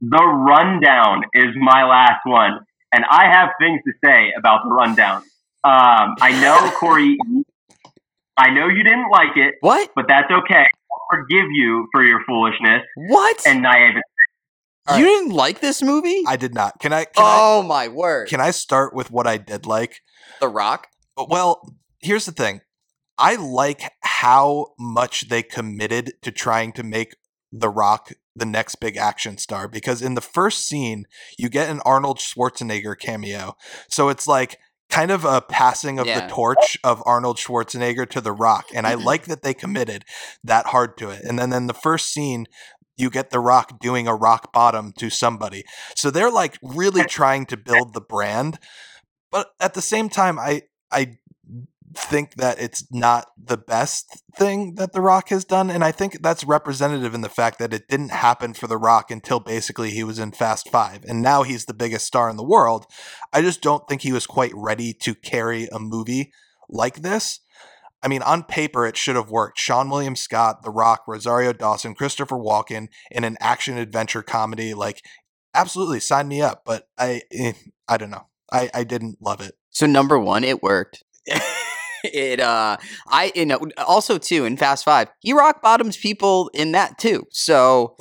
the 0.01 0.23
Rundown 0.23 1.23
is 1.33 1.55
my 1.55 1.83
last 1.83 2.21
one. 2.25 2.59
And 2.93 3.03
I 3.09 3.25
have 3.31 3.49
things 3.59 3.81
to 3.85 3.93
say 4.03 4.31
about 4.37 4.61
the 4.63 4.69
Rundown. 4.69 5.17
Um, 5.63 6.15
I 6.21 6.39
know, 6.41 6.71
Corey. 6.79 7.17
I 8.37 8.51
know 8.51 8.67
you 8.67 8.83
didn't 8.83 9.09
like 9.11 9.35
it. 9.35 9.55
What? 9.61 9.91
But 9.95 10.05
that's 10.07 10.31
okay. 10.31 10.65
I'll 10.65 11.19
forgive 11.19 11.47
you 11.51 11.87
for 11.91 12.05
your 12.05 12.21
foolishness. 12.25 12.83
What? 12.95 13.45
And 13.45 13.61
naivety. 13.61 14.01
You 14.95 15.03
didn't 15.03 15.31
like 15.31 15.59
this 15.59 15.81
movie? 15.81 16.23
I 16.25 16.37
did 16.37 16.53
not. 16.53 16.79
Can 16.79 16.93
I? 16.93 17.05
Can 17.05 17.13
oh 17.17 17.61
I, 17.63 17.67
my 17.67 17.87
word! 17.89 18.29
Can 18.29 18.39
I 18.39 18.51
start 18.51 18.93
with 18.93 19.11
what 19.11 19.27
I 19.27 19.37
did 19.37 19.65
like? 19.65 20.01
The 20.39 20.47
Rock. 20.47 20.87
Uh, 21.17 21.25
well, 21.27 21.73
here's 21.99 22.25
the 22.25 22.31
thing. 22.31 22.61
I 23.17 23.35
like 23.35 23.91
how 24.01 24.73
much 24.79 25.29
they 25.29 25.43
committed 25.43 26.13
to 26.21 26.31
trying 26.31 26.71
to 26.73 26.83
make 26.83 27.15
The 27.51 27.69
Rock 27.69 28.11
the 28.35 28.45
next 28.45 28.75
big 28.75 28.97
action 28.97 29.37
star 29.37 29.67
because 29.67 30.01
in 30.01 30.13
the 30.13 30.21
first 30.21 30.67
scene 30.67 31.05
you 31.37 31.49
get 31.49 31.69
an 31.69 31.81
Arnold 31.85 32.19
Schwarzenegger 32.19 32.97
cameo. 32.97 33.57
So 33.89 34.09
it's 34.09 34.27
like 34.27 34.59
kind 34.89 35.11
of 35.11 35.25
a 35.25 35.41
passing 35.41 35.99
of 35.99 36.07
yeah. 36.07 36.21
the 36.21 36.33
torch 36.33 36.77
of 36.83 37.03
Arnold 37.05 37.37
Schwarzenegger 37.37 38.07
to 38.09 38.21
The 38.21 38.31
Rock. 38.31 38.67
And 38.73 38.87
I 38.87 38.93
like 38.95 39.25
that 39.25 39.43
they 39.43 39.53
committed 39.53 40.05
that 40.43 40.67
hard 40.67 40.97
to 40.97 41.09
it. 41.09 41.23
And 41.23 41.37
then 41.39 41.51
in 41.51 41.67
the 41.67 41.73
first 41.73 42.13
scene, 42.13 42.45
you 42.97 43.09
get 43.09 43.29
The 43.29 43.39
Rock 43.39 43.79
doing 43.79 44.07
a 44.07 44.15
rock 44.15 44.51
bottom 44.51 44.91
to 44.97 45.09
somebody. 45.09 45.63
So 45.95 46.11
they're 46.11 46.31
like 46.31 46.57
really 46.61 47.03
trying 47.05 47.45
to 47.47 47.57
build 47.57 47.93
the 47.93 48.01
brand. 48.01 48.59
But 49.31 49.51
at 49.59 49.73
the 49.73 49.81
same 49.81 50.09
time, 50.09 50.39
I 50.39 50.63
I 50.91 51.17
think 51.95 52.35
that 52.35 52.59
it's 52.59 52.85
not 52.91 53.27
the 53.41 53.57
best 53.57 54.21
thing 54.35 54.75
that 54.75 54.93
The 54.93 55.01
Rock 55.01 55.29
has 55.29 55.45
done. 55.45 55.69
And 55.69 55.83
I 55.83 55.91
think 55.91 56.21
that's 56.21 56.43
representative 56.43 57.13
in 57.13 57.21
the 57.21 57.29
fact 57.29 57.59
that 57.59 57.73
it 57.73 57.87
didn't 57.87 58.11
happen 58.11 58.53
for 58.53 58.67
The 58.67 58.77
Rock 58.77 59.09
until 59.11 59.39
basically 59.39 59.91
he 59.91 60.03
was 60.03 60.19
in 60.19 60.31
Fast 60.31 60.69
Five. 60.69 61.03
And 61.05 61.21
now 61.21 61.43
he's 61.43 61.65
the 61.65 61.73
biggest 61.73 62.05
star 62.05 62.29
in 62.29 62.37
the 62.37 62.43
world. 62.43 62.85
I 63.33 63.41
just 63.41 63.61
don't 63.61 63.87
think 63.87 64.01
he 64.01 64.11
was 64.11 64.27
quite 64.27 64.51
ready 64.53 64.93
to 65.01 65.15
carry 65.15 65.67
a 65.67 65.79
movie 65.79 66.31
like 66.69 67.01
this. 67.01 67.39
I 68.07 68.09
mean, 68.09 68.21
on 68.21 68.43
paper, 68.43 68.87
it 68.87 68.95
should 68.95 69.17
have 69.17 69.29
worked. 69.29 69.59
Seann 69.59 69.91
William 69.91 70.15
Scott, 70.15 70.63
The 70.63 70.69
Rock, 70.69 71.03
Rosario 71.09 71.51
Dawson, 71.51 71.93
Christopher 71.93 72.37
Walken 72.37 72.87
in 73.11 73.25
an 73.25 73.35
action 73.41 73.77
adventure 73.77 74.23
comedy. 74.23 74.73
Like, 74.73 75.03
absolutely 75.53 75.99
sign 75.99 76.29
me 76.29 76.41
up. 76.41 76.61
But 76.63 76.87
I, 76.97 77.23
eh, 77.33 77.51
I 77.85 77.97
don't 77.97 78.09
know. 78.09 78.27
I, 78.49 78.69
I 78.73 78.85
didn't 78.85 79.17
love 79.19 79.41
it. 79.41 79.55
So 79.71 79.87
number 79.87 80.17
one, 80.17 80.45
it 80.45 80.63
worked. 80.63 81.03
it 82.05 82.39
uh 82.39 82.77
I 83.09 83.33
you 83.35 83.45
know 83.45 83.59
also 83.85 84.17
too 84.17 84.45
in 84.45 84.55
Fast 84.55 84.85
Five, 84.85 85.09
he 85.19 85.33
rock 85.33 85.61
bottoms 85.61 85.97
people 85.97 86.49
in 86.53 86.71
that 86.71 86.97
too. 86.97 87.27
So 87.31 87.97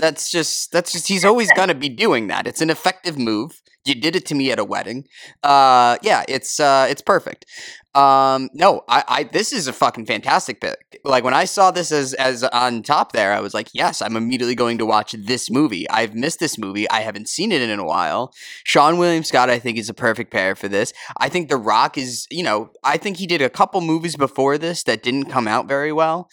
that's 0.00 0.32
just 0.32 0.72
that's 0.72 0.90
just 0.90 1.06
he's 1.06 1.24
always 1.24 1.52
gonna 1.52 1.76
be 1.76 1.88
doing 1.88 2.26
that. 2.26 2.48
It's 2.48 2.60
an 2.60 2.70
effective 2.70 3.16
move. 3.16 3.62
You 3.84 3.94
did 3.94 4.16
it 4.16 4.26
to 4.26 4.34
me 4.34 4.50
at 4.50 4.58
a 4.58 4.64
wedding. 4.64 5.06
Uh 5.42 5.96
yeah, 6.02 6.24
it's 6.28 6.60
uh 6.60 6.86
it's 6.88 7.02
perfect. 7.02 7.46
Um, 7.94 8.50
no, 8.52 8.82
I, 8.88 9.04
I, 9.06 9.22
this 9.22 9.52
is 9.52 9.68
a 9.68 9.72
fucking 9.72 10.06
fantastic 10.06 10.60
pick. 10.60 11.00
Like 11.04 11.22
when 11.22 11.34
I 11.34 11.44
saw 11.44 11.70
this 11.70 11.92
as, 11.92 12.12
as 12.14 12.42
on 12.42 12.82
top 12.82 13.12
there, 13.12 13.32
I 13.32 13.38
was 13.38 13.54
like, 13.54 13.68
yes, 13.72 14.02
I'm 14.02 14.16
immediately 14.16 14.56
going 14.56 14.78
to 14.78 14.86
watch 14.86 15.12
this 15.12 15.48
movie. 15.48 15.88
I've 15.88 16.12
missed 16.12 16.40
this 16.40 16.58
movie. 16.58 16.90
I 16.90 17.02
haven't 17.02 17.28
seen 17.28 17.52
it 17.52 17.62
in 17.62 17.78
a 17.78 17.84
while. 17.84 18.34
Seann 18.66 18.98
William 18.98 19.22
Scott, 19.22 19.48
I 19.48 19.60
think, 19.60 19.78
is 19.78 19.88
a 19.88 19.94
perfect 19.94 20.32
pair 20.32 20.56
for 20.56 20.66
this. 20.66 20.92
I 21.18 21.28
think 21.28 21.48
The 21.48 21.56
Rock 21.56 21.96
is, 21.96 22.26
you 22.30 22.42
know, 22.42 22.70
I 22.82 22.96
think 22.96 23.18
he 23.18 23.28
did 23.28 23.40
a 23.40 23.50
couple 23.50 23.80
movies 23.80 24.16
before 24.16 24.58
this 24.58 24.82
that 24.84 25.04
didn't 25.04 25.26
come 25.26 25.46
out 25.46 25.68
very 25.68 25.92
well. 25.92 26.28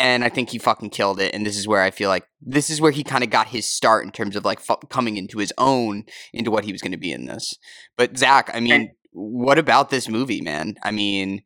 And 0.00 0.24
I 0.24 0.30
think 0.30 0.48
he 0.50 0.58
fucking 0.58 0.90
killed 0.90 1.20
it. 1.20 1.34
And 1.34 1.44
this 1.46 1.58
is 1.58 1.68
where 1.68 1.82
I 1.82 1.90
feel 1.90 2.08
like 2.08 2.24
this 2.40 2.70
is 2.70 2.80
where 2.80 2.90
he 2.90 3.04
kind 3.04 3.22
of 3.22 3.28
got 3.30 3.48
his 3.48 3.70
start 3.70 4.04
in 4.04 4.10
terms 4.10 4.34
of 4.34 4.44
like 4.44 4.58
fu- 4.58 4.76
coming 4.88 5.16
into 5.18 5.38
his 5.38 5.52
own 5.58 6.04
into 6.32 6.50
what 6.50 6.64
he 6.64 6.72
was 6.72 6.80
going 6.80 6.92
to 6.92 6.98
be 6.98 7.12
in 7.12 7.26
this. 7.26 7.54
But 7.98 8.16
Zach, 8.16 8.50
I 8.54 8.60
mean, 8.60 8.72
and- 8.72 8.90
what 9.12 9.58
about 9.58 9.90
this 9.90 10.08
movie, 10.08 10.40
man? 10.40 10.74
I 10.82 10.90
mean, 10.90 11.42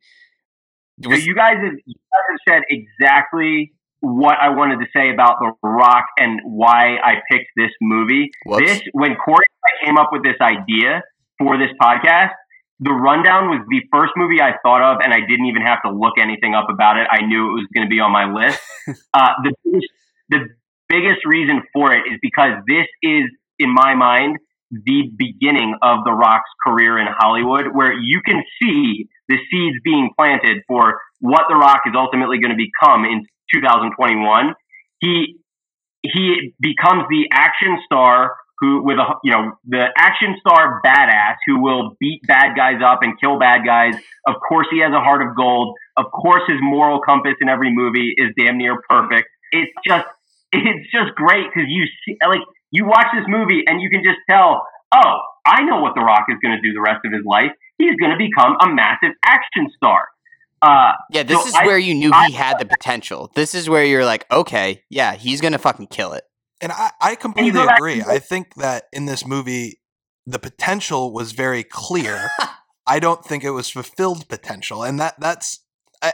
was- 1.05 1.19
so 1.19 1.25
you 1.25 1.35
guys 1.35 1.55
have, 1.61 1.73
you 1.85 1.95
guys 1.95 2.25
have 2.31 2.55
said 2.55 2.63
exactly 2.69 3.73
what 3.99 4.37
I 4.39 4.49
wanted 4.49 4.77
to 4.79 4.85
say 4.95 5.11
about 5.11 5.37
The 5.41 5.51
Rock 5.63 6.05
and 6.19 6.39
why 6.45 6.97
I 7.03 7.15
picked 7.29 7.49
this 7.57 7.71
movie. 7.81 8.29
Whoops. 8.45 8.65
This 8.65 8.81
when 8.93 9.15
Corey 9.15 9.45
came 9.83 9.97
up 9.97 10.09
with 10.11 10.23
this 10.23 10.35
idea 10.41 11.01
for 11.39 11.57
this 11.57 11.71
podcast, 11.81 12.31
The 12.79 12.91
Rundown 12.91 13.49
was 13.49 13.65
the 13.69 13.81
first 13.91 14.13
movie 14.17 14.41
I 14.41 14.57
thought 14.61 14.83
of, 14.83 14.99
and 15.01 15.13
I 15.13 15.21
didn't 15.21 15.45
even 15.45 15.61
have 15.61 15.81
to 15.85 15.91
look 15.91 16.19
anything 16.19 16.53
up 16.53 16.67
about 16.69 16.97
it. 16.97 17.07
I 17.09 17.25
knew 17.25 17.51
it 17.51 17.53
was 17.53 17.67
going 17.73 17.87
to 17.87 17.89
be 17.89 17.99
on 17.99 18.11
my 18.11 18.27
list. 18.27 18.59
uh, 19.13 19.31
the 19.43 19.53
biggest, 19.63 19.87
the 20.29 20.39
biggest 20.89 21.25
reason 21.25 21.63
for 21.71 21.93
it 21.93 22.03
is 22.11 22.19
because 22.21 22.59
this 22.67 22.87
is, 23.01 23.31
in 23.59 23.73
my 23.73 23.95
mind, 23.95 24.37
the 24.71 25.07
beginning 25.15 25.75
of 25.81 26.03
The 26.03 26.11
Rock's 26.11 26.49
career 26.65 26.99
in 26.99 27.07
Hollywood, 27.07 27.67
where 27.71 27.93
you 27.93 28.21
can 28.25 28.43
see 28.61 29.07
the 29.29 29.37
seeds 29.49 29.77
being 29.83 30.09
planted 30.17 30.63
for 30.67 30.99
what 31.19 31.43
The 31.47 31.55
Rock 31.55 31.81
is 31.87 31.93
ultimately 31.95 32.39
going 32.39 32.51
to 32.51 32.59
become 32.59 33.05
in 33.05 33.25
2021. 33.53 34.53
He 34.99 35.37
he 36.03 36.53
becomes 36.59 37.05
the 37.09 37.25
action 37.33 37.77
star 37.85 38.35
who, 38.59 38.83
with 38.83 38.97
a 38.97 39.15
you 39.23 39.31
know 39.31 39.51
the 39.67 39.87
action 39.97 40.35
star 40.39 40.81
badass 40.85 41.35
who 41.45 41.61
will 41.61 41.95
beat 41.99 42.21
bad 42.27 42.55
guys 42.55 42.81
up 42.83 42.99
and 43.01 43.19
kill 43.19 43.37
bad 43.39 43.65
guys. 43.65 43.95
Of 44.27 44.35
course, 44.47 44.67
he 44.71 44.79
has 44.79 44.93
a 44.93 44.99
heart 44.99 45.21
of 45.27 45.35
gold. 45.35 45.75
Of 45.97 46.05
course, 46.11 46.43
his 46.47 46.57
moral 46.61 46.99
compass 47.01 47.35
in 47.41 47.49
every 47.49 47.73
movie 47.73 48.13
is 48.17 48.31
damn 48.37 48.57
near 48.57 48.81
perfect. 48.89 49.29
It's 49.51 49.71
just 49.85 50.07
it's 50.51 50.91
just 50.91 51.15
great 51.15 51.45
because 51.53 51.67
you 51.67 51.85
see 52.05 52.17
like 52.27 52.41
you 52.71 52.85
watch 52.85 53.07
this 53.13 53.25
movie 53.27 53.63
and 53.67 53.81
you 53.81 53.89
can 53.89 54.03
just 54.03 54.19
tell, 54.29 54.67
oh, 54.93 55.19
I 55.45 55.63
know 55.63 55.79
what 55.81 55.95
The 55.95 56.01
Rock 56.01 56.25
is 56.29 56.37
going 56.41 56.55
to 56.55 56.61
do 56.61 56.73
the 56.73 56.81
rest 56.81 57.05
of 57.05 57.13
his 57.13 57.23
life. 57.25 57.51
He's 57.77 57.95
going 57.99 58.11
to 58.11 58.17
become 58.17 58.55
a 58.61 58.73
massive 58.73 59.15
action 59.25 59.69
star. 59.75 60.07
Uh, 60.61 60.93
yeah, 61.11 61.23
this 61.23 61.41
so 61.41 61.47
is 61.47 61.53
I, 61.53 61.65
where 61.65 61.77
you 61.77 61.93
knew 61.93 62.11
I, 62.13 62.27
he 62.27 62.33
had 62.33 62.57
the 62.59 62.65
potential. 62.65 63.31
This 63.35 63.53
is 63.53 63.69
where 63.69 63.85
you're 63.85 64.05
like, 64.05 64.25
okay, 64.31 64.83
yeah, 64.89 65.13
he's 65.13 65.41
going 65.41 65.51
to 65.51 65.59
fucking 65.59 65.87
kill 65.87 66.13
it. 66.13 66.23
And 66.61 66.71
I, 66.71 66.91
I 67.01 67.15
completely 67.15 67.61
agree. 67.61 68.01
I 68.01 68.19
think 68.19 68.55
that 68.55 68.85
in 68.93 69.05
this 69.05 69.25
movie, 69.25 69.81
the 70.25 70.39
potential 70.39 71.13
was 71.13 71.33
very 71.33 71.63
clear. 71.63 72.29
I 72.87 72.99
don't 72.99 73.23
think 73.25 73.43
it 73.43 73.51
was 73.51 73.69
fulfilled 73.69 74.29
potential, 74.29 74.83
and 74.83 74.99
that 74.99 75.15
that's 75.19 75.59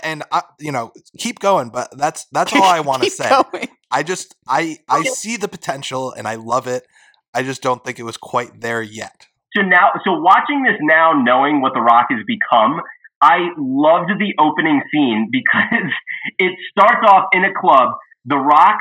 and 0.03 0.23
I, 0.31 0.43
you 0.59 0.71
know, 0.71 0.91
keep 1.17 1.39
going, 1.39 1.69
but 1.69 1.95
that's 1.97 2.25
that's 2.31 2.53
all 2.53 2.63
I 2.63 2.79
want 2.91 3.03
to 3.03 3.09
say. 3.09 3.29
going. 3.29 3.67
I 3.91 4.03
just 4.03 4.35
I 4.47 4.77
I 4.89 5.03
see 5.03 5.37
the 5.37 5.47
potential 5.47 6.13
and 6.13 6.27
I 6.27 6.35
love 6.35 6.67
it. 6.67 6.85
I 7.33 7.43
just 7.43 7.61
don't 7.61 7.83
think 7.83 7.99
it 7.99 8.03
was 8.03 8.17
quite 8.17 8.61
there 8.61 8.81
yet. 8.81 9.27
so 9.55 9.61
now, 9.61 9.91
so 10.03 10.13
watching 10.13 10.63
this 10.63 10.77
now, 10.81 11.13
knowing 11.13 11.61
what 11.61 11.73
The 11.73 11.81
Rock 11.81 12.07
has 12.09 12.19
become, 12.25 12.81
I 13.21 13.49
loved 13.57 14.11
the 14.19 14.33
opening 14.39 14.81
scene 14.91 15.29
because 15.31 15.91
it 16.39 16.53
starts 16.71 17.05
off 17.07 17.25
in 17.33 17.43
a 17.43 17.53
club. 17.53 17.93
The 18.25 18.37
Rock, 18.37 18.79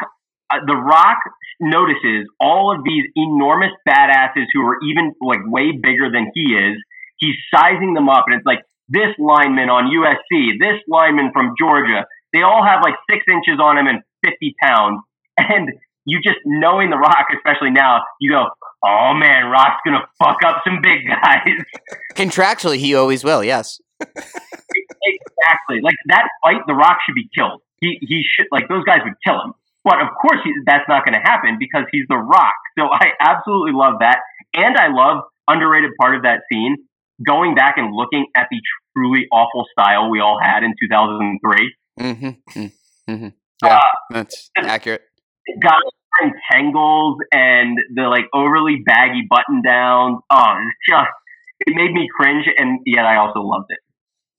uh, 0.50 0.58
The 0.66 0.76
Rock 0.76 1.18
notices 1.60 2.26
all 2.40 2.74
of 2.74 2.82
these 2.84 3.04
enormous 3.16 3.70
badasses 3.86 4.46
who 4.52 4.62
are 4.62 4.78
even 4.82 5.12
like 5.20 5.40
way 5.44 5.72
bigger 5.72 6.10
than 6.10 6.30
he 6.34 6.54
is. 6.54 6.76
He's 7.18 7.36
sizing 7.54 7.94
them 7.94 8.08
up, 8.08 8.24
and 8.26 8.36
it's 8.36 8.46
like 8.46 8.60
this 8.88 9.14
lineman 9.18 9.68
on 9.70 9.92
USC, 9.92 10.58
this 10.58 10.82
lineman 10.88 11.30
from 11.32 11.54
Georgia. 11.58 12.06
They 12.32 12.42
all 12.42 12.64
have 12.64 12.80
like 12.82 12.94
six 13.10 13.24
inches 13.30 13.60
on 13.62 13.78
him 13.78 13.86
and 13.86 14.02
50 14.24 14.54
pounds. 14.62 15.00
And 15.38 15.70
you 16.04 16.20
just 16.22 16.36
knowing 16.44 16.90
The 16.90 16.98
Rock, 16.98 17.28
especially 17.34 17.70
now, 17.70 18.00
you 18.20 18.30
go, 18.30 18.44
oh 18.84 19.14
man, 19.14 19.46
Rock's 19.46 19.80
gonna 19.86 20.06
fuck 20.18 20.36
up 20.44 20.62
some 20.66 20.80
big 20.82 21.06
guys. 21.06 21.64
Contractually, 22.14 22.76
he 22.76 22.94
always 22.94 23.24
will. 23.24 23.42
Yes. 23.42 23.80
exactly. 24.00 25.80
Like 25.82 25.94
that 26.08 26.28
fight, 26.42 26.60
The 26.66 26.74
Rock 26.74 26.98
should 27.06 27.14
be 27.14 27.28
killed. 27.34 27.62
He 27.80 27.98
he 28.02 28.22
should 28.22 28.48
like 28.52 28.68
those 28.68 28.84
guys 28.84 28.98
would 29.04 29.14
kill 29.26 29.40
him. 29.40 29.54
But 29.84 30.02
of 30.02 30.08
course, 30.20 30.38
he, 30.44 30.52
that's 30.66 30.84
not 30.88 31.04
going 31.04 31.14
to 31.14 31.20
happen 31.20 31.56
because 31.58 31.84
he's 31.92 32.04
The 32.08 32.16
Rock. 32.16 32.54
So 32.78 32.86
I 32.90 33.10
absolutely 33.20 33.72
love 33.72 33.94
that, 34.00 34.18
and 34.54 34.76
I 34.76 34.88
love 34.92 35.24
underrated 35.48 35.90
part 36.00 36.14
of 36.16 36.22
that 36.22 36.40
scene. 36.52 36.76
Going 37.26 37.54
back 37.54 37.74
and 37.76 37.94
looking 37.94 38.26
at 38.36 38.46
the 38.50 38.60
truly 38.96 39.26
awful 39.32 39.66
style 39.72 40.10
we 40.10 40.20
all 40.20 40.38
had 40.42 40.62
in 40.62 40.74
2003. 40.80 41.74
Mm-hmm. 42.00 42.60
Mm-hmm. 43.10 43.28
Yeah, 43.62 43.76
Uh, 43.76 43.80
that's 44.10 44.50
accurate. 44.56 45.02
guys 45.62 45.72
wearing 46.20 46.34
tangles 46.50 47.18
and 47.32 47.78
the 47.94 48.02
like 48.02 48.24
overly 48.32 48.82
baggy 48.86 49.26
button 49.28 49.60
downs. 49.62 50.18
Oh, 50.30 50.54
it's 50.62 50.78
just 50.88 51.08
it 51.66 51.74
made 51.76 51.92
me 51.92 52.08
cringe, 52.14 52.46
and 52.56 52.80
yet 52.86 53.04
I 53.04 53.16
also 53.16 53.40
loved 53.40 53.66
it. 53.68 53.78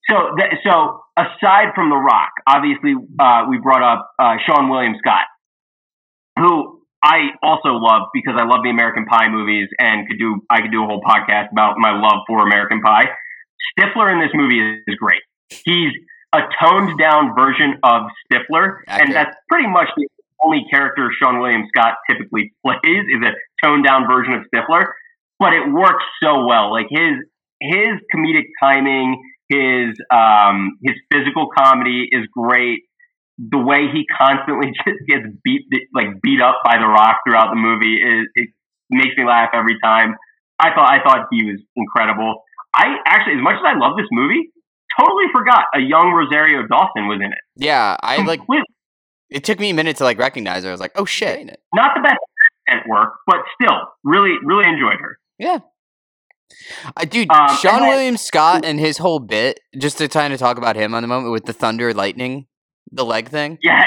So, 0.10 0.36
th- 0.38 0.60
so 0.66 1.02
aside 1.18 1.74
from 1.76 1.90
The 1.90 1.96
Rock, 1.98 2.32
obviously 2.48 2.96
uh, 3.20 3.46
we 3.50 3.60
brought 3.60 3.84
up 3.84 4.12
uh, 4.20 4.38
Seann 4.48 4.70
William 4.70 4.96
Scott, 5.00 5.26
who 6.38 6.82
I 7.04 7.34
also 7.42 7.70
love 7.82 8.10
because 8.14 8.36
I 8.38 8.46
love 8.46 8.62
the 8.64 8.70
American 8.70 9.06
Pie 9.06 9.30
movies 9.30 9.70
and 9.80 10.08
could 10.08 10.20
do 10.20 10.42
I 10.50 10.62
could 10.62 10.72
do 10.72 10.84
a 10.84 10.86
whole 10.86 11.02
podcast 11.02 11.52
about 11.52 11.76
my 11.78 11.92
love 11.92 12.22
for 12.28 12.46
American 12.46 12.82
Pie. 12.82 13.06
Stifler 13.78 14.12
in 14.12 14.20
this 14.20 14.32
movie 14.34 14.82
is, 14.88 14.96
great. 14.96 15.22
He's 15.50 15.92
a 16.34 16.40
toned 16.62 16.98
down 17.00 17.34
version 17.36 17.76
of 17.84 18.04
Stifler, 18.26 18.78
Accurate. 18.88 19.08
and 19.08 19.16
that's 19.16 19.36
pretty 19.50 19.68
much 19.68 19.88
the 19.96 20.08
only 20.44 20.66
character 20.72 21.10
Seann 21.22 21.42
William 21.42 21.64
Scott 21.76 21.96
typically 22.10 22.54
plays 22.66 22.80
is 22.86 23.22
a 23.22 23.34
toned 23.66 23.86
down 23.86 24.08
version 24.08 24.34
of 24.34 24.42
Stifler. 24.54 24.86
But 25.40 25.54
it 25.54 25.72
works 25.72 26.04
so 26.22 26.46
well. 26.46 26.72
Like 26.72 26.88
his 26.90 27.18
his 27.62 27.98
comedic 28.14 28.46
timing, 28.62 29.22
his 29.52 30.00
um, 30.14 30.78
his 30.82 30.96
physical 31.12 31.48
comedy 31.56 32.08
is 32.12 32.28
great. 32.32 32.84
The 33.38 33.58
way 33.58 33.92
he 33.92 34.06
constantly 34.08 34.72
just 34.86 35.00
gets 35.08 35.28
beat 35.44 35.68
like 35.94 36.22
beat 36.22 36.42
up 36.42 36.62
by 36.64 36.78
The 36.80 36.88
Rock 36.88 37.20
throughout 37.28 37.50
the 37.52 37.60
movie 37.60 37.96
is 37.96 38.28
it 38.36 38.50
makes 38.90 39.16
me 39.18 39.26
laugh 39.26 39.50
every 39.54 39.78
time. 39.84 40.16
I 40.60 40.70
thought 40.74 40.90
I 40.90 41.04
thought 41.04 41.28
he 41.32 41.44
was 41.46 41.60
incredible. 41.76 42.44
I 42.74 42.96
actually, 43.06 43.36
as 43.36 43.44
much 43.44 43.56
as 43.56 43.66
I 43.68 43.78
love 43.78 43.98
this 43.98 44.08
movie, 44.12 44.50
totally 44.98 45.26
forgot 45.34 45.66
a 45.76 45.80
young 45.80 46.12
Rosario 46.14 46.66
Dawson 46.68 47.08
was 47.08 47.20
in 47.24 47.32
it. 47.32 47.40
Yeah, 47.56 47.98
I 48.02 48.24
like. 48.24 48.42
It 49.30 49.44
took 49.46 49.60
me 49.60 49.70
a 49.70 49.74
minute 49.74 49.98
to 49.98 50.04
like 50.04 50.20
recognize 50.20 50.64
her. 50.64 50.70
I 50.70 50.74
was 50.74 50.82
like, 50.82 50.92
oh 50.96 51.06
shit. 51.06 51.60
Not 51.74 51.92
the 51.96 52.02
best 52.02 52.18
at 52.70 52.88
work, 52.88 53.14
but 53.26 53.38
still, 53.56 53.78
really, 54.04 54.36
really 54.44 54.68
enjoyed 54.68 55.00
her. 55.00 55.18
Uh, 56.98 57.06
dude, 57.06 57.30
Um, 57.32 57.50
Seann 57.50 57.74
and 57.74 57.82
then- 57.84 57.90
William 57.90 58.18
Scott 58.18 58.66
and 58.66 58.80
his 58.80 58.98
whole 58.98 59.20
bit, 59.20 59.60
just 59.80 59.98
to 60.00 60.08
kind 60.08 60.34
of 60.34 60.40
talk 60.40 60.58
about 60.58 60.76
him 60.76 60.94
on 60.94 61.02
the 61.04 61.08
moment 61.08 61.32
with 61.32 61.46
the 61.46 61.54
thunder 61.54 61.94
lightning, 61.94 62.48
the 62.92 63.06
leg 63.06 63.30
thing. 63.30 63.58
Yeah, 63.62 63.84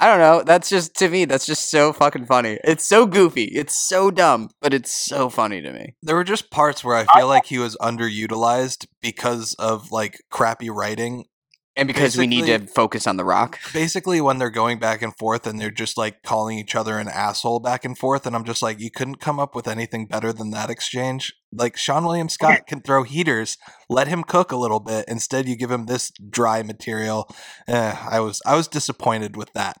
I 0.00 0.06
don't 0.08 0.18
know. 0.18 0.42
That's 0.44 0.68
just 0.68 0.94
to 0.96 1.08
me. 1.08 1.24
That's 1.26 1.46
just 1.46 1.70
so 1.70 1.92
fucking 1.92 2.26
funny. 2.26 2.58
It's 2.64 2.86
so 2.86 3.06
goofy. 3.06 3.44
It's 3.44 3.88
so 3.88 4.10
dumb, 4.10 4.50
but 4.60 4.74
it's 4.74 4.90
so 4.92 5.28
funny 5.28 5.62
to 5.62 5.72
me. 5.72 5.94
There 6.02 6.16
were 6.16 6.24
just 6.24 6.50
parts 6.50 6.82
where 6.82 6.96
I 6.96 7.06
feel 7.16 7.28
like 7.28 7.46
he 7.46 7.58
was 7.58 7.76
underutilized 7.80 8.86
because 9.00 9.54
of 9.58 9.90
like 9.92 10.18
crappy 10.30 10.70
writing. 10.70 11.26
And 11.74 11.86
because 11.86 12.18
we 12.18 12.26
need 12.26 12.46
to 12.46 12.66
focus 12.66 13.06
on 13.06 13.16
the 13.16 13.24
Rock. 13.24 13.58
Basically, 13.72 14.20
when 14.20 14.36
they're 14.38 14.50
going 14.50 14.78
back 14.78 15.00
and 15.00 15.16
forth 15.16 15.46
and 15.46 15.58
they're 15.58 15.70
just 15.70 15.96
like 15.96 16.22
calling 16.22 16.58
each 16.58 16.74
other 16.74 16.98
an 16.98 17.08
asshole 17.08 17.60
back 17.60 17.84
and 17.86 17.96
forth, 17.96 18.26
and 18.26 18.36
I'm 18.36 18.44
just 18.44 18.62
like, 18.62 18.78
you 18.78 18.90
couldn't 18.90 19.20
come 19.20 19.40
up 19.40 19.54
with 19.54 19.66
anything 19.66 20.06
better 20.06 20.34
than 20.34 20.50
that 20.50 20.68
exchange. 20.68 21.32
Like 21.50 21.76
Seann 21.76 22.04
William 22.04 22.28
Scott 22.28 22.66
can 22.66 22.82
throw 22.82 23.04
heaters. 23.04 23.56
Let 23.88 24.06
him 24.06 24.22
cook 24.22 24.52
a 24.52 24.56
little 24.56 24.80
bit. 24.80 25.06
Instead, 25.08 25.48
you 25.48 25.56
give 25.56 25.70
him 25.70 25.86
this 25.86 26.12
dry 26.28 26.62
material. 26.62 27.26
Eh, 27.66 27.96
I 28.10 28.20
was 28.20 28.42
I 28.44 28.54
was 28.54 28.68
disappointed 28.68 29.36
with 29.38 29.52
that. 29.54 29.78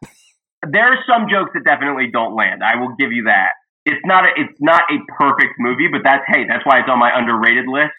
there 0.66 0.86
are 0.86 0.98
some 1.06 1.28
jokes 1.28 1.50
that 1.54 1.64
definitely 1.64 2.08
don't 2.10 2.34
land. 2.34 2.62
I 2.64 2.76
will 2.80 2.94
give 2.98 3.12
you 3.12 3.24
that. 3.24 3.52
It's 3.84 4.00
not 4.06 4.24
a, 4.24 4.28
it's 4.36 4.58
not 4.60 4.82
a 4.90 4.96
perfect 5.18 5.54
movie, 5.58 5.88
but 5.92 6.00
that's 6.04 6.22
hey, 6.28 6.44
that's 6.48 6.64
why 6.64 6.80
it's 6.80 6.88
on 6.88 6.98
my 6.98 7.10
underrated 7.14 7.66
list. 7.68 7.92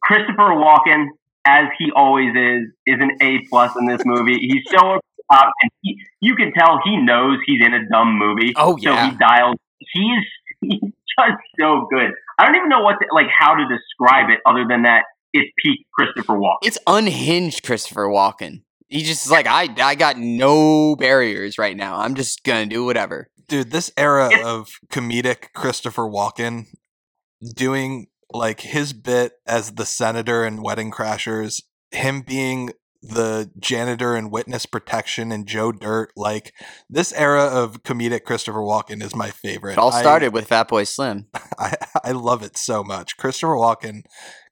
Christopher 0.00 0.54
Walken, 0.54 1.08
as 1.48 1.68
he 1.78 1.90
always 1.94 2.30
is, 2.36 2.68
is 2.86 3.00
an 3.00 3.10
A 3.22 3.38
plus 3.48 3.72
in 3.78 3.86
this 3.86 4.02
movie. 4.04 4.38
He's 4.38 4.64
so 4.70 4.78
over 4.86 5.00
the 5.16 5.22
top, 5.32 5.50
and 5.62 5.70
he, 5.82 6.00
you 6.20 6.34
can 6.36 6.52
tell 6.52 6.80
he 6.84 6.96
knows 6.98 7.38
he's 7.46 7.64
in 7.64 7.72
a 7.72 7.88
dumb 7.88 8.18
movie. 8.18 8.52
Oh, 8.56 8.76
yeah, 8.78 9.06
so 9.06 9.10
he 9.10 9.16
dials. 9.18 9.56
He's 9.78 10.24
he's 10.60 10.80
just 10.80 11.38
so 11.58 11.86
good. 11.90 12.10
I 12.38 12.44
don't 12.46 12.56
even 12.56 12.68
know 12.68 12.80
what 12.82 12.96
to, 13.00 13.06
like 13.14 13.28
how 13.36 13.54
to 13.54 13.64
describe 13.66 14.30
it 14.30 14.40
other 14.46 14.64
than 14.68 14.82
that 14.82 15.04
it's 15.32 15.50
peak 15.62 15.86
Christopher 15.92 16.34
Walken. 16.34 16.58
It's 16.62 16.78
unhinged, 16.86 17.62
Christopher 17.64 18.06
Walken. 18.06 18.62
He 18.88 19.02
just 19.02 19.26
is 19.26 19.30
like 19.30 19.46
I. 19.46 19.68
I 19.82 19.94
got 19.94 20.16
no 20.18 20.96
barriers 20.96 21.58
right 21.58 21.76
now. 21.76 21.98
I'm 21.98 22.14
just 22.14 22.44
gonna 22.44 22.66
do 22.66 22.84
whatever. 22.84 23.28
Dude, 23.48 23.70
this 23.70 23.90
era 23.96 24.26
It's- 24.26 24.46
of 24.46 24.68
comedic 24.90 25.52
Christopher 25.54 26.04
Walken 26.04 26.66
doing 27.54 28.06
like 28.32 28.60
his 28.60 28.92
bit 28.92 29.32
as 29.46 29.72
the 29.72 29.86
senator 29.86 30.44
in 30.44 30.62
Wedding 30.62 30.90
Crashers, 30.90 31.62
him 31.90 32.22
being 32.22 32.70
the 33.00 33.50
janitor 33.58 34.16
and 34.16 34.30
Witness 34.30 34.66
Protection 34.66 35.30
and 35.30 35.46
Joe 35.46 35.70
Dirt, 35.72 36.10
like 36.16 36.52
this 36.90 37.12
era 37.12 37.44
of 37.44 37.82
comedic 37.84 38.24
Christopher 38.24 38.58
Walken 38.58 39.02
is 39.02 39.14
my 39.14 39.30
favorite. 39.30 39.72
It 39.72 39.78
all 39.78 39.92
I- 39.92 40.00
started 40.00 40.32
with 40.32 40.48
Fatboy 40.48 40.86
Slim. 40.86 41.26
I, 41.58 41.74
I 42.04 42.12
love 42.12 42.42
it 42.42 42.56
so 42.56 42.82
much. 42.82 43.16
Christopher 43.16 43.54
Walken, 43.54 44.02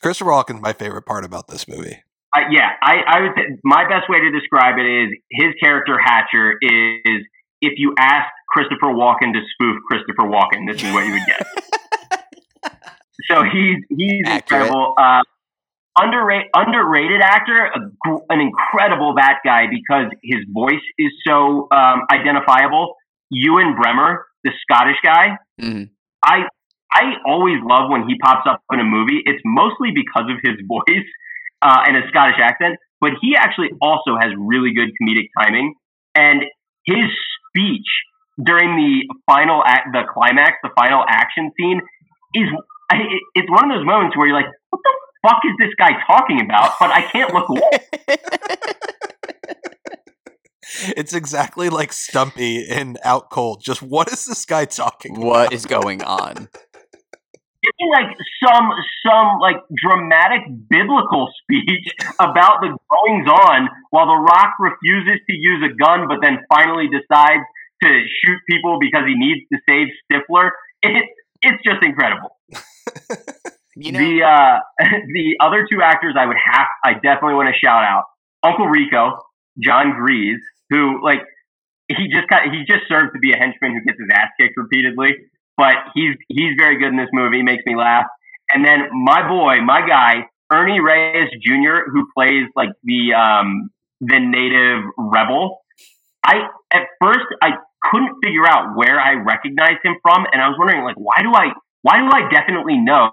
Christopher 0.01 0.31
Walken's 0.31 0.61
my 0.63 0.73
favorite 0.73 1.07
part 1.07 1.25
about 1.25 1.49
this 1.49 1.67
movie. 1.69 2.03
Uh, 2.35 2.41
yeah, 2.51 2.71
I, 2.83 2.97
I 3.07 3.21
would 3.23 3.33
say 3.37 3.59
my 3.65 3.89
best 3.89 4.09
way 4.09 4.21
to 4.21 4.31
describe 4.31 4.79
it 4.79 4.87
is 4.87 5.11
his 5.31 5.55
character 5.61 5.99
Hatcher 5.99 6.55
is 6.61 7.23
if 7.63 7.75
you 7.79 7.95
asked 7.99 8.33
Christopher 8.49 8.89
Walken 8.89 9.33
to 9.33 9.41
spoof 9.55 9.79
Christopher 9.89 10.29
Walken, 10.29 10.71
this 10.71 10.83
is 10.83 10.93
what 10.93 11.07
you 11.07 11.13
would 11.13 11.27
get. 11.27 11.47
so 13.31 13.43
he's 13.45 13.79
he's 13.89 14.23
Accurate. 14.27 14.63
incredible. 14.67 14.95
Uh, 14.99 15.23
underrated 15.99 16.49
underrated 16.55 17.21
actor, 17.23 17.71
a, 17.75 18.11
an 18.31 18.41
incredible 18.41 19.15
bat 19.15 19.39
guy 19.45 19.67
because 19.71 20.13
his 20.23 20.41
voice 20.53 20.83
is 20.99 21.13
so 21.27 21.69
um, 21.73 22.03
identifiable. 22.11 22.95
Ewen 23.31 23.75
Bremner, 23.75 24.25
the 24.45 24.53
Scottish 24.63 24.99
guy, 25.05 25.39
Mhm. 25.61 25.91
I 26.25 26.47
I 26.93 27.15
always 27.27 27.59
love 27.63 27.91
when 27.91 28.09
he 28.09 28.17
pops 28.19 28.47
up 28.49 28.63
in 28.73 28.81
a 28.81 28.85
movie. 28.85 29.21
It's 29.25 29.43
mostly 29.45 29.91
because 29.95 30.31
of 30.31 30.39
his 30.43 30.57
voice 30.69 31.07
uh, 31.63 31.83
and 31.87 31.97
his 31.97 32.05
Scottish 32.09 32.37
accent, 32.41 32.79
but 33.01 33.13
he 33.21 33.35
actually 33.37 33.71
also 33.81 34.17
has 34.21 34.31
really 34.39 34.73
good 34.75 34.91
comedic 35.01 35.29
timing. 35.41 35.75
And 36.15 36.43
his 36.85 37.07
speech 37.51 37.87
during 38.43 38.77
the 38.77 39.09
final 39.27 39.63
act, 39.67 39.89
the 39.93 40.03
climax, 40.13 40.57
the 40.63 40.71
final 40.79 41.05
action 41.09 41.51
scene, 41.59 41.81
is 42.35 42.49
I, 42.91 42.97
it- 42.97 43.23
it's 43.35 43.51
one 43.51 43.71
of 43.71 43.77
those 43.79 43.87
moments 43.87 44.17
where 44.17 44.27
you're 44.29 44.37
like, 44.37 44.47
"What 44.71 44.81
the 44.83 45.29
fuck 45.29 45.41
is 45.45 45.53
this 45.59 45.75
guy 45.79 45.91
talking 46.07 46.41
about?" 46.41 46.73
But 46.81 46.91
I 46.91 47.03
can't 47.03 47.33
look 47.35 47.49
away. 47.49 47.61
It's 50.97 51.15
exactly 51.15 51.69
like 51.71 51.93
Stumpy 51.93 52.59
in 52.69 52.99
Out 53.05 53.31
Cold. 53.31 53.63
Just 53.65 53.83
what 53.83 54.13
is 54.13 54.27
this 54.27 54.45
guy 54.45 54.65
talking 54.65 55.15
what 55.19 55.47
about? 55.47 55.53
is 55.53 55.65
going 55.65 56.03
on? 56.03 56.35
Give 57.63 57.73
me 57.81 57.91
like 57.93 58.17
some 58.45 58.69
some 59.07 59.39
like 59.41 59.57
dramatic 59.75 60.43
biblical 60.69 61.29
speech 61.43 61.87
about 62.19 62.61
the 62.61 62.77
goings 62.91 63.29
on 63.29 63.69
while 63.91 64.07
The 64.07 64.17
Rock 64.21 64.55
refuses 64.59 65.21
to 65.31 65.35
use 65.35 65.65
a 65.65 65.75
gun, 65.75 66.09
but 66.09 66.19
then 66.21 66.39
finally 66.53 66.89
decides 66.89 67.43
to 67.83 67.89
shoot 67.89 68.39
people 68.51 68.79
because 68.81 69.05
he 69.07 69.15
needs 69.17 69.47
to 69.53 69.59
save 69.69 69.89
Stifler. 70.13 70.51
It, 70.83 71.05
it's 71.43 71.63
just 71.65 71.83
incredible. 71.85 72.36
You 73.77 73.93
know, 73.93 73.99
the 73.99 74.25
uh, 74.25 74.59
the 75.13 75.37
other 75.39 75.67
two 75.71 75.83
actors 75.83 76.15
I 76.19 76.25
would 76.25 76.37
have, 76.43 76.67
I 76.83 76.95
definitely 76.95 77.35
want 77.35 77.53
to 77.53 77.59
shout 77.59 77.85
out 77.85 78.05
Uncle 78.43 78.67
Rico, 78.67 79.19
Jon 79.63 79.93
Gries, 79.93 80.41
who 80.71 81.05
like 81.05 81.21
he 81.89 82.09
just 82.09 82.27
got, 82.29 82.49
he 82.51 82.65
just 82.67 82.89
serves 82.89 83.13
to 83.13 83.19
be 83.19 83.33
a 83.33 83.37
henchman 83.37 83.75
who 83.75 83.85
gets 83.85 84.01
his 84.01 84.09
ass 84.13 84.29
kicked 84.41 84.57
repeatedly, 84.57 85.13
but 85.57 85.75
he's 85.95 86.17
he's 86.29 86.55
very 86.59 86.79
good 86.79 86.89
in 86.89 86.97
this 86.97 87.13
movie. 87.13 87.39
He 87.39 87.43
makes 87.43 87.63
me 87.67 87.77
laugh. 87.77 88.07
And 88.51 88.65
then 88.65 88.89
my 89.05 89.29
boy, 89.29 89.61
my 89.65 89.87
guy, 89.87 90.27
Ernie 90.51 90.81
Reyes 90.81 91.31
Jr., 91.45 91.91
who 91.93 92.09
plays 92.17 92.49
like 92.57 92.71
the 92.83 93.13
um, 93.13 93.71
the 94.01 94.19
native 94.19 94.85
rebel. 94.97 95.61
I 96.25 96.49
at 96.73 96.89
first 97.01 97.27
I 97.43 97.51
couldn't 97.91 98.17
figure 98.23 98.47
out 98.49 98.75
where 98.75 98.99
I 98.99 99.15
recognized 99.15 99.85
him 99.85 99.97
from, 100.03 100.27
and 100.33 100.41
I 100.41 100.49
was 100.49 100.57
wondering 100.59 100.85
like 100.85 100.97
why 100.97 101.23
do 101.23 101.33
I 101.35 101.53
why 101.87 101.99
do 101.99 102.11
I 102.13 102.29
definitely 102.35 102.79
know 102.79 103.13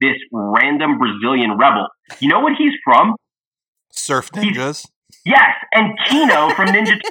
this 0.00 0.16
random 0.32 0.98
Brazilian 0.98 1.56
rebel? 1.56 1.86
You 2.18 2.28
know 2.28 2.40
what 2.40 2.54
he's 2.58 2.72
from? 2.84 3.14
Surf 3.92 4.32
Ninjas. 4.32 4.88
Yes, 5.24 5.52
and 5.72 5.96
Kino 6.04 6.50
from 6.50 6.66
Ninja. 6.66 6.98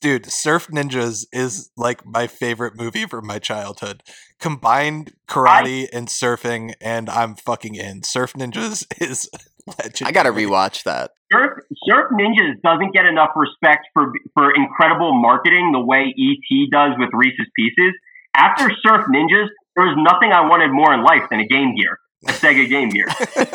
Dude, 0.00 0.26
Surf 0.26 0.68
Ninjas 0.68 1.26
is 1.32 1.72
like 1.76 2.06
my 2.06 2.28
favorite 2.28 2.76
movie 2.76 3.06
from 3.06 3.26
my 3.26 3.40
childhood. 3.40 4.04
Combined 4.38 5.14
karate 5.26 5.88
and 5.92 6.06
surfing, 6.06 6.74
and 6.80 7.10
I'm 7.10 7.34
fucking 7.34 7.74
in. 7.74 8.04
Surf 8.04 8.34
Ninjas 8.34 8.86
is 9.00 9.28
legendary. 9.66 10.08
I 10.08 10.12
gotta 10.12 10.30
rewatch 10.30 10.84
that. 10.84 11.10
Surf, 11.32 11.64
Surf 11.88 12.12
Ninjas 12.12 12.60
doesn't 12.62 12.94
get 12.94 13.04
enough 13.04 13.30
respect 13.34 13.88
for 13.94 14.12
for 14.32 14.54
incredible 14.54 15.20
marketing 15.20 15.72
the 15.72 15.80
way 15.80 16.14
ET 16.16 16.70
does 16.70 16.92
with 16.98 17.10
Reese's 17.12 17.48
Pieces. 17.56 17.94
After 18.36 18.70
Surf 18.82 19.06
Ninjas, 19.12 19.48
there 19.76 19.86
was 19.86 19.96
nothing 19.96 20.32
I 20.32 20.42
wanted 20.42 20.70
more 20.72 20.92
in 20.94 21.02
life 21.02 21.22
than 21.30 21.40
a 21.40 21.46
Game 21.46 21.74
Gear, 21.76 21.98
a 22.28 22.32
Sega 22.32 22.68
Game 22.68 22.88
Gear. 22.88 23.06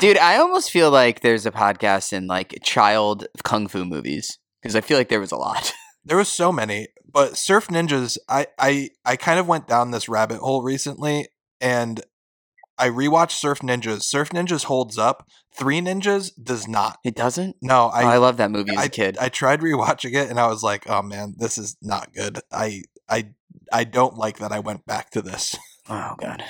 Dude, 0.00 0.16
I 0.16 0.36
almost 0.38 0.70
feel 0.70 0.90
like 0.90 1.20
there's 1.20 1.44
a 1.44 1.50
podcast 1.50 2.12
in 2.12 2.26
like 2.26 2.58
child 2.62 3.26
kung 3.44 3.68
fu 3.68 3.84
movies 3.84 4.38
because 4.62 4.74
I 4.74 4.80
feel 4.80 4.96
like 4.96 5.08
there 5.08 5.20
was 5.20 5.32
a 5.32 5.36
lot. 5.36 5.72
There 6.02 6.16
was 6.16 6.28
so 6.28 6.50
many, 6.50 6.88
but 7.12 7.36
Surf 7.36 7.68
Ninjas, 7.68 8.16
I 8.26 8.46
I 8.58 8.88
I 9.04 9.16
kind 9.16 9.38
of 9.38 9.46
went 9.46 9.68
down 9.68 9.90
this 9.90 10.08
rabbit 10.08 10.38
hole 10.38 10.62
recently, 10.62 11.28
and 11.60 12.00
I 12.80 12.88
rewatched 12.88 13.32
Surf 13.32 13.60
Ninjas. 13.60 14.02
Surf 14.02 14.30
Ninjas 14.30 14.64
holds 14.64 14.98
up. 14.98 15.28
Three 15.54 15.80
Ninjas 15.80 16.32
does 16.42 16.66
not. 16.66 16.98
It 17.04 17.14
doesn't. 17.14 17.56
No, 17.60 17.86
I, 17.88 18.02
oh, 18.02 18.08
I 18.08 18.14
I 18.14 18.16
love 18.16 18.38
that 18.38 18.50
movie 18.50 18.72
as 18.72 18.78
I, 18.78 18.84
a 18.84 18.88
kid. 18.88 19.18
I 19.18 19.28
tried 19.28 19.60
rewatching 19.60 20.14
it, 20.14 20.30
and 20.30 20.40
I 20.40 20.46
was 20.46 20.62
like, 20.62 20.88
oh 20.88 21.02
man, 21.02 21.34
this 21.36 21.58
is 21.58 21.76
not 21.82 22.12
good. 22.12 22.40
I 22.50 22.82
I 23.08 23.30
I 23.72 23.84
don't 23.84 24.16
like 24.16 24.38
that. 24.38 24.52
I 24.52 24.60
went 24.60 24.86
back 24.86 25.10
to 25.10 25.22
this. 25.22 25.56
oh 25.88 26.14
god. 26.18 26.42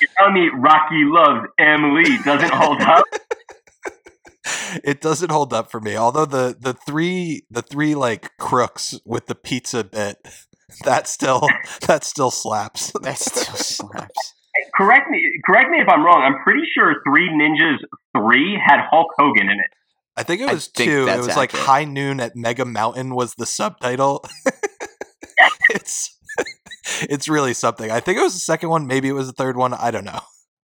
You 0.00 0.08
tell 0.18 0.30
me 0.30 0.50
Rocky 0.54 1.04
loves 1.04 1.46
Emily 1.58 2.18
doesn't 2.24 2.52
hold 2.52 2.82
up. 2.82 3.04
it 4.84 5.00
doesn't 5.00 5.30
hold 5.30 5.52
up 5.52 5.70
for 5.70 5.80
me. 5.80 5.96
Although 5.96 6.26
the 6.26 6.56
the 6.58 6.74
three 6.74 7.46
the 7.50 7.62
three 7.62 7.94
like 7.94 8.36
crooks 8.38 8.98
with 9.04 9.26
the 9.26 9.34
pizza 9.34 9.84
bit 9.84 10.18
that 10.84 11.08
still 11.08 11.46
that 11.86 12.04
still 12.04 12.30
slaps. 12.30 12.92
That 13.02 13.18
still 13.18 13.44
slaps. 13.56 14.34
Correct 14.74 15.10
me 15.10 15.20
correct 15.44 15.70
me 15.70 15.78
if 15.78 15.88
I'm 15.88 16.04
wrong. 16.04 16.22
I'm 16.22 16.42
pretty 16.42 16.62
sure 16.76 16.94
Three 17.06 17.28
Ninjas 17.30 17.78
Three 18.16 18.58
had 18.64 18.80
Hulk 18.90 19.08
Hogan 19.18 19.50
in 19.50 19.58
it. 19.58 19.70
I 20.16 20.22
think 20.22 20.40
it 20.40 20.50
was 20.50 20.68
think 20.68 20.90
two. 20.90 21.02
It 21.02 21.06
that's 21.06 21.26
was 21.26 21.36
like. 21.36 21.52
High 21.52 21.84
Noon 21.84 22.20
at 22.20 22.34
Mega 22.34 22.64
Mountain 22.64 23.14
was 23.14 23.34
the 23.34 23.46
subtitle. 23.46 24.24
it's 25.70 26.16
it's 27.02 27.28
really 27.28 27.54
something. 27.54 27.90
I 27.90 28.00
think 28.00 28.18
it 28.18 28.22
was 28.22 28.32
the 28.32 28.40
second 28.40 28.70
one. 28.70 28.86
Maybe 28.86 29.08
it 29.08 29.12
was 29.12 29.26
the 29.26 29.34
third 29.34 29.56
one. 29.56 29.74
I 29.74 29.90
don't 29.90 30.04
know. 30.04 30.20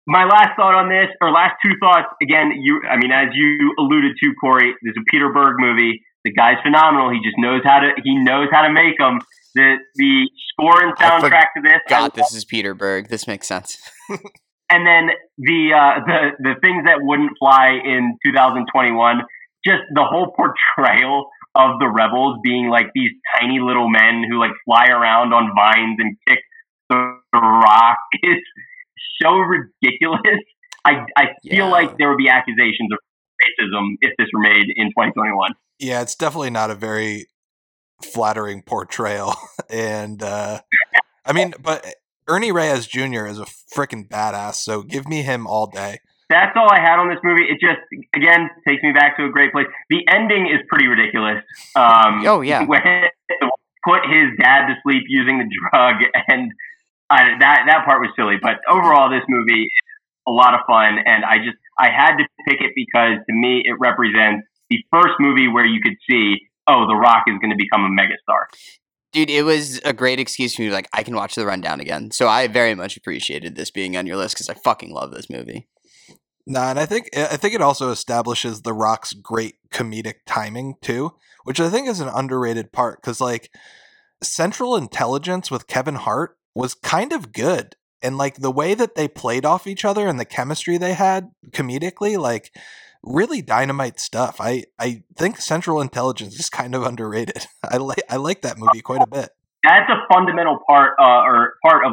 My 0.05 0.25
last 0.25 0.55
thought 0.55 0.73
on 0.73 0.89
this, 0.89 1.07
or 1.21 1.31
last 1.31 1.53
two 1.63 1.73
thoughts, 1.79 2.07
again, 2.21 2.51
you 2.61 2.81
I 2.89 2.97
mean, 2.97 3.11
as 3.11 3.29
you 3.33 3.75
alluded 3.77 4.17
to, 4.21 4.33
Corey, 4.41 4.73
there's 4.81 4.95
a 4.97 5.05
Peter 5.09 5.31
Berg 5.33 5.55
movie. 5.57 6.01
The 6.25 6.33
guy's 6.33 6.57
phenomenal. 6.63 7.09
He 7.11 7.19
just 7.23 7.37
knows 7.37 7.61
how 7.63 7.79
to 7.79 7.89
he 8.03 8.17
knows 8.17 8.47
how 8.51 8.63
to 8.63 8.71
make 8.73 8.97
them. 8.97 9.19
The 9.55 9.77
the 9.95 10.29
score 10.51 10.83
and 10.83 10.95
soundtrack 10.97 11.53
to 11.55 11.61
this, 11.63 11.79
God, 11.87 12.13
this 12.13 12.33
is 12.35 12.45
Peter 12.45 12.73
Berg. 12.73 13.09
This 13.09 13.25
makes 13.25 13.47
sense. 13.47 13.77
and 14.69 14.85
then 14.85 15.09
the 15.37 15.73
uh, 15.73 15.99
the 16.05 16.19
the 16.39 16.55
things 16.61 16.83
that 16.85 16.97
wouldn't 17.01 17.31
fly 17.39 17.79
in 17.83 18.15
2021, 18.25 19.21
just 19.65 19.81
the 19.95 20.03
whole 20.03 20.35
portrayal 20.35 21.29
of 21.55 21.79
the 21.79 21.87
rebels 21.87 22.37
being 22.43 22.69
like 22.69 22.87
these 22.93 23.11
tiny 23.39 23.59
little 23.59 23.89
men 23.89 24.23
who 24.29 24.39
like 24.39 24.51
fly 24.65 24.85
around 24.87 25.33
on 25.33 25.49
vines 25.55 25.97
and 25.99 26.15
kick 26.27 26.39
the 26.89 27.15
rock 27.33 27.97
is 28.23 28.37
so 29.21 29.31
ridiculous. 29.33 30.21
I 30.85 31.05
I 31.17 31.25
feel 31.43 31.65
Yeah. 31.65 31.71
like 31.71 31.97
there 31.97 32.09
would 32.09 32.17
be 32.17 32.29
accusations 32.29 32.89
of 32.91 32.99
racism 33.59 33.95
if 34.01 34.13
this 34.17 34.27
were 34.33 34.41
made 34.41 34.67
in 34.75 34.87
2021. 34.87 35.51
Yeah, 35.79 36.01
it's 36.01 36.15
definitely 36.15 36.49
not 36.49 36.71
a 36.71 36.75
very 36.75 37.27
flattering 38.03 38.61
portrayal. 38.61 39.33
And 39.71 40.23
uh 40.23 40.61
I 41.23 41.31
mean, 41.31 41.53
but 41.61 41.85
Ernie 42.27 42.51
Reyes 42.51 42.87
Jr. 42.87 43.27
is 43.27 43.37
a 43.37 43.45
freaking 43.45 44.09
badass, 44.09 44.55
so 44.55 44.81
give 44.81 45.07
me 45.07 45.21
him 45.21 45.45
all 45.45 45.67
day. 45.67 45.99
That's 46.27 46.55
all 46.55 46.67
I 46.71 46.81
had 46.81 46.97
on 46.97 47.07
this 47.09 47.19
movie. 47.23 47.43
It 47.43 47.59
just 47.61 47.81
again 48.15 48.49
takes 48.67 48.81
me 48.81 48.93
back 48.93 49.15
to 49.17 49.25
a 49.25 49.29
great 49.29 49.51
place. 49.51 49.67
The 49.91 50.07
ending 50.09 50.47
is 50.47 50.61
pretty 50.69 50.87
ridiculous. 50.87 51.43
Um, 51.75 52.25
Oh, 52.25 52.41
yeah. 52.41 52.65
when 52.65 52.81
put 53.85 54.01
his 54.09 54.33
dad 54.41 54.67
to 54.67 54.75
sleep 54.83 55.03
using 55.07 55.37
the 55.37 55.45
drug, 55.45 56.01
and 56.27 56.51
I, 57.09 57.37
that 57.39 57.65
that 57.69 57.85
part 57.85 58.01
was 58.01 58.09
silly. 58.15 58.37
But 58.41 58.57
overall, 58.67 59.09
this 59.09 59.23
movie 59.29 59.63
is 59.63 59.69
a 60.27 60.31
lot 60.31 60.53
of 60.53 60.61
fun, 60.67 60.97
and 61.05 61.23
I 61.23 61.37
just 61.37 61.57
I 61.79 61.89
had 61.89 62.17
to 62.17 62.25
pick 62.47 62.61
it 62.61 62.71
because 62.75 63.17
to 63.27 63.33
me 63.33 63.61
it 63.63 63.75
represents 63.79 64.45
the 64.69 64.77
first 64.91 65.13
movie 65.19 65.47
where 65.47 65.65
you 65.65 65.81
could 65.81 65.95
see, 66.09 66.37
oh, 66.67 66.85
The 66.87 66.95
Rock 66.95 67.23
is 67.27 67.37
going 67.39 67.51
to 67.51 67.57
become 67.57 67.83
a 67.83 67.89
megastar. 67.89 68.45
Dude, 69.11 69.29
it 69.29 69.43
was 69.43 69.79
a 69.79 69.93
great 69.93 70.19
excuse 70.19 70.55
for 70.55 70.61
me 70.61 70.67
to 70.67 70.73
like 70.73 70.89
I 70.93 71.01
can 71.03 71.15
watch 71.15 71.35
the 71.35 71.45
rundown 71.45 71.79
again. 71.79 72.11
So 72.11 72.27
I 72.27 72.47
very 72.47 72.75
much 72.75 72.95
appreciated 72.95 73.55
this 73.55 73.71
being 73.71 73.97
on 73.97 74.05
your 74.05 74.17
list 74.17 74.35
because 74.35 74.49
I 74.49 74.53
fucking 74.53 74.93
love 74.93 75.11
this 75.11 75.29
movie. 75.29 75.67
Nah, 76.45 76.69
and 76.69 76.79
I 76.79 76.85
think 76.85 77.09
I 77.15 77.37
think 77.37 77.55
it 77.55 77.61
also 77.61 77.91
establishes 77.91 78.61
The 78.61 78.73
Rock's 78.73 79.13
great 79.13 79.55
comedic 79.71 80.15
timing 80.25 80.75
too, 80.81 81.15
which 81.43 81.59
I 81.59 81.69
think 81.69 81.87
is 81.87 81.99
an 81.99 82.09
underrated 82.09 82.71
part 82.71 83.01
because 83.01 83.19
like 83.19 83.49
Central 84.21 84.75
Intelligence 84.75 85.49
with 85.49 85.67
Kevin 85.67 85.95
Hart 85.95 86.37
was 86.53 86.73
kind 86.73 87.13
of 87.13 87.31
good, 87.31 87.75
and 88.01 88.17
like 88.17 88.35
the 88.37 88.51
way 88.51 88.73
that 88.73 88.95
they 88.95 89.07
played 89.07 89.45
off 89.45 89.67
each 89.67 89.85
other 89.85 90.07
and 90.07 90.19
the 90.19 90.25
chemistry 90.25 90.77
they 90.77 90.93
had 90.93 91.31
comedically, 91.51 92.17
like 92.19 92.55
really 93.03 93.41
dynamite 93.41 93.99
stuff. 93.99 94.37
I 94.39 94.65
I 94.77 95.03
think 95.17 95.37
Central 95.37 95.81
Intelligence 95.81 96.39
is 96.39 96.49
kind 96.49 96.75
of 96.75 96.83
underrated. 96.83 97.45
I 97.63 97.77
like 97.77 98.01
I 98.09 98.17
like 98.17 98.41
that 98.41 98.57
movie 98.57 98.81
quite 98.81 99.01
a 99.01 99.07
bit. 99.07 99.29
that's 99.63 99.89
a 99.89 99.97
fundamental 100.13 100.57
part 100.67 100.93
uh, 100.99 101.21
or 101.27 101.53
part 101.61 101.85
of 101.85 101.91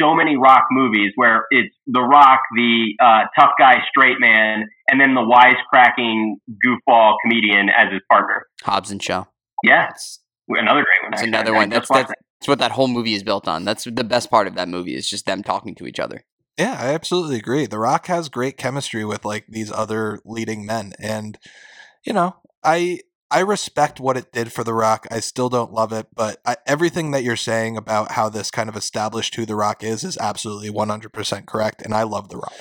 so 0.00 0.14
many 0.14 0.36
rock 0.36 0.66
movies 0.70 1.10
where 1.16 1.46
it's 1.50 1.74
the 1.88 2.00
rock 2.00 2.40
the 2.56 2.92
uh, 3.02 3.22
tough 3.38 3.50
guy 3.58 3.74
straight 3.90 4.18
man 4.20 4.68
and 4.88 5.00
then 5.00 5.14
the 5.14 5.20
wisecracking 5.20 6.34
goofball 6.64 7.14
comedian 7.24 7.68
as 7.70 7.90
his 7.92 8.00
partner 8.10 8.46
Hobbs 8.62 8.90
and 8.92 9.02
Shaw. 9.02 9.24
yeah 9.64 9.86
That's, 9.88 10.20
another 10.48 10.84
great 10.84 11.02
one 11.02 11.10
that's 11.10 11.22
another 11.22 11.54
one. 11.54 11.70
just 11.70 11.88
That's 11.88 11.90
watched 11.90 12.08
that's, 12.08 12.21
that's 12.42 12.48
what 12.48 12.58
that 12.58 12.72
whole 12.72 12.88
movie 12.88 13.14
is 13.14 13.22
built 13.22 13.46
on. 13.46 13.64
That's 13.64 13.84
the 13.84 14.02
best 14.02 14.28
part 14.28 14.48
of 14.48 14.56
that 14.56 14.68
movie 14.68 14.96
is 14.96 15.08
just 15.08 15.26
them 15.26 15.44
talking 15.44 15.76
to 15.76 15.86
each 15.86 16.00
other. 16.00 16.24
Yeah, 16.58 16.76
I 16.76 16.92
absolutely 16.92 17.36
agree. 17.36 17.66
The 17.66 17.78
Rock 17.78 18.06
has 18.08 18.28
great 18.28 18.56
chemistry 18.56 19.04
with 19.04 19.24
like 19.24 19.46
these 19.48 19.70
other 19.70 20.18
leading 20.24 20.66
men 20.66 20.92
and 20.98 21.38
you 22.02 22.12
know, 22.12 22.34
I 22.64 23.02
I 23.30 23.40
respect 23.42 24.00
what 24.00 24.16
it 24.16 24.32
did 24.32 24.52
for 24.52 24.64
The 24.64 24.74
Rock. 24.74 25.06
I 25.08 25.20
still 25.20 25.48
don't 25.48 25.72
love 25.72 25.92
it, 25.92 26.08
but 26.16 26.40
I, 26.44 26.56
everything 26.66 27.12
that 27.12 27.22
you're 27.22 27.36
saying 27.36 27.76
about 27.76 28.10
how 28.10 28.28
this 28.28 28.50
kind 28.50 28.68
of 28.68 28.74
established 28.74 29.36
who 29.36 29.46
The 29.46 29.54
Rock 29.54 29.84
is 29.84 30.02
is 30.02 30.18
absolutely 30.18 30.68
100% 30.68 31.46
correct 31.46 31.80
and 31.80 31.94
I 31.94 32.02
love 32.02 32.28
The 32.28 32.38
Rock. 32.38 32.54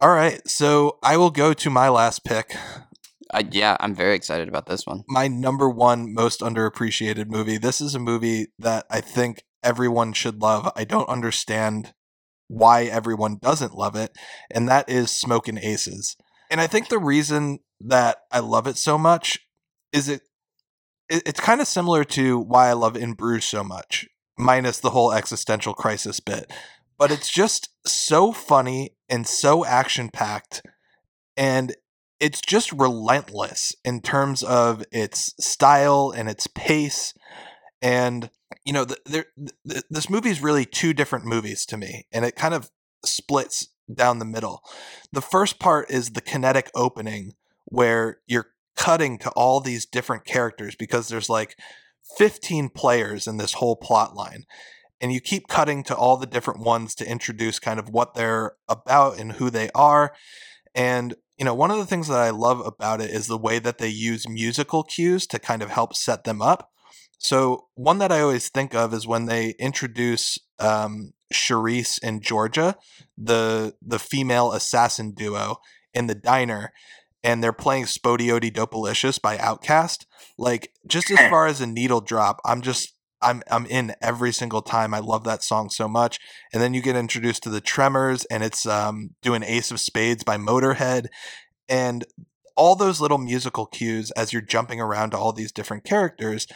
All 0.00 0.14
right, 0.14 0.40
so 0.48 0.98
I 1.02 1.18
will 1.18 1.30
go 1.30 1.52
to 1.52 1.68
my 1.68 1.90
last 1.90 2.24
pick. 2.24 2.56
Yeah, 3.50 3.76
I'm 3.80 3.94
very 3.94 4.14
excited 4.14 4.48
about 4.48 4.66
this 4.66 4.86
one. 4.86 5.02
My 5.08 5.28
number 5.28 5.68
one 5.68 6.14
most 6.14 6.40
underappreciated 6.40 7.28
movie. 7.28 7.58
This 7.58 7.80
is 7.80 7.94
a 7.94 8.00
movie 8.00 8.46
that 8.58 8.86
I 8.90 9.00
think 9.00 9.42
everyone 9.62 10.12
should 10.12 10.40
love. 10.40 10.70
I 10.76 10.84
don't 10.84 11.08
understand 11.08 11.92
why 12.48 12.84
everyone 12.84 13.38
doesn't 13.42 13.74
love 13.74 13.96
it, 13.96 14.16
and 14.52 14.68
that 14.68 14.88
is 14.88 15.10
Smokin' 15.10 15.58
Aces. 15.58 16.16
And 16.50 16.60
I 16.60 16.66
think 16.68 16.88
the 16.88 16.98
reason 16.98 17.58
that 17.80 18.18
I 18.30 18.38
love 18.38 18.66
it 18.66 18.76
so 18.76 18.96
much 18.96 19.40
is 19.92 20.08
it, 20.08 20.22
it 21.08 21.22
it's 21.26 21.40
kind 21.40 21.60
of 21.60 21.66
similar 21.66 22.04
to 22.04 22.38
why 22.38 22.68
I 22.68 22.74
love 22.74 22.96
In 22.96 23.14
Bruges 23.14 23.46
so 23.48 23.64
much, 23.64 24.06
minus 24.38 24.78
the 24.78 24.90
whole 24.90 25.12
existential 25.12 25.74
crisis 25.74 26.20
bit. 26.20 26.52
But 26.98 27.10
it's 27.10 27.28
just 27.28 27.70
so 27.84 28.32
funny 28.32 28.94
and 29.08 29.26
so 29.26 29.64
action 29.64 30.10
packed, 30.12 30.62
and 31.36 31.74
it's 32.20 32.40
just 32.40 32.72
relentless 32.72 33.74
in 33.84 34.00
terms 34.00 34.42
of 34.42 34.84
its 34.90 35.34
style 35.38 36.12
and 36.16 36.28
its 36.28 36.46
pace. 36.46 37.14
And 37.82 38.30
you 38.64 38.72
know, 38.72 38.84
the, 38.84 38.98
there, 39.04 39.26
the, 39.64 39.82
this 39.90 40.10
movie 40.10 40.30
is 40.30 40.42
really 40.42 40.64
two 40.64 40.92
different 40.92 41.24
movies 41.24 41.66
to 41.66 41.76
me, 41.76 42.06
and 42.12 42.24
it 42.24 42.36
kind 42.36 42.54
of 42.54 42.70
splits 43.04 43.68
down 43.92 44.18
the 44.18 44.24
middle. 44.24 44.62
The 45.12 45.20
first 45.20 45.58
part 45.58 45.90
is 45.90 46.10
the 46.10 46.20
kinetic 46.20 46.70
opening 46.74 47.34
where 47.66 48.18
you're 48.26 48.48
cutting 48.76 49.18
to 49.18 49.30
all 49.30 49.60
these 49.60 49.86
different 49.86 50.24
characters 50.24 50.74
because 50.74 51.08
there's 51.08 51.28
like 51.28 51.56
15 52.18 52.68
players 52.70 53.26
in 53.26 53.36
this 53.36 53.54
whole 53.54 53.76
plot 53.76 54.14
line. 54.14 54.44
And 55.00 55.12
you 55.12 55.20
keep 55.20 55.48
cutting 55.48 55.82
to 55.84 55.96
all 55.96 56.16
the 56.16 56.26
different 56.26 56.60
ones 56.60 56.94
to 56.96 57.10
introduce 57.10 57.58
kind 57.58 57.78
of 57.78 57.90
what 57.90 58.14
they're 58.14 58.52
about 58.68 59.18
and 59.18 59.32
who 59.32 59.50
they 59.50 59.68
are. 59.74 60.14
And, 60.74 61.14
you 61.38 61.44
know, 61.44 61.54
one 61.54 61.70
of 61.70 61.78
the 61.78 61.86
things 61.86 62.08
that 62.08 62.18
I 62.18 62.30
love 62.30 62.60
about 62.64 63.00
it 63.00 63.10
is 63.10 63.26
the 63.26 63.38
way 63.38 63.58
that 63.58 63.78
they 63.78 63.88
use 63.88 64.28
musical 64.28 64.82
cues 64.82 65.26
to 65.28 65.38
kind 65.38 65.62
of 65.62 65.70
help 65.70 65.94
set 65.94 66.24
them 66.24 66.40
up. 66.40 66.70
So, 67.18 67.66
one 67.74 67.98
that 67.98 68.12
I 68.12 68.20
always 68.20 68.48
think 68.48 68.74
of 68.74 68.92
is 68.92 69.06
when 69.06 69.26
they 69.26 69.50
introduce 69.58 70.38
um, 70.58 71.12
Sharice 71.32 71.98
and 72.02 72.22
Georgia, 72.22 72.76
the 73.16 73.74
the 73.82 73.98
female 73.98 74.52
assassin 74.52 75.12
duo 75.12 75.56
in 75.94 76.06
the 76.06 76.14
diner, 76.14 76.72
and 77.24 77.42
they're 77.42 77.52
playing 77.52 77.84
Spottieottiedopaliscious 77.84 79.20
by 79.20 79.36
OutKast. 79.38 80.06
Like 80.38 80.72
just 80.86 81.10
as 81.10 81.18
far 81.30 81.46
as 81.46 81.60
a 81.60 81.66
needle 81.66 82.00
drop, 82.00 82.40
I'm 82.44 82.60
just 82.60 82.94
I'm 83.22 83.42
I'm 83.50 83.66
in 83.66 83.94
every 84.02 84.32
single 84.32 84.62
time. 84.62 84.94
I 84.94 84.98
love 84.98 85.24
that 85.24 85.42
song 85.42 85.70
so 85.70 85.88
much. 85.88 86.18
And 86.52 86.62
then 86.62 86.74
you 86.74 86.82
get 86.82 86.96
introduced 86.96 87.42
to 87.44 87.50
the 87.50 87.60
Tremors, 87.60 88.24
and 88.26 88.42
it's 88.42 88.66
um, 88.66 89.10
doing 89.22 89.42
Ace 89.42 89.70
of 89.70 89.80
Spades 89.80 90.24
by 90.24 90.36
Motorhead, 90.36 91.06
and 91.68 92.04
all 92.56 92.74
those 92.74 93.00
little 93.00 93.18
musical 93.18 93.66
cues 93.66 94.10
as 94.12 94.32
you're 94.32 94.42
jumping 94.42 94.80
around 94.80 95.10
to 95.10 95.18
all 95.18 95.32
these 95.32 95.52
different 95.52 95.84
characters. 95.84 96.46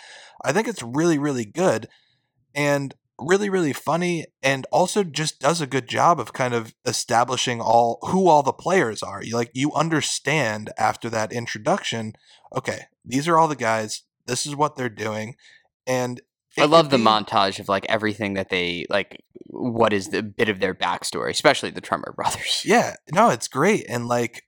I 0.45 0.53
think 0.53 0.69
it's 0.69 0.83
really 0.83 1.19
really 1.19 1.45
good. 1.45 1.89
And 2.55 2.95
really 3.21 3.51
really 3.51 3.73
funny 3.73 4.27
and 4.43 4.67
also 4.73 5.05
just 5.05 5.41
does 5.41 5.61
a 5.61 5.67
good 5.67 5.89
job 5.89 6.19
of 6.19 6.33
kind 6.33 6.55
of 6.55 6.75
establishing 6.87 7.61
all 7.61 7.99
who 8.09 8.29
all 8.29 8.43
the 8.43 8.53
players 8.53 9.03
are 9.03 9.23
you 9.23 9.37
like 9.37 9.51
you 9.53 9.73
understand 9.75 10.71
after 10.79 11.11
that 11.11 11.33
introduction 11.33 12.13
okay 12.57 12.85
these 13.05 13.29
are 13.29 13.39
all 13.39 13.49
the 13.49 13.57
guys 13.57 14.03
this 14.27 14.47
is 14.47 14.57
what 14.57 14.77
they're 14.77 14.89
doing 14.89 15.37
and 15.87 16.21
I 16.59 16.65
love 16.65 16.91
the 16.91 16.97
montage 16.97 17.59
of 17.61 17.69
like 17.69 17.87
everything 17.89 18.35
that 18.35 18.49
they 18.49 18.87
like 18.91 19.23
what 19.47 19.93
is 19.93 20.09
the 20.09 20.23
bit 20.23 20.49
of 20.49 20.61
their 20.61 20.75
backstory, 20.75 21.31
especially 21.31 21.71
the 21.71 21.81
Tremor 21.81 22.13
brothers. 22.17 22.63
Yeah, 22.65 22.95
no, 23.13 23.31
it's 23.31 23.49
great. 23.49 23.87
And 23.89 24.07
like 24.07 24.45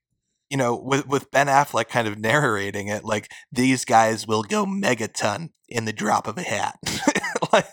you 0.51 0.59
know, 0.59 0.77
with 0.77 1.07
with 1.07 1.31
Ben 1.31 1.47
Affleck 1.47 1.89
kind 1.89 2.07
of 2.07 2.19
narrating 2.19 2.89
it, 2.89 3.05
like 3.05 3.31
these 3.51 3.85
guys 3.85 4.27
will 4.27 4.43
go 4.43 4.67
megaton 4.67 5.51
in 5.67 5.87
the 5.87 5.93
drop 5.95 6.27
of 6.27 6.37
a 6.37 6.43
hat. 6.43 6.79
like, 7.53 7.67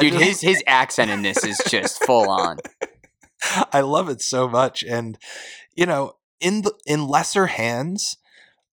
Dude, 0.00 0.12
just, 0.12 0.24
his 0.24 0.40
his 0.40 0.64
accent 0.66 1.10
in 1.10 1.20
this 1.20 1.44
is 1.44 1.60
just 1.68 2.02
full 2.04 2.30
on. 2.30 2.56
I 3.72 3.80
love 3.80 4.08
it 4.08 4.22
so 4.22 4.48
much, 4.48 4.82
and 4.82 5.18
you 5.74 5.84
know, 5.84 6.14
in 6.40 6.62
the 6.62 6.72
in 6.86 7.06
lesser 7.06 7.46
hands, 7.46 8.16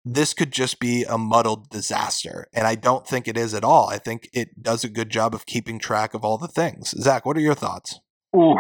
this 0.06 0.36
could 0.36 0.52
just 0.52 0.80
be 0.80 1.04
a 1.04 1.18
muddled 1.18 1.70
disaster, 1.72 2.48
and 2.54 2.68
I 2.68 2.76
don't 2.76 3.08
think 3.08 3.28
it 3.28 3.36
is 3.36 3.56
at 3.56 3.64
all. 3.64 3.90
I 3.90 3.98
think 3.98 4.30
it 4.34 4.62
does 4.62 4.84
a 4.84 4.90
good 4.90 5.10
job 5.10 5.34
of 5.34 5.48
keeping 5.48 5.80
track 5.80 6.14
of 6.14 6.24
all 6.24 6.38
the 6.38 6.48
things. 6.48 6.94
Zach, 7.02 7.26
what 7.26 7.36
are 7.36 7.42
your 7.42 7.56
thoughts? 7.56 8.00
Oh, 8.32 8.56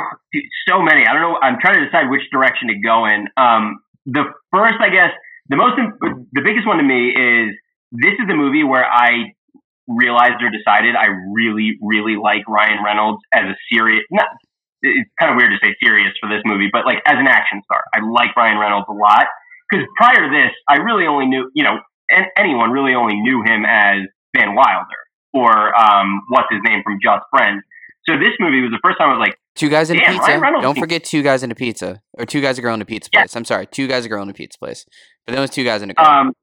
so 0.67 0.81
many. 0.81 1.05
I 1.05 1.13
don't 1.13 1.21
know. 1.21 1.37
I'm 1.41 1.57
trying 1.61 1.75
to 1.75 1.85
decide 1.85 2.09
which 2.09 2.23
direction 2.31 2.69
to 2.69 2.79
go 2.79 3.05
in. 3.05 3.27
Um, 3.37 3.79
the 4.07 4.23
first, 4.51 4.81
I 4.81 4.89
guess, 4.89 5.11
the 5.49 5.57
most, 5.57 5.75
the 6.33 6.41
biggest 6.41 6.65
one 6.65 6.77
to 6.77 6.83
me 6.83 7.09
is 7.09 7.53
this 7.91 8.17
is 8.17 8.25
a 8.31 8.35
movie 8.35 8.63
where 8.63 8.85
I 8.85 9.35
realized 9.87 10.41
or 10.41 10.49
decided 10.49 10.95
I 10.95 11.13
really, 11.29 11.77
really 11.79 12.15
like 12.17 12.47
Ryan 12.47 12.83
Reynolds 12.83 13.21
as 13.33 13.45
a 13.45 13.55
serious, 13.71 14.03
not, 14.09 14.25
it's 14.81 15.09
kind 15.19 15.31
of 15.31 15.37
weird 15.37 15.51
to 15.51 15.59
say 15.61 15.75
serious 15.83 16.13
for 16.19 16.27
this 16.27 16.41
movie, 16.45 16.69
but 16.71 16.85
like 16.85 17.03
as 17.05 17.17
an 17.19 17.27
action 17.27 17.61
star. 17.65 17.83
I 17.93 17.99
like 18.01 18.35
Ryan 18.35 18.57
Reynolds 18.57 18.87
a 18.89 18.93
lot 18.93 19.27
because 19.69 19.85
prior 19.97 20.15
to 20.15 20.29
this, 20.29 20.51
I 20.69 20.77
really 20.77 21.07
only 21.07 21.27
knew, 21.27 21.49
you 21.53 21.63
know, 21.63 21.79
and 22.09 22.25
anyone 22.37 22.71
really 22.71 22.93
only 22.93 23.15
knew 23.15 23.41
him 23.43 23.65
as 23.65 24.05
Van 24.35 24.55
Wilder 24.55 25.01
or 25.33 25.75
um, 25.75 26.21
what's 26.29 26.47
his 26.51 26.61
name 26.63 26.81
from 26.83 26.99
Just 27.01 27.25
Friends. 27.31 27.63
So 28.07 28.17
this 28.17 28.37
movie 28.39 28.61
was 28.61 28.71
the 28.71 28.79
first 28.83 28.97
time 28.97 29.09
I 29.09 29.17
was 29.17 29.27
like, 29.27 29.35
Two 29.55 29.69
guys 29.69 29.89
in 29.89 29.97
a 29.97 30.05
pizza. 30.05 30.41
Don't 30.61 30.77
forget 30.77 31.05
two 31.05 31.23
guys 31.23 31.41
in 31.41 31.49
a 31.49 31.55
pizza, 31.55 32.01
or 32.13 32.25
two 32.25 32.41
guys 32.41 32.59
a 32.59 32.61
girl 32.61 32.73
in 32.73 32.81
a 32.81 32.85
pizza 32.85 33.09
place. 33.09 33.33
Yeah. 33.33 33.39
I'm 33.39 33.45
sorry, 33.45 33.67
two 33.67 33.87
guys 33.87 34.05
a 34.05 34.09
girl 34.09 34.21
in 34.21 34.29
a 34.29 34.33
pizza 34.33 34.59
place. 34.59 34.85
But 35.25 35.31
then 35.31 35.39
it 35.39 35.41
was 35.41 35.49
two 35.49 35.63
guys 35.63 35.81
in 35.81 35.91
a 35.91 35.93
girl. 35.93 36.05
Um, 36.05 36.33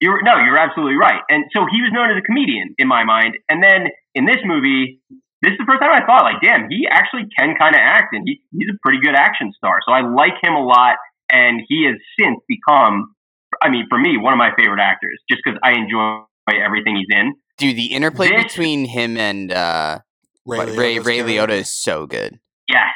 you're 0.00 0.20
no, 0.22 0.38
you're 0.38 0.58
absolutely 0.58 0.96
right. 0.96 1.22
And 1.30 1.44
so 1.54 1.66
he 1.70 1.80
was 1.82 1.92
known 1.92 2.10
as 2.10 2.16
a 2.18 2.26
comedian 2.26 2.74
in 2.78 2.88
my 2.88 3.04
mind. 3.04 3.38
And 3.48 3.62
then 3.62 3.94
in 4.16 4.26
this 4.26 4.42
movie, 4.44 4.98
this 5.42 5.52
is 5.52 5.58
the 5.58 5.68
first 5.68 5.80
time 5.80 5.94
I 5.94 6.04
thought, 6.04 6.24
like, 6.24 6.42
damn, 6.42 6.68
he 6.68 6.88
actually 6.90 7.30
can 7.38 7.54
kind 7.56 7.76
of 7.76 7.80
act, 7.80 8.12
and 8.12 8.26
he, 8.26 8.42
he's 8.50 8.68
a 8.68 8.78
pretty 8.82 8.98
good 9.00 9.14
action 9.14 9.52
star. 9.56 9.78
So 9.86 9.92
I 9.92 10.02
like 10.02 10.34
him 10.42 10.54
a 10.54 10.64
lot, 10.64 10.96
and 11.30 11.62
he 11.68 11.86
has 11.86 11.96
since 12.18 12.40
become, 12.48 13.14
I 13.62 13.70
mean, 13.70 13.86
for 13.88 13.98
me, 13.98 14.16
one 14.16 14.32
of 14.32 14.38
my 14.38 14.50
favorite 14.56 14.80
actors, 14.80 15.18
just 15.28 15.42
because 15.44 15.58
I 15.62 15.72
enjoy 15.72 16.22
everything 16.64 16.96
he's 16.96 17.16
in. 17.16 17.34
Dude, 17.58 17.76
the 17.76 17.92
interplay 17.92 18.28
this, 18.28 18.44
between 18.44 18.86
him 18.86 19.16
and 19.16 19.52
uh, 19.52 20.00
Ray, 20.46 20.76
Ray, 20.76 20.98
Ray 20.98 21.18
Liotta 21.18 21.50
is 21.50 21.72
so 21.72 22.06
good. 22.06 22.38
Yes, 22.68 22.88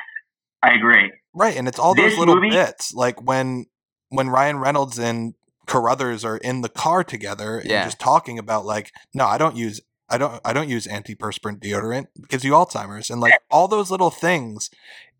I 0.62 0.74
agree. 0.74 1.12
Right, 1.34 1.56
and 1.56 1.68
it's 1.68 1.78
all 1.78 1.94
those 1.94 2.16
little 2.16 2.36
movie, 2.36 2.50
bits, 2.50 2.92
like 2.94 3.20
when 3.22 3.66
when 4.08 4.28
Ryan 4.28 4.58
Reynolds 4.58 4.98
and 4.98 5.34
Carruthers 5.66 6.24
are 6.24 6.36
in 6.36 6.60
the 6.60 6.68
car 6.68 7.02
together 7.02 7.58
and 7.58 7.70
yeah. 7.70 7.84
just 7.84 7.98
talking 7.98 8.38
about 8.38 8.64
like, 8.64 8.92
no, 9.12 9.26
I 9.26 9.38
don't 9.38 9.56
use 9.56 9.80
I 10.08 10.18
don't 10.18 10.40
I 10.44 10.52
don't 10.52 10.68
use 10.68 10.86
antiperspirant 10.86 11.60
deodorant. 11.60 12.06
It 12.16 12.28
gives 12.28 12.44
you 12.44 12.52
Alzheimer's. 12.52 13.10
And 13.10 13.20
like 13.20 13.34
all 13.50 13.68
those 13.68 13.90
little 13.90 14.10
things, 14.10 14.70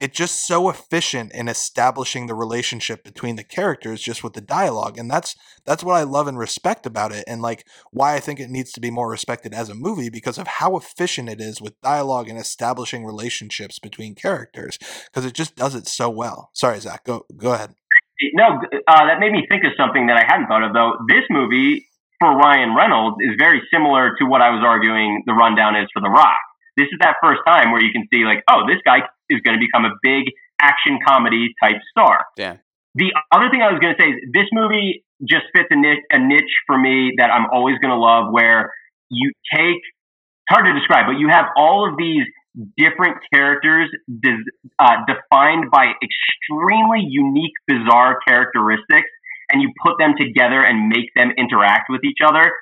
it's 0.00 0.16
just 0.16 0.46
so 0.46 0.68
efficient 0.68 1.32
in 1.32 1.48
establishing 1.48 2.26
the 2.26 2.34
relationship 2.34 3.04
between 3.04 3.36
the 3.36 3.44
characters 3.44 4.02
just 4.02 4.24
with 4.24 4.32
the 4.32 4.40
dialogue. 4.40 4.98
And 4.98 5.10
that's 5.10 5.36
that's 5.64 5.84
what 5.84 5.94
I 5.94 6.02
love 6.02 6.26
and 6.26 6.38
respect 6.38 6.84
about 6.86 7.12
it 7.12 7.24
and 7.26 7.40
like 7.40 7.66
why 7.90 8.14
I 8.14 8.20
think 8.20 8.40
it 8.40 8.50
needs 8.50 8.72
to 8.72 8.80
be 8.80 8.90
more 8.90 9.08
respected 9.08 9.54
as 9.54 9.68
a 9.68 9.74
movie 9.74 10.10
because 10.10 10.38
of 10.38 10.46
how 10.46 10.76
efficient 10.76 11.28
it 11.28 11.40
is 11.40 11.60
with 11.60 11.80
dialogue 11.80 12.28
and 12.28 12.38
establishing 12.38 13.04
relationships 13.04 13.78
between 13.78 14.14
characters. 14.14 14.78
Because 15.06 15.24
it 15.24 15.34
just 15.34 15.56
does 15.56 15.74
it 15.74 15.86
so 15.86 16.10
well. 16.10 16.50
Sorry, 16.52 16.80
Zach, 16.80 17.04
go 17.04 17.24
go 17.36 17.52
ahead. 17.52 17.74
No, 18.34 18.60
uh, 18.86 19.06
that 19.06 19.20
made 19.20 19.32
me 19.32 19.46
think 19.50 19.64
of 19.64 19.72
something 19.76 20.06
that 20.06 20.16
I 20.16 20.24
hadn't 20.26 20.46
thought 20.46 20.62
of 20.62 20.72
though. 20.74 20.92
This 21.08 21.24
movie 21.30 21.86
for 22.20 22.36
Ryan 22.36 22.74
Reynolds 22.74 23.16
is 23.20 23.34
very 23.38 23.62
similar 23.72 24.14
to 24.18 24.24
what 24.24 24.40
I 24.40 24.50
was 24.50 24.62
arguing 24.64 25.22
the 25.26 25.34
rundown 25.34 25.76
is 25.76 25.88
for 25.92 26.00
The 26.00 26.10
Rock. 26.10 26.38
This 26.76 26.86
is 26.86 26.98
that 27.00 27.16
first 27.22 27.42
time 27.46 27.70
where 27.70 27.82
you 27.82 27.92
can 27.92 28.06
see 28.12 28.24
like, 28.24 28.42
oh, 28.50 28.66
this 28.66 28.78
guy 28.84 29.02
is 29.30 29.40
going 29.44 29.58
to 29.58 29.62
become 29.64 29.84
a 29.84 29.94
big 30.02 30.24
action 30.60 30.98
comedy 31.06 31.54
type 31.62 31.76
star. 31.90 32.24
Yeah. 32.36 32.56
The 32.94 33.12
other 33.32 33.50
thing 33.50 33.60
I 33.62 33.72
was 33.72 33.80
going 33.80 33.94
to 33.94 34.00
say 34.00 34.08
is 34.08 34.30
this 34.32 34.46
movie 34.52 35.04
just 35.26 35.44
fits 35.54 35.68
a 35.70 35.76
niche, 35.76 36.04
a 36.10 36.18
niche 36.18 36.54
for 36.66 36.78
me 36.78 37.14
that 37.18 37.30
I'm 37.30 37.46
always 37.52 37.78
going 37.78 37.90
to 37.90 37.98
love 37.98 38.32
where 38.32 38.72
you 39.10 39.32
take, 39.54 39.82
it's 39.82 40.50
hard 40.50 40.66
to 40.66 40.74
describe, 40.78 41.06
but 41.06 41.18
you 41.18 41.28
have 41.28 41.46
all 41.56 41.88
of 41.88 41.96
these 41.98 42.22
different 42.76 43.18
characters 43.32 43.90
uh, 44.78 44.96
defined 45.10 45.70
by 45.72 45.90
extremely 45.98 47.02
unique, 47.02 47.54
bizarre 47.66 48.18
characteristics 48.26 49.10
and 49.50 49.60
you 49.60 49.72
put 49.82 49.98
them 49.98 50.14
together 50.18 50.62
and 50.62 50.88
make 50.88 51.10
them 51.14 51.32
interact 51.36 51.90
with 51.90 52.02
each 52.04 52.18
other. 52.24 52.52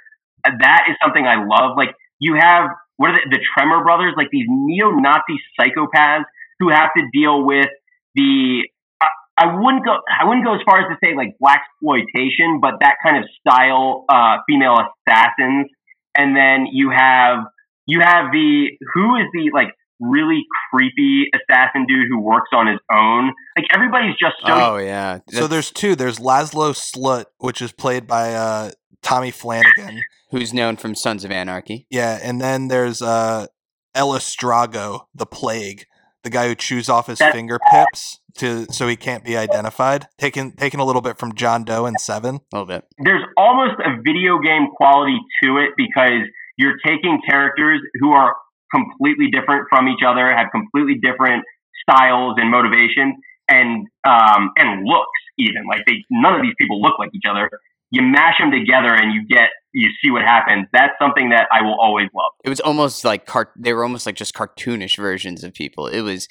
That 0.45 0.83
is 0.91 0.97
something 1.03 1.27
I 1.27 1.45
love. 1.45 1.77
Like 1.77 1.95
you 2.19 2.37
have 2.41 2.71
what 2.97 3.11
are 3.11 3.21
the, 3.25 3.37
the 3.37 3.41
Tremor 3.55 3.83
brothers, 3.83 4.15
like 4.17 4.29
these 4.31 4.47
neo-Nazi 4.49 5.41
psychopaths 5.59 6.25
who 6.63 6.71
have 6.71 6.91
to 6.97 7.03
deal 7.13 7.45
with 7.45 7.67
the. 8.15 8.63
I, 9.01 9.09
I 9.37 9.47
wouldn't 9.57 9.85
go. 9.85 9.99
I 10.09 10.25
wouldn't 10.25 10.47
go 10.47 10.55
as 10.55 10.61
far 10.65 10.81
as 10.81 10.87
to 10.89 10.97
say 11.05 11.17
like 11.17 11.35
black 11.41 11.63
exploitation, 11.75 12.61
but 12.61 12.75
that 12.81 12.97
kind 13.05 13.19
of 13.19 13.25
style 13.41 14.05
uh, 14.09 14.39
female 14.49 14.77
assassins. 14.79 15.67
And 16.15 16.37
then 16.37 16.67
you 16.71 16.91
have 16.91 17.39
you 17.87 18.01
have 18.01 18.31
the 18.33 18.69
who 18.95 19.17
is 19.17 19.27
the 19.33 19.51
like 19.53 19.75
really 19.99 20.43
creepy 20.71 21.27
assassin 21.35 21.87
dude 21.87 22.07
who 22.09 22.21
works 22.21 22.51
on 22.53 22.67
his 22.67 22.79
own. 22.93 23.33
Like 23.57 23.67
everybody's 23.73 24.15
just 24.21 24.37
so. 24.45 24.53
Oh 24.53 24.77
yeah. 24.77 25.19
So 25.31 25.47
there's 25.47 25.71
two. 25.71 25.97
There's 25.97 26.19
Laszlo 26.19 26.73
Slut, 26.73 27.25
which 27.39 27.63
is 27.63 27.73
played 27.73 28.07
by 28.07 28.35
uh, 28.35 28.71
Tommy 29.03 29.31
Flanagan, 29.31 30.03
who's 30.31 30.53
known 30.53 30.77
from 30.77 30.95
Sons 30.95 31.25
of 31.25 31.31
Anarchy. 31.31 31.87
Yeah, 31.91 32.19
and 32.23 32.41
then 32.41 32.69
there's 32.69 33.01
uh, 33.03 33.47
Ellis 33.95 34.37
Drago, 34.37 35.07
the 35.15 35.27
Plague, 35.27 35.87
the 36.23 36.31
guy 36.31 36.49
who 36.49 36.55
chews 36.55 36.89
off 36.89 37.07
his 37.07 37.19
That's 37.19 37.35
fingertips 37.35 38.21
to 38.37 38.67
so 38.73 38.89
he 38.89 38.97
can't 38.97 39.25
be 39.25 39.37
identified. 39.37 40.09
Taking 40.19 40.53
taking 40.53 40.81
a 40.81 40.85
little 40.85 41.03
bit 41.03 41.19
from 41.19 41.35
John 41.35 41.65
Doe 41.65 41.87
in 41.87 41.99
Seven. 41.99 42.37
A 42.37 42.57
little 42.57 42.67
bit. 42.67 42.85
There's 42.99 43.25
almost 43.37 43.81
a 43.81 44.01
video 44.03 44.39
game 44.39 44.69
quality 44.75 45.19
to 45.43 45.59
it 45.59 45.71
because 45.77 46.29
you're 46.57 46.77
taking 46.87 47.21
characters 47.29 47.81
who 48.01 48.13
are 48.13 48.37
completely 48.75 49.29
different 49.31 49.67
from 49.69 49.89
each 49.89 50.03
other, 50.07 50.35
have 50.35 50.49
completely 50.51 50.95
different 51.03 51.45
styles 51.89 52.35
and 52.39 52.51
motivations 52.51 53.17
and 53.49 53.87
um, 54.07 54.51
and 54.57 54.85
looks 54.85 55.21
even. 55.39 55.67
Like 55.69 55.81
they 55.87 56.05
none 56.11 56.35
of 56.35 56.43
these 56.43 56.55
people 56.59 56.81
look 56.81 56.99
like 56.99 57.11
each 57.15 57.29
other. 57.29 57.51
You 57.93 58.03
mash 58.03 58.39
them 58.41 58.51
together 58.51 58.93
and 58.93 59.13
you 59.13 59.25
get 59.27 59.51
you 59.73 59.91
see 60.03 60.11
what 60.11 60.23
happens. 60.23 60.67
That's 60.73 60.93
something 61.01 61.31
that 61.31 61.47
I 61.53 61.63
will 61.63 61.79
always 61.81 62.09
love. 62.15 62.33
It 62.45 62.49
was 62.49 62.61
almost 62.61 63.05
like 63.05 63.27
cart. 63.27 63.53
They 63.57 63.73
were 63.73 63.85
almost 63.85 64.07
like 64.07 64.17
just 64.17 64.35
cartoonish 64.35 64.97
versions 64.97 65.45
of 65.45 65.55
people. 65.55 65.87
It 65.87 66.01
was 66.01 66.27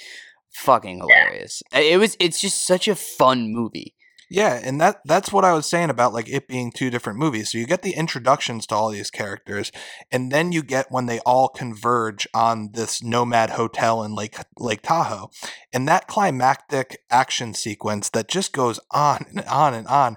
fucking 0.53 0.97
hilarious. 0.97 1.63
It 1.71 1.99
was. 1.99 2.17
It's 2.19 2.41
just 2.41 2.65
such 2.65 2.87
a 2.87 2.95
fun 2.95 3.53
movie. 3.53 3.95
Yeah, 4.33 4.61
and 4.63 4.79
that 4.79 5.01
that's 5.03 5.33
what 5.33 5.43
I 5.43 5.51
was 5.51 5.65
saying 5.65 5.89
about 5.89 6.13
like 6.13 6.29
it 6.29 6.47
being 6.47 6.71
two 6.71 6.89
different 6.89 7.19
movies. 7.19 7.51
So 7.51 7.57
you 7.57 7.65
get 7.65 7.81
the 7.81 7.95
introductions 7.95 8.65
to 8.67 8.75
all 8.75 8.89
these 8.89 9.11
characters, 9.11 9.73
and 10.09 10.31
then 10.31 10.53
you 10.53 10.63
get 10.63 10.89
when 10.89 11.05
they 11.05 11.19
all 11.25 11.49
converge 11.49 12.25
on 12.33 12.69
this 12.71 13.03
nomad 13.03 13.49
hotel 13.49 14.01
in 14.03 14.15
Lake 14.15 14.37
Lake 14.57 14.83
Tahoe. 14.83 15.31
And 15.73 15.85
that 15.89 16.07
climactic 16.07 16.99
action 17.09 17.53
sequence 17.53 18.07
that 18.11 18.29
just 18.29 18.53
goes 18.53 18.79
on 18.91 19.25
and 19.31 19.41
on 19.47 19.73
and 19.73 19.87
on. 19.87 20.15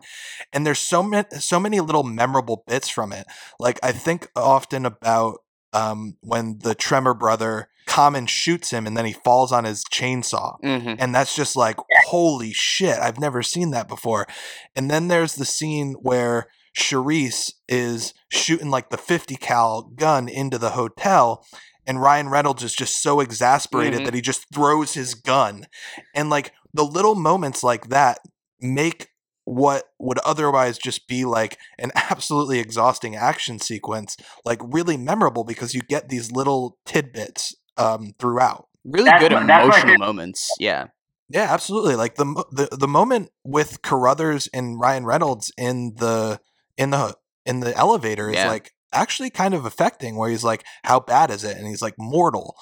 And 0.52 0.64
there's 0.64 0.78
so 0.78 1.02
many 1.02 1.26
so 1.40 1.58
many 1.58 1.80
little 1.80 2.04
memorable 2.04 2.62
bits 2.68 2.88
from 2.88 3.12
it. 3.12 3.26
Like 3.58 3.80
I 3.82 3.90
think 3.90 4.28
often 4.36 4.86
about 4.86 5.38
um, 5.72 6.18
when 6.20 6.60
the 6.60 6.76
Tremor 6.76 7.14
brother 7.14 7.68
Common 7.94 8.26
shoots 8.26 8.70
him 8.70 8.86
and 8.86 8.96
then 8.96 9.04
he 9.04 9.12
falls 9.12 9.52
on 9.52 9.64
his 9.64 9.84
chainsaw. 9.84 10.56
Mm-hmm. 10.62 10.94
And 10.98 11.14
that's 11.14 11.36
just 11.36 11.54
like, 11.54 11.76
holy 12.06 12.52
shit, 12.52 12.98
I've 12.98 13.20
never 13.20 13.42
seen 13.42 13.70
that 13.70 13.86
before. 13.88 14.26
And 14.74 14.90
then 14.90 15.08
there's 15.08 15.36
the 15.36 15.44
scene 15.44 15.94
where 16.00 16.48
Sharice 16.76 17.52
is 17.68 18.12
shooting 18.32 18.70
like 18.70 18.90
the 18.90 18.96
50 18.98 19.36
cal 19.36 19.82
gun 19.94 20.28
into 20.28 20.58
the 20.58 20.70
hotel. 20.70 21.46
And 21.86 22.00
Ryan 22.00 22.30
Reynolds 22.30 22.64
is 22.64 22.74
just 22.74 23.00
so 23.00 23.20
exasperated 23.20 24.00
Mhm. 24.00 24.04
that 24.06 24.14
he 24.14 24.20
just 24.20 24.46
throws 24.52 24.94
his 24.94 25.14
gun. 25.14 25.66
And 26.14 26.30
like 26.30 26.52
the 26.72 26.84
little 26.84 27.14
moments 27.14 27.62
like 27.62 27.90
that 27.90 28.18
make 28.60 29.08
what 29.44 29.84
would 30.00 30.18
otherwise 30.20 30.78
just 30.78 31.06
be 31.06 31.24
like 31.26 31.58
an 31.78 31.92
absolutely 32.10 32.58
exhausting 32.58 33.14
action 33.14 33.58
sequence 33.60 34.16
like 34.44 34.58
really 34.62 34.96
memorable 34.96 35.44
because 35.44 35.74
you 35.74 35.82
get 35.82 36.08
these 36.08 36.32
little 36.32 36.78
tidbits 36.86 37.54
um, 37.76 38.12
throughout. 38.18 38.68
Really 38.84 39.04
That's 39.10 39.22
good 39.22 39.32
my- 39.32 39.40
emotional 39.62 39.98
moments. 39.98 40.50
Yeah. 40.58 40.86
Yeah, 41.30 41.46
absolutely. 41.52 41.96
Like 41.96 42.16
the 42.16 42.26
the 42.52 42.76
the 42.76 42.88
moment 42.88 43.30
with 43.44 43.80
Carruthers 43.82 44.46
and 44.52 44.78
Ryan 44.78 45.06
Reynolds 45.06 45.50
in 45.56 45.94
the 45.96 46.38
in 46.76 46.90
the 46.90 47.16
in 47.46 47.60
the 47.60 47.74
elevator 47.76 48.28
is 48.28 48.36
Yeah. 48.36 48.48
like 48.48 48.72
actually 48.92 49.30
kind 49.30 49.54
of 49.54 49.64
affecting. 49.64 50.16
Where 50.16 50.28
he's 50.28 50.44
like, 50.44 50.64
"How 50.84 51.00
bad 51.00 51.30
is 51.30 51.42
it?" 51.42 51.56
And 51.56 51.66
he's 51.66 51.80
like, 51.82 51.94
"Mortal." 51.98 52.54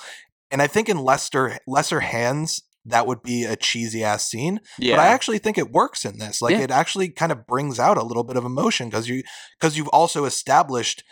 And 0.53 0.63
I 0.63 0.69
think 0.69 0.89
in 0.89 0.99
lesser 0.99 1.59
lesser 1.67 2.01
hands 2.01 2.63
that 2.85 3.07
would 3.07 3.23
be 3.23 3.45
a 3.45 3.57
cheesy 3.57 4.03
ass 4.05 4.29
scene, 4.29 4.61
Yeah. 4.79 4.97
but 4.97 5.03
I 5.03 5.09
actually 5.09 5.39
think 5.39 5.57
it 5.59 5.71
works 5.73 6.05
in 6.05 6.19
this. 6.19 6.41
Like 6.41 6.53
Yeah. 6.57 6.63
it 6.63 6.71
actually 6.71 7.11
kind 7.11 7.31
of 7.33 7.47
brings 7.47 7.79
out 7.81 7.97
a 7.99 8.03
little 8.05 8.25
bit 8.25 8.37
of 8.37 8.45
emotion 8.45 8.89
because 8.89 9.09
you 9.09 9.23
because 9.59 9.77
you've 9.77 9.89
also 9.89 10.25
established 10.25 11.03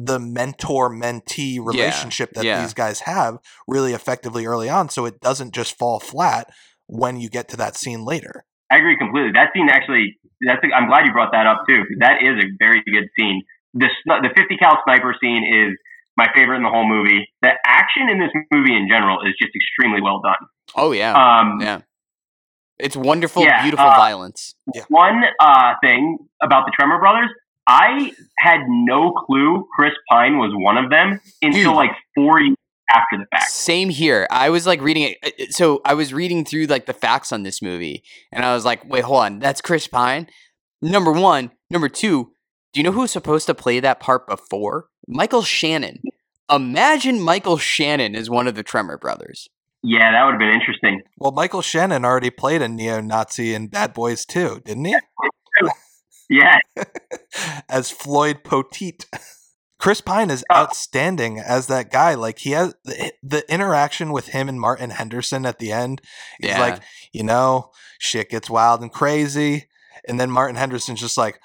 the 0.00 0.20
mentor 0.20 0.88
mentee 0.88 1.58
relationship 1.60 2.30
that 2.34 2.44
yeah. 2.44 2.62
these 2.62 2.72
guys 2.72 3.00
have 3.00 3.38
really 3.66 3.92
effectively 3.92 4.46
early 4.46 4.68
on, 4.68 4.88
so 4.88 5.04
it 5.06 5.20
doesn't 5.20 5.52
just 5.52 5.76
fall 5.76 5.98
flat 5.98 6.48
when 6.86 7.18
you 7.18 7.28
get 7.28 7.48
to 7.48 7.56
that 7.56 7.76
scene 7.76 8.04
later. 8.04 8.44
I 8.70 8.76
agree 8.76 8.96
completely. 8.96 9.32
That 9.34 9.50
scene 9.52 9.68
actually, 9.68 10.16
that's. 10.40 10.60
I'm 10.72 10.86
glad 10.86 11.04
you 11.04 11.12
brought 11.12 11.32
that 11.32 11.46
up 11.46 11.64
too, 11.68 11.82
because 11.82 11.98
that 11.98 12.22
is 12.22 12.38
a 12.38 12.46
very 12.60 12.80
good 12.86 13.08
scene. 13.18 13.42
The 13.74 13.88
the 14.06 14.30
50 14.36 14.56
cal 14.58 14.78
sniper 14.84 15.16
scene 15.20 15.42
is 15.42 15.76
my 16.16 16.28
favorite 16.32 16.58
in 16.58 16.62
the 16.62 16.70
whole 16.70 16.88
movie. 16.88 17.26
The 17.42 17.50
action 17.66 18.08
in 18.08 18.20
this 18.20 18.30
movie 18.52 18.76
in 18.76 18.86
general 18.88 19.20
is 19.26 19.34
just 19.40 19.50
extremely 19.56 20.00
well 20.00 20.20
done. 20.20 20.46
oh 20.76 20.92
yeah. 20.92 21.12
Um, 21.12 21.58
yeah. 21.60 21.80
It's 22.78 22.96
wonderful, 22.96 23.42
yeah, 23.42 23.62
beautiful 23.62 23.86
uh, 23.86 23.96
violence. 23.96 24.54
One 24.88 25.24
uh, 25.40 25.74
thing 25.82 26.18
about 26.40 26.64
the 26.64 26.72
Tremor 26.78 27.00
Brothers, 27.00 27.30
I 27.68 28.12
had 28.38 28.60
no 28.66 29.12
clue 29.12 29.68
Chris 29.76 29.92
Pine 30.10 30.38
was 30.38 30.50
one 30.54 30.78
of 30.78 30.90
them 30.90 31.20
until 31.42 31.64
Dude. 31.72 31.76
like 31.76 31.90
four 32.14 32.40
years 32.40 32.56
after 32.90 33.18
the 33.18 33.26
fact. 33.30 33.50
Same 33.50 33.90
here. 33.90 34.26
I 34.30 34.48
was 34.48 34.66
like 34.66 34.80
reading 34.80 35.02
it. 35.02 35.18
uh, 35.22 35.44
So 35.50 35.82
I 35.84 35.92
was 35.94 36.14
reading 36.14 36.44
through 36.46 36.64
like 36.64 36.86
the 36.86 36.94
facts 36.94 37.30
on 37.30 37.42
this 37.42 37.60
movie, 37.60 38.02
and 38.32 38.44
I 38.44 38.54
was 38.54 38.64
like, 38.64 38.88
"Wait, 38.88 39.04
hold 39.04 39.20
on. 39.20 39.38
That's 39.38 39.60
Chris 39.60 39.86
Pine." 39.86 40.26
Number 40.80 41.12
one. 41.12 41.50
Number 41.70 41.88
two. 41.90 42.32
Do 42.72 42.80
you 42.80 42.84
know 42.84 42.92
who 42.92 43.00
was 43.00 43.10
supposed 43.10 43.46
to 43.46 43.54
play 43.54 43.80
that 43.80 44.00
part 44.00 44.26
before? 44.26 44.86
Michael 45.06 45.42
Shannon. 45.42 46.00
Imagine 46.50 47.20
Michael 47.20 47.58
Shannon 47.58 48.14
as 48.16 48.30
one 48.30 48.46
of 48.46 48.54
the 48.54 48.62
Tremor 48.62 48.96
brothers. 48.98 49.48
Yeah, 49.82 50.10
that 50.12 50.24
would 50.24 50.32
have 50.32 50.38
been 50.40 50.50
interesting. 50.58 51.02
Well, 51.18 51.32
Michael 51.32 51.62
Shannon 51.62 52.04
already 52.04 52.30
played 52.30 52.62
a 52.62 52.68
neo-Nazi 52.68 53.54
in 53.54 53.68
Bad 53.68 53.94
Boys 53.94 54.24
2, 54.24 54.62
didn't 54.64 54.84
he? 54.86 54.96
Yeah, 56.28 56.58
as 57.68 57.90
Floyd 57.90 58.42
Poteet. 58.44 59.06
Chris 59.78 60.00
Pine 60.00 60.28
is 60.28 60.44
Oh. 60.50 60.56
outstanding 60.56 61.38
as 61.38 61.68
that 61.68 61.90
guy. 61.92 62.14
Like 62.14 62.40
he 62.40 62.50
has 62.50 62.74
the, 62.84 63.12
the 63.22 63.44
interaction 63.52 64.10
with 64.12 64.26
him 64.28 64.48
and 64.48 64.60
Martin 64.60 64.90
Henderson 64.90 65.46
at 65.46 65.60
the 65.60 65.70
end. 65.70 66.02
He's 66.40 66.50
Yeah. 66.50 66.60
like, 66.60 66.82
you 67.12 67.22
know, 67.22 67.70
shit 68.00 68.28
gets 68.28 68.50
wild 68.50 68.82
and 68.82 68.92
crazy, 68.92 69.68
and 70.08 70.18
then 70.18 70.30
Martin 70.32 70.56
Henderson's 70.56 71.00
just 71.00 71.16
like, 71.16 71.38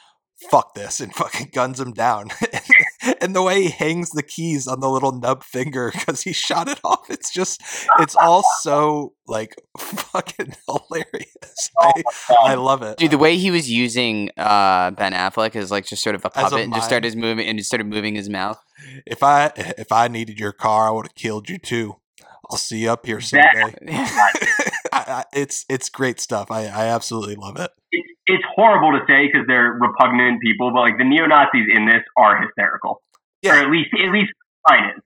fuck 0.49 0.73
this, 0.73 0.99
and 0.99 1.13
fucking 1.13 1.51
guns 1.53 1.79
him 1.79 1.93
down. 1.93 2.29
and 3.21 3.35
the 3.35 3.41
way 3.41 3.63
he 3.63 3.69
hangs 3.69 4.11
the 4.11 4.23
keys 4.23 4.67
on 4.67 4.79
the 4.79 4.89
little 4.89 5.11
nub 5.11 5.43
finger 5.43 5.91
because 5.93 6.21
he 6.21 6.33
shot 6.33 6.67
it 6.67 6.79
off, 6.83 7.09
it's 7.09 7.31
just, 7.31 7.61
it's 7.99 8.15
all 8.15 8.43
so 8.61 9.13
like 9.27 9.55
fucking 9.77 10.55
hilarious. 10.67 11.71
I, 11.79 12.03
I 12.41 12.53
love 12.55 12.83
it. 12.83 12.97
Dude, 12.97 13.11
the 13.11 13.17
way 13.17 13.37
he 13.37 13.51
was 13.51 13.69
using 13.69 14.29
uh, 14.37 14.91
Ben 14.91 15.13
Affleck 15.13 15.55
as 15.55 15.71
like 15.71 15.85
just 15.85 16.03
sort 16.03 16.15
of 16.15 16.25
a 16.25 16.37
As 16.37 16.47
a 16.47 16.49
puppet 16.49 16.63
and 16.65 16.73
just 16.73 16.85
started 16.85 17.05
his 17.05 17.15
moving 17.15 17.47
and 17.47 17.57
just 17.57 17.69
started 17.69 17.87
moving 17.87 18.15
his 18.15 18.29
mouth. 18.29 18.61
If 19.05 19.23
I 19.23 19.51
if 19.55 19.91
I 19.91 20.07
needed 20.07 20.39
your 20.39 20.51
car, 20.51 20.87
I 20.87 20.91
would 20.91 21.07
have 21.07 21.15
killed 21.15 21.49
you 21.49 21.57
too. 21.57 21.97
I'll 22.49 22.57
see 22.57 22.79
you 22.79 22.91
up 22.91 23.05
here 23.05 23.21
someday. 23.21 23.75
I, 24.93 25.11
I, 25.11 25.23
it's 25.33 25.65
it's 25.69 25.89
great 25.89 26.19
stuff. 26.19 26.51
I, 26.51 26.65
I 26.67 26.85
absolutely 26.87 27.35
love 27.35 27.57
it. 27.59 27.71
it's, 27.91 28.07
it's 28.27 28.43
horrible 28.55 28.91
to 28.97 29.05
say 29.07 29.27
because 29.27 29.47
they're 29.47 29.73
repugnant 29.79 30.41
people, 30.41 30.71
but 30.73 30.81
like 30.81 30.97
the 30.97 31.03
neo 31.05 31.25
Nazis 31.25 31.65
in 31.73 31.85
this 31.85 32.03
are 32.17 32.41
hysterical, 32.41 33.01
or 33.13 33.19
Yeah, 33.41 33.61
at 33.61 33.69
least 33.69 33.89
at 34.03 34.11
least 34.11 34.31
Pine 34.67 34.91
is. 34.95 35.03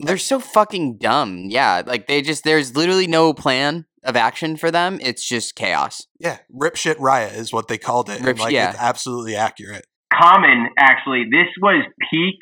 They're 0.00 0.18
so 0.18 0.40
fucking 0.40 0.98
dumb. 0.98 1.44
Yeah, 1.48 1.82
like 1.86 2.06
they 2.06 2.20
just 2.22 2.44
there's 2.44 2.76
literally 2.76 3.06
no 3.06 3.32
plan 3.32 3.86
of 4.02 4.16
action 4.16 4.56
for 4.56 4.70
them. 4.70 4.98
It's 5.00 5.26
just 5.26 5.54
chaos. 5.54 6.06
yeah. 6.18 6.38
Rip 6.52 6.76
shit 6.76 6.98
riot 7.00 7.32
is 7.34 7.52
what 7.52 7.68
they 7.68 7.78
called 7.78 8.10
it. 8.10 8.18
and, 8.18 8.26
Rip 8.26 8.36
sh- 8.36 8.40
like 8.40 8.52
yeah. 8.52 8.70
it's 8.70 8.78
absolutely 8.78 9.34
accurate. 9.36 9.86
Common 10.12 10.68
actually, 10.78 11.24
this 11.30 11.46
was 11.62 11.84
peak 12.10 12.36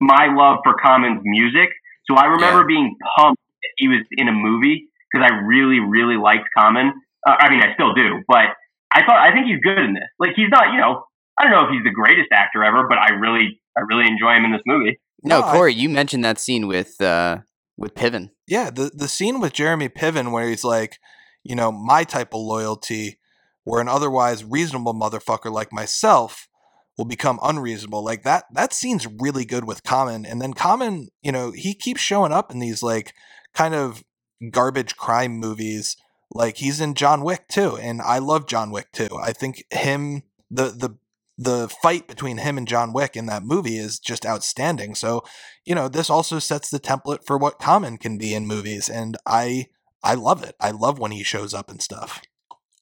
my 0.00 0.28
love 0.34 0.58
for 0.64 0.74
Common's 0.82 1.20
music. 1.24 1.68
So 2.08 2.16
I 2.16 2.26
remember 2.26 2.60
Yeah. 2.60 2.66
being 2.66 2.96
pumped 3.18 3.42
that 3.62 3.70
he 3.76 3.88
was 3.88 4.00
in 4.12 4.28
a 4.28 4.32
movie 4.32 4.85
because 5.12 5.28
I 5.30 5.34
really 5.44 5.80
really 5.80 6.16
liked 6.16 6.48
Common. 6.56 6.92
Uh, 7.26 7.34
I 7.38 7.50
mean, 7.50 7.60
I 7.62 7.74
still 7.74 7.94
do, 7.94 8.22
but 8.28 8.54
I 8.92 9.04
thought 9.04 9.16
I 9.18 9.32
think 9.32 9.46
he's 9.46 9.60
good 9.62 9.78
in 9.78 9.94
this. 9.94 10.08
Like 10.18 10.30
he's 10.36 10.48
not, 10.50 10.72
you 10.72 10.80
know, 10.80 11.04
I 11.38 11.42
don't 11.44 11.52
know 11.52 11.64
if 11.64 11.70
he's 11.70 11.84
the 11.84 11.90
greatest 11.90 12.28
actor 12.32 12.62
ever, 12.64 12.86
but 12.88 12.98
I 12.98 13.10
really 13.14 13.60
I 13.76 13.80
really 13.80 14.06
enjoy 14.06 14.32
him 14.36 14.44
in 14.44 14.52
this 14.52 14.62
movie. 14.66 14.98
No, 15.22 15.40
No, 15.40 15.46
I- 15.46 15.52
Corey, 15.52 15.74
you 15.74 15.88
mentioned 15.88 16.24
that 16.24 16.38
scene 16.38 16.66
with 16.66 17.00
uh 17.00 17.38
with 17.76 17.94
Piven. 17.94 18.30
Yeah, 18.46 18.70
the 18.70 18.90
the 18.94 19.08
scene 19.08 19.40
with 19.40 19.52
Jeremy 19.52 19.88
Piven 19.88 20.32
where 20.32 20.48
he's 20.48 20.64
like, 20.64 20.98
you 21.44 21.54
know, 21.54 21.70
my 21.72 22.04
type 22.04 22.32
of 22.34 22.40
loyalty, 22.40 23.18
where 23.64 23.80
an 23.80 23.88
otherwise 23.88 24.44
reasonable 24.44 24.94
motherfucker 24.94 25.52
like 25.52 25.72
myself 25.72 26.48
will 26.96 27.04
become 27.04 27.38
unreasonable. 27.42 28.02
Like 28.04 28.22
that 28.22 28.44
that 28.52 28.72
scene's 28.72 29.06
really 29.20 29.44
good 29.44 29.64
with 29.64 29.82
Common. 29.82 30.24
And 30.24 30.40
then 30.40 30.54
Common, 30.54 31.08
you 31.22 31.32
know, 31.32 31.50
he 31.52 31.74
keeps 31.74 32.00
showing 32.00 32.32
up 32.32 32.50
in 32.50 32.58
these 32.60 32.82
like 32.82 33.12
kind 33.54 33.74
of 33.74 34.02
garbage 34.50 34.96
crime 34.96 35.38
movies. 35.38 35.96
Like 36.32 36.56
he's 36.56 36.80
in 36.80 36.94
John 36.94 37.22
Wick 37.22 37.46
too, 37.48 37.76
and 37.76 38.02
I 38.02 38.18
love 38.18 38.46
John 38.46 38.70
Wick 38.70 38.90
too. 38.92 39.08
I 39.22 39.32
think 39.32 39.64
him 39.70 40.22
the 40.50 40.64
the 40.70 40.96
the 41.38 41.68
fight 41.68 42.08
between 42.08 42.38
him 42.38 42.56
and 42.58 42.66
John 42.66 42.92
Wick 42.92 43.14
in 43.16 43.26
that 43.26 43.44
movie 43.44 43.76
is 43.76 43.98
just 43.98 44.24
outstanding. 44.26 44.94
So, 44.94 45.22
you 45.64 45.74
know, 45.74 45.86
this 45.88 46.08
also 46.10 46.38
sets 46.38 46.70
the 46.70 46.80
template 46.80 47.26
for 47.26 47.36
what 47.36 47.58
Common 47.58 47.98
can 47.98 48.16
be 48.18 48.34
in 48.34 48.46
movies, 48.46 48.88
and 48.88 49.16
I 49.26 49.66
I 50.02 50.14
love 50.14 50.42
it. 50.42 50.56
I 50.60 50.70
love 50.72 50.98
when 50.98 51.12
he 51.12 51.22
shows 51.22 51.54
up 51.54 51.70
and 51.70 51.80
stuff. 51.80 52.22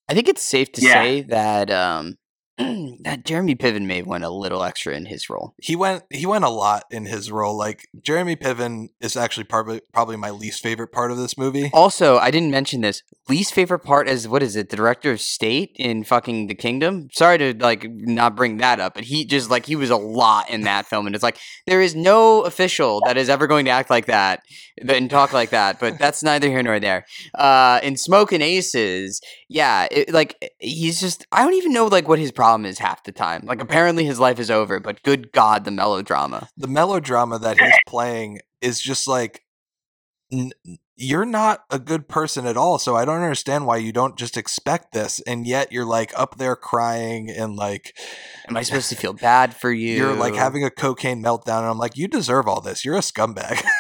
I 0.09 0.15
think 0.15 0.29
it's 0.29 0.43
safe 0.43 0.73
to 0.73 0.81
Yeah. 0.81 1.03
say 1.03 1.23
that 1.23 1.71
um 1.71 2.17
that 2.59 3.25
Jeremy 3.25 3.57
Piven 3.57 3.87
may 3.87 3.97
have 3.97 4.07
went 4.07 4.23
a 4.23 4.31
little 4.31 4.63
extra 4.63 4.95
in 4.95 5.07
his 5.07 5.29
role. 5.29 5.55
He 5.61 5.75
went 5.75 6.05
he 6.11 6.25
went 6.25 6.45
a 6.45 6.51
lot 6.51 6.85
in 6.89 7.07
his 7.07 7.33
role. 7.33 7.57
Like 7.57 7.89
Jeremy 8.01 8.37
Piven 8.37 8.91
is 9.01 9.17
actually 9.17 9.45
probably 9.45 9.81
probably 9.93 10.17
my 10.17 10.31
least 10.31 10.63
favorite 10.63 10.93
part 10.93 11.11
of 11.11 11.17
this 11.17 11.37
movie. 11.37 11.71
Also, 11.73 12.17
I 12.19 12.31
didn't 12.31 12.53
mention 12.53 12.81
this. 12.81 13.03
Least 13.29 13.55
favorite 13.55 13.81
part 13.81 14.09
is 14.09 14.29
what 14.29 14.43
is 14.43 14.55
it? 14.55 14.71
The 14.71 14.77
director 14.77 15.11
of 15.11 15.21
state 15.21 15.73
in 15.75 16.05
fucking 16.05 16.47
The 16.47 16.55
Kingdom. 16.55 17.09
Sorry 17.13 17.39
to 17.39 17.55
like 17.59 17.87
not 17.91 18.37
bring 18.37 18.59
that 18.59 18.79
up, 18.79 18.95
but 18.95 19.05
he 19.05 19.25
just 19.25 19.51
like 19.51 19.67
he 19.67 19.75
was 19.75 19.91
a 19.91 19.97
lot 19.97 20.49
in 20.49 20.61
that 20.63 20.87
film, 20.87 21.07
and 21.07 21.15
it's 21.17 21.25
like 21.25 21.39
there 21.67 21.83
is 21.83 21.97
no 21.97 22.43
official 22.43 23.01
that 23.07 23.17
is 23.17 23.29
ever 23.29 23.49
going 23.49 23.65
to 23.65 23.73
act 23.73 23.91
like 23.91 24.07
that 24.07 24.43
and 24.87 25.11
talk 25.11 25.33
like 25.33 25.51
that. 25.51 25.81
But 25.81 25.99
that's 25.99 26.23
neither 26.23 26.49
here 26.49 26.63
nor 26.63 26.79
there. 26.79 27.05
Uh, 27.35 27.81
in 27.83 27.97
Smoking 27.97 28.43
Aces, 28.43 29.21
yeah, 29.49 29.89
it, 29.91 30.13
like 30.13 30.53
he's 30.61 31.01
just 31.01 31.27
I 31.33 31.43
don't 31.43 31.55
even 31.55 31.73
know 31.73 31.87
like 31.87 32.07
what 32.07 32.19
his 32.19 32.31
melodrama 32.45 32.69
is 32.69 32.79
half 32.79 33.05
the 33.05 33.13
time. 33.13 33.43
Like 33.45 33.63
apparently 33.63 34.05
his 34.05 34.21
life 34.21 34.39
is 34.39 34.51
over, 34.51 34.81
but 34.81 35.03
good 35.03 35.33
God, 35.33 35.65
the 35.65 35.71
melodrama. 35.71 36.49
The 36.57 36.69
melodrama 36.69 37.39
that 37.39 37.59
he's 37.61 37.75
playing 37.87 38.41
is 38.61 38.81
just 38.81 39.09
like 39.09 39.43
n- 40.33 40.53
you're 40.97 41.25
not 41.25 41.65
a 41.71 41.79
good 41.79 42.09
person 42.09 42.47
at 42.47 42.57
all. 42.57 42.79
So 42.79 42.95
I 42.95 43.05
don't 43.05 43.23
understand 43.23 43.67
why 43.67 43.79
you 43.79 43.93
don't 43.93 44.17
just 44.17 44.37
expect 44.37 44.93
this, 44.93 45.21
and 45.21 45.47
yet 45.47 45.73
you're 45.73 45.85
like 45.85 46.13
up 46.19 46.37
there 46.39 46.57
crying 46.57 47.31
and 47.31 47.57
like 47.57 47.97
Am 48.49 48.57
I 48.57 48.63
supposed 48.65 48.91
to 48.91 48.97
feel 48.97 49.13
bad 49.13 49.57
for 49.57 49.73
you? 49.73 49.97
you're 49.97 50.15
like 50.15 50.35
having 50.35 50.65
a 50.65 50.71
cocaine 50.71 51.23
meltdown, 51.23 51.61
and 51.61 51.69
I'm 51.69 51.79
like, 51.79 51.97
you 51.97 52.09
deserve 52.09 52.47
all 52.47 52.61
this. 52.61 52.85
You're 52.85 52.97
a 52.97 53.01
scumbag. 53.01 53.65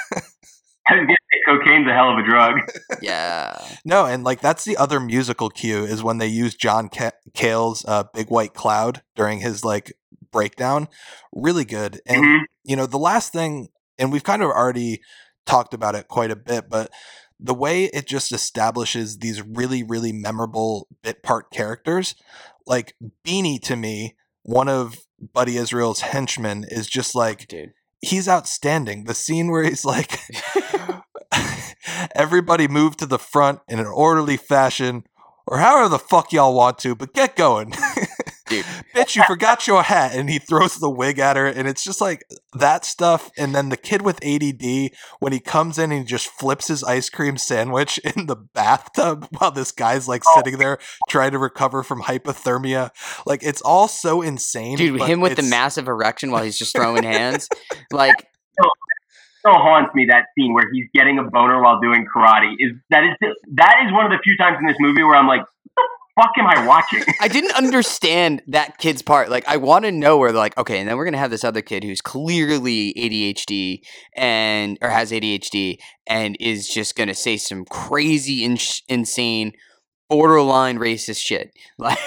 I 1.47 1.51
was 1.53 1.59
gonna 1.59 1.65
say 1.65 1.71
cocaine's 1.71 1.89
a 1.89 1.93
hell 1.93 2.11
of 2.13 2.19
a 2.19 2.25
drug. 2.29 2.55
yeah. 3.03 3.59
no, 3.85 4.07
and 4.07 4.25
like 4.25 4.41
that's 4.41 4.65
the 4.65 4.77
other 4.77 5.01
musical 5.01 5.51
cue 5.51 5.85
is 5.85 6.03
when 6.03 6.19
they 6.19 6.27
use 6.27 6.55
John 6.55 6.89
Ca- 6.89 7.13
Cale's 7.35 7.85
uh, 7.87 8.05
"Big 8.15 8.29
White 8.31 8.55
Cloud" 8.55 9.03
during 9.17 9.41
his 9.41 9.65
like 9.65 9.93
breakdown. 10.33 10.89
Really 11.35 11.65
good, 11.65 12.01
and 12.07 12.23
Mhm. 12.25 12.41
you 12.65 12.77
know 12.77 12.87
the 12.87 12.99
last 12.99 13.33
thing, 13.33 13.69
and 13.99 14.11
we've 14.13 14.25
kind 14.25 14.43
of 14.43 14.51
already 14.51 15.01
talked 15.47 15.75
about 15.75 15.95
it 15.95 16.09
quite 16.09 16.31
a 16.31 16.37
bit, 16.37 16.69
but 16.71 16.91
the 17.41 17.55
way 17.55 17.85
it 17.87 18.07
just 18.07 18.33
establishes 18.33 19.19
these 19.19 19.43
really 19.43 19.83
really 19.83 20.13
memorable 20.13 20.89
bit 21.03 21.23
part 21.23 21.51
characters, 21.51 22.15
like 22.67 22.95
Beanie 23.27 23.61
to 23.63 23.77
me, 23.77 24.15
one 24.43 24.69
of 24.69 24.97
Buddy 25.33 25.57
Israel's 25.57 26.01
henchmen, 26.01 26.65
is 26.69 26.87
just 26.87 27.15
like 27.15 27.47
Dude. 27.49 27.73
he's 28.01 28.29
outstanding. 28.29 29.05
The 29.05 29.15
scene 29.15 29.51
where 29.51 29.63
he's 29.65 29.85
like, 29.85 30.19
everybody 32.15 32.69
move 32.69 32.97
to 32.99 33.07
the 33.07 33.19
front 33.19 33.61
in 33.69 33.79
an 33.79 33.87
orderly 33.87 34.37
fashion, 34.37 35.05
or 35.47 35.59
however 35.59 35.89
the 35.89 35.99
fuck 35.99 36.33
y'all 36.33 36.55
want 36.55 36.79
to, 36.79 36.95
but 36.95 37.13
get 37.13 37.37
going. 37.37 37.73
Dude. 38.47 38.65
Bitch, 38.95 39.17
you 39.17 39.25
forgot 39.25 39.67
your 39.67 39.83
hat. 39.83 40.15
And 40.15 40.29
he 40.29 40.39
throws 40.39 40.77
the 40.77 40.91
wig 40.91 41.19
at 41.19 41.37
her. 41.37 41.47
And 41.47 41.67
it's 41.67 41.83
just 41.83 42.01
like 42.01 42.25
that 42.55 42.85
stuff. 42.85 43.31
And 43.37 43.55
then 43.55 43.69
the 43.69 43.77
kid 43.77 44.03
with 44.03 44.25
ADD, 44.25 44.93
when 45.19 45.33
he 45.33 45.41
comes 45.41 45.79
in 45.79 45.91
and 45.91 46.01
he 46.01 46.07
just 46.07 46.29
flips 46.29 46.69
his 46.69 46.85
ice 46.85 47.09
cream 47.09 47.37
sandwich 47.37 47.99
in 48.17 48.27
the 48.27 48.37
bathtub 48.37 49.29
while 49.39 49.51
this 49.51 49.73
guy's 49.73 50.09
like 50.09 50.23
oh 50.27 50.33
sitting 50.37 50.59
there 50.59 50.79
trying 51.09 51.33
to 51.33 51.39
recover 51.39 51.83
from 51.83 52.03
hypothermia. 52.03 52.91
Like 53.27 53.43
it's 53.43 53.63
all 53.63 53.89
so 53.89 54.23
insane. 54.23 54.77
Dude, 54.77 54.99
but 54.99 55.09
him 55.09 55.21
with 55.21 55.37
the 55.37 55.43
massive 55.43 55.89
erection 55.89 56.31
while 56.31 56.45
he's 56.45 56.59
just 56.59 56.75
throwing 56.77 57.03
hands. 57.03 57.49
Like 57.91 58.15
still 59.45 59.61
haunts 59.61 59.95
me 59.95 60.07
that 60.11 60.27
scene 60.37 60.55
where 60.55 60.65
he's 60.73 60.87
getting 60.95 61.19
a 61.19 61.23
boner 61.23 61.63
while 61.63 61.79
doing 61.81 62.07
karate. 62.15 62.55
Is 62.59 62.73
that 62.91 63.05
is 63.05 63.35
that 63.55 63.77
is 63.87 63.93
one 63.93 64.07
of 64.07 64.11
the 64.11 64.19
few 64.23 64.37
times 64.37 64.57
in 64.61 64.67
this 64.67 64.77
movie 64.81 65.03
where 65.03 65.15
I'm 65.15 65.27
like, 65.27 65.43
what 65.75 65.87
the 66.17 66.23
fuck 66.23 66.31
am 66.39 66.47
I 66.47 66.67
watching? 66.67 67.03
I 67.21 67.29
didn't 67.29 67.55
understand 67.55 68.43
that 68.49 68.79
kid's 68.79 69.03
part. 69.03 69.29
Like, 69.29 69.47
I 69.47 69.57
want 69.59 69.85
to 69.85 69.93
know 69.93 70.17
where 70.17 70.33
they're 70.33 70.39
like, 70.39 70.57
okay, 70.57 70.79
and 70.79 70.89
then 70.89 70.97
we're 70.97 71.05
gonna 71.05 71.19
have 71.19 71.31
this 71.31 71.45
other 71.45 71.63
kid 71.63 71.85
who's 71.85 72.01
clearly 72.01 72.95
ADHD 72.97 73.81
and 74.17 74.79
or 74.81 74.89
has 74.89 75.11
ADHD 75.11 75.77
and 76.07 76.37
is 76.41 76.69
just 76.69 76.97
gonna 76.97 77.15
say 77.15 77.37
some 77.37 77.65
crazy, 77.67 78.45
in- 78.45 78.59
insane, 78.89 79.53
borderline 80.09 80.79
racist 80.79 81.21
shit. 81.21 81.51
Like, 81.79 81.99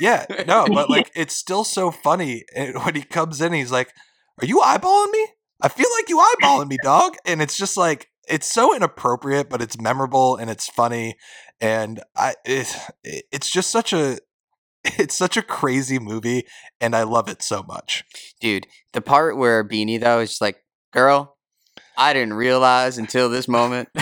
Yeah, 0.00 0.26
no, 0.46 0.66
but 0.72 0.90
like 0.90 1.10
it's 1.14 1.36
still 1.36 1.64
so 1.64 1.90
funny 1.90 2.44
when 2.56 2.94
he 2.94 3.02
comes 3.02 3.40
in. 3.40 3.52
He's 3.52 3.70
like, 3.72 3.92
"Are 4.40 4.46
you 4.46 4.58
eyeballing 4.58 5.12
me? 5.12 5.28
I 5.60 5.68
feel 5.68 5.88
like 5.96 6.08
you 6.08 6.18
eyeballing 6.18 6.68
me, 6.68 6.78
dog." 6.82 7.16
And 7.24 7.40
it's 7.40 7.56
just 7.56 7.76
like 7.76 8.08
it's 8.28 8.50
so 8.50 8.74
inappropriate, 8.74 9.48
but 9.50 9.60
it's 9.62 9.80
memorable 9.80 10.36
and 10.36 10.50
it's 10.50 10.68
funny, 10.68 11.16
and 11.60 12.02
I 12.16 12.34
eh, 12.46 12.64
it, 13.04 13.24
it's 13.32 13.50
just 13.50 13.70
such 13.70 13.92
a 13.92 14.18
it's 14.84 15.14
such 15.14 15.36
a 15.36 15.42
crazy 15.42 15.98
movie, 15.98 16.46
and 16.80 16.94
I 16.94 17.02
love 17.04 17.28
it 17.28 17.42
so 17.42 17.62
much. 17.62 18.04
dude, 18.40 18.66
the 18.92 19.00
part 19.00 19.36
where 19.36 19.66
Beanie 19.66 20.00
though 20.00 20.20
is 20.20 20.40
like, 20.40 20.62
girl, 20.92 21.36
I 21.96 22.12
didn't 22.12 22.34
realize 22.34 22.98
until 22.98 23.28
this 23.28 23.48
moment. 23.48 23.88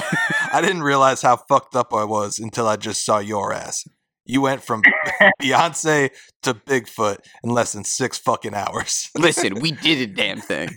I 0.53 0.61
didn't 0.61 0.83
realize 0.83 1.23
how 1.23 1.37
fucked 1.37 1.77
up 1.77 1.93
I 1.95 2.05
was 2.05 2.39
until 2.39 2.67
I 2.67 2.77
just 2.77 3.05
saw 3.05 3.19
your 3.19 3.53
ass. 3.53 3.87
You 4.25 4.41
went 4.41 4.63
from 4.63 4.83
Beyonce 5.43 6.11
to 6.43 6.55
Bigfoot 6.55 7.19
in 7.43 7.51
less 7.51 7.73
than 7.73 7.85
six 7.85 8.19
fucking 8.19 8.55
hours. 8.55 9.11
Listen, 9.17 9.55
we 9.61 9.73
did 9.73 10.11
a 10.11 10.13
damn 10.13 10.41
thing. 10.41 10.71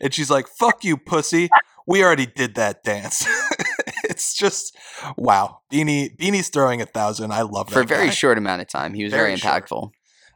and 0.00 0.12
she's 0.14 0.30
like, 0.30 0.46
"Fuck 0.58 0.84
you, 0.84 0.96
pussy. 0.96 1.48
We 1.86 2.04
already 2.04 2.26
did 2.26 2.54
that 2.54 2.84
dance." 2.84 3.26
it's 4.04 4.34
just 4.34 4.76
wow. 5.16 5.58
Beanie 5.72 6.16
Beanie's 6.16 6.48
throwing 6.50 6.80
a 6.80 6.86
thousand. 6.86 7.32
I 7.32 7.42
love 7.42 7.66
that 7.68 7.72
For 7.74 7.80
a 7.80 7.84
very 7.86 8.06
guy. 8.06 8.12
short 8.12 8.38
amount 8.38 8.62
of 8.62 8.68
time. 8.68 8.94
He 8.94 9.02
was 9.02 9.12
very, 9.12 9.30
Very 9.30 9.38
short. 9.38 9.52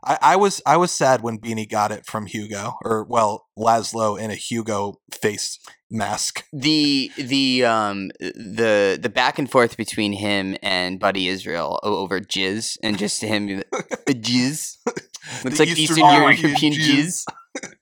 Impactful. 0.06 0.18
I, 0.22 0.32
I 0.32 0.36
was 0.36 0.62
I 0.66 0.76
was 0.76 0.92
sad 0.92 1.22
when 1.22 1.38
Beanie 1.38 1.68
got 1.70 1.92
it 1.92 2.06
from 2.06 2.26
Hugo, 2.26 2.74
or 2.84 3.04
well, 3.04 3.46
Laszlo 3.58 4.18
in 4.18 4.30
a 4.30 4.34
Hugo 4.34 4.94
face 5.12 5.58
mask. 5.90 6.44
the 6.52 7.10
the 7.16 7.64
um 7.64 8.10
the 8.20 8.98
the 9.00 9.08
back 9.08 9.38
and 9.38 9.50
forth 9.50 9.76
between 9.76 10.12
him 10.12 10.56
and 10.62 10.98
Buddy 10.98 11.28
Israel 11.28 11.78
o- 11.82 11.96
over 11.98 12.20
jizz 12.20 12.76
and 12.82 12.98
just 12.98 13.22
him 13.22 13.46
being 13.46 13.62
like, 13.72 13.92
"Uh, 13.92 14.12
jizz 14.12 14.76
looks 14.86 15.58
The 15.58 15.66
like 15.66 15.68
Eastern 15.68 15.98
Eastern 15.98 16.12
European 16.12 16.48
European 16.50 16.72
jizz. 16.74 17.24
jizz. 17.62 17.72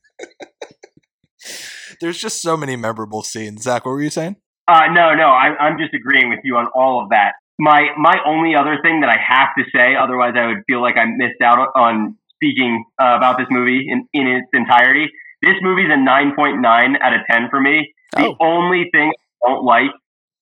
There's 2.00 2.18
just 2.18 2.42
so 2.42 2.56
many 2.56 2.76
memorable 2.76 3.22
scenes. 3.22 3.62
Zach, 3.62 3.84
what 3.86 3.92
were 3.92 4.02
you 4.02 4.10
saying? 4.10 4.36
Uh, 4.66 4.86
no, 4.92 5.14
no, 5.14 5.28
I, 5.28 5.54
I'm 5.60 5.78
just 5.78 5.92
agreeing 5.94 6.30
with 6.30 6.40
you 6.42 6.56
on 6.56 6.66
all 6.74 7.02
of 7.02 7.10
that. 7.10 7.34
My 7.58 7.88
my 7.96 8.14
only 8.26 8.54
other 8.56 8.78
thing 8.82 9.00
that 9.00 9.10
I 9.10 9.16
have 9.18 9.48
to 9.58 9.64
say, 9.74 9.94
otherwise 9.94 10.34
I 10.36 10.46
would 10.46 10.64
feel 10.66 10.82
like 10.82 10.96
I 10.96 11.04
missed 11.06 11.40
out 11.42 11.58
on 11.76 12.16
speaking 12.34 12.84
uh, 13.00 13.14
about 13.16 13.38
this 13.38 13.46
movie 13.50 13.86
in, 13.88 14.06
in 14.12 14.26
its 14.26 14.48
entirety. 14.52 15.06
This 15.40 15.54
movie's 15.62 15.86
a 15.90 15.96
9.9 15.96 16.64
out 17.00 17.14
of 17.14 17.20
10 17.30 17.48
for 17.50 17.60
me. 17.60 17.92
The 18.16 18.26
Oh. 18.28 18.36
only 18.40 18.88
thing 18.92 19.12
I 19.44 19.48
don't 19.48 19.64
like 19.64 19.90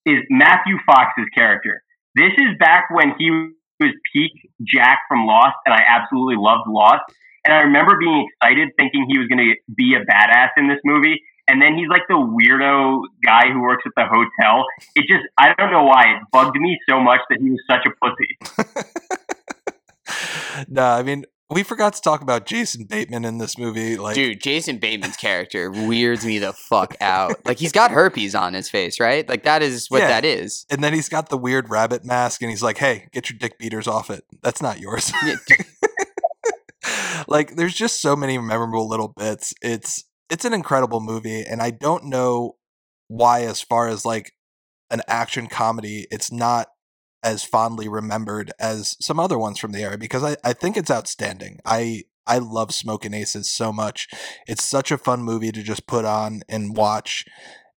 is 0.07 0.19
Matthew 0.31 0.79
Fox's 0.87 1.27
character. 1.35 1.83
This 2.15 2.33
is 2.39 2.57
back 2.59 2.85
when 2.91 3.15
he 3.19 3.31
was 3.31 3.93
peak 4.13 4.33
Jack 4.63 5.01
from 5.09 5.27
Lost, 5.27 5.57
and 5.67 5.75
I 5.75 5.83
absolutely 5.87 6.37
loved 6.39 6.69
Lost. 6.69 7.03
And 7.45 7.53
I 7.53 7.63
remember 7.63 7.99
being 7.99 8.29
excited, 8.29 8.69
thinking 8.79 9.07
he 9.09 9.19
was 9.19 9.27
going 9.29 9.39
to 9.39 9.55
be 9.75 9.95
a 9.95 10.01
badass 10.05 10.51
in 10.57 10.69
this 10.69 10.79
movie. 10.85 11.21
And 11.53 11.61
then 11.61 11.77
he's 11.77 11.89
like 11.89 12.03
the 12.09 12.15
weirdo 12.15 13.03
guy 13.23 13.51
who 13.53 13.61
works 13.61 13.83
at 13.85 13.93
the 13.95 14.07
hotel. 14.07 14.65
It 14.97 15.03
just, 15.03 15.25
I 15.37 15.53
don't 15.59 15.71
know 15.71 15.85
why, 15.85 16.05
it 16.17 16.23
bugged 16.33 16.57
me 16.59 16.79
so 16.89 16.99
much 16.99 17.21
that 17.29 17.41
he 17.43 17.51
was 17.51 17.61
such 17.69 17.85
a 17.85 17.91
pussy. 18.01 18.39
no, 20.69 20.83
I 20.85 21.03
mean 21.03 21.25
we 21.51 21.63
forgot 21.63 21.93
to 21.93 22.01
talk 22.01 22.23
about 22.23 22.47
Jason 22.47 22.87
Bateman 22.87 23.27
in 23.27 23.37
this 23.37 23.59
movie. 23.59 23.99
Like, 23.99 24.15
Dude, 24.15 24.41
Jason 24.41 24.79
Bateman's 24.79 25.19
character 25.19 25.71
weirds 25.71 26.25
me 26.25 26.39
the 26.39 26.55
fuck 26.55 26.97
out. 27.03 27.45
Like 27.47 27.59
he's 27.59 27.73
got 27.73 27.91
herpes 27.91 28.35
on 28.35 28.55
his 28.55 28.71
face, 28.71 28.99
right? 28.99 29.29
Like 29.29 29.43
that 29.43 29.63
is 29.63 29.91
what 29.91 30.01
Yeah. 30.01 30.09
that 30.09 30.25
is. 30.25 30.65
and 30.71 30.83
then 30.83 30.95
he's 30.95 31.11
got 31.11 31.29
the 31.29 31.37
weird 31.37 31.69
rabbit 31.69 32.05
mask, 32.07 32.41
and 32.41 32.51
he's 32.51 32.63
like, 32.63 32.79
"Hey, 32.79 33.09
get 33.13 33.29
your 33.29 33.39
dick 33.39 33.59
beaters 33.59 33.87
off 33.87 34.09
it. 34.09 34.25
That's 34.43 34.63
not 34.63 34.81
yours." 34.81 35.13
Yeah, 35.27 35.37
like 37.29 37.57
there's 37.57 37.75
just 37.75 38.01
so 38.01 38.17
many 38.17 38.39
memorable 38.39 38.89
little 38.89 39.09
bits. 39.09 39.53
It's 39.61 40.05
it's 40.33 40.47
an 40.47 40.55
incredible 40.55 41.01
movie 41.01 41.43
and 41.43 41.61
I 41.61 41.71
don't 41.71 42.05
know 42.05 42.57
why 43.09 43.43
as 43.43 43.61
far 43.61 43.89
as 43.89 44.07
like 44.07 44.33
an 44.91 45.03
action 45.07 45.47
comedy 45.47 46.07
it's 46.11 46.33
not 46.33 46.69
as 47.23 47.45
fondly 47.45 47.89
remembered 47.89 48.51
as 48.59 48.97
some 49.01 49.21
other 49.21 49.39
ones 49.39 49.59
from 49.59 49.73
the 49.73 49.83
era 49.83 49.97
because 49.97 50.25
I, 50.25 50.37
I 50.43 50.53
think 50.55 50.77
it's 50.77 50.91
outstanding. 50.91 51.61
I 51.65 52.05
I 52.27 52.39
love 52.39 52.73
Smoking 52.73 53.15
Aces 53.15 53.51
so 53.51 53.73
much. 53.73 54.09
It's 54.47 54.65
such 54.65 54.91
a 54.91 54.99
fun 54.99 55.23
movie 55.23 55.53
to 55.53 55.63
just 55.63 55.87
put 55.87 56.05
on 56.05 56.43
and 56.49 56.77
watch. 56.77 57.25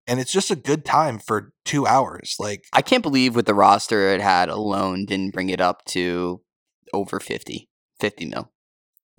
And 0.06 0.20
it's 0.20 0.32
just 0.32 0.51
a 0.51 0.56
good 0.56 0.85
time 0.85 1.18
for 1.18 1.52
two 1.64 1.86
hours. 1.86 2.36
Like 2.39 2.66
I 2.72 2.82
can't 2.82 3.02
believe 3.02 3.35
with 3.35 3.47
the 3.47 3.55
roster 3.55 4.09
it 4.10 4.20
had 4.20 4.48
alone 4.48 5.06
didn't 5.06 5.32
bring 5.32 5.48
it 5.48 5.60
up 5.60 5.85
to 5.86 6.43
over 6.93 7.20
50. 7.20 7.68
50 8.01 8.26
mil. 8.26 8.51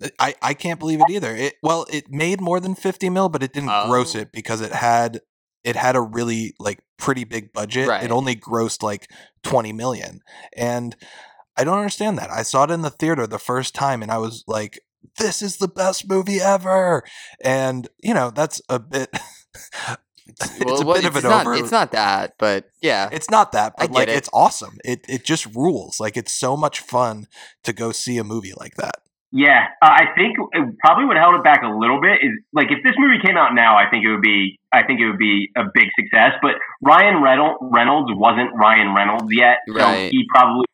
Uh, 0.02 0.08
I, 0.18 0.34
I 0.42 0.54
can't 0.54 0.78
believe 0.78 1.00
it 1.00 1.10
either. 1.10 1.34
It 1.34 1.54
well, 1.62 1.86
it 1.90 2.10
made 2.10 2.40
more 2.40 2.60
than 2.60 2.74
fifty 2.74 3.08
mil, 3.10 3.28
but 3.28 3.42
it 3.42 3.52
didn't 3.52 3.88
gross 3.88 4.14
Oh. 4.14 4.20
it 4.20 4.32
because 4.32 4.60
it 4.60 4.72
had 4.72 5.20
it 5.64 5.76
had 5.76 5.96
a 5.96 6.00
really 6.00 6.54
like 6.58 6.80
pretty 6.96 7.24
big 7.24 7.52
budget. 7.52 7.88
Right. 7.88 8.04
It 8.04 8.10
only 8.10 8.36
grossed 8.36 8.82
like 8.82 9.10
twenty 9.42 9.72
million, 9.72 10.20
and 10.56 10.94
I 11.56 11.64
don't 11.64 11.78
understand 11.78 12.18
that. 12.18 12.30
I 12.30 12.42
saw 12.42 12.64
it 12.64 12.70
in 12.70 12.82
the 12.82 12.90
theater 12.90 13.26
the 13.26 13.38
first 13.38 13.74
time, 13.74 14.02
and 14.02 14.10
I 14.12 14.18
was 14.18 14.44
like, 14.46 14.80
"This 15.18 15.42
is 15.42 15.56
the 15.56 15.68
best 15.68 16.08
movie 16.08 16.40
ever," 16.40 17.02
and 17.42 17.88
you 18.02 18.14
know 18.14 18.30
that's 18.30 18.60
a 18.68 18.78
bit. 18.78 19.08
it's 20.26 20.64
well, 20.64 20.82
a 20.82 20.84
well, 20.84 20.96
bit 20.96 21.04
of 21.06 21.16
it's 21.16 21.24
an 21.24 21.30
not, 21.30 21.46
over. 21.46 21.54
It's 21.54 21.70
not 21.70 21.92
that, 21.92 22.34
but 22.38 22.68
yeah. 22.82 23.08
It's 23.10 23.30
not 23.30 23.52
that, 23.52 23.74
but 23.78 23.90
like 23.90 24.08
it. 24.08 24.16
it's 24.16 24.28
awesome. 24.32 24.76
It 24.84 25.04
it 25.08 25.24
just 25.24 25.46
rules. 25.54 25.98
Like 26.00 26.16
it's 26.16 26.32
so 26.32 26.56
much 26.56 26.80
fun 26.80 27.26
to 27.64 27.72
go 27.72 27.92
see 27.92 28.18
a 28.18 28.24
movie 28.24 28.52
like 28.56 28.74
that. 28.76 28.96
Yeah, 29.36 29.66
uh, 29.82 29.92
I 29.92 30.04
think 30.16 30.36
it 30.40 30.78
probably 30.80 31.04
what 31.04 31.18
held 31.18 31.34
it 31.34 31.44
back 31.44 31.62
a 31.62 31.68
little 31.68 32.00
bit 32.00 32.24
is 32.24 32.32
like 32.54 32.68
if 32.70 32.82
this 32.82 32.94
movie 32.96 33.20
came 33.22 33.36
out 33.36 33.54
now, 33.54 33.76
I 33.76 33.84
think 33.90 34.04
it 34.04 34.10
would 34.10 34.22
be 34.22 34.58
I 34.72 34.82
think 34.82 35.00
it 35.00 35.06
would 35.06 35.18
be 35.18 35.50
a 35.54 35.64
big 35.74 35.88
success. 35.98 36.32
But 36.40 36.52
Ryan 36.80 37.22
Reynolds, 37.22 37.58
Reynolds 37.60 38.10
wasn't 38.14 38.54
Ryan 38.54 38.94
Reynolds 38.94 39.28
yet, 39.30 39.58
so 39.66 39.72
he 40.10 40.24
probably 40.32 40.64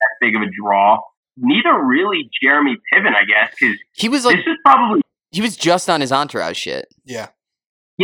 that 0.00 0.14
big 0.20 0.36
of 0.36 0.42
a 0.42 0.46
draw. 0.46 0.98
neither 1.36 1.74
really 1.82 2.30
Jeremy 2.40 2.76
Piven, 2.94 3.14
I 3.16 3.24
guess, 3.24 3.54
because 3.58 3.76
He 3.92 4.08
was 4.08 4.24
like 4.24 4.36
this 4.36 4.46
is 4.46 4.58
probably 4.64 5.02
he 5.32 5.40
was 5.40 5.56
just 5.56 5.90
on 5.90 6.00
his 6.00 6.12
entourage 6.12 6.56
shit. 6.56 6.86
Yeah. 7.04 7.28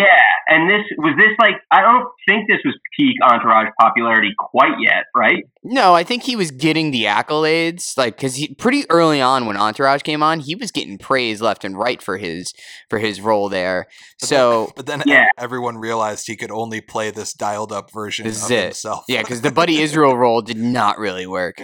Yeah. 0.03 0.21
And 0.51 0.69
this 0.71 0.83
was 0.97 1.15
this 1.19 1.37
like 1.39 1.57
I 1.71 1.83
don't 1.83 2.07
think 2.27 2.49
this 2.49 2.59
was 2.65 2.75
peak 2.97 3.17
Entourage 3.23 3.69
popularity 3.81 4.33
quite 4.39 4.77
yet, 4.81 5.05
right? 5.15 5.45
No, 5.63 5.95
I 5.95 6.05
think 6.05 6.23
he 6.23 6.37
was 6.37 6.51
getting 6.51 6.91
the 6.91 7.05
accolades, 7.05 7.97
like 7.99 8.17
because 8.17 8.37
he 8.37 8.55
pretty 8.55 8.85
early 8.91 9.21
on 9.21 9.45
when 9.47 9.57
Entourage 9.59 10.03
came 10.03 10.23
on, 10.23 10.41
he 10.41 10.55
was 10.55 10.71
getting 10.73 10.97
praise 10.97 11.43
left 11.43 11.65
and 11.65 11.77
right 11.77 12.01
for 12.03 12.17
his 12.17 12.55
for 12.89 12.99
his 12.99 13.21
role 13.21 13.49
there. 13.51 13.87
But 14.21 14.29
So 14.29 14.65
then, 14.65 14.73
but 14.77 14.87
then 14.87 15.03
Yeah. 15.07 15.27
everyone 15.37 15.77
realized 15.79 16.27
he 16.27 16.37
could 16.37 16.51
only 16.51 16.81
play 16.81 17.11
this 17.11 17.35
dialed 17.35 17.73
up 17.73 17.93
version 17.93 18.27
This 18.27 18.45
of 18.45 18.51
it. 18.51 18.65
himself. 18.65 19.05
yeah, 19.09 19.21
because 19.23 19.43
the 19.43 19.53
Buddy 19.61 19.83
Israel 19.83 20.17
role 20.17 20.41
did 20.41 20.57
not 20.57 20.99
really 20.99 21.27
work. 21.27 21.61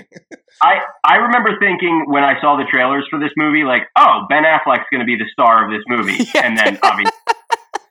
I 0.62 0.74
I 1.05 1.16
remember 1.16 1.51
thinking 1.59 2.05
when 2.09 2.23
I 2.24 2.39
saw 2.40 2.56
the 2.56 2.65
trailers 2.70 3.06
for 3.11 3.19
this 3.19 3.32
movie, 3.36 3.65
like, 3.65 3.82
oh, 3.97 4.27
Ben 4.28 4.44
Affleck's 4.44 4.86
going 4.90 5.01
to 5.01 5.06
be 5.06 5.16
the 5.16 5.28
star 5.32 5.65
of 5.65 5.70
this 5.70 5.82
movie, 5.89 6.24
Yeah. 6.35 6.43
and 6.47 6.56
then 6.59 6.78
obviously, 6.82 7.12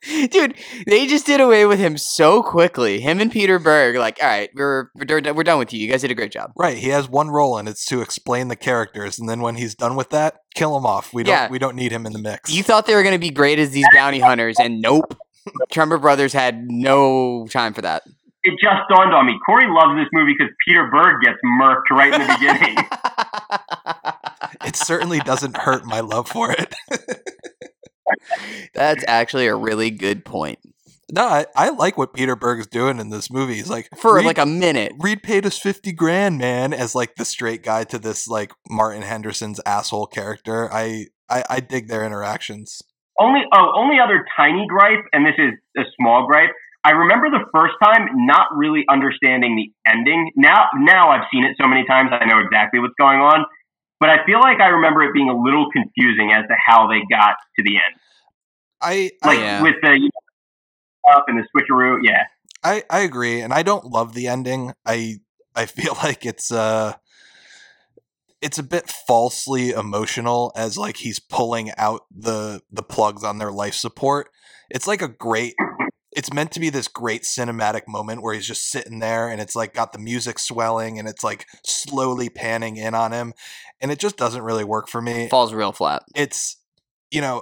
Dude, 0.31 0.55
they 0.85 1.07
just 1.07 1.25
did 1.25 1.39
away 1.39 1.65
with 1.65 1.79
him 1.79 1.97
so 1.97 2.43
quickly. 2.43 2.99
Him 2.99 3.19
and 3.19 3.31
Peter 3.31 3.57
Berg, 3.59 3.95
like, 3.95 4.17
all 4.21 4.27
right, 4.27 4.49
we're 4.55 4.89
we're, 4.95 5.05
done- 5.05 5.35
we're 5.35 5.43
done 5.43 5.59
with 5.59 5.71
you. 5.73 5.79
You 5.79 5.89
guys 5.91 6.01
did 6.01 6.11
a 6.11 6.15
great 6.15 6.31
job. 6.31 6.51
Right, 6.57 6.77
he 6.77 6.89
has 6.89 7.07
one 7.07 7.29
role 7.29 7.57
and 7.57 7.69
it's 7.69 7.85
to 7.85 8.01
explain 8.01 8.47
the 8.49 8.55
characters, 8.55 9.17
and 9.19 9.29
then 9.29 9.39
when 9.41 9.55
he's 9.55 9.75
done 9.75 9.95
with 9.95 10.09
that, 10.09 10.35
kill 10.55 10.75
him 10.77 10.85
off. 10.85 11.13
We 11.13 11.23
don't 11.23 11.31
Yeah. 11.33 11.49
we 11.49 11.57
don't 11.59 11.75
need 11.75 11.91
him 11.91 12.05
in 12.05 12.11
the 12.13 12.19
mix. 12.19 12.53
You 12.53 12.63
thought 12.63 12.85
they 12.85 12.95
were 12.95 13.03
going 13.03 13.15
to 13.15 13.19
be 13.19 13.29
great 13.31 13.59
as 13.59 13.71
these 13.71 13.85
bounty 13.93 14.19
hunters, 14.19 14.57
and 14.59 14.81
nope. 14.81 15.15
Tremor 15.71 15.97
Brothers 15.97 16.33
had 16.33 16.65
no 16.69 17.47
time 17.49 17.73
for 17.73 17.81
that. 17.81 18.03
it 18.43 18.51
just 18.61 18.81
dawned 18.89 19.13
on 19.13 19.25
me. 19.25 19.37
Corey 19.45 19.65
loves 19.69 19.97
this 19.99 20.07
movie 20.13 20.33
because 20.37 20.53
Peter 20.67 20.89
Berg 20.91 21.21
gets 21.23 21.37
murked 21.61 21.89
right 21.91 22.13
in 22.13 22.21
the 22.21 22.37
beginning. 22.39 22.77
it 24.65 24.75
certainly 24.75 25.19
doesn't 25.19 25.57
hurt 25.57 25.85
my 25.85 25.99
love 26.01 26.27
for 26.27 26.51
it. 26.51 26.73
That's 28.73 29.03
actually 29.07 29.47
a 29.47 29.55
really 29.55 29.91
good 29.91 30.25
point. 30.25 30.59
no, 31.11 31.25
I, 31.25 31.45
I 31.55 31.69
like 31.69 31.97
what 31.97 32.13
Peter 32.13 32.35
Berg's 32.35 32.67
doing 32.67 32.99
in 32.99 33.09
this 33.09 33.31
movie. 33.31 33.55
He's 33.55 33.69
like 33.69 33.89
For 33.97 34.15
Reed, 34.15 34.25
like 34.25 34.37
a 34.37 34.45
minute. 34.45 34.93
Reed 34.99 35.21
paid 35.23 35.45
us 35.45 35.59
fifty 35.59 35.91
grand, 35.91 36.37
man, 36.37 36.73
as 36.73 36.95
like 36.95 37.15
the 37.15 37.25
straight 37.25 37.63
guy 37.63 37.83
to 37.85 37.99
this 37.99 38.27
like 38.27 38.51
Martin 38.69 39.03
Henderson's 39.03 39.59
asshole 39.65 40.07
character. 40.07 40.71
I 40.73 41.07
I, 41.29 41.43
I 41.49 41.59
dig 41.59 41.87
their 41.87 42.03
interactions. 42.05 42.81
only 43.19 43.41
oh, 43.53 43.71
only 43.75 43.97
other 44.03 44.25
tiny 44.35 44.65
gripe, 44.67 45.05
and 45.13 45.25
this 45.25 45.35
is 45.37 45.53
a 45.77 45.83
small 45.99 46.27
gripe. 46.27 46.51
I 46.85 46.91
remember 46.91 47.29
the 47.29 47.45
first 47.55 47.75
time 47.81 48.09
not 48.27 48.47
really 48.55 48.83
understanding 48.89 49.55
the 49.55 49.71
ending. 49.89 50.31
Now, 50.35 50.67
now 50.75 51.11
I've 51.11 51.23
seen 51.31 51.45
it 51.45 51.55
so 51.55 51.65
many 51.65 51.85
times, 51.87 52.11
I 52.11 52.25
know 52.25 52.39
exactly 52.39 52.81
what's 52.81 52.95
going 52.99 53.19
on. 53.19 53.45
But 54.01 54.09
I 54.09 54.25
feel 54.25 54.41
like 54.41 54.59
I 54.59 54.67
remember 54.67 55.01
it 55.03 55.13
being 55.13 55.29
a 55.29 55.37
little 55.37 55.71
confusing 55.71 56.35
as 56.35 56.43
to 56.51 56.55
how 56.59 56.91
they 56.91 56.99
got 57.09 57.39
to 57.55 57.63
the 57.63 57.79
end, 57.79 57.95
I 58.83 59.11
like 59.25 59.39
Yeah. 59.39 59.61
with 59.63 59.75
the 59.81 59.93
you 59.97 60.09
know, 60.09 61.13
up 61.15 61.25
and 61.27 61.39
the 61.39 61.47
switcheroo. 61.55 61.99
Yeah, 62.03 62.23
I 62.63 62.83
I 62.89 62.99
agree, 62.99 63.41
and 63.41 63.53
I 63.53 63.63
don't 63.63 63.85
love 63.85 64.13
the 64.13 64.27
ending. 64.27 64.73
I 64.85 65.17
I 65.55 65.65
feel 65.65 65.93
like 66.03 66.25
it's 66.25 66.51
uh 66.51 66.93
it's 68.41 68.57
a 68.59 68.63
bit 68.63 68.89
falsely 69.07 69.69
emotional 69.69 70.51
as 70.55 70.77
like 70.77 70.97
he's 70.97 71.19
pulling 71.19 71.71
out 71.77 72.01
the 72.13 72.61
the 72.71 72.83
plugs 72.83 73.23
on 73.23 73.37
their 73.37 73.51
life 73.51 73.73
support. 73.73 74.29
It's 74.69 74.87
like 74.87 75.01
a 75.01 75.07
great 75.07 75.55
it's 76.15 76.31
meant 76.31 76.51
to 76.51 76.59
be 76.59 76.69
this 76.69 76.87
great 76.87 77.23
cinematic 77.23 77.81
moment 77.87 78.21
where 78.21 78.35
he's 78.35 78.45
just 78.45 78.69
sitting 78.69 78.99
there 78.99 79.29
and 79.29 79.41
it's 79.41 79.55
like 79.55 79.73
got 79.73 79.93
the 79.93 79.99
music 79.99 80.37
swelling 80.37 80.99
and 80.99 81.07
it's 81.07 81.23
like 81.23 81.47
slowly 81.65 82.29
panning 82.29 82.75
in 82.75 82.93
on 82.93 83.11
him 83.11 83.33
and 83.81 83.91
it 83.91 83.97
just 83.97 84.15
doesn't 84.15 84.43
really 84.43 84.63
work 84.63 84.87
for 84.87 85.01
me 85.01 85.27
Falls 85.29 85.53
real 85.53 85.71
flat. 85.71 86.03
it's 86.15 86.57
you 87.09 87.19
know 87.19 87.41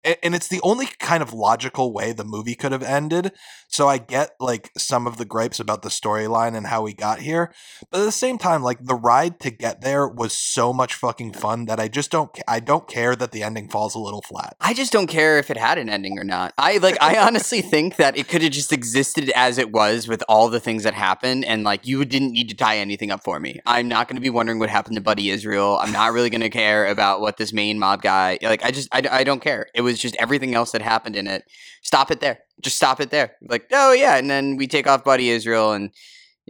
and 0.03 0.35
it's 0.35 0.47
the 0.47 0.61
only 0.63 0.87
kind 0.99 1.21
of 1.21 1.33
logical 1.33 1.93
way 1.93 2.11
the 2.11 2.23
movie 2.23 2.55
could 2.55 2.71
have 2.71 2.83
ended 2.83 3.31
so 3.67 3.87
i 3.87 3.97
get 3.97 4.31
like 4.39 4.71
some 4.77 5.07
of 5.07 5.17
the 5.17 5.25
gripes 5.25 5.59
about 5.59 5.81
the 5.81 5.89
storyline 5.89 6.55
and 6.55 6.67
how 6.67 6.81
we 6.81 6.93
got 6.93 7.19
here 7.19 7.53
but 7.89 8.01
at 8.01 8.05
the 8.05 8.11
same 8.11 8.37
time 8.37 8.63
like 8.63 8.83
the 8.85 8.95
ride 8.95 9.39
to 9.39 9.51
get 9.51 9.81
there 9.81 10.07
was 10.07 10.33
so 10.33 10.71
much 10.73 10.93
fucking 10.93 11.33
fun 11.33 11.65
that 11.65 11.79
i 11.79 11.87
just 11.87 12.11
don't 12.11 12.39
i 12.47 12.59
don't 12.59 12.87
care 12.87 13.15
that 13.15 13.31
the 13.31 13.43
ending 13.43 13.67
falls 13.67 13.95
a 13.95 13.99
little 13.99 14.21
flat 14.21 14.55
I 14.71 14.73
just 14.73 14.93
don't 14.93 15.07
care 15.07 15.39
if 15.39 15.49
it 15.49 15.57
had 15.57 15.77
an 15.79 15.89
ending 15.89 16.19
or 16.19 16.23
not. 16.23 16.53
I 16.57 16.77
like 16.77 16.95
I 17.01 17.17
honestly 17.17 17.61
think 17.61 17.95
that 17.95 18.15
it 18.15 18.27
could 18.27 18.41
have 18.41 18.51
just 18.51 18.71
existed 18.71 19.31
as 19.35 19.57
it 19.57 19.71
was 19.71 20.07
with 20.07 20.23
all 20.29 20.49
the 20.49 20.59
things 20.59 20.83
that 20.83 20.93
happened 20.93 21.45
and 21.45 21.63
like 21.63 21.87
you 21.87 22.05
didn't 22.05 22.31
need 22.31 22.47
to 22.49 22.55
tie 22.55 22.77
anything 22.77 23.11
up 23.11 23.23
for 23.23 23.39
me. 23.39 23.59
I'm 23.65 23.87
not 23.87 24.07
going 24.07 24.17
to 24.17 24.21
be 24.21 24.29
wondering 24.29 24.59
what 24.59 24.69
happened 24.69 24.95
to 24.97 25.01
Buddy 25.01 25.29
Israel. 25.29 25.79
I'm 25.81 25.91
not 25.91 26.13
really 26.13 26.29
going 26.29 26.41
to 26.41 26.49
care 26.49 26.85
about 26.85 27.21
what 27.21 27.37
this 27.37 27.51
main 27.51 27.79
mob 27.79 28.01
guy 28.01 28.37
like 28.43 28.63
I 28.63 28.71
just 28.71 28.87
I, 28.91 29.01
I 29.11 29.23
don't 29.23 29.41
care. 29.41 29.67
It 29.73 29.81
was 29.81 29.90
just 29.99 30.15
everything 30.17 30.53
else 30.55 30.71
that 30.71 30.81
happened 30.81 31.15
in 31.15 31.27
it. 31.27 31.43
Stop 31.81 32.11
it 32.11 32.19
there. 32.19 32.39
Just 32.61 32.75
stop 32.75 32.99
it 32.99 33.09
there. 33.09 33.35
Like, 33.41 33.67
oh 33.71 33.91
yeah, 33.93 34.17
and 34.17 34.29
then 34.29 34.55
we 34.57 34.67
take 34.67 34.87
off 34.87 35.03
Buddy 35.03 35.29
Israel 35.29 35.73
and 35.73 35.91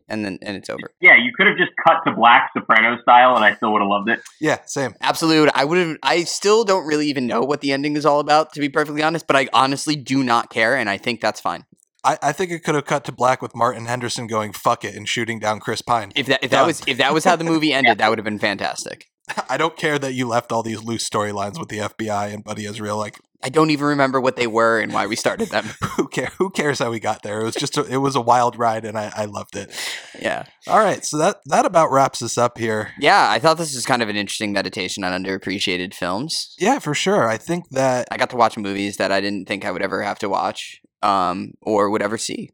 and 0.07 0.23
then 0.26 0.39
and 0.41 0.55
it's 0.57 0.69
over. 0.69 0.91
yeah. 1.01 1.15
You 1.15 1.31
could 1.35 1.47
have 1.47 1.57
just 1.57 1.72
cut 1.85 1.97
to 2.05 2.15
black 2.15 2.49
Soprano 2.53 3.01
style, 3.01 3.35
and 3.35 3.43
I 3.45 3.55
still 3.55 3.72
would 3.73 3.81
have 3.81 3.89
loved 3.89 4.09
it. 4.09 4.22
yeah 4.39 4.59
same 4.65 4.93
Absolute. 5.01 5.49
I 5.53 5.65
would 5.65 5.77
have. 5.77 5.97
I 6.03 6.23
still 6.23 6.63
don't 6.63 6.85
really 6.85 7.07
even 7.07 7.27
know 7.27 7.41
what 7.41 7.61
the 7.61 7.72
ending 7.72 7.95
is 7.95 8.05
all 8.05 8.19
about, 8.19 8.53
to 8.53 8.59
be 8.59 8.69
perfectly 8.69 9.03
honest. 9.03 9.27
But 9.27 9.35
I 9.35 9.47
honestly 9.53 9.95
do 9.95 10.23
not 10.23 10.49
care, 10.49 10.76
and 10.76 10.89
I 10.89 10.97
think 10.97 11.22
that's 11.22 11.39
fine. 11.39 11.65
I, 12.03 12.18
I 12.22 12.31
think 12.31 12.51
it 12.51 12.63
could 12.63 12.73
have 12.76 12.85
cut 12.85 13.05
to 13.05 13.11
black 13.11 13.43
with 13.43 13.55
martin 13.55 13.85
henderson 13.85 14.26
going 14.26 14.53
fuck 14.53 14.84
it 14.84 14.95
and 14.95 15.07
shooting 15.07 15.38
down 15.39 15.59
chris 15.59 15.84
pine 15.84 16.11
If 16.15 16.26
that 16.26 16.43
if 16.43 16.49
that 16.49 16.65
was 16.65 16.81
if 16.88 16.97
that 16.97 17.13
was 17.13 17.23
how 17.26 17.35
the 17.35 17.43
movie 17.43 17.72
ended, 17.73 17.99
that 17.99 18.09
would 18.09 18.18
have 18.18 18.26
been 18.26 18.39
fantastic. 18.39 19.05
i 19.49 19.55
don't 19.55 19.77
care 19.77 19.99
that 19.99 20.13
you 20.13 20.27
left 20.27 20.51
all 20.51 20.63
these 20.63 20.81
loose 20.81 21.07
storylines 21.07 21.59
with 21.59 21.69
the 21.69 21.77
fbi 21.77 22.34
and 22.34 22.43
buddy 22.43 22.65
israel 22.65 22.97
like 22.97 23.19
I 23.43 23.49
don't 23.49 23.72
even 23.72 23.85
remember 23.88 24.22
what 24.22 24.35
they 24.35 24.47
were 24.47 24.80
and 24.80 24.93
why 24.93 25.07
we 25.07 25.15
started 25.15 25.49
them. 25.49 25.65
who 25.97 26.07
care 26.07 26.31
who 26.38 26.49
cares 26.49 26.80
how 26.80 26.91
we 26.91 26.99
got 26.99 27.23
there 27.23 27.41
it 27.41 27.43
was 27.43 27.55
just 27.55 27.77
a, 27.77 27.84
it 27.85 27.97
was 27.97 28.15
a 28.15 28.22
wild 28.22 28.57
ride 28.57 28.85
and 28.85 28.97
I, 28.97 29.11
I 29.15 29.26
loved 29.26 29.55
it 29.55 29.72
yeah, 30.19 30.45
all 30.68 30.80
right 30.80 31.03
so 31.03 31.18
that 31.18 31.38
that 31.45 31.65
about 31.65 31.91
wraps 31.91 32.22
us 32.22 32.38
up 32.38 32.57
here 32.57 32.91
yeah. 32.99 33.30
I 33.30 33.39
thought 33.39 33.57
this 33.57 33.76
was 33.76 33.85
kind 33.85 34.01
of 34.01 34.09
an 34.09 34.15
interesting 34.15 34.51
meditation 34.53 35.03
on 35.03 35.23
underappreciated 35.23 35.93
films. 35.93 36.55
yeah 36.59 36.80
for 36.80 36.93
sure 36.93 37.27
i 37.27 37.38
think 37.38 37.69
that 37.69 38.07
I 38.11 38.18
got 38.18 38.30
to 38.31 38.35
watch 38.35 38.57
movies 38.57 38.97
that 38.97 39.11
I 39.11 39.22
didn't 39.22 39.47
think 39.47 39.65
I 39.65 39.72
would 39.72 39.81
ever 39.81 40.01
have 40.01 40.19
to 40.19 40.30
watch, 40.30 40.81
um, 41.01 41.53
or 41.61 41.89
would 41.89 42.01
ever 42.01 42.18
see. 42.18 42.51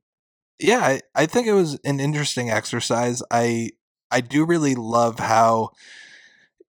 yeah 0.60 0.80
I, 0.80 1.02
I 1.16 1.26
think 1.26 1.48
it 1.48 1.54
was 1.54 1.80
an 1.84 2.00
interesting 2.00 2.50
exercise 2.50 3.22
i 3.32 3.72
i 4.12 4.22
do 4.22 4.46
really 4.46 4.76
love 4.76 5.20
how 5.20 5.70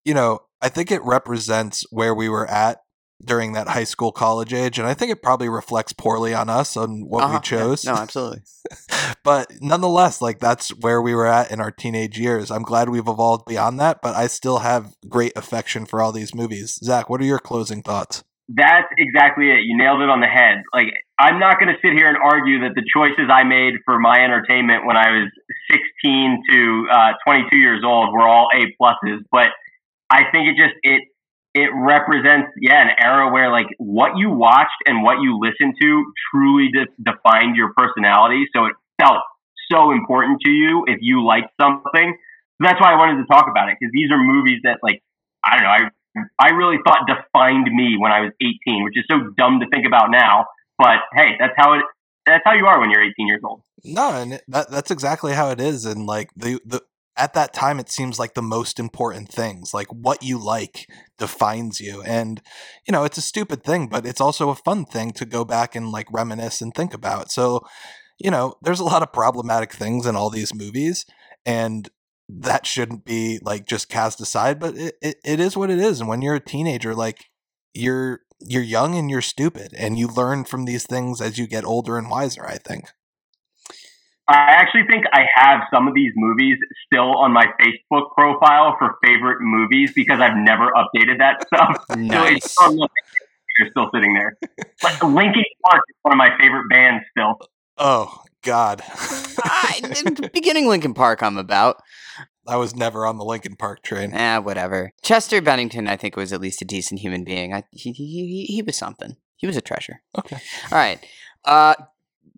you 0.04 0.14
know 0.14 0.40
i 0.60 0.68
think 0.68 0.90
it 0.90 1.02
represents 1.04 1.84
where 1.90 2.14
we 2.14 2.28
were 2.28 2.46
at 2.50 2.78
during 3.24 3.52
that 3.52 3.68
high 3.68 3.84
school 3.84 4.12
college 4.12 4.52
age 4.52 4.78
and 4.78 4.86
i 4.88 4.94
think 4.94 5.10
it 5.10 5.22
probably 5.22 5.48
reflects 5.48 5.92
poorly 5.92 6.32
on 6.34 6.48
us 6.48 6.76
on 6.76 7.00
what 7.08 7.24
Uh-huh, 7.24 7.30
we 7.32 7.34
yeah. 7.34 7.40
chose 7.40 7.84
No, 7.84 7.94
absolutely. 7.94 8.42
but 9.24 9.52
nonetheless 9.60 10.22
like 10.22 10.38
that's 10.38 10.70
where 10.76 11.02
we 11.02 11.14
were 11.14 11.26
at 11.26 11.50
in 11.50 11.60
our 11.60 11.70
teenage 11.70 12.18
years 12.18 12.50
i'm 12.50 12.62
glad 12.62 12.88
we've 12.88 13.08
evolved 13.08 13.44
beyond 13.46 13.80
that 13.80 14.00
but 14.02 14.14
i 14.14 14.26
still 14.26 14.58
have 14.58 14.94
great 15.08 15.32
affection 15.36 15.84
for 15.86 16.00
all 16.00 16.12
these 16.12 16.34
movies 16.34 16.78
zach 16.84 17.08
what 17.10 17.20
are 17.20 17.24
your 17.24 17.38
closing 17.40 17.82
thoughts 17.82 18.22
That's 18.48 18.88
exactly 18.96 19.50
it. 19.50 19.60
You 19.68 19.76
nailed 19.76 20.00
it 20.00 20.08
on 20.08 20.20
the 20.22 20.26
head. 20.26 20.62
Like, 20.72 20.88
I'm 21.20 21.38
not 21.38 21.60
going 21.60 21.68
to 21.68 21.76
sit 21.84 21.92
here 21.92 22.08
and 22.08 22.16
argue 22.16 22.60
that 22.64 22.72
the 22.74 22.84
choices 22.96 23.28
I 23.28 23.44
made 23.44 23.74
for 23.84 23.98
my 24.00 24.16
entertainment 24.24 24.86
when 24.86 24.96
I 24.96 25.10
was 25.10 25.28
16 25.70 26.42
to 26.52 26.86
uh, 26.90 27.12
22 27.28 27.56
years 27.56 27.82
old 27.84 28.10
were 28.10 28.26
all 28.26 28.48
A 28.56 28.72
pluses, 28.80 29.20
but 29.30 29.48
I 30.08 30.20
think 30.32 30.48
it 30.48 30.56
just 30.56 30.72
it 30.82 31.02
it 31.54 31.70
represents 31.74 32.48
yeah 32.60 32.82
an 32.82 32.90
era 33.02 33.32
where 33.32 33.50
like 33.50 33.66
what 33.78 34.16
you 34.16 34.30
watched 34.30 34.78
and 34.86 35.02
what 35.02 35.20
you 35.22 35.38
listened 35.40 35.74
to 35.80 36.12
truly 36.30 36.68
de- 36.72 36.92
defined 37.02 37.56
your 37.56 37.72
personality. 37.76 38.44
So 38.54 38.66
it 38.66 38.74
felt 39.00 39.18
so 39.70 39.90
important 39.90 40.40
to 40.44 40.50
you 40.50 40.84
if 40.86 40.98
you 41.00 41.24
liked 41.24 41.50
something. 41.60 42.16
That's 42.60 42.80
why 42.80 42.92
I 42.92 42.96
wanted 42.96 43.22
to 43.22 43.26
talk 43.26 43.46
about 43.50 43.68
it 43.68 43.76
because 43.78 43.92
these 43.92 44.10
are 44.10 44.18
movies 44.18 44.60
that 44.64 44.78
like 44.82 45.02
I 45.44 45.56
don't 45.56 45.64
know 45.64 45.70
I 45.70 45.90
I 46.38 46.50
really 46.50 46.78
thought 46.84 47.06
defined 47.06 47.68
me 47.72 47.96
when 47.98 48.12
I 48.12 48.20
was 48.20 48.32
18, 48.40 48.84
which 48.84 48.96
is 48.96 49.04
so 49.10 49.30
dumb 49.36 49.60
to 49.60 49.66
think 49.72 49.86
about 49.86 50.10
now. 50.10 50.46
But 50.78 50.98
hey, 51.14 51.36
that's 51.38 51.54
how 51.56 51.74
it. 51.74 51.82
That's 52.26 52.42
how 52.44 52.52
you 52.52 52.66
are 52.66 52.78
when 52.78 52.90
you're 52.90 53.02
18 53.02 53.26
years 53.26 53.40
old. 53.42 53.62
No, 53.84 54.10
and 54.10 54.40
that 54.48 54.70
that's 54.70 54.90
exactly 54.90 55.32
how 55.32 55.50
it 55.50 55.60
is. 55.60 55.84
And 55.84 56.06
like 56.06 56.30
the 56.36 56.60
the 56.64 56.82
at 57.18 57.34
that 57.34 57.52
time, 57.52 57.80
it 57.80 57.90
seems 57.90 58.18
like 58.18 58.34
the 58.34 58.42
most 58.42 58.78
important 58.78 59.28
things, 59.28 59.74
like 59.74 59.88
what 59.88 60.22
you 60.22 60.38
like, 60.38 60.86
defines 61.18 61.80
you. 61.80 62.00
And 62.02 62.40
you 62.86 62.92
know, 62.92 63.04
it's 63.04 63.18
a 63.18 63.22
stupid 63.22 63.64
thing, 63.64 63.88
but 63.88 64.06
it's 64.06 64.20
also 64.20 64.50
a 64.50 64.54
fun 64.54 64.86
thing 64.86 65.10
to 65.12 65.26
go 65.26 65.44
back 65.44 65.74
and 65.74 65.90
like 65.90 66.06
reminisce 66.12 66.62
and 66.62 66.72
think 66.72 66.94
about. 66.94 67.30
So, 67.32 67.66
you 68.18 68.30
know, 68.30 68.54
there's 68.62 68.80
a 68.80 68.84
lot 68.84 69.02
of 69.02 69.12
problematic 69.12 69.72
things 69.72 70.06
in 70.06 70.16
all 70.16 70.30
these 70.30 70.54
movies, 70.54 71.04
and 71.44 71.88
that 72.28 72.66
shouldn't 72.66 73.04
be 73.04 73.40
like 73.42 73.66
just 73.66 73.88
cast 73.88 74.20
aside. 74.20 74.60
But 74.60 74.76
it, 74.76 74.94
it, 75.02 75.16
it 75.24 75.40
is 75.40 75.56
what 75.56 75.70
it 75.70 75.80
is. 75.80 76.00
And 76.00 76.08
when 76.08 76.22
you're 76.22 76.36
a 76.36 76.40
teenager, 76.40 76.94
like 76.94 77.24
you're 77.74 78.20
you're 78.40 78.62
young 78.62 78.96
and 78.96 79.10
you're 79.10 79.22
stupid, 79.22 79.74
and 79.76 79.98
you 79.98 80.06
learn 80.06 80.44
from 80.44 80.64
these 80.64 80.86
things 80.86 81.20
as 81.20 81.36
you 81.36 81.48
get 81.48 81.64
older 81.64 81.98
and 81.98 82.08
wiser. 82.08 82.46
I 82.46 82.58
think. 82.58 82.84
I 84.28 84.52
actually 84.60 84.82
think 84.90 85.04
I 85.12 85.24
have 85.36 85.62
some 85.72 85.88
of 85.88 85.94
these 85.94 86.12
movies 86.14 86.58
still 86.86 87.16
on 87.16 87.32
my 87.32 87.46
Facebook 87.60 88.12
profile 88.14 88.76
for 88.78 88.96
favorite 89.02 89.38
movies 89.40 89.92
because 89.94 90.20
I've 90.20 90.36
never 90.36 90.70
updated 90.72 91.18
that 91.18 91.46
stuff. 91.46 91.84
Nice. 91.96 92.54
So 92.54 92.76
you're 93.58 93.70
still 93.70 93.90
sitting 93.92 94.14
there. 94.14 94.36
Like 94.82 95.02
Linkin 95.02 95.44
Park 95.68 95.82
is 95.88 95.96
one 96.02 96.14
of 96.14 96.18
my 96.18 96.30
favorite 96.38 96.68
bands 96.70 97.04
still. 97.10 97.38
Oh 97.78 98.22
God, 98.42 98.82
I, 98.88 99.80
the 99.82 100.30
beginning 100.32 100.68
Linkin 100.68 100.94
Park, 100.94 101.22
I'm 101.22 101.38
about. 101.38 101.76
I 102.46 102.56
was 102.56 102.74
never 102.74 103.04
on 103.04 103.18
the 103.18 103.24
Linkin 103.24 103.56
Park 103.56 103.82
train. 103.82 104.12
Ah, 104.14 104.40
whatever. 104.40 104.92
Chester 105.02 105.42
Bennington, 105.42 105.86
I 105.86 105.96
think, 105.96 106.16
was 106.16 106.32
at 106.32 106.40
least 106.40 106.62
a 106.62 106.64
decent 106.64 107.00
human 107.00 107.24
being. 107.24 107.52
I, 107.52 107.64
he, 107.72 107.92
he, 107.92 108.06
he, 108.06 108.44
he 108.54 108.62
was 108.62 108.76
something. 108.76 109.16
He 109.36 109.46
was 109.46 109.56
a 109.56 109.60
treasure. 109.60 110.00
Okay. 110.18 110.38
All 110.72 110.78
right. 110.78 110.98
Uh, 111.44 111.74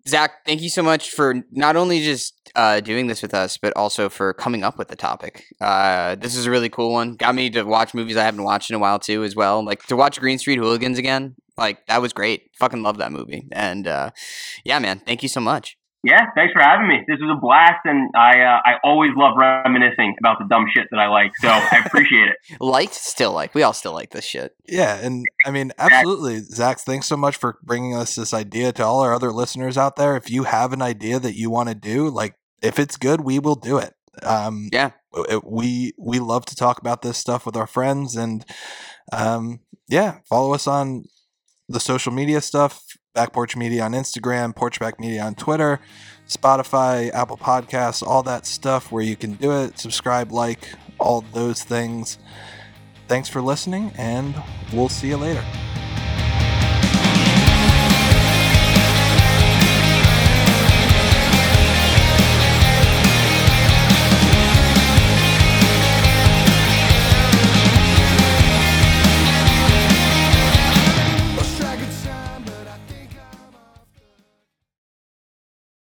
Zach, 0.07 0.45
thank 0.45 0.61
you 0.61 0.69
so 0.69 0.81
much 0.81 1.11
for 1.11 1.43
not 1.51 1.75
only 1.75 2.03
just 2.03 2.51
uh, 2.55 2.79
doing 2.79 3.07
this 3.07 3.21
with 3.21 3.33
us, 3.33 3.57
but 3.57 3.75
also 3.75 4.09
for 4.09 4.33
coming 4.33 4.63
up 4.63 4.77
with 4.77 4.87
the 4.87 4.95
topic. 4.95 5.45
Uh, 5.61 6.15
this 6.15 6.35
is 6.35 6.45
a 6.45 6.51
really 6.51 6.69
cool 6.69 6.91
one. 6.91 7.15
Got 7.15 7.35
me 7.35 7.49
to 7.51 7.63
watch 7.63 7.93
movies 7.93 8.17
I 8.17 8.23
haven't 8.23 8.43
watched 8.43 8.69
in 8.69 8.75
a 8.75 8.79
while 8.79 8.99
too, 8.99 9.23
as 9.23 9.35
well. 9.35 9.63
Like 9.63 9.83
to 9.87 9.95
watch 9.95 10.19
Green 10.19 10.39
Street 10.39 10.57
Hooligans 10.57 10.97
again. 10.97 11.35
Like 11.57 11.85
that 11.87 12.01
was 12.01 12.13
great. 12.13 12.49
Fucking 12.57 12.81
love 12.81 12.97
that 12.97 13.11
movie. 13.11 13.47
And 13.51 13.87
uh, 13.87 14.11
yeah, 14.63 14.79
man, 14.79 14.99
thank 15.05 15.21
you 15.21 15.29
so 15.29 15.39
much. 15.41 15.77
Yeah, 16.03 16.25
thanks 16.35 16.51
for 16.53 16.61
having 16.61 16.87
me. 16.87 17.01
This 17.07 17.19
was 17.21 17.29
a 17.37 17.39
blast, 17.39 17.81
and 17.85 18.09
I 18.15 18.41
uh, 18.41 18.59
I 18.65 18.73
always 18.83 19.11
love 19.15 19.35
reminiscing 19.37 20.15
about 20.19 20.39
the 20.39 20.45
dumb 20.49 20.65
shit 20.73 20.87
that 20.89 20.97
I 20.99 21.07
like. 21.07 21.31
So 21.37 21.47
I 21.47 21.83
appreciate 21.85 22.27
it. 22.29 22.37
Liked, 22.59 22.95
still 22.95 23.33
like. 23.33 23.53
We 23.53 23.61
all 23.61 23.73
still 23.73 23.93
like 23.93 24.09
this 24.09 24.25
shit. 24.25 24.55
Yeah, 24.67 24.95
and 24.95 25.25
I 25.45 25.51
mean, 25.51 25.71
absolutely, 25.77 26.39
Zach. 26.39 26.79
Thanks 26.79 27.05
so 27.05 27.15
much 27.17 27.35
for 27.35 27.59
bringing 27.61 27.95
us 27.95 28.15
this 28.15 28.33
idea 28.33 28.71
to 28.73 28.83
all 28.83 29.01
our 29.01 29.13
other 29.13 29.31
listeners 29.31 29.77
out 29.77 29.95
there. 29.95 30.15
If 30.17 30.31
you 30.31 30.43
have 30.45 30.73
an 30.73 30.81
idea 30.81 31.19
that 31.19 31.35
you 31.35 31.51
want 31.51 31.69
to 31.69 31.75
do, 31.75 32.09
like 32.09 32.33
if 32.63 32.79
it's 32.79 32.97
good, 32.97 33.21
we 33.21 33.37
will 33.37 33.55
do 33.55 33.77
it. 33.77 33.93
Um, 34.23 34.69
Yeah. 34.73 34.91
it- 35.29 35.43
we 35.45 35.93
we 35.99 36.17
love 36.19 36.45
to 36.47 36.55
talk 36.55 36.79
about 36.79 37.03
this 37.03 37.17
stuff 37.19 37.45
with 37.45 37.55
our 37.55 37.67
friends, 37.67 38.15
and 38.15 38.43
um, 39.13 39.59
yeah, 39.87 40.17
follow 40.27 40.53
us 40.55 40.65
on 40.65 41.03
the 41.69 41.79
social 41.79 42.11
media 42.11 42.41
stuff. 42.41 42.81
Back 43.13 43.33
Porch 43.33 43.57
Media 43.57 43.83
on 43.83 43.91
Instagram, 43.91 44.55
Porchback 44.55 44.97
Media 44.97 45.23
on 45.23 45.35
Twitter, 45.35 45.81
Spotify, 46.29 47.11
Apple 47.13 47.37
Podcasts, 47.37 48.01
all 48.01 48.23
that 48.23 48.45
stuff 48.45 48.89
where 48.89 49.03
you 49.03 49.17
can 49.17 49.33
do 49.33 49.51
it. 49.51 49.77
Subscribe, 49.77 50.31
like, 50.31 50.69
all 50.97 51.25
those 51.33 51.61
things. 51.61 52.17
Thanks 53.09 53.27
for 53.27 53.41
listening, 53.41 53.91
and 53.97 54.33
we'll 54.71 54.87
see 54.87 55.09
you 55.09 55.17
later. 55.17 55.43